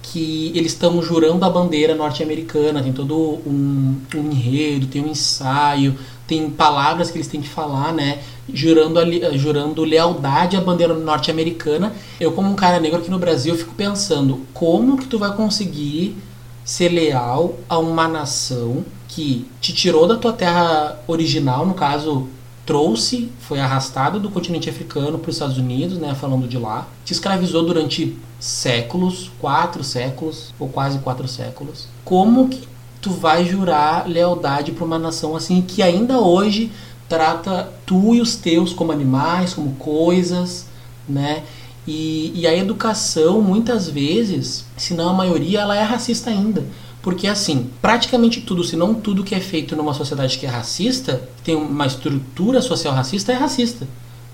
que 0.03 0.51
eles 0.55 0.73
estão 0.73 1.01
jurando 1.01 1.45
a 1.45 1.49
bandeira 1.49 1.95
norte-americana, 1.95 2.83
tem 2.83 2.93
todo 2.93 3.15
um, 3.47 3.97
um 4.15 4.31
enredo, 4.31 4.89
tem 4.89 5.01
um 5.03 5.09
ensaio, 5.09 5.97
tem 6.27 6.51
palavras 6.51 7.11
que 7.11 7.17
eles 7.17 7.29
têm 7.29 7.41
que 7.41 7.49
falar, 7.49 7.93
né? 7.93 8.19
Jurando, 8.53 8.99
a 8.99 9.05
li- 9.05 9.39
jurando 9.39 9.85
lealdade 9.85 10.57
à 10.57 10.61
bandeira 10.61 10.93
norte-americana. 10.93 11.93
Eu, 12.19 12.33
como 12.33 12.51
um 12.51 12.55
cara 12.55 12.81
negro 12.81 12.99
aqui 12.99 13.11
no 13.11 13.19
Brasil, 13.19 13.55
fico 13.55 13.75
pensando, 13.75 14.41
como 14.53 14.99
que 14.99 15.07
tu 15.07 15.19
vai 15.19 15.35
conseguir 15.37 16.17
ser 16.65 16.89
leal 16.89 17.55
a 17.69 17.79
uma 17.79 18.09
nação 18.09 18.85
que 19.09 19.47
te 19.61 19.73
tirou 19.73 20.07
da 20.07 20.17
tua 20.17 20.33
terra 20.33 21.01
original, 21.07 21.65
no 21.67 21.75
caso, 21.75 22.29
trouxe, 22.73 23.31
foi 23.39 23.61
arrastado 23.61 24.19
do 24.19 24.31
continente 24.31 24.71
africano 24.71 25.19
para 25.19 25.29
os 25.29 25.37
Estados 25.37 25.59
Unidos, 25.59 25.99
né, 25.99 26.15
falando 26.15 26.49
de 26.49 26.57
lá, 26.57 26.89
te 27.05 27.13
escravizou 27.13 27.67
durante 27.67 28.17
séculos, 28.41 29.31
quatro 29.39 29.85
séculos, 29.85 30.55
ou 30.59 30.71
quase 30.71 30.99
quatro 31.01 31.29
séculos. 31.29 31.87
Como 32.03 32.49
que 32.49 32.67
tu 32.99 33.11
vai 33.11 33.45
jurar 33.45 34.09
lealdade 34.09 34.73
para 34.73 34.87
uma 34.87 34.99
nação 34.99 35.37
assim 35.37 35.61
que 35.61 35.83
ainda 35.83 36.19
hoje 36.19 36.73
trata 37.11 37.71
tu 37.85 38.15
e 38.15 38.23
os 38.23 38.37
teus 38.37 38.73
como 38.73 38.91
animais, 38.91 39.53
como 39.53 39.75
coisas, 39.75 40.65
né? 41.07 41.43
E, 41.87 42.33
e 42.35 42.47
a 42.47 42.57
educação, 42.57 43.43
muitas 43.43 43.87
vezes, 43.87 44.65
se 44.79 44.95
não 44.95 45.11
a 45.11 45.13
maioria, 45.13 45.61
ela 45.61 45.77
é 45.77 45.83
racista 45.83 46.31
ainda. 46.31 46.65
Porque, 47.03 47.27
assim, 47.27 47.69
praticamente 47.83 48.41
tudo, 48.41 48.63
se 48.63 48.77
não 48.77 48.95
tudo 48.95 49.25
que 49.25 49.35
é 49.35 49.41
feito 49.41 49.75
numa 49.75 49.93
sociedade 49.93 50.39
que 50.39 50.47
é 50.47 50.49
racista, 50.49 51.29
que 51.39 51.43
tem 51.43 51.57
uma 51.57 51.87
estrutura 51.87 52.63
social 52.63 52.95
racista, 52.95 53.33
é 53.33 53.35
racista. 53.35 53.89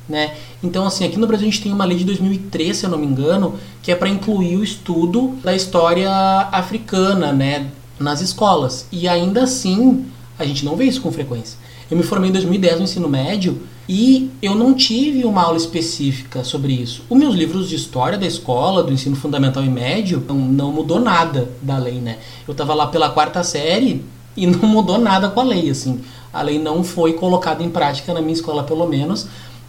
Né? 0.06 0.34
Então, 0.62 0.86
assim, 0.86 1.04
aqui 1.04 1.18
no 1.18 1.26
Brasil 1.26 1.48
a 1.48 1.50
gente 1.50 1.62
tem 1.62 1.72
uma 1.72 1.84
lei 1.84 1.98
de 1.98 2.04
2003, 2.04 2.76
se 2.76 2.84
eu 2.84 2.90
não 2.90 2.98
me 2.98 3.06
engano, 3.06 3.58
que 3.82 3.90
é 3.90 3.94
para 3.94 4.08
incluir 4.08 4.56
o 4.56 4.64
estudo 4.64 5.38
da 5.42 5.54
história 5.54 6.10
africana 6.52 7.32
né, 7.32 7.70
nas 7.98 8.20
escolas. 8.20 8.86
E 8.92 9.08
ainda 9.08 9.44
assim, 9.44 10.06
a 10.38 10.44
gente 10.44 10.64
não 10.64 10.76
vê 10.76 10.84
isso 10.84 11.00
com 11.00 11.10
frequência. 11.10 11.58
Eu 11.90 11.96
me 11.96 12.02
formei 12.02 12.28
em 12.28 12.32
2010 12.32 12.78
no 12.78 12.84
ensino 12.84 13.08
médio 13.08 13.60
e 13.88 14.30
eu 14.42 14.54
não 14.54 14.74
tive 14.74 15.24
uma 15.24 15.42
aula 15.42 15.56
específica 15.56 16.44
sobre 16.44 16.74
isso. 16.74 17.02
Os 17.08 17.16
meus 17.16 17.34
livros 17.34 17.70
de 17.70 17.74
história 17.74 18.18
da 18.18 18.26
escola, 18.26 18.82
do 18.82 18.92
ensino 18.92 19.16
fundamental 19.16 19.64
e 19.64 19.68
médio, 19.70 20.22
não, 20.28 20.36
não 20.36 20.70
mudou 20.70 21.00
nada 21.00 21.50
da 21.62 21.78
lei, 21.78 21.94
né? 21.94 22.18
Eu 22.46 22.54
tava 22.54 22.74
lá 22.74 22.88
pela 22.88 23.08
quarta 23.08 23.42
série 23.42 24.04
e 24.36 24.44
não 24.46 24.68
mudou 24.68 24.98
nada 24.98 25.30
com 25.30 25.40
a 25.40 25.44
lei, 25.44 25.70
assim. 25.70 26.02
A 26.30 26.42
lei 26.42 26.58
não 26.58 26.84
foi 26.84 27.14
colocada 27.14 27.62
em 27.62 27.70
prática 27.70 28.12
na 28.12 28.20
minha 28.20 28.34
escola, 28.34 28.62
pelo 28.62 28.86
menos. 28.86 29.26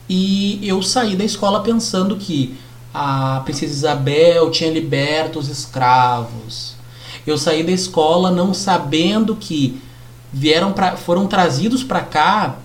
E 0.10 0.60
eu 0.64 0.84
saí 0.84 1.16
da 1.16 1.24
escola 1.24 1.62
pensando 1.62 2.18
que 2.18 2.58
a 2.94 3.42
princesa 3.46 3.72
Isabel 3.72 4.52
tinha 4.52 4.70
liberto 4.70 5.40
os 5.40 5.48
escravos. 5.48 6.76
Eu 7.26 7.38
saí 7.38 7.64
da 7.64 7.72
escola 7.72 8.32
não 8.32 8.54
sabendo 8.54 9.34
que 9.34 9.82
vieram 10.34 10.74
pra, 10.74 10.98
foram 10.98 11.26
trazidos 11.26 11.84
para 11.84 12.02
cá 12.02 12.58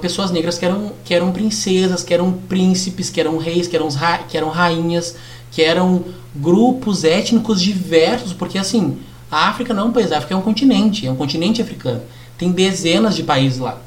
pessoas 0.00 0.30
negras 0.30 0.58
que 0.58 0.64
eram, 0.64 0.92
que 1.04 1.14
eram 1.14 1.32
princesas, 1.32 2.02
que 2.02 2.14
eram 2.14 2.32
príncipes, 2.32 3.10
que 3.10 3.20
eram 3.20 3.36
reis, 3.36 3.66
que 3.66 3.76
eram, 3.76 3.88
que 4.28 4.36
eram 4.36 4.48
rainhas, 4.48 5.16
que 5.50 5.62
eram 5.62 6.04
grupos 6.34 7.04
étnicos 7.04 7.60
diversos, 7.60 8.32
porque 8.32 8.58
assim, 8.58 8.98
a 9.30 9.48
África 9.48 9.74
não 9.74 9.84
é 9.84 9.86
um 9.86 9.92
país, 9.92 10.12
a 10.12 10.18
África 10.18 10.34
é 10.34 10.36
um 10.36 10.42
continente, 10.42 11.06
é 11.06 11.10
um 11.10 11.16
continente 11.16 11.60
africano. 11.60 12.02
Tem 12.38 12.50
dezenas 12.50 13.16
de 13.16 13.22
países 13.22 13.58
lá. 13.58 13.78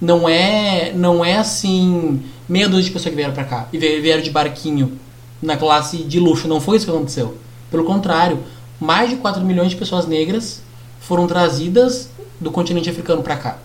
Não 0.00 0.28
é, 0.28 0.92
não 0.92 1.24
é 1.24 1.36
assim, 1.36 2.22
meia 2.48 2.68
dúzia 2.68 2.84
de 2.84 2.90
pessoas 2.90 3.10
que 3.10 3.16
vieram 3.16 3.32
para 3.32 3.44
cá 3.44 3.68
e 3.72 3.78
vieram 3.78 4.22
de 4.22 4.30
barquinho 4.30 4.98
na 5.40 5.56
classe 5.56 5.98
de 5.98 6.18
luxo, 6.18 6.48
não 6.48 6.60
foi 6.60 6.76
isso 6.76 6.86
que 6.86 6.92
aconteceu. 6.92 7.38
Pelo 7.70 7.84
contrário, 7.84 8.40
mais 8.80 9.10
de 9.10 9.16
4 9.16 9.44
milhões 9.44 9.70
de 9.70 9.76
pessoas 9.76 10.06
negras 10.06 10.62
foram 11.00 11.26
trazidas 11.26 12.08
do 12.40 12.50
continente 12.50 12.90
africano 12.90 13.22
para 13.22 13.36
cá, 13.36 13.58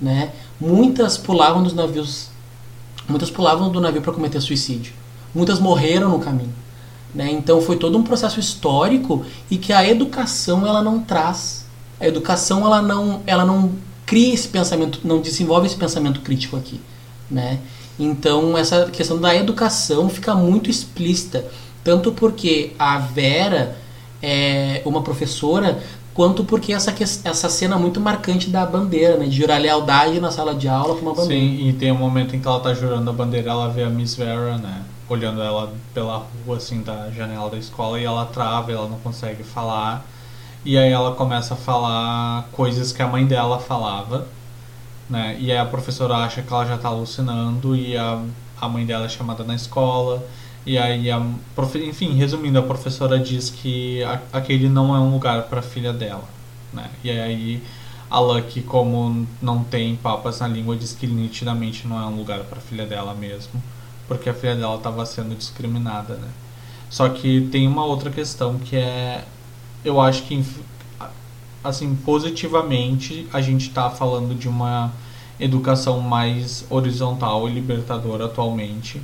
né? 0.00 0.32
Muitas 0.60 1.16
pulavam 1.16 1.62
dos 1.62 1.72
navios, 1.72 2.28
muitas 3.08 3.30
pulavam 3.30 3.70
do 3.70 3.80
navio 3.80 4.02
para 4.02 4.12
cometer 4.12 4.40
suicídio. 4.40 4.92
Muitas 5.34 5.60
morreram 5.60 6.08
no 6.08 6.18
caminho, 6.18 6.54
né? 7.14 7.30
Então 7.30 7.60
foi 7.60 7.76
todo 7.76 7.96
um 7.96 8.02
processo 8.02 8.40
histórico 8.40 9.24
e 9.50 9.56
que 9.56 9.72
a 9.72 9.88
educação 9.88 10.66
ela 10.66 10.82
não 10.82 11.00
traz. 11.00 11.64
A 12.00 12.06
educação 12.06 12.66
ela 12.66 12.82
não, 12.82 13.22
ela 13.26 13.44
não 13.44 13.72
cria 14.04 14.34
esse 14.34 14.48
pensamento, 14.48 15.00
não 15.04 15.20
desenvolve 15.20 15.66
esse 15.66 15.76
pensamento 15.76 16.20
crítico 16.22 16.56
aqui, 16.56 16.80
né? 17.30 17.60
Então 17.98 18.56
essa 18.56 18.86
questão 18.86 19.20
da 19.20 19.34
educação 19.34 20.08
fica 20.08 20.34
muito 20.34 20.70
explícita, 20.70 21.44
tanto 21.84 22.12
porque 22.12 22.72
a 22.78 22.98
Vera 22.98 23.76
é 24.22 24.82
uma 24.84 25.02
professora 25.02 25.82
quanto 26.18 26.42
porque 26.42 26.72
essa, 26.72 26.92
essa 27.22 27.48
cena 27.48 27.78
muito 27.78 28.00
marcante 28.00 28.50
da 28.50 28.66
bandeira, 28.66 29.16
né? 29.16 29.26
De 29.26 29.36
jurar 29.36 29.60
lealdade 29.60 30.18
na 30.18 30.32
sala 30.32 30.52
de 30.52 30.66
aula 30.66 30.96
com 30.96 31.02
uma 31.02 31.14
bandeira. 31.14 31.40
Sim, 31.40 31.68
e 31.68 31.72
tem 31.72 31.92
um 31.92 31.96
momento 31.96 32.34
em 32.34 32.40
que 32.40 32.48
ela 32.48 32.58
tá 32.58 32.74
jurando 32.74 33.08
a 33.08 33.12
bandeira, 33.12 33.52
ela 33.52 33.68
vê 33.68 33.84
a 33.84 33.88
Miss 33.88 34.16
Vera, 34.16 34.58
né? 34.58 34.82
Olhando 35.08 35.40
ela 35.40 35.72
pela 35.94 36.26
rua, 36.44 36.56
assim, 36.56 36.82
da 36.82 37.08
janela 37.12 37.48
da 37.48 37.56
escola, 37.56 38.00
e 38.00 38.04
ela 38.04 38.26
trava, 38.26 38.72
ela 38.72 38.88
não 38.88 38.98
consegue 38.98 39.44
falar. 39.44 40.04
E 40.64 40.76
aí 40.76 40.90
ela 40.90 41.14
começa 41.14 41.54
a 41.54 41.56
falar 41.56 42.48
coisas 42.50 42.90
que 42.90 43.00
a 43.00 43.06
mãe 43.06 43.24
dela 43.24 43.60
falava, 43.60 44.26
né? 45.08 45.36
E 45.38 45.52
aí 45.52 45.58
a 45.58 45.66
professora 45.66 46.16
acha 46.16 46.42
que 46.42 46.52
ela 46.52 46.66
já 46.66 46.76
tá 46.76 46.88
alucinando, 46.88 47.76
e 47.76 47.96
a, 47.96 48.20
a 48.60 48.68
mãe 48.68 48.84
dela 48.84 49.04
é 49.04 49.08
chamada 49.08 49.44
na 49.44 49.54
escola. 49.54 50.26
E 50.68 50.76
aí, 50.76 51.10
a, 51.10 51.18
enfim, 51.86 52.14
resumindo, 52.14 52.58
a 52.58 52.62
professora 52.62 53.18
diz 53.18 53.48
que 53.50 54.02
a- 54.04 54.20
aquele 54.32 54.68
não 54.68 54.94
é 54.94 54.98
um 55.00 55.10
lugar 55.12 55.44
para 55.44 55.62
filha 55.62 55.92
dela, 55.92 56.24
né? 56.72 56.90
E 57.02 57.10
aí 57.10 57.62
a 58.10 58.18
Lucky, 58.20 58.62
como 58.62 59.26
não 59.40 59.64
tem 59.64 59.96
papas 59.96 60.40
na 60.40 60.48
língua, 60.48 60.76
diz 60.76 60.92
que 60.92 61.06
nitidamente 61.06 61.86
não 61.86 61.98
é 62.00 62.06
um 62.06 62.16
lugar 62.16 62.40
para 62.44 62.60
filha 62.60 62.86
dela 62.86 63.14
mesmo, 63.14 63.62
porque 64.06 64.28
a 64.30 64.34
filha 64.34 64.56
dela 64.56 64.76
estava 64.76 65.06
sendo 65.06 65.34
discriminada, 65.36 66.14
né? 66.16 66.28
Só 66.90 67.08
que 67.08 67.48
tem 67.52 67.66
uma 67.68 67.84
outra 67.86 68.10
questão 68.10 68.58
que 68.58 68.76
é, 68.76 69.24
eu 69.84 70.00
acho 70.00 70.24
que 70.24 70.42
assim 71.62 71.94
positivamente 71.94 73.26
a 73.32 73.40
gente 73.40 73.68
está 73.68 73.90
falando 73.90 74.34
de 74.38 74.48
uma 74.48 74.92
educação 75.40 76.00
mais 76.00 76.64
horizontal 76.70 77.48
e 77.48 77.52
libertadora 77.52 78.26
atualmente 78.26 79.00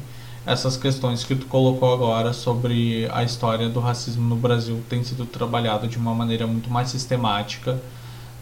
essas 0.46 0.76
questões 0.76 1.24
que 1.24 1.34
tu 1.34 1.46
colocou 1.46 1.92
agora 1.92 2.32
sobre 2.32 3.08
a 3.12 3.22
história 3.22 3.68
do 3.68 3.80
racismo 3.80 4.28
no 4.28 4.36
Brasil 4.36 4.82
tem 4.88 5.02
sido 5.02 5.24
trabalhado 5.24 5.88
de 5.88 5.96
uma 5.96 6.14
maneira 6.14 6.46
muito 6.46 6.70
mais 6.70 6.90
sistemática, 6.90 7.80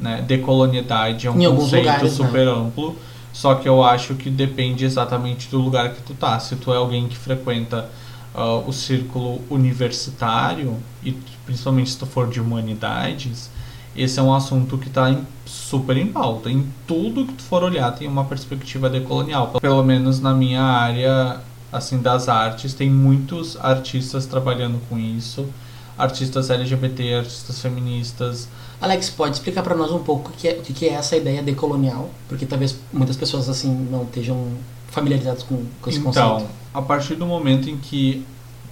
né? 0.01 0.23
Decolonialidade 0.27 1.27
é 1.27 1.31
um 1.31 1.41
Em 1.41 1.55
conceito 1.55 1.85
lugares, 1.85 2.19
né? 2.19 2.27
super 2.29 2.49
amplo, 2.49 2.97
só 3.33 3.55
que 3.55 3.69
eu 3.69 3.85
acho 3.85 4.15
que 4.15 4.29
depende 4.29 4.85
exatamente 4.85 5.49
do 5.49 5.59
lugar 5.59 5.93
que 5.95 6.03
tu 6.03 6.12
tá. 6.15 6.39
Se 6.41 6.57
tu 6.57 6.73
é 6.73 6.77
alguém 6.77 7.07
que 7.07 7.16
frequenta 7.16 7.89
ah, 8.35 8.57
o 8.66 8.73
círculo 8.73 9.41
universitário 9.49 10.77
e 11.05 11.12
principalmente 11.47 11.91
se 11.91 11.99
tu 11.99 12.07
for 12.07 12.29
de 12.29 12.41
humanidades, 12.41 13.49
esse 13.95 14.19
é 14.19 14.23
um 14.23 14.35
assunto 14.35 14.77
que 14.77 14.89
está 14.89 15.15
super 15.45 15.97
em 15.97 16.07
pauta. 16.07 16.51
Em 16.51 16.66
tudo 16.87 17.27
que 17.27 17.35
tu 17.35 17.43
for 17.43 17.62
olhar 17.62 17.93
tem 17.93 18.09
uma 18.09 18.24
perspectiva 18.24 18.89
decolonial. 18.91 19.49
Pelo 19.61 19.85
menos 19.85 20.19
na 20.19 20.35
minha 20.35 20.62
área 20.62 21.41
assim 21.73 21.99
das 21.99 22.28
artes, 22.28 22.74
tem 22.74 22.90
muitos 22.90 23.57
artistas 23.57 24.27
trabalhando 24.27 24.78
com 24.89 24.99
isso. 24.99 25.49
Artistas 25.97 26.51
LGBT, 26.51 27.15
artistas 27.15 27.61
feministas. 27.61 28.49
Alex, 28.81 29.11
pode 29.11 29.36
explicar 29.36 29.62
para 29.62 29.74
nós 29.74 29.90
um 29.90 30.01
pouco 30.01 30.31
o 30.31 30.32
que, 30.32 30.49
é, 30.49 30.53
o 30.53 30.62
que 30.62 30.86
é 30.86 30.94
essa 30.94 31.16
ideia 31.16 31.43
decolonial? 31.43 32.11
Porque 32.28 32.44
talvez 32.44 32.77
muitas 32.93 33.16
pessoas 33.16 33.49
assim 33.49 33.70
não 33.90 34.03
estejam 34.05 34.49
familiarizadas 34.90 35.43
com, 35.43 35.65
com 35.81 35.90
esse 35.90 35.99
então, 35.99 36.12
conceito. 36.12 36.36
Então, 36.36 36.49
a 36.74 36.82
partir 36.82 37.15
do 37.15 37.27
momento 37.27 37.70
em 37.70 37.77
que 37.77 38.24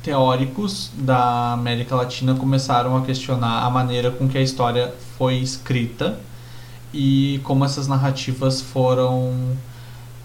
teóricos 0.03 0.91
da 0.95 1.53
América 1.53 1.95
Latina 1.95 2.35
começaram 2.35 2.97
a 2.97 3.03
questionar 3.03 3.65
a 3.65 3.71
maneira 3.71 4.11
com 4.11 4.29
que 4.29 4.39
a 4.39 4.43
história 4.43 4.95
foi 5.17 5.37
escrita 5.37 6.19
e 6.93 7.41
como 7.45 7.65
essas 7.65 7.87
narrativas 7.87 8.61
foram 8.61 9.57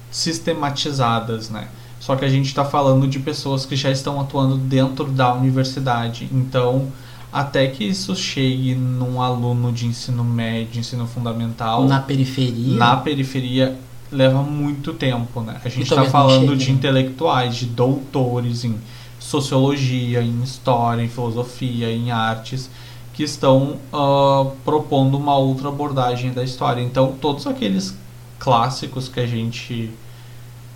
sistematizadas, 0.10 1.49
né? 1.49 1.68
Só 2.06 2.15
que 2.15 2.23
a 2.23 2.30
gente 2.30 2.45
está 2.45 2.64
falando 2.64 3.07
de 3.07 3.18
pessoas 3.18 3.65
que 3.65 3.76
já 3.76 3.90
estão 3.90 4.22
atuando 4.22 4.57
dentro 4.57 5.06
da 5.06 5.34
universidade, 5.34 6.30
então 6.32 6.90
até 7.34 7.65
que 7.65 7.84
isso 7.84 8.15
chegue 8.15 8.76
num 8.76 9.19
aluno 9.19 9.72
de 9.72 9.88
ensino 9.88 10.23
médio, 10.23 10.80
ensino 10.80 11.07
fundamental, 11.07 11.88
na 11.88 11.99
periferia, 11.99 12.77
na 12.77 12.95
periferia 12.98 13.76
leva 14.11 14.44
muito 14.44 14.94
tempo, 14.94 15.41
né? 15.41 15.60
A 15.65 15.68
gente 15.68 15.82
está 15.82 16.06
falando 16.06 16.56
de 16.56 16.72
intelectuais, 16.72 17.56
de 17.56 17.65
doutores 17.65 18.64
em 18.64 18.76
sociologia, 19.18 20.22
em 20.22 20.44
história, 20.44 21.02
em 21.02 21.10
filosofia, 21.10 21.91
em 21.91 22.11
artes, 22.11 22.69
que 23.15 23.23
estão 23.23 23.80
uh, 23.91 24.52
propondo 24.64 25.18
uma 25.18 25.36
outra 25.36 25.69
abordagem 25.69 26.32
da 26.32 26.44
história. 26.44 26.84
Então, 26.84 27.15
todos 27.19 27.48
aqueles 27.48 27.98
clássicos 28.38 29.10
que 29.10 29.19
a 29.19 29.26
gente 29.26 29.90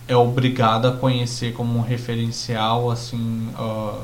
é 0.09 0.15
obrigado 0.15 0.87
a 0.87 0.91
conhecer 0.91 1.53
como 1.53 1.77
um 1.77 1.81
referencial, 1.81 2.89
assim, 2.89 3.47
uh, 3.57 4.01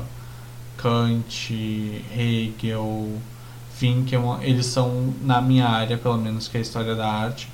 Kant, 0.76 1.52
Hegel, 2.16 3.18
Winckelmann, 3.82 4.38
eles 4.42 4.66
são, 4.66 5.12
na 5.20 5.42
minha 5.42 5.66
área, 5.66 5.98
pelo 5.98 6.16
menos, 6.16 6.46
que 6.46 6.56
é 6.56 6.60
a 6.60 6.62
história 6.62 6.94
da 6.94 7.06
arte, 7.06 7.48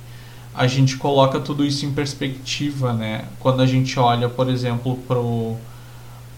a 0.55 0.67
gente 0.67 0.99
coloca 0.99 1.41
tudo 1.41 1.65
isso 1.65 1.87
em 1.87 1.93
perspectiva, 1.93 2.93
né? 2.93 3.25
Quando 3.41 3.63
a 3.63 3.67
gente 3.67 3.99
olha, 3.99 4.29
por 4.29 4.51
exemplo, 4.51 4.97
pro 5.09 5.57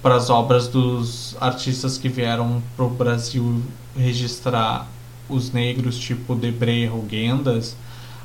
para 0.00 0.16
as 0.16 0.28
obras 0.28 0.68
dos 0.68 1.34
artistas 1.40 1.96
que 1.96 2.10
vieram 2.10 2.62
para 2.76 2.84
o 2.84 2.90
Brasil 2.90 3.62
registrar 3.96 4.86
os 5.30 5.50
negros, 5.50 5.98
tipo 5.98 6.34
Debré, 6.34 6.84
Rugendas, 6.84 7.74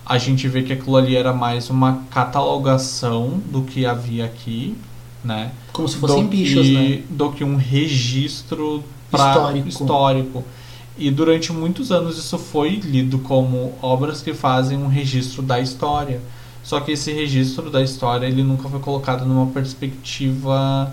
a 0.10 0.18
gente 0.18 0.48
vê 0.48 0.64
que 0.64 0.73
aquilo 0.73 0.98
ali 0.98 1.15
era 1.15 1.31
mais 1.31 1.69
uma 1.69 2.02
catalogação 2.10 3.40
do 3.52 3.61
que 3.61 3.86
havia 3.86 4.26
aqui, 4.26 4.76
né? 5.23 5.52
Como 5.72 5.88
se 5.88 5.98
fossem 5.98 6.23
do 6.23 6.30
bichos, 6.30 6.65
que, 6.65 6.73
né? 6.73 7.03
Do 7.11 7.31
que 7.31 7.44
um 7.44 7.56
registro 7.56 8.84
pra, 9.11 9.30
histórico. 9.30 9.68
histórico. 9.68 10.44
E 10.98 11.11
durante 11.11 11.53
muitos 11.53 11.91
anos 11.91 12.18
isso 12.18 12.40
foi 12.40 12.77
lido 12.77 13.19
como 13.19 13.76
obras 13.84 14.23
que 14.23 14.34
fazem 14.34 14.80
um 14.80 14.88
registro 14.88 15.44
da 15.44 15.60
história. 15.60 16.19
Só 16.64 16.80
que 16.80 16.94
esse 16.94 17.14
registro 17.14 17.69
da 17.69 17.84
história 17.84 18.26
ele 18.26 18.41
nunca 18.41 18.68
foi 18.68 18.80
colocado 18.80 19.26
numa 19.26 19.45
perspectiva 19.52 20.91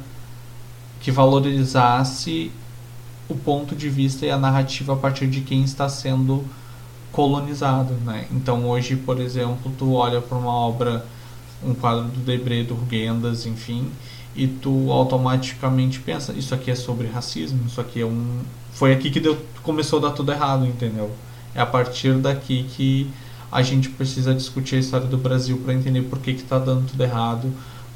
que 1.00 1.10
valorizasse 1.10 2.50
o 3.30 3.34
ponto 3.34 3.74
de 3.74 3.88
vista 3.88 4.26
e 4.26 4.30
a 4.30 4.36
narrativa 4.36 4.92
a 4.92 4.96
partir 4.96 5.26
de 5.26 5.40
quem 5.40 5.64
está 5.64 5.88
sendo 5.88 6.44
colonizado, 7.16 7.94
né? 8.04 8.26
Então 8.30 8.68
hoje, 8.68 8.94
por 8.94 9.18
exemplo, 9.18 9.72
tu 9.78 9.94
olha 9.94 10.20
para 10.20 10.36
uma 10.36 10.52
obra, 10.52 11.06
um 11.64 11.72
quadro 11.72 12.04
do 12.04 12.20
Debré, 12.20 12.62
do 12.62 12.74
Rugendas, 12.74 13.46
enfim, 13.46 13.90
e 14.36 14.46
tu 14.46 14.92
automaticamente 14.92 15.98
pensa, 16.00 16.34
isso 16.34 16.54
aqui 16.54 16.70
é 16.70 16.74
sobre 16.74 17.06
racismo, 17.06 17.64
isso 17.66 17.80
aqui 17.80 18.02
é 18.02 18.04
um 18.04 18.40
foi 18.72 18.92
aqui 18.92 19.10
que 19.10 19.18
deu, 19.18 19.38
começou 19.62 19.98
a 19.98 20.02
dar 20.02 20.10
tudo 20.10 20.30
errado, 20.30 20.66
entendeu? 20.66 21.10
É 21.54 21.60
a 21.62 21.64
partir 21.64 22.12
daqui 22.18 22.66
que 22.76 23.10
a 23.50 23.62
gente 23.62 23.88
precisa 23.88 24.34
discutir 24.34 24.76
a 24.76 24.78
história 24.78 25.06
do 25.06 25.16
Brasil 25.16 25.56
para 25.64 25.72
entender 25.72 26.02
por 26.02 26.18
que 26.18 26.32
está 26.32 26.58
dando 26.58 26.86
tudo 26.86 27.02
errado, 27.02 27.50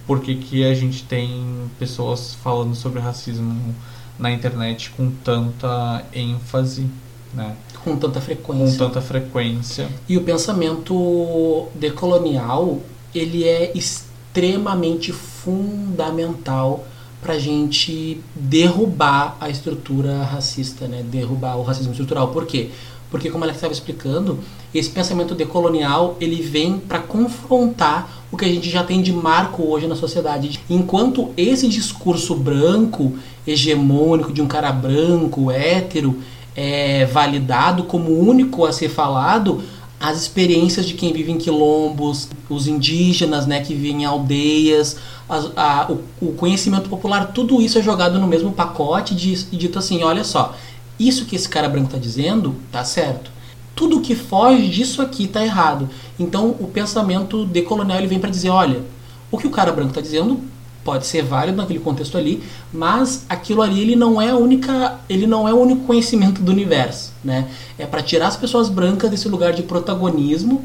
por 0.07 0.21
que, 0.21 0.35
que 0.35 0.65
a 0.65 0.73
gente 0.73 1.05
tem 1.05 1.71
pessoas 1.79 2.33
falando 2.43 2.75
sobre 2.75 2.99
racismo 2.99 3.75
na 4.19 4.31
internet 4.31 4.89
com 4.97 5.11
tanta 5.23 6.03
ênfase, 6.15 6.87
né? 7.35 7.55
Com 7.85 7.97
tanta 7.97 8.21
frequência. 8.21 8.79
Com 8.79 8.87
tanta 8.87 9.01
frequência. 9.01 9.89
E 10.09 10.17
o 10.17 10.23
pensamento 10.23 11.69
decolonial, 11.75 12.81
ele 13.15 13.45
é 13.45 13.73
extremamente 13.75 15.13
fundamental 15.13 16.87
para 17.23 17.35
a 17.35 17.39
gente 17.39 18.21
derrubar 18.35 19.37
a 19.41 19.51
estrutura 19.51 20.23
racista, 20.23 20.87
né? 20.87 21.03
derrubar 21.03 21.57
o 21.57 21.63
racismo 21.63 21.93
estrutural. 21.93 22.29
Por 22.29 22.47
quê? 22.47 22.71
Porque, 23.11 23.29
como 23.29 23.45
ela 23.45 23.53
estava 23.53 23.73
explicando, 23.73 24.39
esse 24.73 24.89
pensamento 24.89 25.35
decolonial 25.35 26.17
ele 26.21 26.41
vem 26.41 26.79
para 26.79 27.01
confrontar 27.01 28.09
o 28.31 28.37
que 28.37 28.45
a 28.45 28.49
gente 28.49 28.71
já 28.71 28.85
tem 28.85 29.03
de 29.03 29.13
marco 29.13 29.65
hoje 29.65 29.89
na 29.89 29.97
sociedade. 29.97 30.61
Enquanto 30.71 31.31
esse 31.37 31.69
discurso 31.69 32.37
branco, 32.37 33.19
hegemônico, 33.45 34.33
de 34.33 34.41
um 34.41 34.47
cara 34.47 34.71
branco, 34.71 35.51
hétero, 35.51 36.21
é 36.55 37.05
validado 37.07 37.85
como 37.85 38.19
único 38.19 38.65
a 38.65 38.73
ser 38.73 38.89
falado, 38.89 39.63
as 40.01 40.23
experiências 40.23 40.87
de 40.87 40.95
quem 40.95 41.13
vive 41.13 41.31
em 41.31 41.37
quilombos, 41.37 42.29
os 42.49 42.67
indígenas 42.67 43.47
né, 43.47 43.61
que 43.61 43.75
vivem 43.75 44.03
em 44.03 44.05
aldeias, 44.07 44.97
a, 45.29 45.83
a, 45.83 45.93
o, 45.93 46.01
o, 46.21 46.33
conhecimento 46.33 46.89
popular, 46.89 47.33
tudo 47.33 47.61
isso 47.61 47.79
é 47.79 47.83
jogado 47.83 48.19
no 48.19 48.27
mesmo 48.27 48.51
pacote 48.51 49.15
e 49.15 49.57
dito 49.57 49.79
assim: 49.79 50.03
olha 50.03 50.25
só, 50.25 50.57
isso 50.99 51.27
que 51.27 51.37
esse 51.37 51.49
cara 51.49 51.69
branco 51.69 51.89
está 51.89 51.99
dizendo 51.99 52.57
tá 52.73 52.83
certo. 52.83 53.31
Tudo 53.77 54.01
que 54.01 54.15
foge 54.15 54.69
disso 54.69 55.01
aqui 55.01 55.27
tá 55.27 55.45
errado. 55.45 55.89
Então 56.19 56.57
o 56.59 56.67
pensamento 56.67 57.45
decolonial 57.45 57.99
ele 57.99 58.07
vem 58.07 58.19
para 58.19 58.31
dizer: 58.31 58.51
olha, 58.51 58.83
o 59.31 59.39
que 59.39 59.47
o 59.47 59.51
cara 59.51 59.71
branco 59.71 59.91
está 59.91 60.01
dizendo 60.01 60.41
pode 60.85 61.07
ser 61.07 61.23
válido 61.23 61.57
naquele 61.57 61.79
contexto 61.79 62.17
ali, 62.17 62.43
mas 62.73 63.27
aquilo 63.29 63.63
ali 63.63 63.81
ele 63.81 63.97
não 63.97 64.21
é 64.21 64.35
única, 64.35 64.99
ele 65.09 65.27
não 65.27 65.47
é 65.47 65.53
o 65.53 65.59
único 65.59 65.87
conhecimento 65.87 66.43
do 66.43 66.51
universo, 66.51 67.13
né? 67.23 67.49
É 67.79 67.87
para 67.87 68.03
tirar 68.03 68.29
as 68.29 68.37
pessoas 68.37 68.69
brancas 68.69 69.11
desse 69.11 69.29
lugar 69.29 69.53
de 69.53 69.63
protagonismo, 69.63 70.65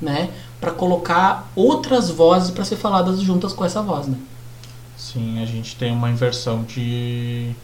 né? 0.00 0.30
Para 0.60 0.70
colocar 0.70 1.50
outras 1.56 2.10
vozes 2.10 2.50
para 2.50 2.64
ser 2.64 2.76
faladas 2.76 3.20
juntas 3.20 3.52
com 3.52 3.64
essa 3.64 3.82
voz, 3.82 4.06
né? 4.06 4.16
Sim, 4.96 5.42
a 5.42 5.46
gente 5.46 5.76
tem 5.76 5.92
uma 5.92 6.10
inversão 6.10 6.62
de 6.62 7.54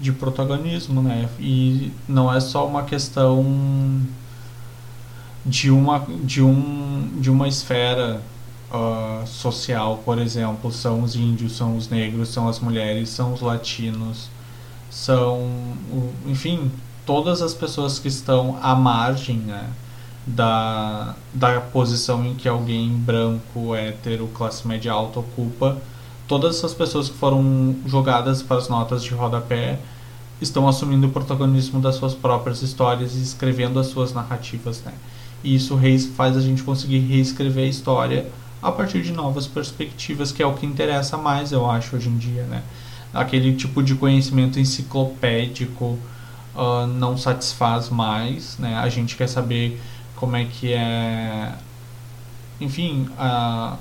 de 0.00 0.12
protagonismo, 0.12 1.02
né? 1.02 1.28
E 1.38 1.92
não 2.08 2.32
é 2.32 2.40
só 2.40 2.66
uma 2.66 2.84
questão 2.84 3.44
de 5.44 5.70
uma 5.70 6.06
de 6.24 6.42
um 6.42 7.08
de 7.18 7.30
uma 7.30 7.46
esfera 7.46 8.22
uh, 8.72 9.26
social, 9.26 10.00
por 10.04 10.18
exemplo, 10.18 10.72
são 10.72 11.02
os 11.02 11.16
índios, 11.16 11.56
são 11.56 11.76
os 11.76 11.88
negros, 11.88 12.28
são 12.28 12.48
as 12.48 12.58
mulheres, 12.60 13.08
são 13.08 13.32
os 13.32 13.40
latinos, 13.40 14.28
são, 14.90 15.48
enfim, 16.26 16.70
todas 17.04 17.42
as 17.42 17.54
pessoas 17.54 17.98
que 17.98 18.08
estão 18.08 18.58
à 18.62 18.74
margem 18.74 19.36
né, 19.36 19.68
da, 20.26 21.14
da 21.32 21.60
posição 21.60 22.24
em 22.24 22.34
que 22.34 22.48
alguém 22.48 22.90
branco, 22.90 23.74
hétero, 23.74 24.28
classe 24.28 24.66
média 24.66 24.92
alta 24.92 25.20
ocupa, 25.20 25.76
todas 26.28 26.56
essas 26.56 26.74
pessoas 26.74 27.08
que 27.08 27.16
foram 27.16 27.74
jogadas 27.86 28.42
para 28.42 28.56
as 28.56 28.68
notas 28.68 29.02
de 29.02 29.10
rodapé 29.10 29.78
estão 30.40 30.68
assumindo 30.68 31.06
o 31.06 31.10
protagonismo 31.10 31.80
das 31.80 31.96
suas 31.96 32.14
próprias 32.14 32.62
histórias 32.62 33.14
e 33.14 33.22
escrevendo 33.22 33.78
as 33.78 33.88
suas 33.88 34.12
narrativas, 34.12 34.82
né? 34.84 34.92
E 35.42 35.54
isso 35.54 35.78
faz 36.14 36.36
a 36.36 36.40
gente 36.40 36.62
conseguir 36.62 36.98
reescrever 37.00 37.64
a 37.64 37.68
história 37.68 38.26
a 38.62 38.70
partir 38.70 39.02
de 39.02 39.12
novas 39.12 39.46
perspectivas, 39.46 40.32
que 40.32 40.42
é 40.42 40.46
o 40.46 40.54
que 40.54 40.66
interessa 40.66 41.16
mais, 41.16 41.52
eu 41.52 41.68
acho, 41.68 41.96
hoje 41.96 42.08
em 42.08 42.16
dia, 42.16 42.42
né? 42.44 42.62
Aquele 43.12 43.54
tipo 43.56 43.82
de 43.82 43.94
conhecimento 43.94 44.60
enciclopédico 44.60 45.98
uh, 46.54 46.86
não 46.86 47.16
satisfaz 47.16 47.88
mais, 47.88 48.58
né? 48.58 48.76
A 48.76 48.88
gente 48.88 49.16
quer 49.16 49.28
saber 49.28 49.80
como 50.14 50.36
é 50.36 50.44
que 50.44 50.72
é, 50.72 51.54
enfim, 52.60 53.08
uh, 53.18 53.76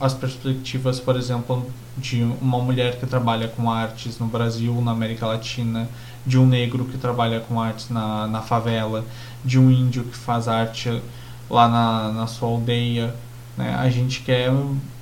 as 0.00 0.12
perspectivas, 0.12 1.00
por 1.00 1.16
exemplo, 1.16 1.64
de 1.96 2.22
uma 2.42 2.58
mulher 2.58 2.98
que 2.98 3.06
trabalha 3.06 3.48
com 3.48 3.70
artes 3.70 4.18
no 4.18 4.26
Brasil, 4.26 4.78
na 4.82 4.90
América 4.90 5.26
Latina, 5.26 5.88
de 6.26 6.36
um 6.38 6.44
negro 6.44 6.84
que 6.84 6.98
trabalha 6.98 7.40
com 7.40 7.60
artes 7.60 7.88
na, 7.88 8.26
na 8.26 8.42
favela, 8.42 9.04
de 9.44 9.58
um 9.58 9.70
índio 9.70 10.04
que 10.04 10.16
faz 10.16 10.48
arte 10.48 11.00
lá 11.48 11.68
na, 11.68 12.12
na 12.12 12.26
sua 12.26 12.48
aldeia, 12.48 13.14
né? 13.56 13.74
A 13.74 13.88
gente 13.88 14.20
quer 14.20 14.52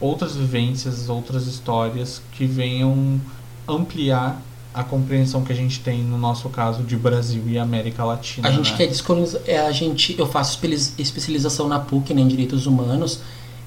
outras 0.00 0.36
vivências, 0.36 1.08
outras 1.08 1.46
histórias 1.46 2.22
que 2.32 2.46
venham 2.46 3.20
ampliar 3.66 4.40
a 4.72 4.82
compreensão 4.82 5.44
que 5.44 5.52
a 5.52 5.56
gente 5.56 5.80
tem 5.80 6.02
no 6.02 6.18
nosso 6.18 6.48
caso 6.48 6.82
de 6.82 6.96
Brasil 6.96 7.42
e 7.46 7.58
América 7.58 8.04
Latina. 8.04 8.48
A 8.48 8.50
gente 8.50 8.72
né? 8.72 8.76
quer 8.76 8.86
descolonizar. 8.88 9.40
É, 9.46 9.58
a 9.58 9.70
gente, 9.70 10.18
eu 10.18 10.26
faço 10.26 10.58
especialização 10.98 11.68
na 11.68 11.78
PUC 11.78 12.12
né, 12.12 12.22
em 12.22 12.28
Direitos 12.28 12.66
Humanos 12.66 13.20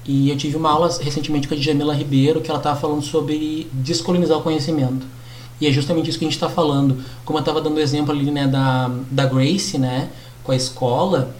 e 0.05 0.29
eu 0.29 0.37
tive 0.37 0.57
uma 0.57 0.69
aula 0.69 0.89
recentemente 1.01 1.47
com 1.47 1.53
a 1.53 1.57
Djamila 1.57 1.93
Ribeiro 1.93 2.41
que 2.41 2.49
ela 2.49 2.59
estava 2.59 2.77
falando 2.79 3.01
sobre 3.01 3.69
descolonizar 3.71 4.37
o 4.37 4.41
conhecimento. 4.41 5.05
E 5.59 5.67
é 5.67 5.71
justamente 5.71 6.09
isso 6.09 6.19
que 6.19 6.25
a 6.25 6.27
gente 6.27 6.35
está 6.35 6.49
falando. 6.49 7.03
Como 7.25 7.39
eu 7.39 7.41
estava 7.41 7.61
dando 7.61 7.77
o 7.77 7.79
exemplo 7.79 8.11
ali 8.11 8.29
né, 8.29 8.45
da, 8.45 8.91
da 9.09 9.25
Grace, 9.25 9.77
né, 9.77 10.09
com 10.43 10.51
a 10.51 10.55
escola, 10.55 11.33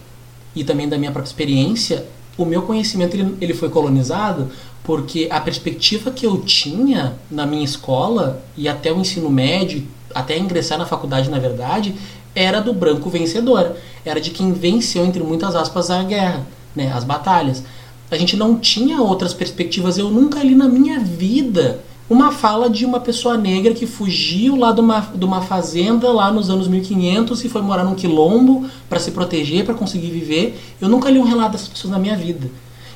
e 0.56 0.64
também 0.64 0.88
da 0.88 0.98
minha 0.98 1.12
própria 1.12 1.28
experiência, 1.28 2.04
o 2.38 2.44
meu 2.44 2.62
conhecimento 2.62 3.14
ele, 3.14 3.36
ele 3.40 3.52
foi 3.52 3.68
colonizado 3.68 4.48
porque 4.84 5.28
a 5.30 5.38
perspectiva 5.38 6.10
que 6.10 6.24
eu 6.24 6.40
tinha 6.40 7.14
na 7.30 7.44
minha 7.44 7.64
escola 7.64 8.42
e 8.56 8.66
até 8.66 8.90
o 8.90 8.98
ensino 8.98 9.28
médio, 9.28 9.86
até 10.14 10.38
ingressar 10.38 10.78
na 10.78 10.86
faculdade, 10.86 11.28
na 11.28 11.38
verdade, 11.38 11.94
era 12.34 12.60
do 12.60 12.72
branco 12.72 13.10
vencedor. 13.10 13.76
Era 14.02 14.18
de 14.18 14.30
quem 14.30 14.52
venceu, 14.52 15.04
entre 15.04 15.22
muitas 15.22 15.54
aspas, 15.54 15.90
a 15.90 16.02
guerra, 16.02 16.46
né, 16.74 16.90
as 16.94 17.04
batalhas. 17.04 17.62
A 18.10 18.16
gente 18.16 18.34
não 18.34 18.58
tinha 18.58 19.02
outras 19.02 19.34
perspectivas. 19.34 19.98
Eu 19.98 20.10
nunca 20.10 20.42
li 20.42 20.54
na 20.54 20.68
minha 20.68 20.98
vida 20.98 21.80
uma 22.08 22.32
fala 22.32 22.70
de 22.70 22.86
uma 22.86 23.00
pessoa 23.00 23.36
negra 23.36 23.74
que 23.74 23.86
fugiu 23.86 24.56
lá 24.56 24.72
de 24.72 24.80
uma, 24.80 25.00
de 25.00 25.24
uma 25.24 25.42
fazenda 25.42 26.10
lá 26.10 26.32
nos 26.32 26.48
anos 26.48 26.66
1500 26.66 27.44
e 27.44 27.48
foi 27.48 27.60
morar 27.60 27.84
num 27.84 27.94
quilombo 27.94 28.66
para 28.88 28.98
se 28.98 29.10
proteger, 29.10 29.64
para 29.64 29.74
conseguir 29.74 30.10
viver. 30.10 30.58
Eu 30.80 30.88
nunca 30.88 31.10
li 31.10 31.18
um 31.18 31.24
relato 31.24 31.52
dessas 31.52 31.68
pessoas 31.68 31.92
na 31.92 31.98
minha 31.98 32.16
vida. 32.16 32.50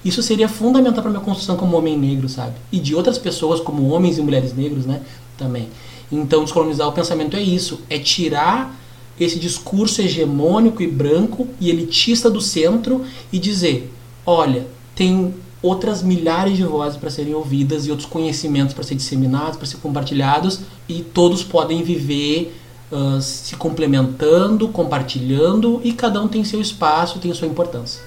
Isso 0.04 0.22
seria 0.22 0.48
fundamental 0.48 1.02
para 1.02 1.10
minha 1.10 1.22
construção 1.22 1.56
como 1.56 1.76
homem 1.76 1.96
negro, 1.96 2.28
sabe? 2.28 2.54
E 2.72 2.78
de 2.78 2.94
outras 2.94 3.18
pessoas 3.18 3.60
como 3.60 3.88
homens 3.88 4.18
e 4.18 4.22
mulheres 4.22 4.54
negros, 4.54 4.86
né? 4.86 5.02
Também. 5.36 5.68
Então, 6.10 6.42
descolonizar 6.42 6.88
o 6.88 6.92
pensamento 6.92 7.36
é 7.36 7.42
isso, 7.42 7.80
é 7.88 7.98
tirar 7.98 8.74
esse 9.20 9.38
discurso 9.38 10.00
hegemônico 10.00 10.82
e 10.82 10.86
branco 10.86 11.46
e 11.60 11.70
elitista 11.70 12.30
do 12.30 12.40
centro 12.40 13.04
e 13.32 13.38
dizer, 13.38 13.92
olha, 14.26 14.66
tem 14.94 15.34
outras 15.62 16.02
milhares 16.02 16.56
de 16.56 16.64
vozes 16.64 16.98
para 16.98 17.08
serem 17.08 17.34
ouvidas 17.34 17.86
e 17.86 17.90
outros 17.90 18.08
conhecimentos 18.08 18.74
para 18.74 18.82
ser 18.82 18.96
disseminados, 18.96 19.56
para 19.56 19.66
ser 19.66 19.76
compartilhados 19.76 20.60
e 20.88 21.02
todos 21.02 21.42
podem 21.44 21.82
viver 21.82 22.54
uh, 22.90 23.22
se 23.22 23.54
complementando, 23.56 24.68
compartilhando 24.68 25.80
e 25.84 25.92
cada 25.92 26.20
um 26.20 26.26
tem 26.26 26.44
seu 26.44 26.60
espaço, 26.60 27.20
tem 27.20 27.32
sua 27.32 27.46
importância. 27.46 28.02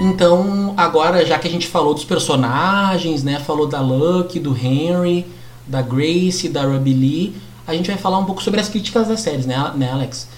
Então, 0.00 0.74
agora, 0.76 1.24
já 1.24 1.38
que 1.38 1.48
a 1.48 1.50
gente 1.50 1.66
falou 1.66 1.94
dos 1.94 2.04
personagens, 2.04 3.22
né, 3.22 3.40
falou 3.40 3.66
da 3.66 3.80
Lucky, 3.80 4.38
do 4.38 4.54
Henry, 4.54 5.24
da 5.66 5.80
Grace, 5.80 6.48
da 6.48 6.62
Ruby 6.62 6.92
Lee, 6.92 7.36
a 7.66 7.74
gente 7.74 7.88
vai 7.88 7.96
falar 7.96 8.18
um 8.18 8.24
pouco 8.24 8.42
sobre 8.42 8.60
as 8.60 8.68
críticas 8.68 9.08
das 9.08 9.20
séries, 9.20 9.46
né, 9.46 9.72
né 9.76 9.90
Alex? 9.92 10.28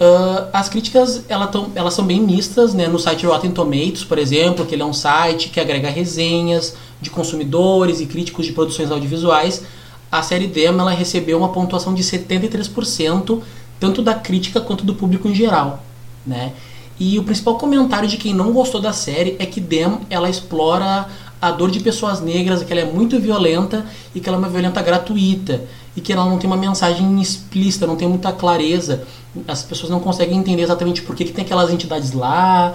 Uh, 0.00 0.48
as 0.52 0.68
críticas 0.68 1.24
ela 1.28 1.46
tão, 1.46 1.70
elas 1.74 1.94
são 1.94 2.04
bem 2.04 2.20
mistas, 2.20 2.74
né? 2.74 2.88
No 2.88 2.98
site 2.98 3.24
Rotten 3.24 3.52
Tomatoes, 3.52 4.02
por 4.02 4.18
exemplo, 4.18 4.66
que 4.66 4.74
ele 4.74 4.82
é 4.82 4.84
um 4.84 4.92
site 4.92 5.48
que 5.48 5.60
agrega 5.60 5.88
resenhas 5.88 6.74
de 7.00 7.08
consumidores 7.08 8.00
e 8.00 8.06
críticos 8.06 8.46
de 8.46 8.52
produções 8.52 8.90
audiovisuais. 8.90 9.62
A 10.10 10.22
série 10.22 10.46
Demo 10.46 10.80
ela 10.80 10.90
recebeu 10.90 11.38
uma 11.38 11.50
pontuação 11.50 11.94
de 11.94 12.02
73%, 12.02 13.40
tanto 13.78 14.02
da 14.02 14.14
crítica 14.14 14.60
quanto 14.60 14.84
do 14.84 14.94
público 14.94 15.28
em 15.28 15.34
geral, 15.34 15.84
né? 16.26 16.52
E 16.98 17.18
o 17.18 17.24
principal 17.24 17.56
comentário 17.56 18.08
de 18.08 18.16
quem 18.16 18.34
não 18.34 18.52
gostou 18.52 18.80
da 18.80 18.92
série 18.92 19.36
é 19.38 19.46
que 19.46 19.60
Dem 19.60 20.00
ela 20.10 20.28
explora 20.28 21.08
a 21.42 21.50
dor 21.50 21.72
de 21.72 21.80
pessoas 21.80 22.20
negras, 22.20 22.62
que 22.62 22.72
ela 22.72 22.82
é 22.82 22.84
muito 22.84 23.18
violenta 23.18 23.84
e 24.14 24.20
que 24.20 24.28
ela 24.28 24.38
é 24.38 24.40
uma 24.40 24.48
violenta 24.48 24.80
gratuita 24.80 25.64
e 25.96 26.00
que 26.00 26.12
ela 26.12 26.24
não 26.24 26.38
tem 26.38 26.48
uma 26.48 26.56
mensagem 26.56 27.20
explícita, 27.20 27.84
não 27.84 27.96
tem 27.96 28.06
muita 28.06 28.30
clareza. 28.30 29.02
As 29.48 29.64
pessoas 29.64 29.90
não 29.90 29.98
conseguem 29.98 30.38
entender 30.38 30.62
exatamente 30.62 31.02
por 31.02 31.16
que, 31.16 31.24
que 31.24 31.32
tem 31.32 31.44
aquelas 31.44 31.72
entidades 31.72 32.12
lá, 32.12 32.74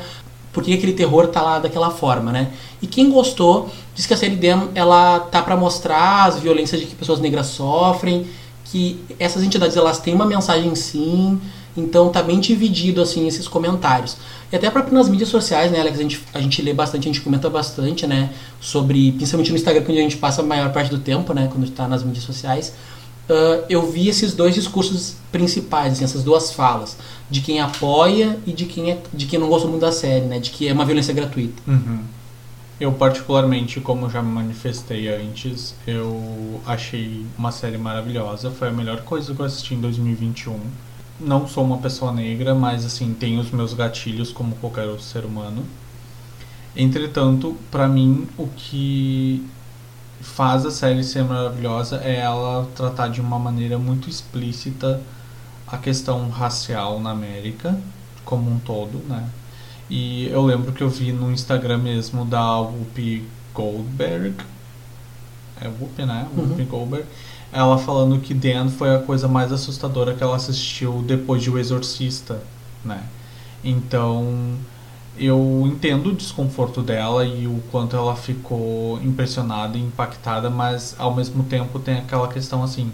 por 0.52 0.62
que 0.62 0.74
aquele 0.74 0.92
terror 0.92 1.28
tá 1.28 1.42
lá 1.42 1.60
daquela 1.60 1.92
forma, 1.92 2.30
né? 2.30 2.50
E 2.82 2.88
quem 2.88 3.10
gostou 3.10 3.70
diz 3.96 4.06
que 4.06 4.14
a 4.14 4.18
série 4.18 4.36
Dem 4.36 4.68
ela 4.76 5.22
tá 5.22 5.42
para 5.42 5.56
mostrar 5.56 6.26
as 6.26 6.38
violências 6.38 6.82
de 6.82 6.88
que 6.88 6.96
pessoas 6.96 7.22
negras 7.22 7.48
sofrem, 7.48 8.28
que 8.66 9.00
essas 9.18 9.44
entidades 9.44 9.78
elas 9.78 9.98
têm 10.00 10.14
uma 10.14 10.26
mensagem 10.26 10.76
sim, 10.76 11.40
então 11.78 12.10
tá 12.10 12.24
bem 12.24 12.40
dividido 12.40 13.02
assim 13.02 13.28
esses 13.28 13.48
comentários. 13.48 14.18
E 14.52 14.56
até 14.56 14.70
próprio 14.70 14.94
nas 14.94 15.08
mídias 15.08 15.30
sociais, 15.30 15.72
né, 15.72 15.80
Alex, 15.80 16.00
a 16.00 16.02
gente, 16.02 16.22
a 16.34 16.42
gente 16.42 16.62
lê 16.62 16.74
bastante, 16.74 17.08
a 17.08 17.12
gente 17.12 17.22
comenta 17.22 17.50
bastante, 17.50 18.08
né, 18.08 18.32
sobre, 18.60 19.12
principalmente 19.12 19.52
no 19.52 19.58
Instagram, 19.58 19.84
onde 19.84 20.00
a 20.00 20.02
gente 20.02 20.18
passa 20.18 20.42
a 20.42 20.46
maior 20.46 20.72
parte 20.74 20.90
do 20.90 20.98
tempo, 20.98 21.34
né, 21.34 21.48
quando 21.52 21.66
está 21.66 21.88
nas 21.88 22.04
mídias 22.04 22.24
sociais. 22.24 22.74
Uh, 23.30 23.66
eu 23.70 23.92
vi 23.92 24.08
esses 24.08 24.34
dois 24.34 24.56
discursos 24.56 25.18
principais, 25.32 25.94
assim, 25.94 26.06
essas 26.06 26.24
duas 26.24 26.52
falas, 26.52 26.98
de 27.30 27.42
quem 27.42 27.60
apoia 27.60 28.40
e 28.48 28.54
de 28.54 28.66
quem, 28.66 28.92
é, 28.92 29.02
de 29.14 29.26
quem 29.26 29.38
não 29.38 29.50
gosta 29.50 29.68
muito 29.68 29.82
da 29.82 29.92
série, 29.92 30.26
né, 30.26 30.40
de 30.40 30.50
que 30.50 30.68
é 30.68 30.74
uma 30.74 30.86
violência 30.86 31.14
gratuita. 31.14 31.62
Uhum. 31.68 32.00
Eu 32.80 32.92
particularmente, 32.94 33.82
como 33.82 34.10
já 34.10 34.22
manifestei 34.22 35.10
antes, 35.10 35.76
eu 35.86 36.62
achei 36.66 37.26
uma 37.38 37.52
série 37.52 37.78
maravilhosa, 37.78 38.50
foi 38.50 38.70
a 38.70 38.72
melhor 38.72 39.02
coisa 39.02 39.34
que 39.34 39.40
eu 39.42 39.46
assisti 39.46 39.74
em 39.74 39.82
2021 39.82 40.58
não 41.20 41.48
sou 41.48 41.64
uma 41.64 41.78
pessoa 41.78 42.12
negra, 42.12 42.54
mas 42.54 42.86
assim, 42.86 43.14
tenho 43.14 43.40
os 43.40 43.52
meus 43.52 43.74
gatilhos 43.74 44.32
como 44.32 44.56
qualquer 44.56 44.88
outro 44.88 45.04
ser 45.04 45.26
humano. 45.26 45.66
Entretanto, 46.76 47.58
para 47.72 47.88
mim, 47.88 48.28
o 48.38 48.48
que 48.48 49.44
faz 50.22 50.66
a 50.66 50.72
série 50.72 51.04
ser 51.04 51.24
maravilhosa 51.24 52.02
é 52.04 52.18
ela 52.18 52.68
tratar 52.76 53.08
de 53.08 53.22
uma 53.22 53.40
maneira 53.40 53.78
muito 53.78 54.10
explícita 54.10 55.02
a 55.68 55.78
questão 55.78 56.30
racial 56.30 57.00
na 57.00 57.12
América 57.12 57.78
como 58.24 58.52
um 58.52 58.60
todo, 58.60 59.00
né? 59.08 59.28
E 59.90 60.28
eu 60.28 60.46
lembro 60.46 60.72
que 60.74 60.84
eu 60.84 60.90
vi 60.90 61.12
no 61.12 61.32
Instagram 61.32 61.78
mesmo 61.78 62.26
da 62.26 62.60
Whoopi 62.60 63.24
Goldberg. 63.54 64.36
É 65.62 65.68
Whoopi, 65.68 66.06
né? 66.06 66.28
Uhum. 66.36 66.44
Whoopi 66.44 66.64
Goldberg 66.64 67.06
ela 67.52 67.78
falando 67.78 68.20
que 68.20 68.34
Dan 68.34 68.70
foi 68.70 68.96
a 68.96 69.00
coisa 69.00 69.28
mais 69.28 69.52
assustadora 69.52 70.14
que 70.14 70.24
ela 70.24 70.36
assistiu 70.36 71.04
depois 71.06 71.42
de 71.42 71.50
O 71.50 71.58
Exorcista, 71.58 72.42
né? 72.84 73.04
Então, 73.64 74.58
eu 75.18 75.64
entendo 75.66 76.10
o 76.10 76.16
desconforto 76.16 76.82
dela 76.82 77.26
e 77.26 77.48
o 77.48 77.62
quanto 77.72 77.96
ela 77.96 78.16
ficou 78.16 79.02
impressionada 79.02 79.78
e 79.78 79.82
impactada, 79.82 80.50
mas 80.50 80.96
ao 80.98 81.16
mesmo 81.16 81.44
tempo 81.44 81.80
tem 81.80 81.98
aquela 81.98 82.28
questão 82.28 82.64
assim: 82.64 82.92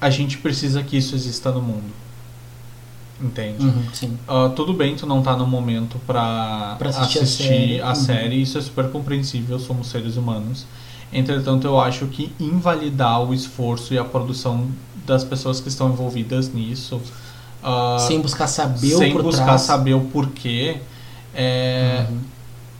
a 0.00 0.08
gente 0.08 0.38
precisa 0.38 0.82
que 0.82 0.96
isso 0.96 1.14
exista 1.14 1.50
no 1.50 1.60
mundo. 1.60 1.92
Entende? 3.20 3.64
Uhum, 3.64 3.84
sim. 3.92 4.18
Uh, 4.28 4.48
tudo 4.50 4.72
bem 4.72 4.94
tu 4.94 5.04
não 5.04 5.22
tá 5.22 5.36
no 5.36 5.44
momento 5.44 5.98
pra, 6.06 6.76
pra 6.78 6.90
assistir, 6.90 7.18
assistir, 7.18 7.42
a, 7.42 7.46
série. 7.48 7.80
a 7.80 7.88
uhum. 7.88 7.94
série, 7.94 8.42
isso 8.42 8.58
é 8.58 8.60
super 8.60 8.88
compreensível, 8.90 9.58
somos 9.58 9.88
seres 9.88 10.16
humanos. 10.16 10.64
Entretanto, 11.12 11.66
eu 11.66 11.80
acho 11.80 12.06
que 12.06 12.32
invalidar 12.38 13.22
o 13.22 13.32
esforço 13.32 13.94
e 13.94 13.98
a 13.98 14.04
produção 14.04 14.68
das 15.06 15.24
pessoas 15.24 15.60
que 15.60 15.68
estão 15.68 15.88
envolvidas 15.88 16.52
nisso. 16.52 16.96
Uh, 17.62 17.98
sem 18.06 18.20
buscar 18.20 18.46
saber 18.46 18.96
sem 18.96 19.16
o 19.16 19.22
buscar 19.22 19.44
trás. 19.44 19.62
saber 19.62 19.94
o 19.94 20.00
porquê. 20.02 20.76
É, 21.34 22.06
uhum. 22.08 22.18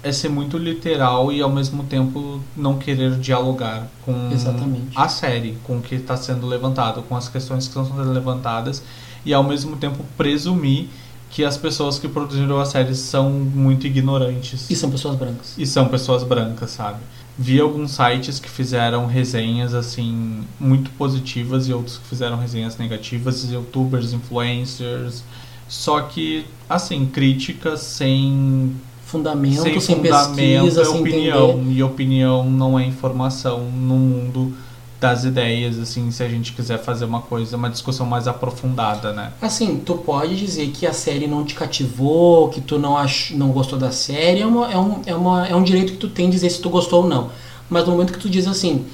é 0.02 0.12
ser 0.12 0.28
muito 0.28 0.58
literal 0.58 1.30
e 1.32 1.40
ao 1.40 1.50
mesmo 1.50 1.84
tempo 1.84 2.40
não 2.56 2.78
querer 2.78 3.16
dialogar 3.18 3.86
com 4.04 4.30
Exatamente. 4.32 4.90
a 4.96 5.08
série, 5.08 5.56
com 5.64 5.78
o 5.78 5.82
que 5.82 5.94
está 5.94 6.16
sendo 6.16 6.46
levantado, 6.46 7.02
com 7.02 7.16
as 7.16 7.28
questões 7.28 7.64
que 7.64 7.78
estão 7.78 7.86
sendo 7.86 8.10
levantadas 8.10 8.82
e 9.24 9.32
ao 9.32 9.44
mesmo 9.44 9.76
tempo 9.76 10.04
presumir 10.16 10.88
que 11.30 11.44
as 11.44 11.56
pessoas 11.56 11.98
que 11.98 12.08
produziram 12.08 12.58
a 12.58 12.64
série 12.64 12.94
são 12.94 13.30
muito 13.30 13.86
ignorantes. 13.86 14.68
E 14.70 14.74
são 14.74 14.90
pessoas 14.90 15.16
brancas. 15.16 15.54
E 15.58 15.66
são 15.66 15.86
pessoas 15.88 16.22
brancas, 16.22 16.70
sabe? 16.70 16.98
Vi 17.38 17.60
alguns 17.60 17.92
sites 17.92 18.40
que 18.40 18.50
fizeram 18.50 19.06
resenhas 19.06 19.72
assim 19.72 20.42
muito 20.58 20.90
positivas 20.90 21.68
e 21.68 21.72
outros 21.72 21.96
que 21.98 22.06
fizeram 22.06 22.36
resenhas 22.36 22.76
negativas, 22.76 23.48
youtubers, 23.48 24.12
influencers, 24.12 25.22
só 25.68 26.00
que 26.00 26.44
assim, 26.68 27.06
críticas 27.06 27.80
sem 27.80 28.74
fundamento, 29.04 29.62
sem, 29.62 29.80
sem 29.80 29.96
fundamento, 29.96 30.64
pesquisa, 30.64 30.82
é 30.82 30.88
opinião, 30.88 31.64
e 31.68 31.82
opinião 31.82 32.50
não 32.50 32.78
é 32.78 32.84
informação 32.84 33.60
no 33.70 33.96
mundo 33.96 34.52
das 35.00 35.24
ideias, 35.24 35.78
assim, 35.78 36.10
se 36.10 36.22
a 36.22 36.28
gente 36.28 36.52
quiser 36.52 36.78
fazer 36.78 37.04
uma 37.04 37.20
coisa, 37.20 37.56
uma 37.56 37.70
discussão 37.70 38.04
mais 38.04 38.26
aprofundada, 38.26 39.12
né? 39.12 39.32
Assim, 39.40 39.80
tu 39.84 39.94
pode 39.94 40.36
dizer 40.36 40.68
que 40.70 40.86
a 40.86 40.92
série 40.92 41.28
não 41.28 41.44
te 41.44 41.54
cativou, 41.54 42.48
que 42.48 42.60
tu 42.60 42.78
não, 42.78 42.96
ach, 42.96 43.30
não 43.32 43.50
gostou 43.50 43.78
da 43.78 43.92
série, 43.92 44.40
é, 44.40 44.46
uma, 44.46 44.70
é, 44.70 44.76
um, 44.76 45.02
é, 45.06 45.14
uma, 45.14 45.46
é 45.46 45.54
um 45.54 45.62
direito 45.62 45.92
que 45.92 45.98
tu 45.98 46.08
tem 46.08 46.28
dizer 46.28 46.50
se 46.50 46.60
tu 46.60 46.68
gostou 46.68 47.02
ou 47.04 47.08
não. 47.08 47.30
Mas 47.70 47.84
no 47.84 47.92
momento 47.92 48.12
que 48.12 48.18
tu 48.18 48.28
diz 48.28 48.48
assim, 48.48 48.86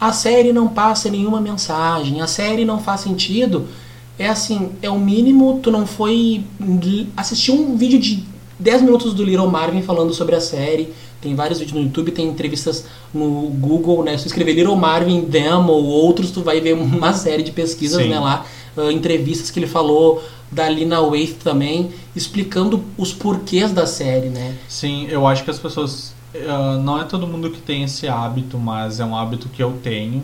a 0.00 0.12
série 0.12 0.52
não 0.52 0.68
passa 0.68 1.10
nenhuma 1.10 1.40
mensagem, 1.40 2.22
a 2.22 2.26
série 2.26 2.64
não 2.64 2.80
faz 2.80 3.02
sentido, 3.02 3.68
é 4.18 4.28
assim, 4.28 4.72
é 4.80 4.88
o 4.88 4.98
mínimo, 4.98 5.60
tu 5.62 5.70
não 5.70 5.86
foi 5.86 6.44
assistir 7.16 7.52
um 7.52 7.76
vídeo 7.76 7.98
de 7.98 8.24
10 8.60 8.82
minutos 8.82 9.14
do 9.14 9.24
Little 9.24 9.48
Marvin 9.48 9.82
falando 9.82 10.12
sobre 10.12 10.36
a 10.36 10.40
série. 10.40 10.92
Tem 11.20 11.34
vários 11.34 11.58
vídeos 11.58 11.78
no 11.78 11.84
YouTube, 11.84 12.12
tem 12.12 12.28
entrevistas 12.28 12.84
no 13.12 13.48
Google, 13.48 14.04
né? 14.04 14.16
Se 14.16 14.26
escrever 14.26 14.52
Little 14.52 14.76
Marvin 14.76 15.22
Demo 15.22 15.72
ou 15.72 15.84
outros, 15.84 16.30
tu 16.30 16.42
vai 16.42 16.60
ver 16.60 16.74
uma 16.74 17.12
série 17.14 17.42
de 17.42 17.52
pesquisas, 17.52 18.02
Sim. 18.02 18.10
né, 18.10 18.20
lá, 18.20 18.44
uh, 18.76 18.90
entrevistas 18.90 19.50
que 19.50 19.58
ele 19.58 19.66
falou 19.66 20.22
da 20.50 20.68
Lina 20.68 21.00
Waithe 21.00 21.34
também, 21.44 21.90
explicando 22.14 22.84
os 22.98 23.12
porquês 23.12 23.72
da 23.72 23.86
série, 23.86 24.28
né? 24.28 24.56
Sim, 24.68 25.06
eu 25.08 25.26
acho 25.26 25.44
que 25.44 25.50
as 25.50 25.58
pessoas. 25.58 26.12
ah, 26.46 26.78
não 26.82 27.00
é 27.00 27.04
todo 27.04 27.26
mundo 27.26 27.50
que 27.50 27.60
tem 27.60 27.84
esse 27.84 28.08
hábito, 28.08 28.58
mas 28.58 29.00
é 29.00 29.04
um 29.04 29.16
hábito 29.16 29.48
que 29.48 29.62
eu 29.62 29.78
tenho, 29.82 30.22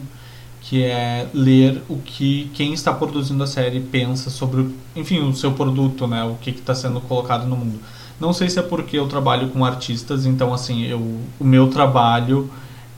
que 0.61 0.83
é 0.83 1.29
ler 1.33 1.81
o 1.89 1.97
que 1.99 2.51
quem 2.55 2.73
está 2.73 2.93
produzindo 2.93 3.43
a 3.45 3.47
série 3.47 3.81
pensa 3.81 4.29
sobre, 4.29 4.69
enfim, 4.97 5.21
o 5.21 5.35
seu 5.35 5.53
produto, 5.53 6.09
né? 6.09 6.25
O 6.25 6.35
que 6.35 6.51
está 6.51 6.75
sendo 6.75 7.01
colocado 7.01 7.47
no 7.47 7.57
mundo. 7.57 7.79
Não 8.19 8.33
sei 8.33 8.49
se 8.49 8.59
é 8.59 8.63
porque 8.63 8.99
eu 8.99 9.07
trabalho 9.07 9.49
com 9.49 9.65
artistas, 9.65 10.25
então 10.25 10.53
assim, 10.55 10.85
eu, 10.87 11.01
o 11.39 11.45
meu 11.45 11.69
trabalho 11.69 12.51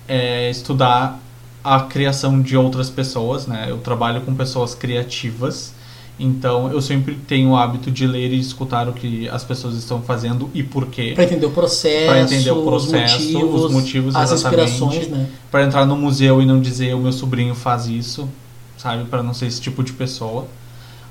é 0.07 0.49
estudar 0.51 1.21
a 1.63 1.81
criação 1.81 2.41
de 2.41 2.57
outras 2.57 2.89
pessoas, 2.89 3.47
né? 3.47 3.67
Eu 3.69 3.79
trabalho 3.79 4.21
com 4.23 4.35
pessoas 4.35 4.75
criativas. 4.75 5.75
Então, 6.21 6.73
eu 6.73 6.81
sempre 6.81 7.15
tenho 7.15 7.51
o 7.51 7.57
hábito 7.57 7.93
de 7.93 8.05
ler 8.07 8.33
e 8.33 8.41
escutar 8.41 8.89
o 8.89 8.93
que 8.93 9.29
as 9.29 9.45
pessoas 9.45 9.77
estão 9.77 10.03
fazendo 10.03 10.51
e 10.53 10.65
por 10.65 10.87
quê. 10.87 11.13
Para 11.15 11.25
entender 11.25 11.47
o 11.47 11.51
processo, 11.51 12.07
Pra 12.07 12.21
entender 12.21 12.51
o 12.51 12.63
processo, 12.65 13.17
os 13.17 13.33
motivos, 13.33 13.65
os 13.65 13.73
motivos, 13.73 14.17
as 14.17 14.33
exatamente. 14.33 14.71
inspirações, 14.73 15.09
né? 15.09 15.29
Para 15.51 15.63
entrar 15.65 15.87
no 15.87 15.97
museu 15.97 16.43
e 16.43 16.47
não 16.47 16.61
dizer 16.61 16.95
o 16.95 16.99
meu 16.99 17.13
sobrinho 17.13 17.55
faz 17.55 17.87
isso, 17.87 18.29
sabe? 18.77 19.05
Para 19.05 19.23
não 19.23 19.33
ser 19.33 19.47
esse 19.47 19.61
tipo 19.61 19.85
de 19.85 19.93
pessoa. 19.93 20.49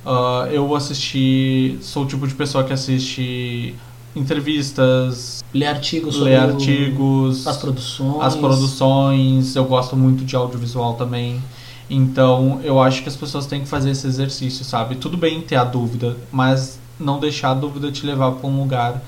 Ah, 0.06 0.48
eu 0.52 0.76
assisti, 0.76 1.78
sou 1.82 2.04
o 2.04 2.06
tipo 2.06 2.28
de 2.28 2.34
pessoa 2.34 2.64
que 2.64 2.74
assiste 2.74 3.76
entrevistas, 4.18 5.44
Ler 5.54 5.68
artigos 5.68 6.16
sobre 6.16 6.36
o- 6.36 6.42
artigos, 6.42 7.48
as 7.48 7.58
produções. 7.58 8.22
as 8.22 8.36
produções, 8.36 9.56
eu 9.56 9.66
gosto 9.66 9.96
muito 9.96 10.24
de 10.26 10.36
audiovisual 10.36 10.94
também. 10.96 11.42
Então, 11.90 12.60
eu 12.64 12.82
acho 12.82 13.02
que 13.02 13.10
as 13.10 13.16
pessoas 13.16 13.46
têm 13.46 13.62
que 13.62 13.68
fazer 13.68 13.92
esse 13.92 14.06
exercício, 14.08 14.66
sabe? 14.66 14.96
Tudo 14.96 15.16
bem 15.18 15.40
ter 15.42 15.56
a 15.56 15.64
dúvida, 15.64 16.18
mas 16.32 16.78
não 17.00 17.20
deixar 17.20 17.52
a 17.52 17.54
dúvida 17.54 17.92
te 17.92 18.06
levar 18.06 18.32
para 18.34 18.48
um 18.50 18.60
lugar 18.60 19.02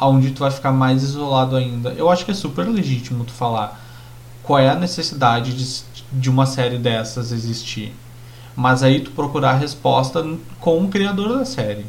onde 0.00 0.30
tu 0.32 0.40
vai 0.40 0.50
ficar 0.50 0.72
mais 0.72 1.02
isolado 1.02 1.56
ainda. 1.56 1.90
Eu 1.96 2.10
acho 2.10 2.24
que 2.24 2.30
é 2.30 2.34
super 2.34 2.68
legítimo 2.68 3.24
tu 3.24 3.32
falar 3.32 3.80
qual 4.42 4.58
é 4.58 4.68
a 4.68 4.74
necessidade 4.74 5.54
de, 5.54 5.82
de 6.12 6.28
uma 6.28 6.44
série 6.44 6.76
dessas 6.76 7.32
existir. 7.32 7.94
Mas 8.54 8.82
aí 8.82 9.00
tu 9.00 9.10
procurar 9.12 9.50
a 9.52 9.56
resposta 9.56 10.24
com 10.60 10.82
o 10.84 10.88
criador 10.88 11.38
da 11.38 11.44
série. 11.46 11.86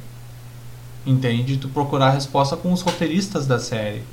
Entende? 1.08 1.56
Tu 1.56 1.70
procurar 1.70 2.08
a 2.08 2.12
resposta 2.12 2.58
com 2.58 2.74
os 2.74 2.82
roteiristas 2.82 3.48
da 3.48 3.58
série. 3.58 4.04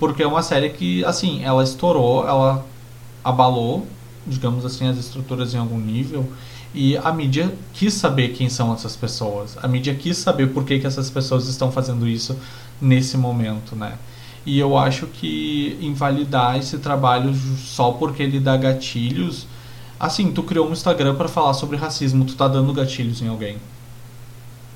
Porque 0.00 0.20
é 0.20 0.26
uma 0.26 0.42
série 0.42 0.70
que, 0.70 1.04
assim, 1.04 1.44
ela 1.44 1.62
estourou, 1.62 2.26
ela 2.26 2.66
abalou, 3.22 3.86
digamos 4.26 4.64
assim, 4.64 4.88
as 4.88 4.98
estruturas 4.98 5.54
em 5.54 5.58
algum 5.58 5.78
nível. 5.78 6.28
E 6.74 6.96
a 6.96 7.12
mídia 7.12 7.54
quis 7.72 7.94
saber 7.94 8.30
quem 8.30 8.48
são 8.48 8.74
essas 8.74 8.96
pessoas. 8.96 9.56
A 9.62 9.68
mídia 9.68 9.94
quis 9.94 10.16
saber 10.18 10.48
por 10.48 10.64
que, 10.64 10.80
que 10.80 10.86
essas 10.86 11.08
pessoas 11.08 11.46
estão 11.46 11.70
fazendo 11.70 12.08
isso 12.08 12.36
nesse 12.80 13.16
momento, 13.16 13.76
né? 13.76 13.94
E 14.44 14.58
eu 14.58 14.76
acho 14.76 15.06
que 15.06 15.78
invalidar 15.80 16.56
esse 16.56 16.78
trabalho 16.78 17.32
só 17.58 17.92
porque 17.92 18.24
ele 18.24 18.40
dá 18.40 18.56
gatilhos. 18.56 19.46
Assim, 19.98 20.32
tu 20.32 20.42
criou 20.42 20.68
um 20.68 20.72
Instagram 20.72 21.14
para 21.14 21.28
falar 21.28 21.54
sobre 21.54 21.76
racismo, 21.76 22.24
tu 22.24 22.34
tá 22.34 22.48
dando 22.48 22.72
gatilhos 22.72 23.22
em 23.22 23.28
alguém. 23.28 23.58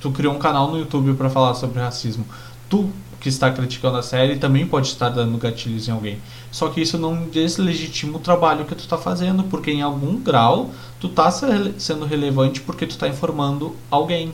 Tu 0.04 0.10
criou 0.10 0.34
um 0.34 0.38
canal 0.38 0.70
no 0.70 0.76
YouTube 0.78 1.14
para 1.14 1.30
falar 1.30 1.54
sobre 1.54 1.80
racismo. 1.80 2.26
Tu 2.68 2.90
que 3.18 3.30
está 3.30 3.50
criticando 3.50 3.96
a 3.96 4.02
série 4.02 4.36
também 4.36 4.66
pode 4.66 4.88
estar 4.88 5.08
dando 5.08 5.38
gatilhos 5.38 5.88
em 5.88 5.92
alguém. 5.92 6.18
Só 6.52 6.68
que 6.68 6.82
isso 6.82 6.98
não 6.98 7.24
deslegitima 7.24 8.18
o 8.18 8.20
trabalho 8.20 8.66
que 8.66 8.74
tu 8.74 8.86
tá 8.86 8.98
fazendo, 8.98 9.44
porque 9.44 9.70
em 9.70 9.80
algum 9.80 10.18
grau 10.18 10.68
tu 11.00 11.08
tá 11.08 11.30
se- 11.30 11.46
sendo 11.78 12.04
relevante 12.04 12.60
porque 12.60 12.86
tu 12.86 12.98
tá 12.98 13.08
informando 13.08 13.74
alguém, 13.90 14.30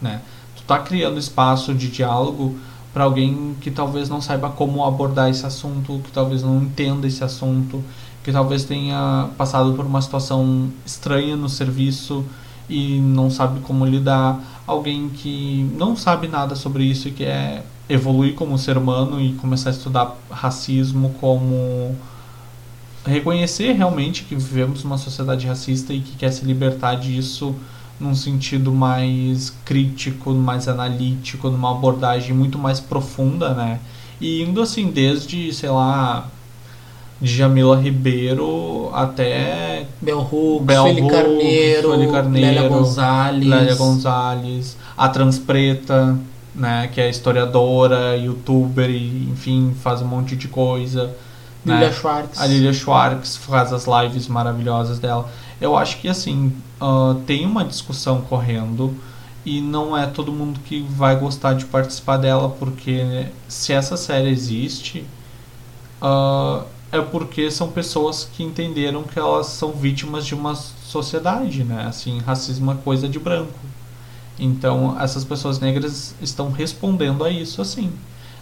né? 0.00 0.22
Tu 0.56 0.62
tá 0.62 0.78
criando 0.78 1.18
espaço 1.18 1.74
de 1.74 1.88
diálogo 1.88 2.56
para 2.94 3.04
alguém 3.04 3.54
que 3.60 3.70
talvez 3.70 4.08
não 4.08 4.22
saiba 4.22 4.48
como 4.48 4.82
abordar 4.82 5.28
esse 5.28 5.44
assunto, 5.44 6.00
que 6.02 6.10
talvez 6.10 6.42
não 6.42 6.56
entenda 6.62 7.06
esse 7.06 7.22
assunto, 7.22 7.84
que 8.24 8.32
talvez 8.32 8.64
tenha 8.64 9.28
passado 9.36 9.74
por 9.74 9.84
uma 9.84 10.00
situação 10.00 10.70
estranha 10.86 11.36
no 11.36 11.50
serviço 11.50 12.24
e 12.66 12.98
não 13.00 13.28
sabe 13.30 13.60
como 13.60 13.84
lidar, 13.84 14.40
alguém 14.66 15.08
que 15.08 15.68
não 15.76 15.96
sabe 15.96 16.28
nada 16.28 16.54
sobre 16.54 16.84
isso 16.84 17.08
e 17.08 17.12
quer 17.12 17.64
evoluir 17.88 18.34
como 18.34 18.56
ser 18.58 18.76
humano 18.78 19.20
e 19.20 19.32
começar 19.34 19.70
a 19.70 19.72
estudar 19.72 20.16
racismo 20.30 21.14
como 21.20 21.96
reconhecer 23.04 23.72
realmente 23.72 24.24
que 24.24 24.34
vivemos 24.34 24.84
numa 24.84 24.96
sociedade 24.96 25.46
racista 25.46 25.92
e 25.92 26.00
que 26.00 26.16
quer 26.16 26.30
se 26.30 26.44
libertar 26.44 26.94
disso 26.94 27.54
num 27.98 28.14
sentido 28.14 28.72
mais 28.72 29.50
crítico, 29.64 30.32
mais 30.32 30.66
analítico, 30.68 31.50
numa 31.50 31.70
abordagem 31.70 32.34
muito 32.34 32.58
mais 32.58 32.80
profunda, 32.80 33.54
né? 33.54 33.80
E 34.20 34.42
indo 34.42 34.60
assim 34.60 34.90
desde, 34.90 35.52
sei 35.52 35.70
lá, 35.70 36.28
Jamila 37.22 37.80
Ribeiro 37.80 38.90
até 38.92 39.86
Bel 40.00 40.18
Hooks, 40.18 40.66
Feli 40.66 41.02
Hooks, 41.02 41.16
Carneiro, 41.16 41.90
Feli 41.92 42.10
Carneiro, 42.10 42.46
Lélia 42.54 42.68
Gonzalez. 42.68 43.46
Lélia 43.46 43.74
Gonzalez, 43.76 44.76
a 44.96 45.08
Transpreta, 45.08 46.18
né, 46.54 46.90
que 46.92 47.00
é 47.00 47.08
historiadora, 47.08 48.16
youtuber 48.16 48.90
e 48.90 49.28
enfim, 49.30 49.72
faz 49.80 50.02
um 50.02 50.06
monte 50.06 50.34
de 50.34 50.48
coisa. 50.48 51.14
Lilia 51.64 51.88
né? 51.88 51.92
Schwartz. 51.92 52.40
A 52.40 52.46
Lilia 52.46 52.72
Schwartz 52.72 53.36
faz 53.36 53.72
as 53.72 53.86
lives 53.86 54.26
maravilhosas 54.26 54.98
dela. 54.98 55.30
Eu 55.60 55.76
acho 55.76 55.98
que 56.00 56.08
assim, 56.08 56.52
ah, 56.80 57.14
tem 57.24 57.46
uma 57.46 57.64
discussão 57.64 58.20
correndo 58.20 58.92
e 59.46 59.60
não 59.60 59.96
é 59.96 60.06
todo 60.06 60.32
mundo 60.32 60.58
que 60.64 60.84
vai 60.88 61.16
gostar 61.16 61.54
de 61.54 61.64
participar 61.66 62.16
dela, 62.16 62.48
porque 62.48 63.26
se 63.46 63.72
essa 63.72 63.96
série 63.96 64.28
existe, 64.28 65.04
ah, 66.00 66.64
é 66.92 67.00
porque 67.00 67.50
são 67.50 67.68
pessoas 67.68 68.28
que 68.30 68.44
entenderam 68.44 69.02
que 69.02 69.18
elas 69.18 69.46
são 69.46 69.72
vítimas 69.72 70.26
de 70.26 70.34
uma 70.34 70.54
sociedade, 70.54 71.64
né? 71.64 71.86
Assim, 71.88 72.20
racismo 72.20 72.70
é 72.70 72.74
coisa 72.74 73.08
de 73.08 73.18
branco. 73.18 73.58
Então, 74.38 74.94
essas 75.00 75.24
pessoas 75.24 75.58
negras 75.58 76.14
estão 76.20 76.50
respondendo 76.50 77.24
a 77.24 77.30
isso 77.30 77.62
assim. 77.62 77.90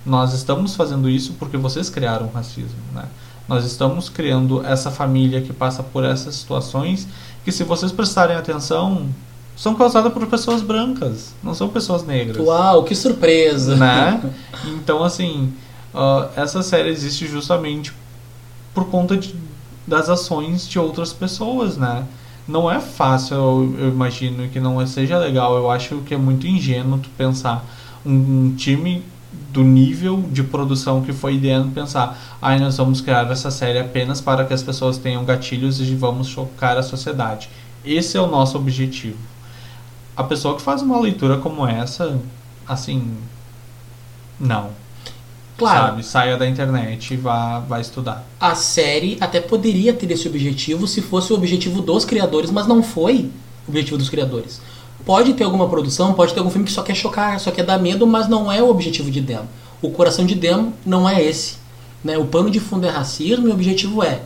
Nós 0.05 0.32
estamos 0.35 0.74
fazendo 0.74 1.09
isso 1.09 1.35
porque 1.39 1.56
vocês 1.56 1.89
criaram 1.89 2.27
o 2.27 2.32
racismo, 2.32 2.81
né? 2.93 3.05
Nós 3.47 3.64
estamos 3.64 4.09
criando 4.09 4.64
essa 4.64 4.90
família 4.90 5.40
que 5.40 5.52
passa 5.52 5.82
por 5.82 6.05
essas 6.05 6.35
situações 6.35 7.06
que, 7.44 7.52
se 7.52 7.62
vocês 7.62 7.93
prestarem 7.93 8.36
atenção, 8.36 9.09
são 9.56 9.74
causadas 9.74 10.12
por 10.12 10.27
pessoas 10.27 10.62
brancas, 10.62 11.35
não 11.43 11.55
são 11.55 11.68
pessoas 11.68 12.05
negras 12.05 12.44
Uau, 12.44 12.82
que 12.82 12.94
surpresa. 12.94 13.77
né? 13.77 14.20
Então, 14.64 15.05
assim, 15.05 15.52
ah, 15.94 16.28
essa 16.35 16.62
série 16.62 16.89
existe 16.89 17.27
justamente 17.27 17.93
por 18.74 18.86
conta 18.86 19.16
de, 19.16 19.34
das 19.86 20.09
ações 20.09 20.68
de 20.68 20.78
outras 20.78 21.12
pessoas, 21.12 21.76
né? 21.76 22.06
Não 22.47 22.70
é 22.70 22.80
fácil, 22.80 23.36
eu, 23.36 23.76
eu 23.78 23.88
imagino 23.88 24.48
que 24.48 24.59
não 24.59 24.84
seja 24.86 25.18
legal. 25.18 25.56
Eu 25.56 25.70
acho 25.70 25.98
que 25.98 26.14
é 26.14 26.16
muito 26.16 26.47
ingênuo 26.47 26.98
tu 26.98 27.09
pensar 27.10 27.64
um, 28.05 28.12
um 28.12 28.55
time 28.56 29.02
do 29.52 29.62
nível 29.62 30.22
de 30.30 30.42
produção 30.42 31.02
que 31.02 31.12
foi 31.12 31.34
ideando 31.34 31.70
pensar, 31.70 32.18
ai, 32.40 32.59
nós 32.59 32.76
vamos 32.76 33.01
criar 33.01 33.30
essa 33.30 33.51
série 33.51 33.78
apenas 33.78 34.20
para 34.20 34.44
que 34.44 34.52
as 34.52 34.62
pessoas 34.62 34.98
tenham 34.98 35.24
gatilhos 35.24 35.80
e 35.80 35.94
vamos 35.94 36.28
chocar 36.28 36.76
a 36.76 36.82
sociedade. 36.82 37.48
Esse 37.84 38.16
é 38.16 38.20
o 38.20 38.26
nosso 38.26 38.56
objetivo. 38.56 39.18
A 40.16 40.24
pessoa 40.24 40.56
que 40.56 40.62
faz 40.62 40.82
uma 40.82 40.98
leitura 41.01 41.38
como 41.38 41.66
essa, 41.66 42.20
assim, 42.66 43.16
não. 44.38 44.70
Claro, 45.60 45.88
Sabe? 45.88 46.06
Saia 46.06 46.36
da 46.38 46.48
internet 46.48 47.12
e 47.12 47.16
vá, 47.18 47.58
vá 47.58 47.78
estudar. 47.78 48.24
a 48.40 48.54
série 48.54 49.18
até 49.20 49.42
poderia 49.42 49.92
ter 49.92 50.10
esse 50.10 50.26
objetivo 50.26 50.86
se 50.86 51.02
fosse 51.02 51.34
o 51.34 51.36
objetivo 51.36 51.82
dos 51.82 52.06
criadores, 52.06 52.50
mas 52.50 52.66
não 52.66 52.82
foi 52.82 53.30
o 53.66 53.70
objetivo 53.70 53.98
dos 53.98 54.08
criadores. 54.08 54.58
Pode 55.04 55.34
ter 55.34 55.44
alguma 55.44 55.68
produção, 55.68 56.14
pode 56.14 56.32
ter 56.32 56.40
algum 56.40 56.50
filme 56.50 56.64
que 56.64 56.72
só 56.72 56.82
quer 56.82 56.94
chocar, 56.94 57.38
só 57.38 57.50
quer 57.50 57.64
dar 57.64 57.78
medo, 57.78 58.06
mas 58.06 58.26
não 58.26 58.50
é 58.50 58.62
o 58.62 58.70
objetivo 58.70 59.10
de 59.10 59.20
Dem. 59.20 59.42
O 59.82 59.90
coração 59.90 60.24
de 60.24 60.34
Dem 60.34 60.72
não 60.84 61.06
é 61.06 61.22
esse. 61.22 61.56
Né? 62.02 62.16
O 62.16 62.24
pano 62.24 62.50
de 62.50 62.58
fundo 62.58 62.86
é 62.86 62.90
racismo 62.90 63.46
e 63.46 63.50
o 63.50 63.54
objetivo 63.54 64.02
é 64.02 64.22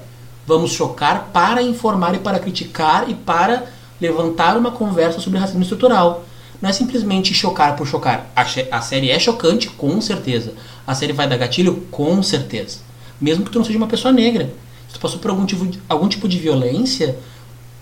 vamos 0.47 0.70
chocar 0.70 1.31
para 1.32 1.62
informar 1.62 2.15
e 2.15 2.19
para 2.19 2.39
criticar 2.39 3.11
e 3.11 3.15
para 3.15 3.65
levantar 4.01 4.56
uma 4.56 4.70
conversa 4.70 5.19
sobre 5.19 5.40
racismo 5.40 5.62
estrutural. 5.62 6.24
Não 6.65 6.70
é 6.70 6.73
simplesmente 6.73 7.35
chocar 7.35 7.77
por 7.77 7.86
chocar. 7.86 8.32
A, 8.35 8.41
a 8.70 8.81
série 8.81 9.11
é 9.11 9.19
chocante, 9.19 9.69
com 9.69 10.01
certeza. 10.01 10.55
A 10.86 10.95
série 10.95 11.12
vai 11.12 11.28
dar 11.28 11.36
gatilho, 11.36 11.86
com 11.91 12.23
certeza. 12.23 12.78
Mesmo 13.20 13.45
que 13.45 13.51
tu 13.51 13.59
não 13.59 13.66
seja 13.66 13.77
uma 13.77 13.86
pessoa 13.86 14.11
negra. 14.11 14.51
Se 14.89 14.95
tu 14.95 14.99
passou 14.99 15.19
por 15.19 15.31
algum 15.31 15.45
tipo 15.45 15.66
de, 15.66 15.78
algum 15.86 16.09
tipo 16.09 16.27
de 16.27 16.39
violência, 16.39 17.19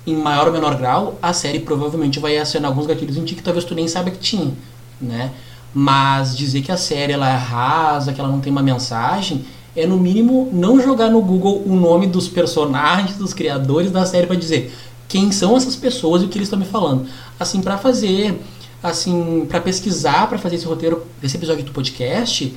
em 0.05 0.17
maior 0.17 0.49
ou 0.49 0.53
menor 0.53 0.75
grau, 0.75 1.17
a 1.23 1.33
série 1.33 1.61
provavelmente 1.61 2.19
vai 2.19 2.37
acionar 2.37 2.73
alguns 2.73 2.87
gatilhos 2.87 3.17
em 3.17 3.25
ti 3.25 3.37
que 3.37 3.43
talvez 3.45 3.65
tu 3.65 3.73
nem 3.73 3.87
saiba 3.87 4.11
que 4.11 4.19
tinha, 4.19 4.53
né? 5.01 5.31
Mas 5.73 6.37
dizer 6.37 6.61
que 6.63 6.73
a 6.73 6.77
série 6.77 7.13
ela 7.13 7.31
é 7.31 7.37
rasa, 7.37 8.13
que 8.13 8.21
ela 8.21 8.29
não 8.29 8.41
tem 8.41 8.51
uma 8.51 8.65
mensagem, 8.65 9.45
é 9.77 9.87
no 9.87 9.97
mínimo 9.97 10.51
não 10.53 10.81
jogar 10.81 11.09
no 11.09 11.23
Google 11.23 11.63
o 11.65 11.77
nome 11.77 12.09
dos 12.09 12.27
personagens, 12.27 13.17
dos 13.17 13.33
criadores 13.33 13.93
da 13.93 14.05
série 14.05 14.27
para 14.27 14.35
dizer 14.35 14.75
quem 15.13 15.31
são 15.31 15.55
essas 15.55 15.77
pessoas 15.77 16.23
e 16.23 16.25
o 16.25 16.29
que 16.29 16.39
eles 16.39 16.47
estão 16.47 16.59
me 16.59 16.65
falando. 16.65 17.07
Assim, 17.39 17.61
para 17.61 17.77
fazer, 17.77 18.41
assim, 18.83 19.47
para 19.49 19.61
pesquisar, 19.61 20.29
para 20.29 20.39
fazer 20.39 20.57
esse 20.57 20.67
roteiro 20.67 21.07
desse 21.21 21.37
episódio 21.37 21.65
do 21.65 21.73
podcast, 21.73 22.53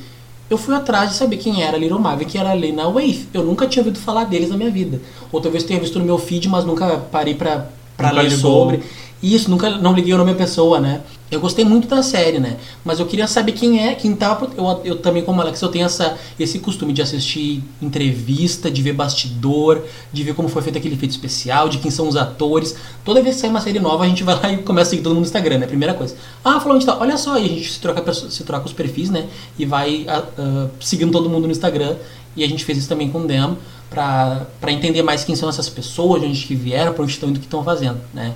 eu 0.50 0.58
fui 0.58 0.76
atrás 0.76 1.10
de 1.10 1.16
saber 1.16 1.38
quem 1.38 1.64
era 1.64 1.78
Little 1.78 2.00
Marvin, 2.00 2.26
quem 2.26 2.40
era 2.40 2.54
Lena 2.54 2.88
Waithe. 2.88 3.28
Eu 3.34 3.44
nunca 3.44 3.68
tinha 3.68 3.82
ouvido 3.82 4.00
falar 4.00 4.26
deles 4.26 4.50
na 4.50 4.58
minha 4.58 4.70
vida. 4.70 5.02
Ou 5.32 5.42
talvez 5.42 5.64
tenha 5.64 5.80
visto 5.80 5.98
no 5.98 6.06
meu 6.06 6.18
feed, 6.18 6.48
mas 6.48 6.66
nunca 6.66 6.98
parei 7.12 7.34
para 7.34 7.68
ler 8.12 8.30
ligou. 8.30 8.38
sobre. 8.38 8.84
Isso, 9.24 9.50
nunca 9.50 9.72
não 9.72 9.94
liguei 9.94 10.14
o 10.14 10.18
nome 10.18 10.34
da 10.34 10.38
pessoa, 10.38 10.80
né? 10.80 11.02
Eu 11.32 11.40
gostei 11.40 11.66
muito 11.66 11.88
da 11.88 12.04
série, 12.04 12.40
né? 12.40 12.58
Mas 12.84 13.00
eu 13.00 13.06
queria 13.08 13.28
saber 13.28 13.54
quem 13.54 13.84
é, 13.84 13.96
quem 13.96 14.16
tá. 14.16 14.40
Eu, 14.56 14.82
eu 14.84 14.96
também, 14.98 15.24
como 15.24 15.42
Alex, 15.42 15.60
eu 15.60 15.70
tenho 15.70 15.86
essa, 15.86 16.16
esse 16.40 16.60
costume 16.60 16.94
de 16.94 17.02
assistir 17.02 17.64
entrevista, 17.82 18.70
de 18.70 18.82
ver 18.84 18.94
bastidor, 18.94 19.84
de 20.14 20.24
ver 20.24 20.36
como 20.36 20.48
foi 20.48 20.62
feito 20.62 20.78
aquele 20.78 20.94
efeito 20.94 21.12
especial, 21.12 21.68
de 21.68 21.80
quem 21.80 21.90
são 21.90 22.08
os 22.08 22.16
atores. 22.16 22.76
Toda 23.04 23.24
vez 23.24 23.36
que 23.36 23.42
sai 23.42 23.50
uma 23.50 23.60
série 23.60 23.80
nova, 23.80 24.04
a 24.04 24.08
gente 24.08 24.24
vai 24.24 24.36
lá 24.36 24.52
e 24.52 24.58
começa 24.58 24.90
a 24.90 24.92
seguir 24.92 25.02
todo 25.02 25.14
mundo 25.14 25.22
no 25.22 25.28
Instagram, 25.28 25.58
né? 25.58 25.66
Primeira 25.66 25.96
coisa. 25.96 26.16
Ah, 26.44 26.60
falou 26.60 26.76
onde 26.76 26.86
tá? 26.86 26.96
Olha 27.00 27.18
só, 27.18 27.40
e 27.40 27.46
a 27.46 27.50
gente 27.50 27.72
se 27.72 27.80
troca, 27.80 28.14
se 28.14 28.44
troca 28.44 28.68
os 28.68 28.74
perfis, 28.74 29.10
né? 29.10 29.26
E 29.58 29.66
vai 29.66 30.06
uh, 30.08 30.70
seguindo 30.80 31.12
todo 31.12 31.28
mundo 31.28 31.46
no 31.46 31.52
Instagram. 31.52 31.96
E 32.36 32.44
a 32.44 32.48
gente 32.48 32.64
fez 32.64 32.78
isso 32.78 32.90
também 32.90 33.10
com 33.10 33.22
o 33.22 33.28
Dem, 33.28 33.58
pra, 33.90 34.46
pra 34.60 34.72
entender 34.72 35.02
mais 35.02 35.24
quem 35.24 35.36
são 35.36 35.50
essas 35.50 35.70
pessoas, 35.70 36.22
de 36.22 36.28
onde 36.28 36.46
que 36.46 36.54
vieram, 36.54 36.94
pra 36.94 37.02
onde 37.02 37.14
estão 37.14 37.30
indo, 37.30 37.38
o 37.38 37.40
que 37.40 37.48
estão 37.48 37.64
fazendo, 37.64 38.00
né? 38.14 38.34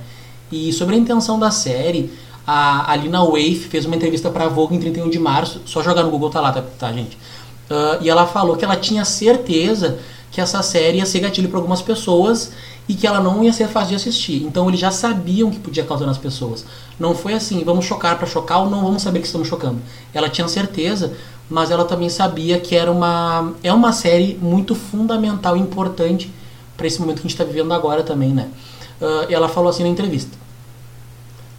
E 0.52 0.74
sobre 0.74 0.96
a 0.96 0.98
intenção 0.98 1.38
da 1.38 1.52
série, 1.52 2.10
a 2.52 2.92
Alina 2.92 3.24
Waif 3.24 3.68
fez 3.68 3.86
uma 3.86 3.96
entrevista 3.96 4.28
para 4.32 4.46
a 4.46 4.48
Vogue 4.48 4.76
em 4.76 4.80
31 4.80 5.08
de 5.08 5.20
março, 5.20 5.62
só 5.66 5.84
jogar 5.84 6.02
no 6.02 6.10
Google 6.10 6.32
tá 6.32 6.42
lá, 6.42 6.52
tá, 6.52 6.64
tá 6.80 6.92
gente? 6.92 7.16
Uh, 7.70 8.02
e 8.02 8.10
ela 8.10 8.26
falou 8.26 8.58
que 8.58 8.66
ela 8.66 8.76
tinha 8.76 9.06
certeza 9.06 10.00
que 10.32 10.42
essa 10.42 10.64
série 10.64 10.98
ia 10.98 11.06
ser 11.06 11.20
gatilho 11.20 11.48
para 11.48 11.60
algumas 11.60 11.84
pessoas 11.84 12.52
e 12.88 12.96
que 12.96 13.06
ela 13.06 13.20
não 13.20 13.44
ia 13.44 13.54
ser 13.54 13.68
fácil 13.68 13.90
de 13.90 13.96
assistir. 13.98 14.42
Então 14.42 14.68
eles 14.68 14.80
já 14.80 14.90
sabiam 14.90 15.52
que 15.52 15.60
podia 15.60 15.84
causar 15.84 16.08
nas 16.08 16.18
pessoas. 16.18 16.66
Não 17.00 17.14
foi 17.14 17.36
assim, 17.36 17.64
vamos 17.64 17.86
chocar 17.86 18.18
para 18.18 18.26
chocar 18.26 18.62
ou 18.62 18.70
não 18.70 18.82
vamos 18.82 19.04
saber 19.04 19.20
que 19.20 19.28
estamos 19.28 19.48
chocando. 19.48 19.80
Ela 20.12 20.28
tinha 20.28 20.48
certeza, 20.48 21.14
mas 21.48 21.70
ela 21.70 21.86
também 21.86 22.10
sabia 22.10 22.60
que 22.60 22.76
era 22.76 22.92
uma 22.92 23.54
é 23.64 23.72
uma 23.72 23.94
série 23.94 24.40
muito 24.42 24.74
fundamental 24.74 25.56
e 25.56 25.60
importante 25.60 26.34
para 26.76 26.88
esse 26.88 27.00
momento 27.00 27.18
que 27.18 27.28
a 27.28 27.30
gente 27.30 27.34
está 27.34 27.44
vivendo 27.44 27.72
agora 27.76 28.02
também, 28.02 28.34
né? 28.34 28.50
Uh, 29.00 29.32
ela 29.32 29.48
falou 29.48 29.70
assim 29.70 29.84
na 29.84 29.90
entrevista: 29.90 30.36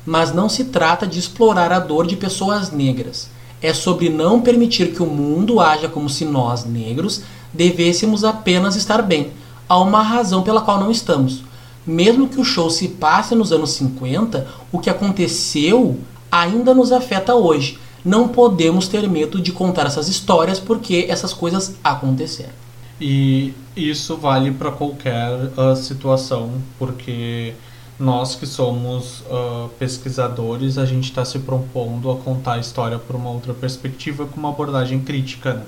Mas 0.05 0.33
não 0.35 0.49
se 0.49 0.65
trata 0.65 1.07
de 1.07 1.19
explorar 1.19 1.73
a 1.73 1.79
dor 1.79 2.07
de 2.07 2.17
pessoas 2.17 2.71
negras. 2.71 3.29
É 3.63 3.75
sobre 3.75 4.09
não 4.09 4.41
permitir 4.41 4.93
que 4.93 5.03
o 5.03 5.07
mundo 5.07 5.61
haja 5.61 5.89
como 5.89 6.09
se 6.09 6.25
nós, 6.25 6.65
negros, 6.65 7.23
devêssemos 7.53 8.25
apenas 8.25 8.77
estar 8.77 9.03
bem. 9.03 9.33
Há 9.69 9.79
uma 9.79 10.03
razão 10.03 10.43
pela 10.43 10.63
qual 10.63 10.81
não 10.81 10.91
estamos. 10.91 11.43
Mesmo 11.87 12.29
que 12.29 12.41
o 12.41 12.45
show 12.45 12.71
se 12.71 12.89
passe 12.89 13.35
nos 13.35 13.53
anos 13.53 13.71
50, 13.71 14.47
o 14.73 14.79
que 14.79 14.91
aconteceu 14.91 15.99
ainda 16.31 16.75
nos 16.75 16.93
afeta 16.93 17.35
hoje. 17.35 17.79
Não 18.05 18.29
podemos 18.29 18.89
ter 18.89 19.09
medo 19.09 19.41
de 19.41 19.53
contar 19.53 19.87
essas 19.87 20.09
histórias 20.09 20.59
porque 20.59 21.07
essas 21.09 21.35
coisas 21.35 21.75
aconteceram. 21.85 22.61
E 23.01 23.55
isso 23.75 24.17
vale 24.17 24.51
para 24.51 24.71
qualquer 24.71 25.51
uh, 25.57 25.75
situação, 25.75 26.53
porque 26.79 27.55
nós 28.01 28.35
que 28.35 28.47
somos 28.47 29.21
uh, 29.21 29.69
pesquisadores, 29.79 30.79
a 30.79 30.87
gente 30.87 31.05
está 31.05 31.25
se 31.25 31.39
propondo 31.39 32.11
a 32.11 32.17
contar 32.17 32.55
a 32.55 32.59
história 32.59 32.99
por 32.99 33.15
uma 33.15 33.31
outra 33.31 33.53
perspectiva, 33.53 34.27
com 34.27 34.41
uma 34.41 34.49
abordagem 34.49 35.01
crítica. 35.01 35.55
Né? 35.55 35.63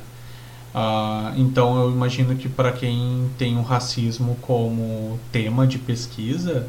Uh, 0.75 1.41
então 1.41 1.79
eu 1.83 1.91
imagino 1.91 2.35
que 2.35 2.49
para 2.49 2.73
quem 2.73 3.31
tem 3.37 3.59
o 3.59 3.63
racismo 3.63 4.37
como 4.41 5.21
tema 5.31 5.67
de 5.67 5.79
pesquisa, 5.79 6.67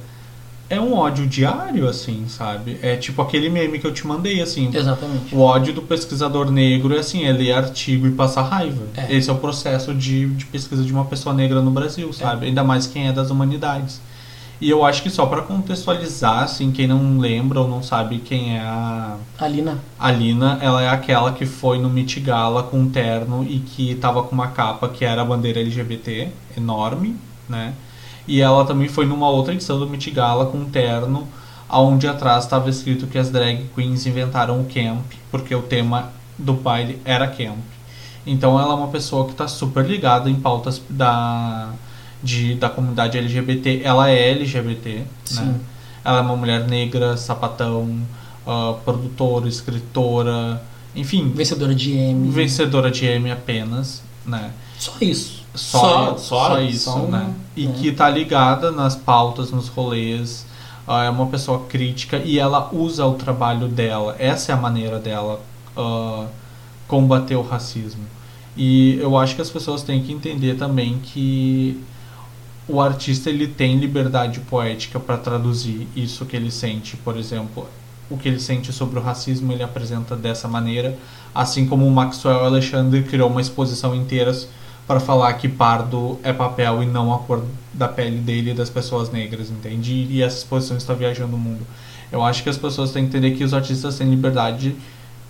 é 0.70 0.80
um 0.80 0.94
ódio 0.94 1.28
diário, 1.28 1.88
assim, 1.88 2.26
sabe? 2.28 2.78
É 2.82 2.96
tipo 2.96 3.22
aquele 3.22 3.50
meme 3.50 3.80
que 3.80 3.86
eu 3.86 3.94
te 3.94 4.06
mandei, 4.06 4.42
assim. 4.42 4.70
Exatamente. 4.74 5.34
O 5.34 5.40
ódio 5.40 5.74
do 5.74 5.82
pesquisador 5.82 6.52
negro 6.52 6.96
é 6.96 7.00
assim, 7.00 7.26
é 7.26 7.32
ler 7.32 7.54
artigo 7.54 8.08
e 8.08 8.12
passar 8.12 8.44
raiva. 8.44 8.84
É. 8.98 9.16
Esse 9.16 9.30
é 9.30 9.34
o 9.34 9.38
processo 9.38 9.94
de, 9.94 10.28
de 10.28 10.46
pesquisa 10.46 10.84
de 10.84 10.92
uma 10.92 11.06
pessoa 11.06 11.34
negra 11.34 11.62
no 11.62 11.72
Brasil, 11.72 12.12
sabe? 12.12 12.46
É. 12.46 12.50
Ainda 12.50 12.64
mais 12.64 12.88
quem 12.88 13.08
é 13.08 13.14
das 13.14 13.30
humanidades. 13.30 14.02
E 14.64 14.70
eu 14.70 14.86
acho 14.86 15.04
que 15.04 15.10
só 15.10 15.26
para 15.26 15.42
contextualizar, 15.42 16.44
assim, 16.44 16.72
quem 16.72 16.88
não 16.88 17.20
lembra 17.20 17.60
ou 17.60 17.68
não 17.68 17.84
sabe 17.84 18.20
quem 18.20 18.56
é 18.56 18.62
a. 18.62 19.18
Alina. 19.38 19.78
Alina, 20.00 20.58
ela 20.62 20.82
é 20.82 20.88
aquela 20.88 21.34
que 21.34 21.46
foi 21.46 21.78
no 21.78 21.90
Met 21.90 22.18
Gala 22.22 22.64
com 22.64 22.80
um 22.80 22.90
terno 22.90 23.44
e 23.44 23.60
que 23.60 23.94
tava 23.96 24.24
com 24.24 24.34
uma 24.34 24.48
capa 24.48 24.88
que 24.88 25.04
era 25.04 25.22
a 25.22 25.26
bandeira 25.26 25.60
LGBT, 25.60 26.30
enorme, 26.56 27.18
né? 27.50 27.74
E 28.26 28.40
ela 28.40 28.64
também 28.64 28.88
foi 28.88 29.06
numa 29.06 29.30
outra 29.30 29.54
edição 29.54 29.78
do 29.78 29.86
Met 29.86 30.10
Gala 30.10 30.46
com 30.46 30.60
um 30.60 30.70
terno, 30.70 31.28
onde 31.70 32.08
atrás 32.08 32.46
estava 32.46 32.70
escrito 32.70 33.06
que 33.06 33.18
as 33.18 33.30
drag 33.30 33.70
queens 33.76 34.06
inventaram 34.06 34.62
o 34.62 34.64
camp, 34.64 35.12
porque 35.30 35.54
o 35.54 35.64
tema 35.64 36.14
do 36.38 36.54
baile 36.54 37.02
era 37.04 37.28
camp. 37.28 37.60
Então 38.26 38.58
ela 38.58 38.72
é 38.72 38.78
uma 38.78 38.88
pessoa 38.88 39.26
que 39.26 39.34
está 39.34 39.46
super 39.46 39.86
ligada 39.86 40.30
em 40.30 40.36
pautas 40.36 40.82
da, 40.90 41.74
de, 42.24 42.56
da 42.56 42.70
comunidade 42.70 43.18
LGBT. 43.18 43.82
Ela 43.84 44.10
é 44.10 44.32
LGBT, 44.32 45.04
Sim. 45.26 45.42
né? 45.42 45.60
Ela 46.06 46.20
é 46.20 46.22
uma 46.22 46.36
mulher 46.36 46.68
negra, 46.68 47.18
sapatão, 47.18 48.00
uh, 48.46 48.74
produtora, 48.84 49.48
escritora, 49.48 50.62
enfim. 50.96 51.32
Vencedora 51.36 51.76
de 51.76 51.92
M. 51.92 52.30
Vencedora 52.30 52.90
de 52.90 53.06
M 53.06 53.32
apenas, 53.32 54.02
né? 54.26 54.52
Só 54.78 54.94
isso. 55.02 55.44
Só, 55.56 56.18
só, 56.18 56.18
só 56.18 56.62
isso, 56.62 56.92
só 56.92 57.00
né? 57.00 57.32
E 57.56 57.68
é. 57.68 57.72
que 57.72 57.92
tá 57.92 58.10
ligada 58.10 58.72
nas 58.72 58.96
pautas, 58.96 59.52
nos 59.52 59.68
rolês. 59.68 60.46
Uh, 60.88 60.92
é 60.94 61.10
uma 61.10 61.28
pessoa 61.28 61.66
crítica 61.70 62.18
e 62.18 62.40
ela 62.40 62.70
usa 62.74 63.06
o 63.06 63.14
trabalho 63.14 63.68
dela. 63.68 64.16
Essa 64.20 64.52
é 64.52 64.56
a 64.56 64.58
maneira 64.58 65.00
dela 65.00 65.40
uh, 65.78 66.26
combater 66.88 67.36
o 67.36 67.42
racismo. 67.42 68.04
E 68.58 68.98
eu 69.00 69.18
acho 69.18 69.36
que 69.36 69.42
as 69.42 69.50
pessoas 69.50 69.82
têm 69.82 70.04
que 70.04 70.12
entender 70.12 70.56
também 70.56 71.00
que 71.00 71.82
o 72.68 72.80
artista 72.80 73.30
ele 73.30 73.48
tem 73.48 73.78
liberdade 73.78 74.40
poética 74.40 75.00
para 75.00 75.18
traduzir 75.18 75.88
isso 75.96 76.26
que 76.26 76.36
ele 76.36 76.52
sente, 76.52 76.96
por 76.98 77.18
exemplo, 77.18 77.68
o 78.10 78.18
que 78.18 78.28
ele 78.28 78.40
sente 78.40 78.72
sobre 78.72 79.00
o 79.00 79.02
racismo 79.02 79.52
ele 79.52 79.64
apresenta 79.64 80.16
dessa 80.16 80.48
maneira, 80.48 80.98
assim 81.34 81.66
como 81.66 81.86
o 81.86 81.92
Maxwell 81.92 82.46
Alexandre 82.46 83.04
criou 83.04 83.30
uma 83.30 83.42
exposição 83.42 83.96
inteira 83.96 84.32
para 84.88 85.00
falar 85.00 85.34
que 85.34 85.48
pardo 85.48 86.20
é 86.24 86.34
papel 86.34 86.84
e 86.84 86.86
não 86.86 87.14
a 87.14 87.20
cor 87.20 87.44
da 87.74 87.88
pele 87.88 88.18
dele 88.18 88.52
e 88.52 88.54
das 88.54 88.70
pessoas 88.70 89.12
negras, 89.12 89.50
entende? 89.50 90.08
E 90.10 90.22
essa 90.22 90.38
exposição 90.38 90.78
está 90.78 90.94
viajando 90.94 91.36
o 91.36 91.40
mundo. 91.40 91.66
Eu 92.12 92.22
acho 92.22 92.44
que 92.44 92.50
as 92.50 92.58
pessoas 92.58 92.92
têm 92.92 93.04
que 93.04 93.10
entender 93.18 93.36
que 93.36 93.44
os 93.44 93.54
artistas 93.54 93.98
têm 93.98 94.10
liberdade, 94.10 94.76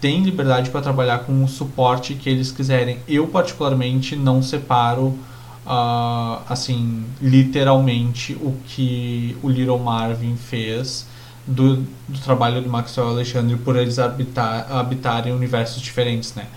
têm 0.01 0.23
liberdade 0.23 0.69
para 0.69 0.81
trabalhar 0.81 1.19
com 1.19 1.43
o 1.43 1.47
suporte 1.47 2.15
que 2.15 2.29
eles 2.29 2.51
quiserem. 2.51 2.97
Eu 3.07 3.27
particularmente 3.27 4.15
não 4.15 4.41
separo 4.41 5.17
uh, 5.65 6.41
assim 6.49 7.05
literalmente 7.21 8.33
o 8.33 8.55
que 8.67 9.37
o 9.41 9.49
Little 9.49 9.79
Marvin 9.79 10.35
fez 10.35 11.07
do, 11.45 11.77
do 12.07 12.19
trabalho 12.23 12.61
do 12.61 12.69
Maxwell 12.69 13.09
Alexandre 13.09 13.57
por 13.57 13.75
eles 13.75 13.99
habitar, 13.99 14.71
habitarem 14.71 15.33
universos 15.33 15.81
diferentes, 15.81 16.33
né? 16.35 16.47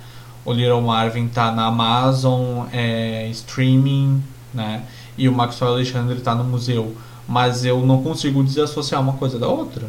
o 0.46 0.52
Little 0.52 0.80
Marvin 0.80 1.26
tá 1.26 1.50
na 1.50 1.66
Amazon 1.66 2.66
é, 2.72 3.28
streaming, 3.30 4.22
né? 4.54 4.84
E 5.18 5.28
o 5.28 5.32
Maxwell 5.32 5.72
Alexandre 5.72 6.20
tá 6.20 6.36
no 6.36 6.44
museu. 6.44 6.96
Mas 7.26 7.64
eu 7.64 7.84
não 7.84 8.00
consigo 8.00 8.44
desassociar 8.44 9.02
uma 9.02 9.14
coisa 9.14 9.40
da 9.40 9.48
outra. 9.48 9.88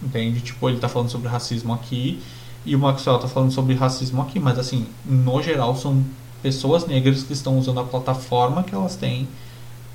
Entende? 0.00 0.40
Tipo, 0.40 0.68
ele 0.68 0.78
tá 0.78 0.88
falando 0.88 1.10
sobre 1.10 1.28
racismo 1.28 1.74
aqui 1.74 2.22
e 2.64 2.76
o 2.76 2.78
Maxwell 2.78 3.18
tá 3.18 3.26
falando 3.26 3.50
sobre 3.50 3.74
racismo 3.74 4.22
aqui. 4.22 4.38
Mas 4.38 4.60
assim, 4.60 4.86
no 5.04 5.42
geral, 5.42 5.74
são 5.74 6.04
pessoas 6.42 6.86
negras 6.86 7.22
que 7.22 7.32
estão 7.32 7.58
usando 7.58 7.80
a 7.80 7.84
plataforma 7.84 8.62
que 8.62 8.74
elas 8.74 8.96
têm 8.96 9.28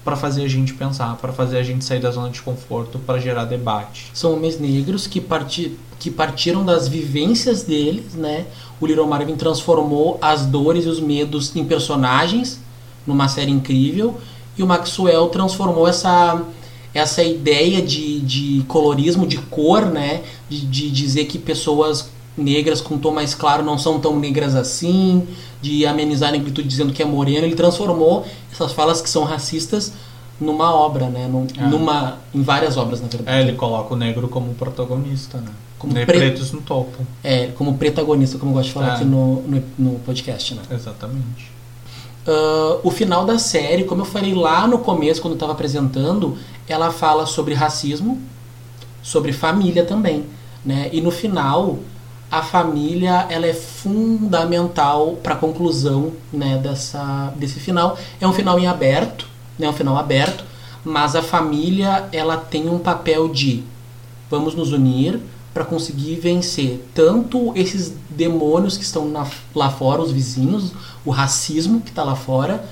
para 0.04 0.16
fazer 0.16 0.44
a 0.44 0.48
gente 0.48 0.74
pensar, 0.74 1.18
para 1.18 1.34
fazer 1.34 1.58
a 1.58 1.64
gente 1.64 1.84
sair 1.84 2.00
da 2.00 2.12
zona 2.12 2.30
de 2.30 2.40
conforto, 2.42 3.00
para 3.00 3.20
gerar 3.20 3.46
debate. 3.46 4.12
São 4.14 4.36
homens 4.36 4.60
negros 4.60 5.08
que, 5.08 5.20
parti 5.20 5.76
que 5.98 6.12
partiram 6.12 6.64
das 6.64 6.88
vivências 6.88 7.64
deles, 7.64 8.14
né? 8.14 8.46
O 8.80 8.86
Little 8.86 9.08
Marvin 9.08 9.36
transformou 9.36 10.20
as 10.22 10.46
dores 10.46 10.86
e 10.86 10.90
os 10.90 11.00
medos 11.00 11.56
em 11.56 11.66
personagens 11.66 12.60
numa 13.06 13.28
série 13.28 13.52
incrível 13.52 14.20
e 14.58 14.62
o 14.62 14.68
Maxwell 14.68 15.28
transformou 15.30 15.88
essa 15.88 16.42
essa 16.94 17.22
ideia 17.22 17.82
de, 17.82 18.22
de 18.22 18.64
colorismo, 18.70 19.28
de 19.28 19.38
cor, 19.38 19.86
né? 19.86 20.24
De, 20.48 20.66
de 20.66 20.90
dizer 20.90 21.26
que 21.26 21.38
pessoas 21.38 22.10
negras 22.38 22.82
com 22.82 22.98
tom 22.98 23.12
mais 23.12 23.34
claro 23.34 23.64
não 23.64 23.78
são 23.78 24.00
tão 24.00 24.20
negras 24.20 24.56
assim, 24.56 25.28
de 25.62 25.86
amenizar 25.86 26.30
a 26.30 26.32
negritude 26.34 26.68
dizendo 26.68 26.92
que 26.94 27.02
é 27.02 27.06
morena, 27.06 27.46
ele 27.46 27.56
transformou 27.56 28.26
essas 28.52 28.72
falas 28.74 29.02
que 29.02 29.10
são 29.10 29.24
racistas 29.24 29.94
numa 30.40 30.74
obra, 30.74 31.08
né? 31.08 31.28
Num, 31.32 31.48
É. 31.58 31.66
numa, 31.68 32.18
em 32.34 32.42
várias 32.42 32.76
obras, 32.76 33.00
na 33.00 33.08
É, 33.08 33.10
verdade. 33.10 33.48
ele 33.48 33.58
coloca 33.58 33.94
o 33.94 33.98
negro 33.98 34.28
como 34.28 34.54
protagonista, 34.54 35.38
né? 35.38 35.52
Como 35.80 35.94
pre- 35.94 36.06
Pretos 36.06 36.52
no 36.52 36.62
topo. 36.62 37.06
É, 37.24 37.48
como 37.48 37.78
protagonista, 37.78 38.38
como 38.38 38.52
eu 38.52 38.56
gosto 38.56 38.68
de 38.68 38.74
falar 38.74 38.88
É. 38.88 38.92
aqui 38.96 39.06
no, 39.06 39.42
no, 39.44 39.64
no 39.78 40.00
podcast, 40.00 40.54
né? 40.56 40.62
Exatamente. 40.72 41.52
Ah, 42.28 42.80
o 42.84 42.92
final 42.92 43.26
da 43.26 43.38
série, 43.40 43.84
como 43.86 44.02
eu 44.02 44.06
falei 44.06 44.34
lá 44.34 44.68
no 44.68 44.80
começo, 44.80 45.22
quando 45.22 45.34
eu 45.34 45.38
estava 45.38 45.54
apresentando, 45.54 46.38
ela 46.68 46.92
fala 46.92 47.26
sobre 47.26 47.54
racismo, 47.54 48.20
sobre 49.02 49.32
família 49.32 49.86
também, 49.86 50.26
né? 50.66 50.90
E 50.92 51.00
no 51.02 51.12
final, 51.12 51.80
a 52.32 52.42
família 52.42 53.26
ela 53.30 53.46
é 53.46 53.54
fundamental 53.54 55.18
para 55.24 55.36
a 55.36 55.38
conclusão, 55.38 56.12
né, 56.34 56.58
dessa, 56.58 57.34
desse 57.38 57.60
final. 57.60 57.98
É 58.20 58.28
um 58.28 58.34
final 58.34 58.60
em 58.60 58.68
aberto, 58.68 59.28
né? 59.58 59.70
Um 59.70 59.74
final 59.74 59.98
aberto, 59.98 60.44
mas 60.84 61.16
a 61.16 61.22
família 61.22 62.08
ela 62.12 62.38
tem 62.38 62.70
um 62.70 62.80
papel 62.80 63.30
de 63.30 63.64
vamos 64.30 64.54
nos 64.56 64.72
unir 64.72 65.20
para 65.54 65.64
conseguir 65.64 66.16
vencer 66.16 66.86
tanto 66.94 67.54
esses 67.56 67.94
demônios 68.10 68.76
que 68.76 68.84
estão 68.84 69.08
na- 69.08 69.26
lá 69.54 69.70
fora, 69.70 70.02
os 70.02 70.12
vizinhos, 70.12 70.74
o 71.06 71.12
racismo 71.12 71.80
que 71.80 71.90
está 71.92 72.04
lá 72.04 72.16
fora, 72.16 72.66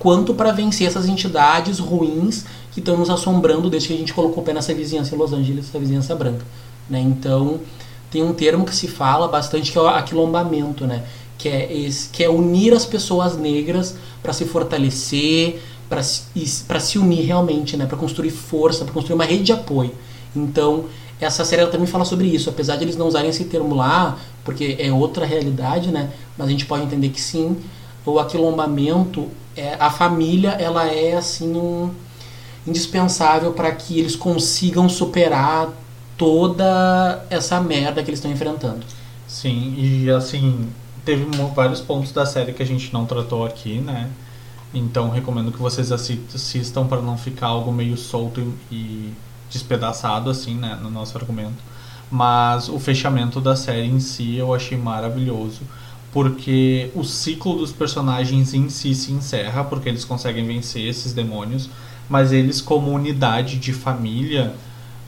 quanto 0.00 0.34
para 0.34 0.50
vencer 0.50 0.86
essas 0.86 1.06
entidades 1.06 1.78
ruins 1.78 2.44
que 2.72 2.80
estão 2.80 2.96
nos 2.96 3.10
assombrando 3.10 3.70
desde 3.70 3.88
que 3.88 3.94
a 3.94 3.98
gente 3.98 4.12
colocou 4.12 4.42
o 4.42 4.46
pé 4.46 4.52
nessa 4.52 4.74
vizinhança 4.74 5.14
em 5.14 5.18
Los 5.18 5.32
Angeles, 5.32 5.68
essa 5.68 5.78
vizinhança 5.78 6.14
branca. 6.16 6.44
Né? 6.90 7.00
Então, 7.00 7.60
tem 8.10 8.22
um 8.22 8.32
termo 8.32 8.64
que 8.64 8.74
se 8.74 8.88
fala 8.88 9.28
bastante 9.28 9.70
que 9.70 9.78
é 9.78 9.80
o 9.80 9.86
aquilombamento, 9.86 10.86
né? 10.86 11.04
que, 11.38 11.48
é 11.48 11.72
esse, 11.72 12.08
que 12.08 12.24
é 12.24 12.28
unir 12.28 12.74
as 12.74 12.84
pessoas 12.84 13.36
negras 13.36 13.96
para 14.22 14.32
se 14.32 14.44
fortalecer, 14.44 15.60
para 15.88 16.02
se, 16.02 16.98
unir 16.98 17.24
realmente, 17.24 17.76
né? 17.76 17.86
para 17.86 17.96
construir 17.96 18.30
força, 18.30 18.84
para 18.84 18.92
construir 18.92 19.14
uma 19.14 19.24
rede 19.24 19.44
de 19.44 19.52
apoio. 19.52 19.92
Então, 20.34 20.86
essa 21.20 21.44
série 21.44 21.64
também 21.66 21.86
fala 21.86 22.04
sobre 22.04 22.26
isso, 22.26 22.50
apesar 22.50 22.76
de 22.76 22.84
eles 22.84 22.96
não 22.96 23.06
usarem 23.06 23.30
esse 23.30 23.44
termo 23.44 23.74
lá, 23.74 24.18
porque 24.44 24.76
é 24.78 24.92
outra 24.92 25.24
realidade, 25.24 25.90
né? 25.90 26.10
Mas 26.36 26.46
a 26.46 26.50
gente 26.50 26.64
pode 26.64 26.84
entender 26.84 27.08
que 27.08 27.20
sim, 27.20 27.56
o 28.06 28.18
aquilombamento, 28.18 29.26
é, 29.56 29.76
a 29.80 29.90
família, 29.90 30.50
ela 30.50 30.86
é 30.86 31.16
assim 31.16 31.56
um 31.56 31.90
indispensável 32.66 33.52
para 33.52 33.72
que 33.72 33.98
eles 33.98 34.14
consigam 34.14 34.88
superar 34.88 35.70
toda 36.18 37.24
essa 37.30 37.60
merda 37.60 38.02
que 38.02 38.10
eles 38.10 38.18
estão 38.18 38.30
enfrentando. 38.32 38.84
Sim, 39.26 39.74
e 39.78 40.10
assim, 40.10 40.68
teve 41.04 41.24
vários 41.54 41.80
pontos 41.80 42.12
da 42.12 42.26
série 42.26 42.52
que 42.52 42.62
a 42.62 42.66
gente 42.66 42.92
não 42.92 43.06
tratou 43.06 43.44
aqui, 43.46 43.78
né? 43.80 44.10
Então 44.74 45.10
recomendo 45.10 45.52
que 45.52 45.58
vocês 45.58 45.92
assi- 45.92 46.20
assistam 46.34 46.86
para 46.86 47.00
não 47.00 47.16
ficar 47.16 47.48
algo 47.48 47.72
meio 47.72 47.96
solto 47.96 48.54
e 48.70 49.12
despedaçado, 49.50 50.30
assim, 50.30 50.54
né? 50.54 50.78
No 50.82 50.90
nosso 50.90 51.16
argumento. 51.18 51.56
Mas 52.10 52.68
o 52.68 52.78
fechamento 52.78 53.40
da 53.40 53.54
série 53.56 53.86
em 53.86 54.00
si 54.00 54.36
eu 54.36 54.54
achei 54.54 54.78
maravilhoso. 54.78 55.60
Porque 56.12 56.90
o 56.94 57.04
ciclo 57.04 57.56
dos 57.56 57.70
personagens 57.72 58.54
em 58.54 58.68
si 58.70 58.94
se 58.94 59.12
encerra, 59.12 59.62
porque 59.64 59.88
eles 59.90 60.04
conseguem 60.04 60.46
vencer 60.46 60.86
esses 60.86 61.12
demônios. 61.12 61.68
Mas 62.08 62.32
eles, 62.32 62.62
como 62.62 62.90
unidade 62.90 63.58
de 63.58 63.72
família, 63.74 64.54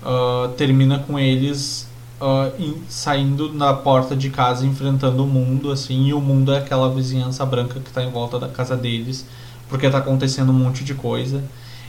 ah, 0.02 0.50
termina 0.56 0.98
com 1.00 1.18
eles 1.18 1.88
ah, 2.20 2.50
em- 2.58 2.82
saindo 2.88 3.52
na 3.52 3.72
porta 3.74 4.16
de 4.16 4.30
casa 4.30 4.66
enfrentando 4.66 5.24
o 5.24 5.26
mundo 5.26 5.70
assim 5.70 6.06
e 6.08 6.14
o 6.14 6.20
mundo 6.20 6.52
é 6.52 6.58
aquela 6.58 6.92
vizinhança 6.94 7.44
branca 7.46 7.80
que 7.80 7.88
está 7.88 8.02
em 8.02 8.10
volta 8.10 8.38
da 8.38 8.48
casa 8.48 8.76
deles 8.76 9.26
porque 9.68 9.88
tá 9.88 9.98
acontecendo 9.98 10.50
um 10.50 10.54
monte 10.54 10.82
de 10.84 10.94
coisa. 10.94 11.44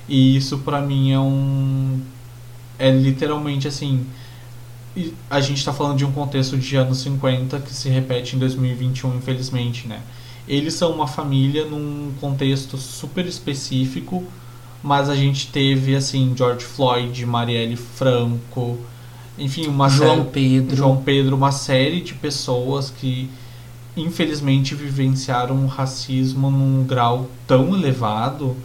E 0.07 0.35
isso 0.35 0.59
pra 0.59 0.81
mim 0.81 1.11
é 1.11 1.19
um 1.19 2.01
é 2.79 2.91
literalmente 2.91 3.67
assim 3.67 4.05
a 5.29 5.39
gente 5.39 5.63
tá 5.63 5.71
falando 5.71 5.97
de 5.97 6.05
um 6.05 6.11
contexto 6.11 6.57
de 6.57 6.75
anos 6.75 6.99
50 6.99 7.59
que 7.59 7.73
se 7.73 7.89
repete 7.89 8.35
em 8.35 8.39
2021 8.39 9.15
infelizmente 9.17 9.87
né? 9.87 10.01
Eles 10.47 10.73
são 10.73 10.91
uma 10.91 11.07
família 11.07 11.65
num 11.65 12.11
contexto 12.19 12.77
super 12.77 13.25
específico 13.25 14.25
mas 14.83 15.09
a 15.09 15.15
gente 15.15 15.47
teve 15.47 15.95
assim 15.95 16.33
George 16.35 16.65
Floyd 16.65 17.25
Marielle 17.25 17.75
Franco 17.75 18.77
enfim 19.37 19.67
uma 19.67 19.89
João 19.89 20.17
série- 20.17 20.29
Pedro. 20.31 20.75
João 20.75 20.97
Pedro, 20.97 21.35
uma 21.35 21.51
série 21.51 22.01
de 22.01 22.13
pessoas 22.13 22.89
que 22.89 23.29
infelizmente 23.95 24.73
vivenciaram 24.75 25.63
o 25.63 25.67
racismo 25.67 26.49
num 26.49 26.83
grau 26.85 27.29
tão 27.47 27.75
elevado 27.75 28.55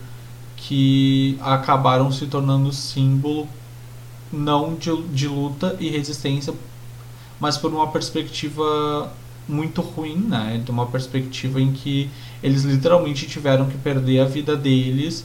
que 0.57 1.37
acabaram 1.41 2.11
se 2.11 2.27
tornando 2.27 2.73
símbolo 2.73 3.47
não 4.33 4.75
de, 4.75 4.95
de 5.09 5.29
luta 5.29 5.77
e 5.79 5.89
resistência, 5.89 6.53
mas 7.39 7.57
por 7.57 7.73
uma 7.73 7.87
perspectiva 7.89 9.13
muito 9.49 9.81
ruim, 9.81 10.17
né? 10.17 10.61
De 10.65 10.71
uma 10.71 10.87
perspectiva 10.87 11.61
em 11.61 11.73
que 11.73 12.11
eles 12.43 12.63
literalmente 12.63 13.27
tiveram 13.27 13.67
que 13.67 13.79
perder 13.79 14.21
a 14.21 14.25
vida 14.25 14.57
deles 14.57 15.25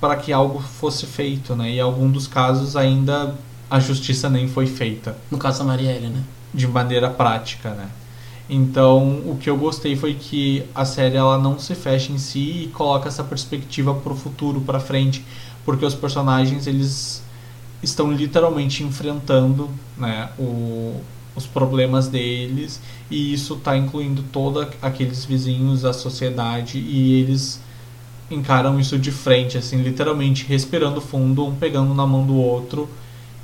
para 0.00 0.16
que 0.16 0.32
algo 0.32 0.60
fosse 0.60 1.06
feito, 1.06 1.54
né? 1.54 1.70
E 1.70 1.76
em 1.76 1.80
algum 1.80 2.10
dos 2.10 2.26
casos 2.26 2.76
ainda 2.76 3.34
a 3.68 3.80
justiça 3.80 4.30
nem 4.30 4.46
foi 4.46 4.66
feita 4.66 5.16
No 5.28 5.38
caso 5.38 5.58
da 5.58 5.64
Marielle, 5.64 6.06
né? 6.06 6.22
de 6.56 6.66
maneira 6.66 7.10
prática, 7.10 7.70
né? 7.70 7.88
Então, 8.48 9.22
o 9.26 9.36
que 9.38 9.50
eu 9.50 9.56
gostei 9.56 9.96
foi 9.96 10.14
que 10.14 10.64
a 10.74 10.84
série 10.84 11.16
ela 11.16 11.36
não 11.36 11.58
se 11.58 11.74
fecha 11.74 12.12
em 12.12 12.18
si 12.18 12.64
e 12.64 12.70
coloca 12.72 13.08
essa 13.08 13.24
perspectiva 13.24 13.92
pro 13.92 14.14
futuro, 14.14 14.60
pra 14.60 14.78
frente, 14.78 15.24
porque 15.64 15.84
os 15.84 15.94
personagens 15.94 16.66
eles 16.66 17.22
estão 17.82 18.10
literalmente 18.12 18.84
enfrentando, 18.84 19.68
né, 19.98 20.30
o, 20.38 21.00
os 21.34 21.46
problemas 21.46 22.08
deles 22.08 22.80
e 23.10 23.34
isso 23.34 23.56
tá 23.56 23.76
incluindo 23.76 24.22
todos 24.32 24.68
aqueles 24.80 25.24
vizinhos, 25.24 25.84
a 25.84 25.92
sociedade 25.92 26.78
e 26.78 27.20
eles 27.20 27.60
encaram 28.30 28.78
isso 28.80 28.98
de 28.98 29.10
frente, 29.12 29.56
assim, 29.58 29.82
literalmente 29.82 30.44
respirando 30.44 31.00
fundo, 31.00 31.46
um 31.46 31.54
pegando 31.56 31.94
na 31.94 32.06
mão 32.06 32.26
do 32.26 32.36
outro 32.36 32.88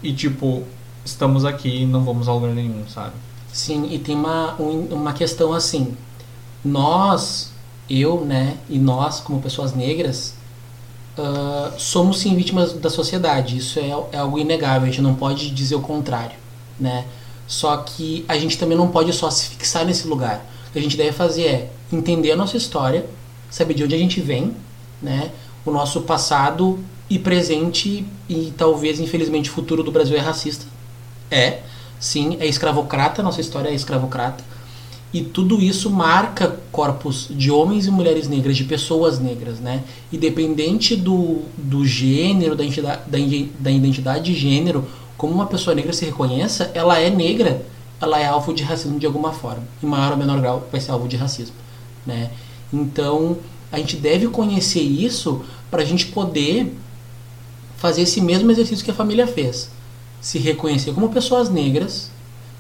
e 0.03 0.13
tipo, 0.13 0.65
estamos 1.05 1.45
aqui 1.45 1.83
e 1.83 1.87
não 1.87 2.05
vamos 2.05 2.29
a 2.29 2.33
lugar 2.35 2.53
nenhum, 2.55 2.87
sabe? 2.89 3.15
Sim, 3.53 3.87
e 3.91 3.99
tem 3.99 4.17
uma, 4.17 4.55
um- 4.61 4.87
uma 4.95 5.13
questão 5.13 5.53
assim. 5.53 5.97
Nós, 6.65 7.53
eu, 7.89 8.25
né, 8.25 8.59
e 8.69 8.79
nós, 8.79 9.21
como 9.21 9.41
pessoas 9.43 9.75
negras, 9.75 10.35
ah, 11.19 11.75
somos 11.79 12.21
sim 12.21 12.35
vítimas 12.37 12.73
da 12.75 12.91
sociedade. 12.91 13.57
Isso 13.59 13.79
é, 13.79 13.89
é 14.13 14.19
algo 14.19 14.39
inegável, 14.39 14.85
a 14.85 14.87
gente 14.91 15.03
não 15.03 15.15
pode 15.15 15.51
dizer 15.51 15.75
o 15.77 15.81
contrário, 15.83 16.37
né? 16.79 17.07
Só 17.47 17.77
que 17.79 18.25
a 18.29 18.39
gente 18.39 18.59
também 18.59 18.77
não 18.79 18.89
pode 18.89 19.13
só 19.13 19.31
se 19.31 19.49
fixar 19.49 19.85
nesse 19.85 20.07
lugar. 20.07 20.47
O 20.69 20.73
que 20.73 20.79
a 20.79 20.83
gente 20.83 20.97
deve 20.97 21.13
fazer 21.13 21.45
é 21.47 21.71
entender 21.93 22.33
a 22.33 22.37
nossa 22.37 22.57
história, 22.57 23.07
saber 23.51 23.75
de 23.75 23.85
onde 23.85 23.95
a 23.95 23.99
gente 23.99 24.21
vem, 24.21 24.55
né? 25.03 25.31
O 25.65 25.71
nosso 25.71 26.03
passado 26.03 26.79
e 27.09 27.19
presente 27.19 28.07
e 28.29 28.53
talvez, 28.57 29.01
infelizmente, 29.01 29.51
futuro 29.51 29.83
do 29.83 29.93
Brasil 29.93 30.17
é 30.17 30.21
racista. 30.21 30.67
É, 31.31 31.61
sim, 31.99 32.37
é 32.41 32.47
escravocrata, 32.47 33.23
nossa 33.23 33.41
história 33.41 33.69
é 33.69 33.75
escravocrata. 33.75 34.45
E 35.13 35.21
tudo 35.21 35.61
isso 35.61 35.91
marca 35.91 36.57
corpos 36.71 37.29
de 37.31 37.51
homens 37.51 37.87
e 37.87 37.91
mulheres 37.91 38.29
negras, 38.29 38.57
de 38.57 38.65
pessoas 38.65 39.19
negras, 39.19 39.61
né? 39.61 39.85
Independente 40.11 40.97
do, 40.97 41.43
do 41.59 41.85
gênero, 41.85 42.57
da 42.57 42.65
identidade, 42.65 43.03
da, 43.07 43.19
da 43.59 43.71
identidade 43.71 44.25
de 44.25 44.35
gênero, 44.35 44.87
como 45.19 45.35
uma 45.35 45.47
pessoa 45.47 45.75
negra 45.75 45.93
se 45.93 46.07
reconheça, 46.07 46.71
ela 46.73 46.99
é 46.99 47.11
negra, 47.11 47.65
ela 48.01 48.19
é 48.19 48.27
alvo 48.27 48.55
de 48.55 48.63
racismo 48.63 48.99
de 48.99 49.05
alguma 49.05 49.33
forma. 49.33 49.63
Em 49.83 49.87
maior 49.87 50.13
ou 50.13 50.17
menor 50.17 50.41
grau 50.41 50.67
vai 50.73 50.81
ser 50.81 50.93
alvo 50.93 51.07
de 51.07 51.17
racismo, 51.17 51.55
né? 52.07 52.31
Então, 52.73 53.37
a 53.73 53.79
gente 53.79 53.97
deve 53.97 54.29
conhecer 54.29 54.83
isso 54.83 55.43
para 55.71 55.83
a 55.83 55.85
gente 55.85 56.07
poder 56.07 56.77
fazer 57.79 58.03
esse 58.03 58.21
mesmo 58.21 58.51
exercício 58.51 58.85
que 58.85 58.91
a 58.91 58.95
família 58.95 59.27
fez. 59.27 59.71
Se 60.21 60.39
reconhecer 60.39 60.93
como 60.93 61.09
pessoas 61.09 61.49
negras, 61.49 62.11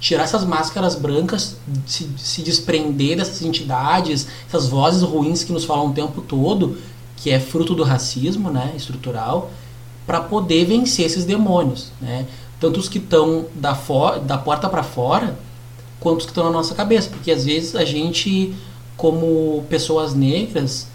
tirar 0.01 0.25
essas 0.25 0.45
máscaras 0.45 0.97
brancas, 0.97 1.57
se, 1.87 2.09
se 2.17 2.43
desprender 2.43 3.19
dessas 3.19 3.43
entidades, 3.43 4.27
essas 4.49 4.67
vozes 4.67 5.03
ruins 5.03 5.45
que 5.45 5.53
nos 5.53 5.65
falam 5.65 5.91
o 5.91 5.93
tempo 5.93 6.23
todo, 6.23 6.79
que 7.19 7.31
é 7.31 7.39
fruto 7.39 7.75
do 7.75 7.85
racismo 7.85 8.51
né, 8.51 8.73
estrutural, 8.75 9.51
para 10.07 10.21
poder 10.21 10.65
vencer 10.65 11.07
esses 11.07 11.25
demônios. 11.25 11.93
Né? 12.01 12.27
Tanto 12.59 12.81
os 12.81 12.89
que 12.89 12.99
estão 12.99 13.47
da, 13.55 13.79
da 14.25 14.39
porta 14.39 14.69
para 14.69 14.83
fora, 14.83 15.39
quanto 16.01 16.21
os 16.21 16.25
que 16.25 16.33
estão 16.33 16.45
na 16.45 16.51
nossa 16.51 16.75
cabeça. 16.75 17.11
Porque 17.11 17.31
às 17.31 17.45
vezes 17.45 17.77
a 17.77 17.85
gente, 17.85 18.55
como 18.97 19.65
pessoas 19.69 20.15
negras, 20.15 20.89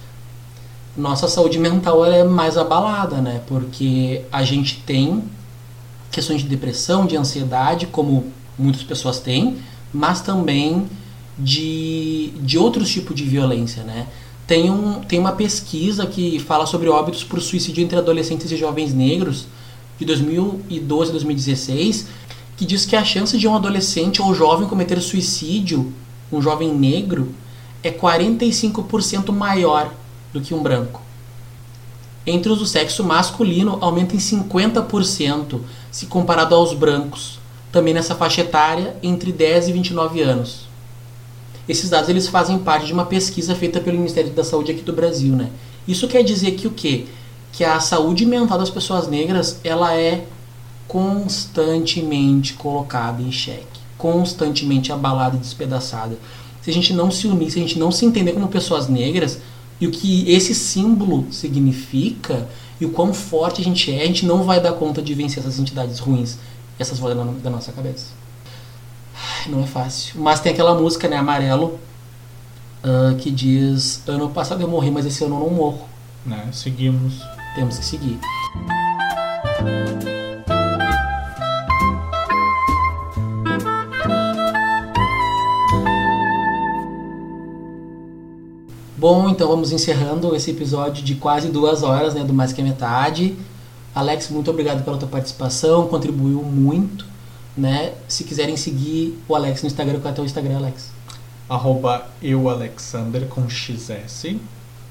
nossa 0.98 1.28
saúde 1.28 1.60
mental 1.60 2.04
é 2.04 2.24
mais 2.24 2.58
abalada, 2.58 3.18
né? 3.22 3.42
Porque 3.46 4.24
a 4.32 4.44
gente 4.44 4.82
tem 4.86 5.24
questões 6.12 6.42
de 6.42 6.48
depressão, 6.48 7.06
de 7.06 7.16
ansiedade, 7.16 7.86
como 7.86 8.26
muitas 8.58 8.82
pessoas 8.82 9.20
têm, 9.20 9.58
mas 9.94 10.22
também 10.22 10.88
de, 11.38 12.32
de 12.42 12.58
outros 12.58 12.90
tipos 12.90 13.16
de 13.16 13.24
violência, 13.24 13.84
né? 13.84 14.08
Tem, 14.48 14.72
um, 14.72 15.02
tem 15.02 15.20
uma 15.20 15.34
pesquisa 15.34 16.08
que 16.08 16.40
fala 16.40 16.66
sobre 16.66 16.90
óbitos 16.90 17.24
por 17.24 17.40
suicídio 17.42 17.84
entre 17.84 17.98
adolescentes 17.98 18.52
e 18.52 18.58
jovens 18.58 18.94
negros 18.94 19.46
de 20.00 20.06
2012 20.06 21.10
a 21.10 21.12
2016, 21.12 22.08
que 22.56 22.66
diz 22.66 22.86
que 22.86 22.96
a 22.96 23.04
chance 23.04 23.38
de 23.38 23.48
um 23.48 23.56
adolescente 23.56 24.20
ou 24.22 24.34
jovem 24.34 24.68
cometer 24.68 25.00
suicídio, 25.00 25.94
um 26.32 26.42
jovem 26.42 26.74
negro, 26.74 27.36
é 27.84 27.92
45% 27.92 29.32
maior 29.32 29.94
do 30.34 30.42
que 30.42 30.54
um 30.54 30.62
branco. 30.62 31.02
Entre 32.26 32.52
os 32.52 32.60
do 32.60 32.66
sexo 32.66 33.04
masculino, 33.04 33.78
aumenta 33.80 34.16
em 34.16 34.20
50% 34.20 35.62
se 35.90 36.08
comparado 36.08 36.54
aos 36.54 36.74
brancos, 36.74 37.40
também 37.72 37.94
nessa 37.94 38.16
faixa 38.16 38.42
etária 38.42 38.98
entre 39.02 39.32
10 39.32 39.70
e 39.70 39.72
29 39.72 40.22
anos. 40.22 40.68
Esses 41.68 41.90
dados 41.90 42.10
eles 42.10 42.28
fazem 42.28 42.60
parte 42.60 42.86
de 42.86 42.94
uma 42.94 43.06
pesquisa 43.06 43.56
feita 43.56 43.80
pelo 43.80 43.98
Ministério 43.98 44.32
da 44.32 44.44
Saúde 44.44 44.72
aqui 44.72 44.82
do 44.82 44.94
Brasil, 44.94 45.36
né? 45.36 45.50
Isso 45.88 46.08
quer 46.08 46.24
dizer 46.24 46.52
que 46.52 46.68
o 46.68 46.72
quê? 46.72 47.06
Que 47.52 47.64
a 47.64 47.80
saúde 47.80 48.26
mental 48.26 48.58
das 48.58 48.70
pessoas 48.70 49.08
negras, 49.08 49.60
ela 49.64 49.96
é 49.96 50.26
constantemente 50.88 52.54
colocada 52.54 53.22
em 53.22 53.32
xeque, 53.32 53.80
constantemente 53.98 54.92
abalada 54.92 55.36
e 55.36 55.40
despedaçada. 55.40 56.18
Se 56.62 56.70
a 56.70 56.74
gente 56.74 56.94
não 56.94 57.12
se 57.12 57.28
unir, 57.28 57.52
se 57.52 57.60
a 57.60 57.62
gente 57.62 57.80
não 57.80 57.92
se 57.92 58.06
entender 58.06 58.34
como 58.34 58.48
pessoas 58.48 58.88
negras 58.88 59.40
e 59.80 59.88
o 59.88 59.92
que 59.92 60.30
esse 60.32 60.56
símbolo 60.56 61.28
significa 61.32 62.48
e 62.80 62.86
o 62.86 62.90
quão 62.90 63.14
forte 63.14 63.62
a 63.62 63.64
gente 63.64 63.92
é, 63.92 64.02
a 64.02 64.06
gente 64.06 64.26
não 64.26 64.44
vai 64.44 64.60
dar 64.60 64.74
conta 64.74 65.02
de 65.02 65.14
vencer 65.14 65.40
essas 65.40 65.60
entidades 65.60 66.00
ruins, 66.00 66.38
essas 66.80 67.00
vozes 67.00 67.18
da 67.42 67.50
nossa 67.50 67.72
cabeça. 67.72 68.08
Não 69.48 69.64
é 69.64 69.68
fácil. 69.68 70.20
Mas 70.22 70.40
tem 70.40 70.52
aquela 70.52 70.76
música, 70.76 71.08
né, 71.08 71.18
Amarelo, 71.18 71.80
uh, 72.84 73.16
que 73.18 73.32
diz: 73.32 74.04
Ano 74.08 74.30
passado 74.30 74.62
eu 74.62 74.68
morri, 74.68 74.92
mas 74.92 75.06
esse 75.06 75.24
ano 75.24 75.36
eu 75.36 75.40
não 75.40 75.50
morro. 75.50 75.88
Né? 76.26 76.50
Seguimos. 76.52 77.22
Temos 77.56 77.80
que 77.80 77.86
seguir. 77.86 78.20
Bom, 88.98 89.30
então 89.30 89.48
vamos 89.48 89.72
encerrando 89.72 90.36
esse 90.36 90.50
episódio 90.50 91.04
de 91.04 91.14
quase 91.14 91.50
duas 91.50 91.84
horas, 91.84 92.16
né, 92.16 92.24
do 92.24 92.34
Mais 92.34 92.52
Que 92.52 92.62
a 92.62 92.64
Metade. 92.64 93.36
Alex, 93.94 94.32
muito 94.32 94.50
obrigado 94.50 94.84
pela 94.84 94.98
tua 94.98 95.08
participação, 95.08 95.88
contribuiu 95.88 96.42
muito, 96.42 97.06
né? 97.56 97.94
Se 98.08 98.24
quiserem 98.24 98.58
seguir 98.58 99.16
o 99.28 99.36
Alex 99.36 99.62
no 99.62 99.68
Instagram, 99.68 100.00
qual 100.00 100.10
é 100.10 100.12
o 100.14 100.16
teu 100.16 100.26
Instagram, 100.26 100.58
Alex? 100.58 100.90
Arroba 101.48 102.08
eualexander 102.24 103.28
com 103.28 103.48
XS. 103.48 104.36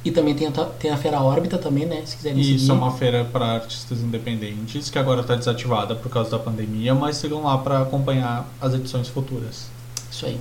E 0.04 0.10
também 0.12 0.36
tem 0.36 0.46
a, 0.46 0.52
tem 0.52 0.92
a 0.92 0.96
Feira 0.96 1.20
Órbita 1.20 1.58
também, 1.58 1.84
né? 1.84 2.02
Se 2.06 2.16
quiserem 2.16 2.40
Isso 2.40 2.60
seguir. 2.60 2.70
é 2.70 2.74
uma 2.74 2.92
feira 2.92 3.24
para 3.24 3.54
artistas 3.54 4.00
independentes, 4.00 4.88
que 4.88 5.00
agora 5.00 5.22
está 5.22 5.34
desativada 5.34 5.96
por 5.96 6.08
causa 6.10 6.30
da 6.30 6.38
pandemia, 6.38 6.94
mas 6.94 7.16
sigam 7.16 7.42
lá 7.42 7.58
para 7.58 7.80
acompanhar 7.82 8.48
as 8.60 8.72
edições 8.72 9.08
futuras. 9.08 9.66
Isso 10.08 10.26
aí. 10.26 10.38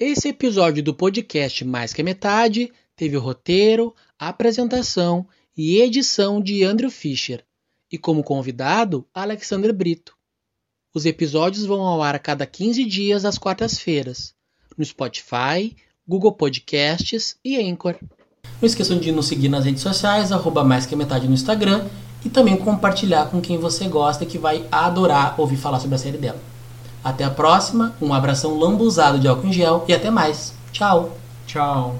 Esse 0.00 0.28
episódio 0.28 0.80
do 0.80 0.94
podcast 0.94 1.64
Mais 1.64 1.92
que 1.92 2.02
a 2.02 2.04
Metade 2.04 2.72
teve 2.94 3.16
o 3.16 3.20
roteiro, 3.20 3.92
apresentação 4.16 5.26
e 5.56 5.80
edição 5.80 6.40
de 6.40 6.62
Andrew 6.62 6.88
Fischer 6.88 7.44
e 7.90 7.98
como 7.98 8.22
convidado 8.22 9.04
Alexander 9.12 9.74
Brito. 9.74 10.14
Os 10.94 11.04
episódios 11.04 11.66
vão 11.66 11.80
ao 11.80 12.00
ar 12.00 12.14
a 12.14 12.20
cada 12.20 12.46
15 12.46 12.84
dias 12.84 13.24
às 13.24 13.38
quartas-feiras, 13.38 14.36
no 14.76 14.84
Spotify, 14.84 15.76
Google 16.06 16.30
Podcasts 16.30 17.36
e 17.44 17.60
Anchor. 17.60 17.96
Não 18.62 18.68
esqueçam 18.68 19.00
de 19.00 19.10
nos 19.10 19.26
seguir 19.26 19.48
nas 19.48 19.64
redes 19.64 19.82
sociais, 19.82 20.30
arroba 20.30 20.62
mais 20.62 20.86
que 20.86 20.94
metade 20.94 21.26
no 21.26 21.34
Instagram 21.34 21.88
e 22.24 22.30
também 22.30 22.56
compartilhar 22.56 23.32
com 23.32 23.40
quem 23.40 23.58
você 23.58 23.88
gosta 23.88 24.24
que 24.24 24.38
vai 24.38 24.64
adorar 24.70 25.34
ouvir 25.40 25.56
falar 25.56 25.80
sobre 25.80 25.96
a 25.96 25.98
série 25.98 26.18
dela. 26.18 26.40
Até 27.08 27.24
a 27.24 27.30
próxima, 27.30 27.94
um 28.02 28.12
abração 28.12 28.58
lambuzado 28.58 29.18
de 29.18 29.26
álcool 29.26 29.46
em 29.46 29.52
gel 29.52 29.82
e 29.88 29.94
até 29.94 30.10
mais. 30.10 30.52
Tchau! 30.70 31.16
Tchau! 31.46 31.96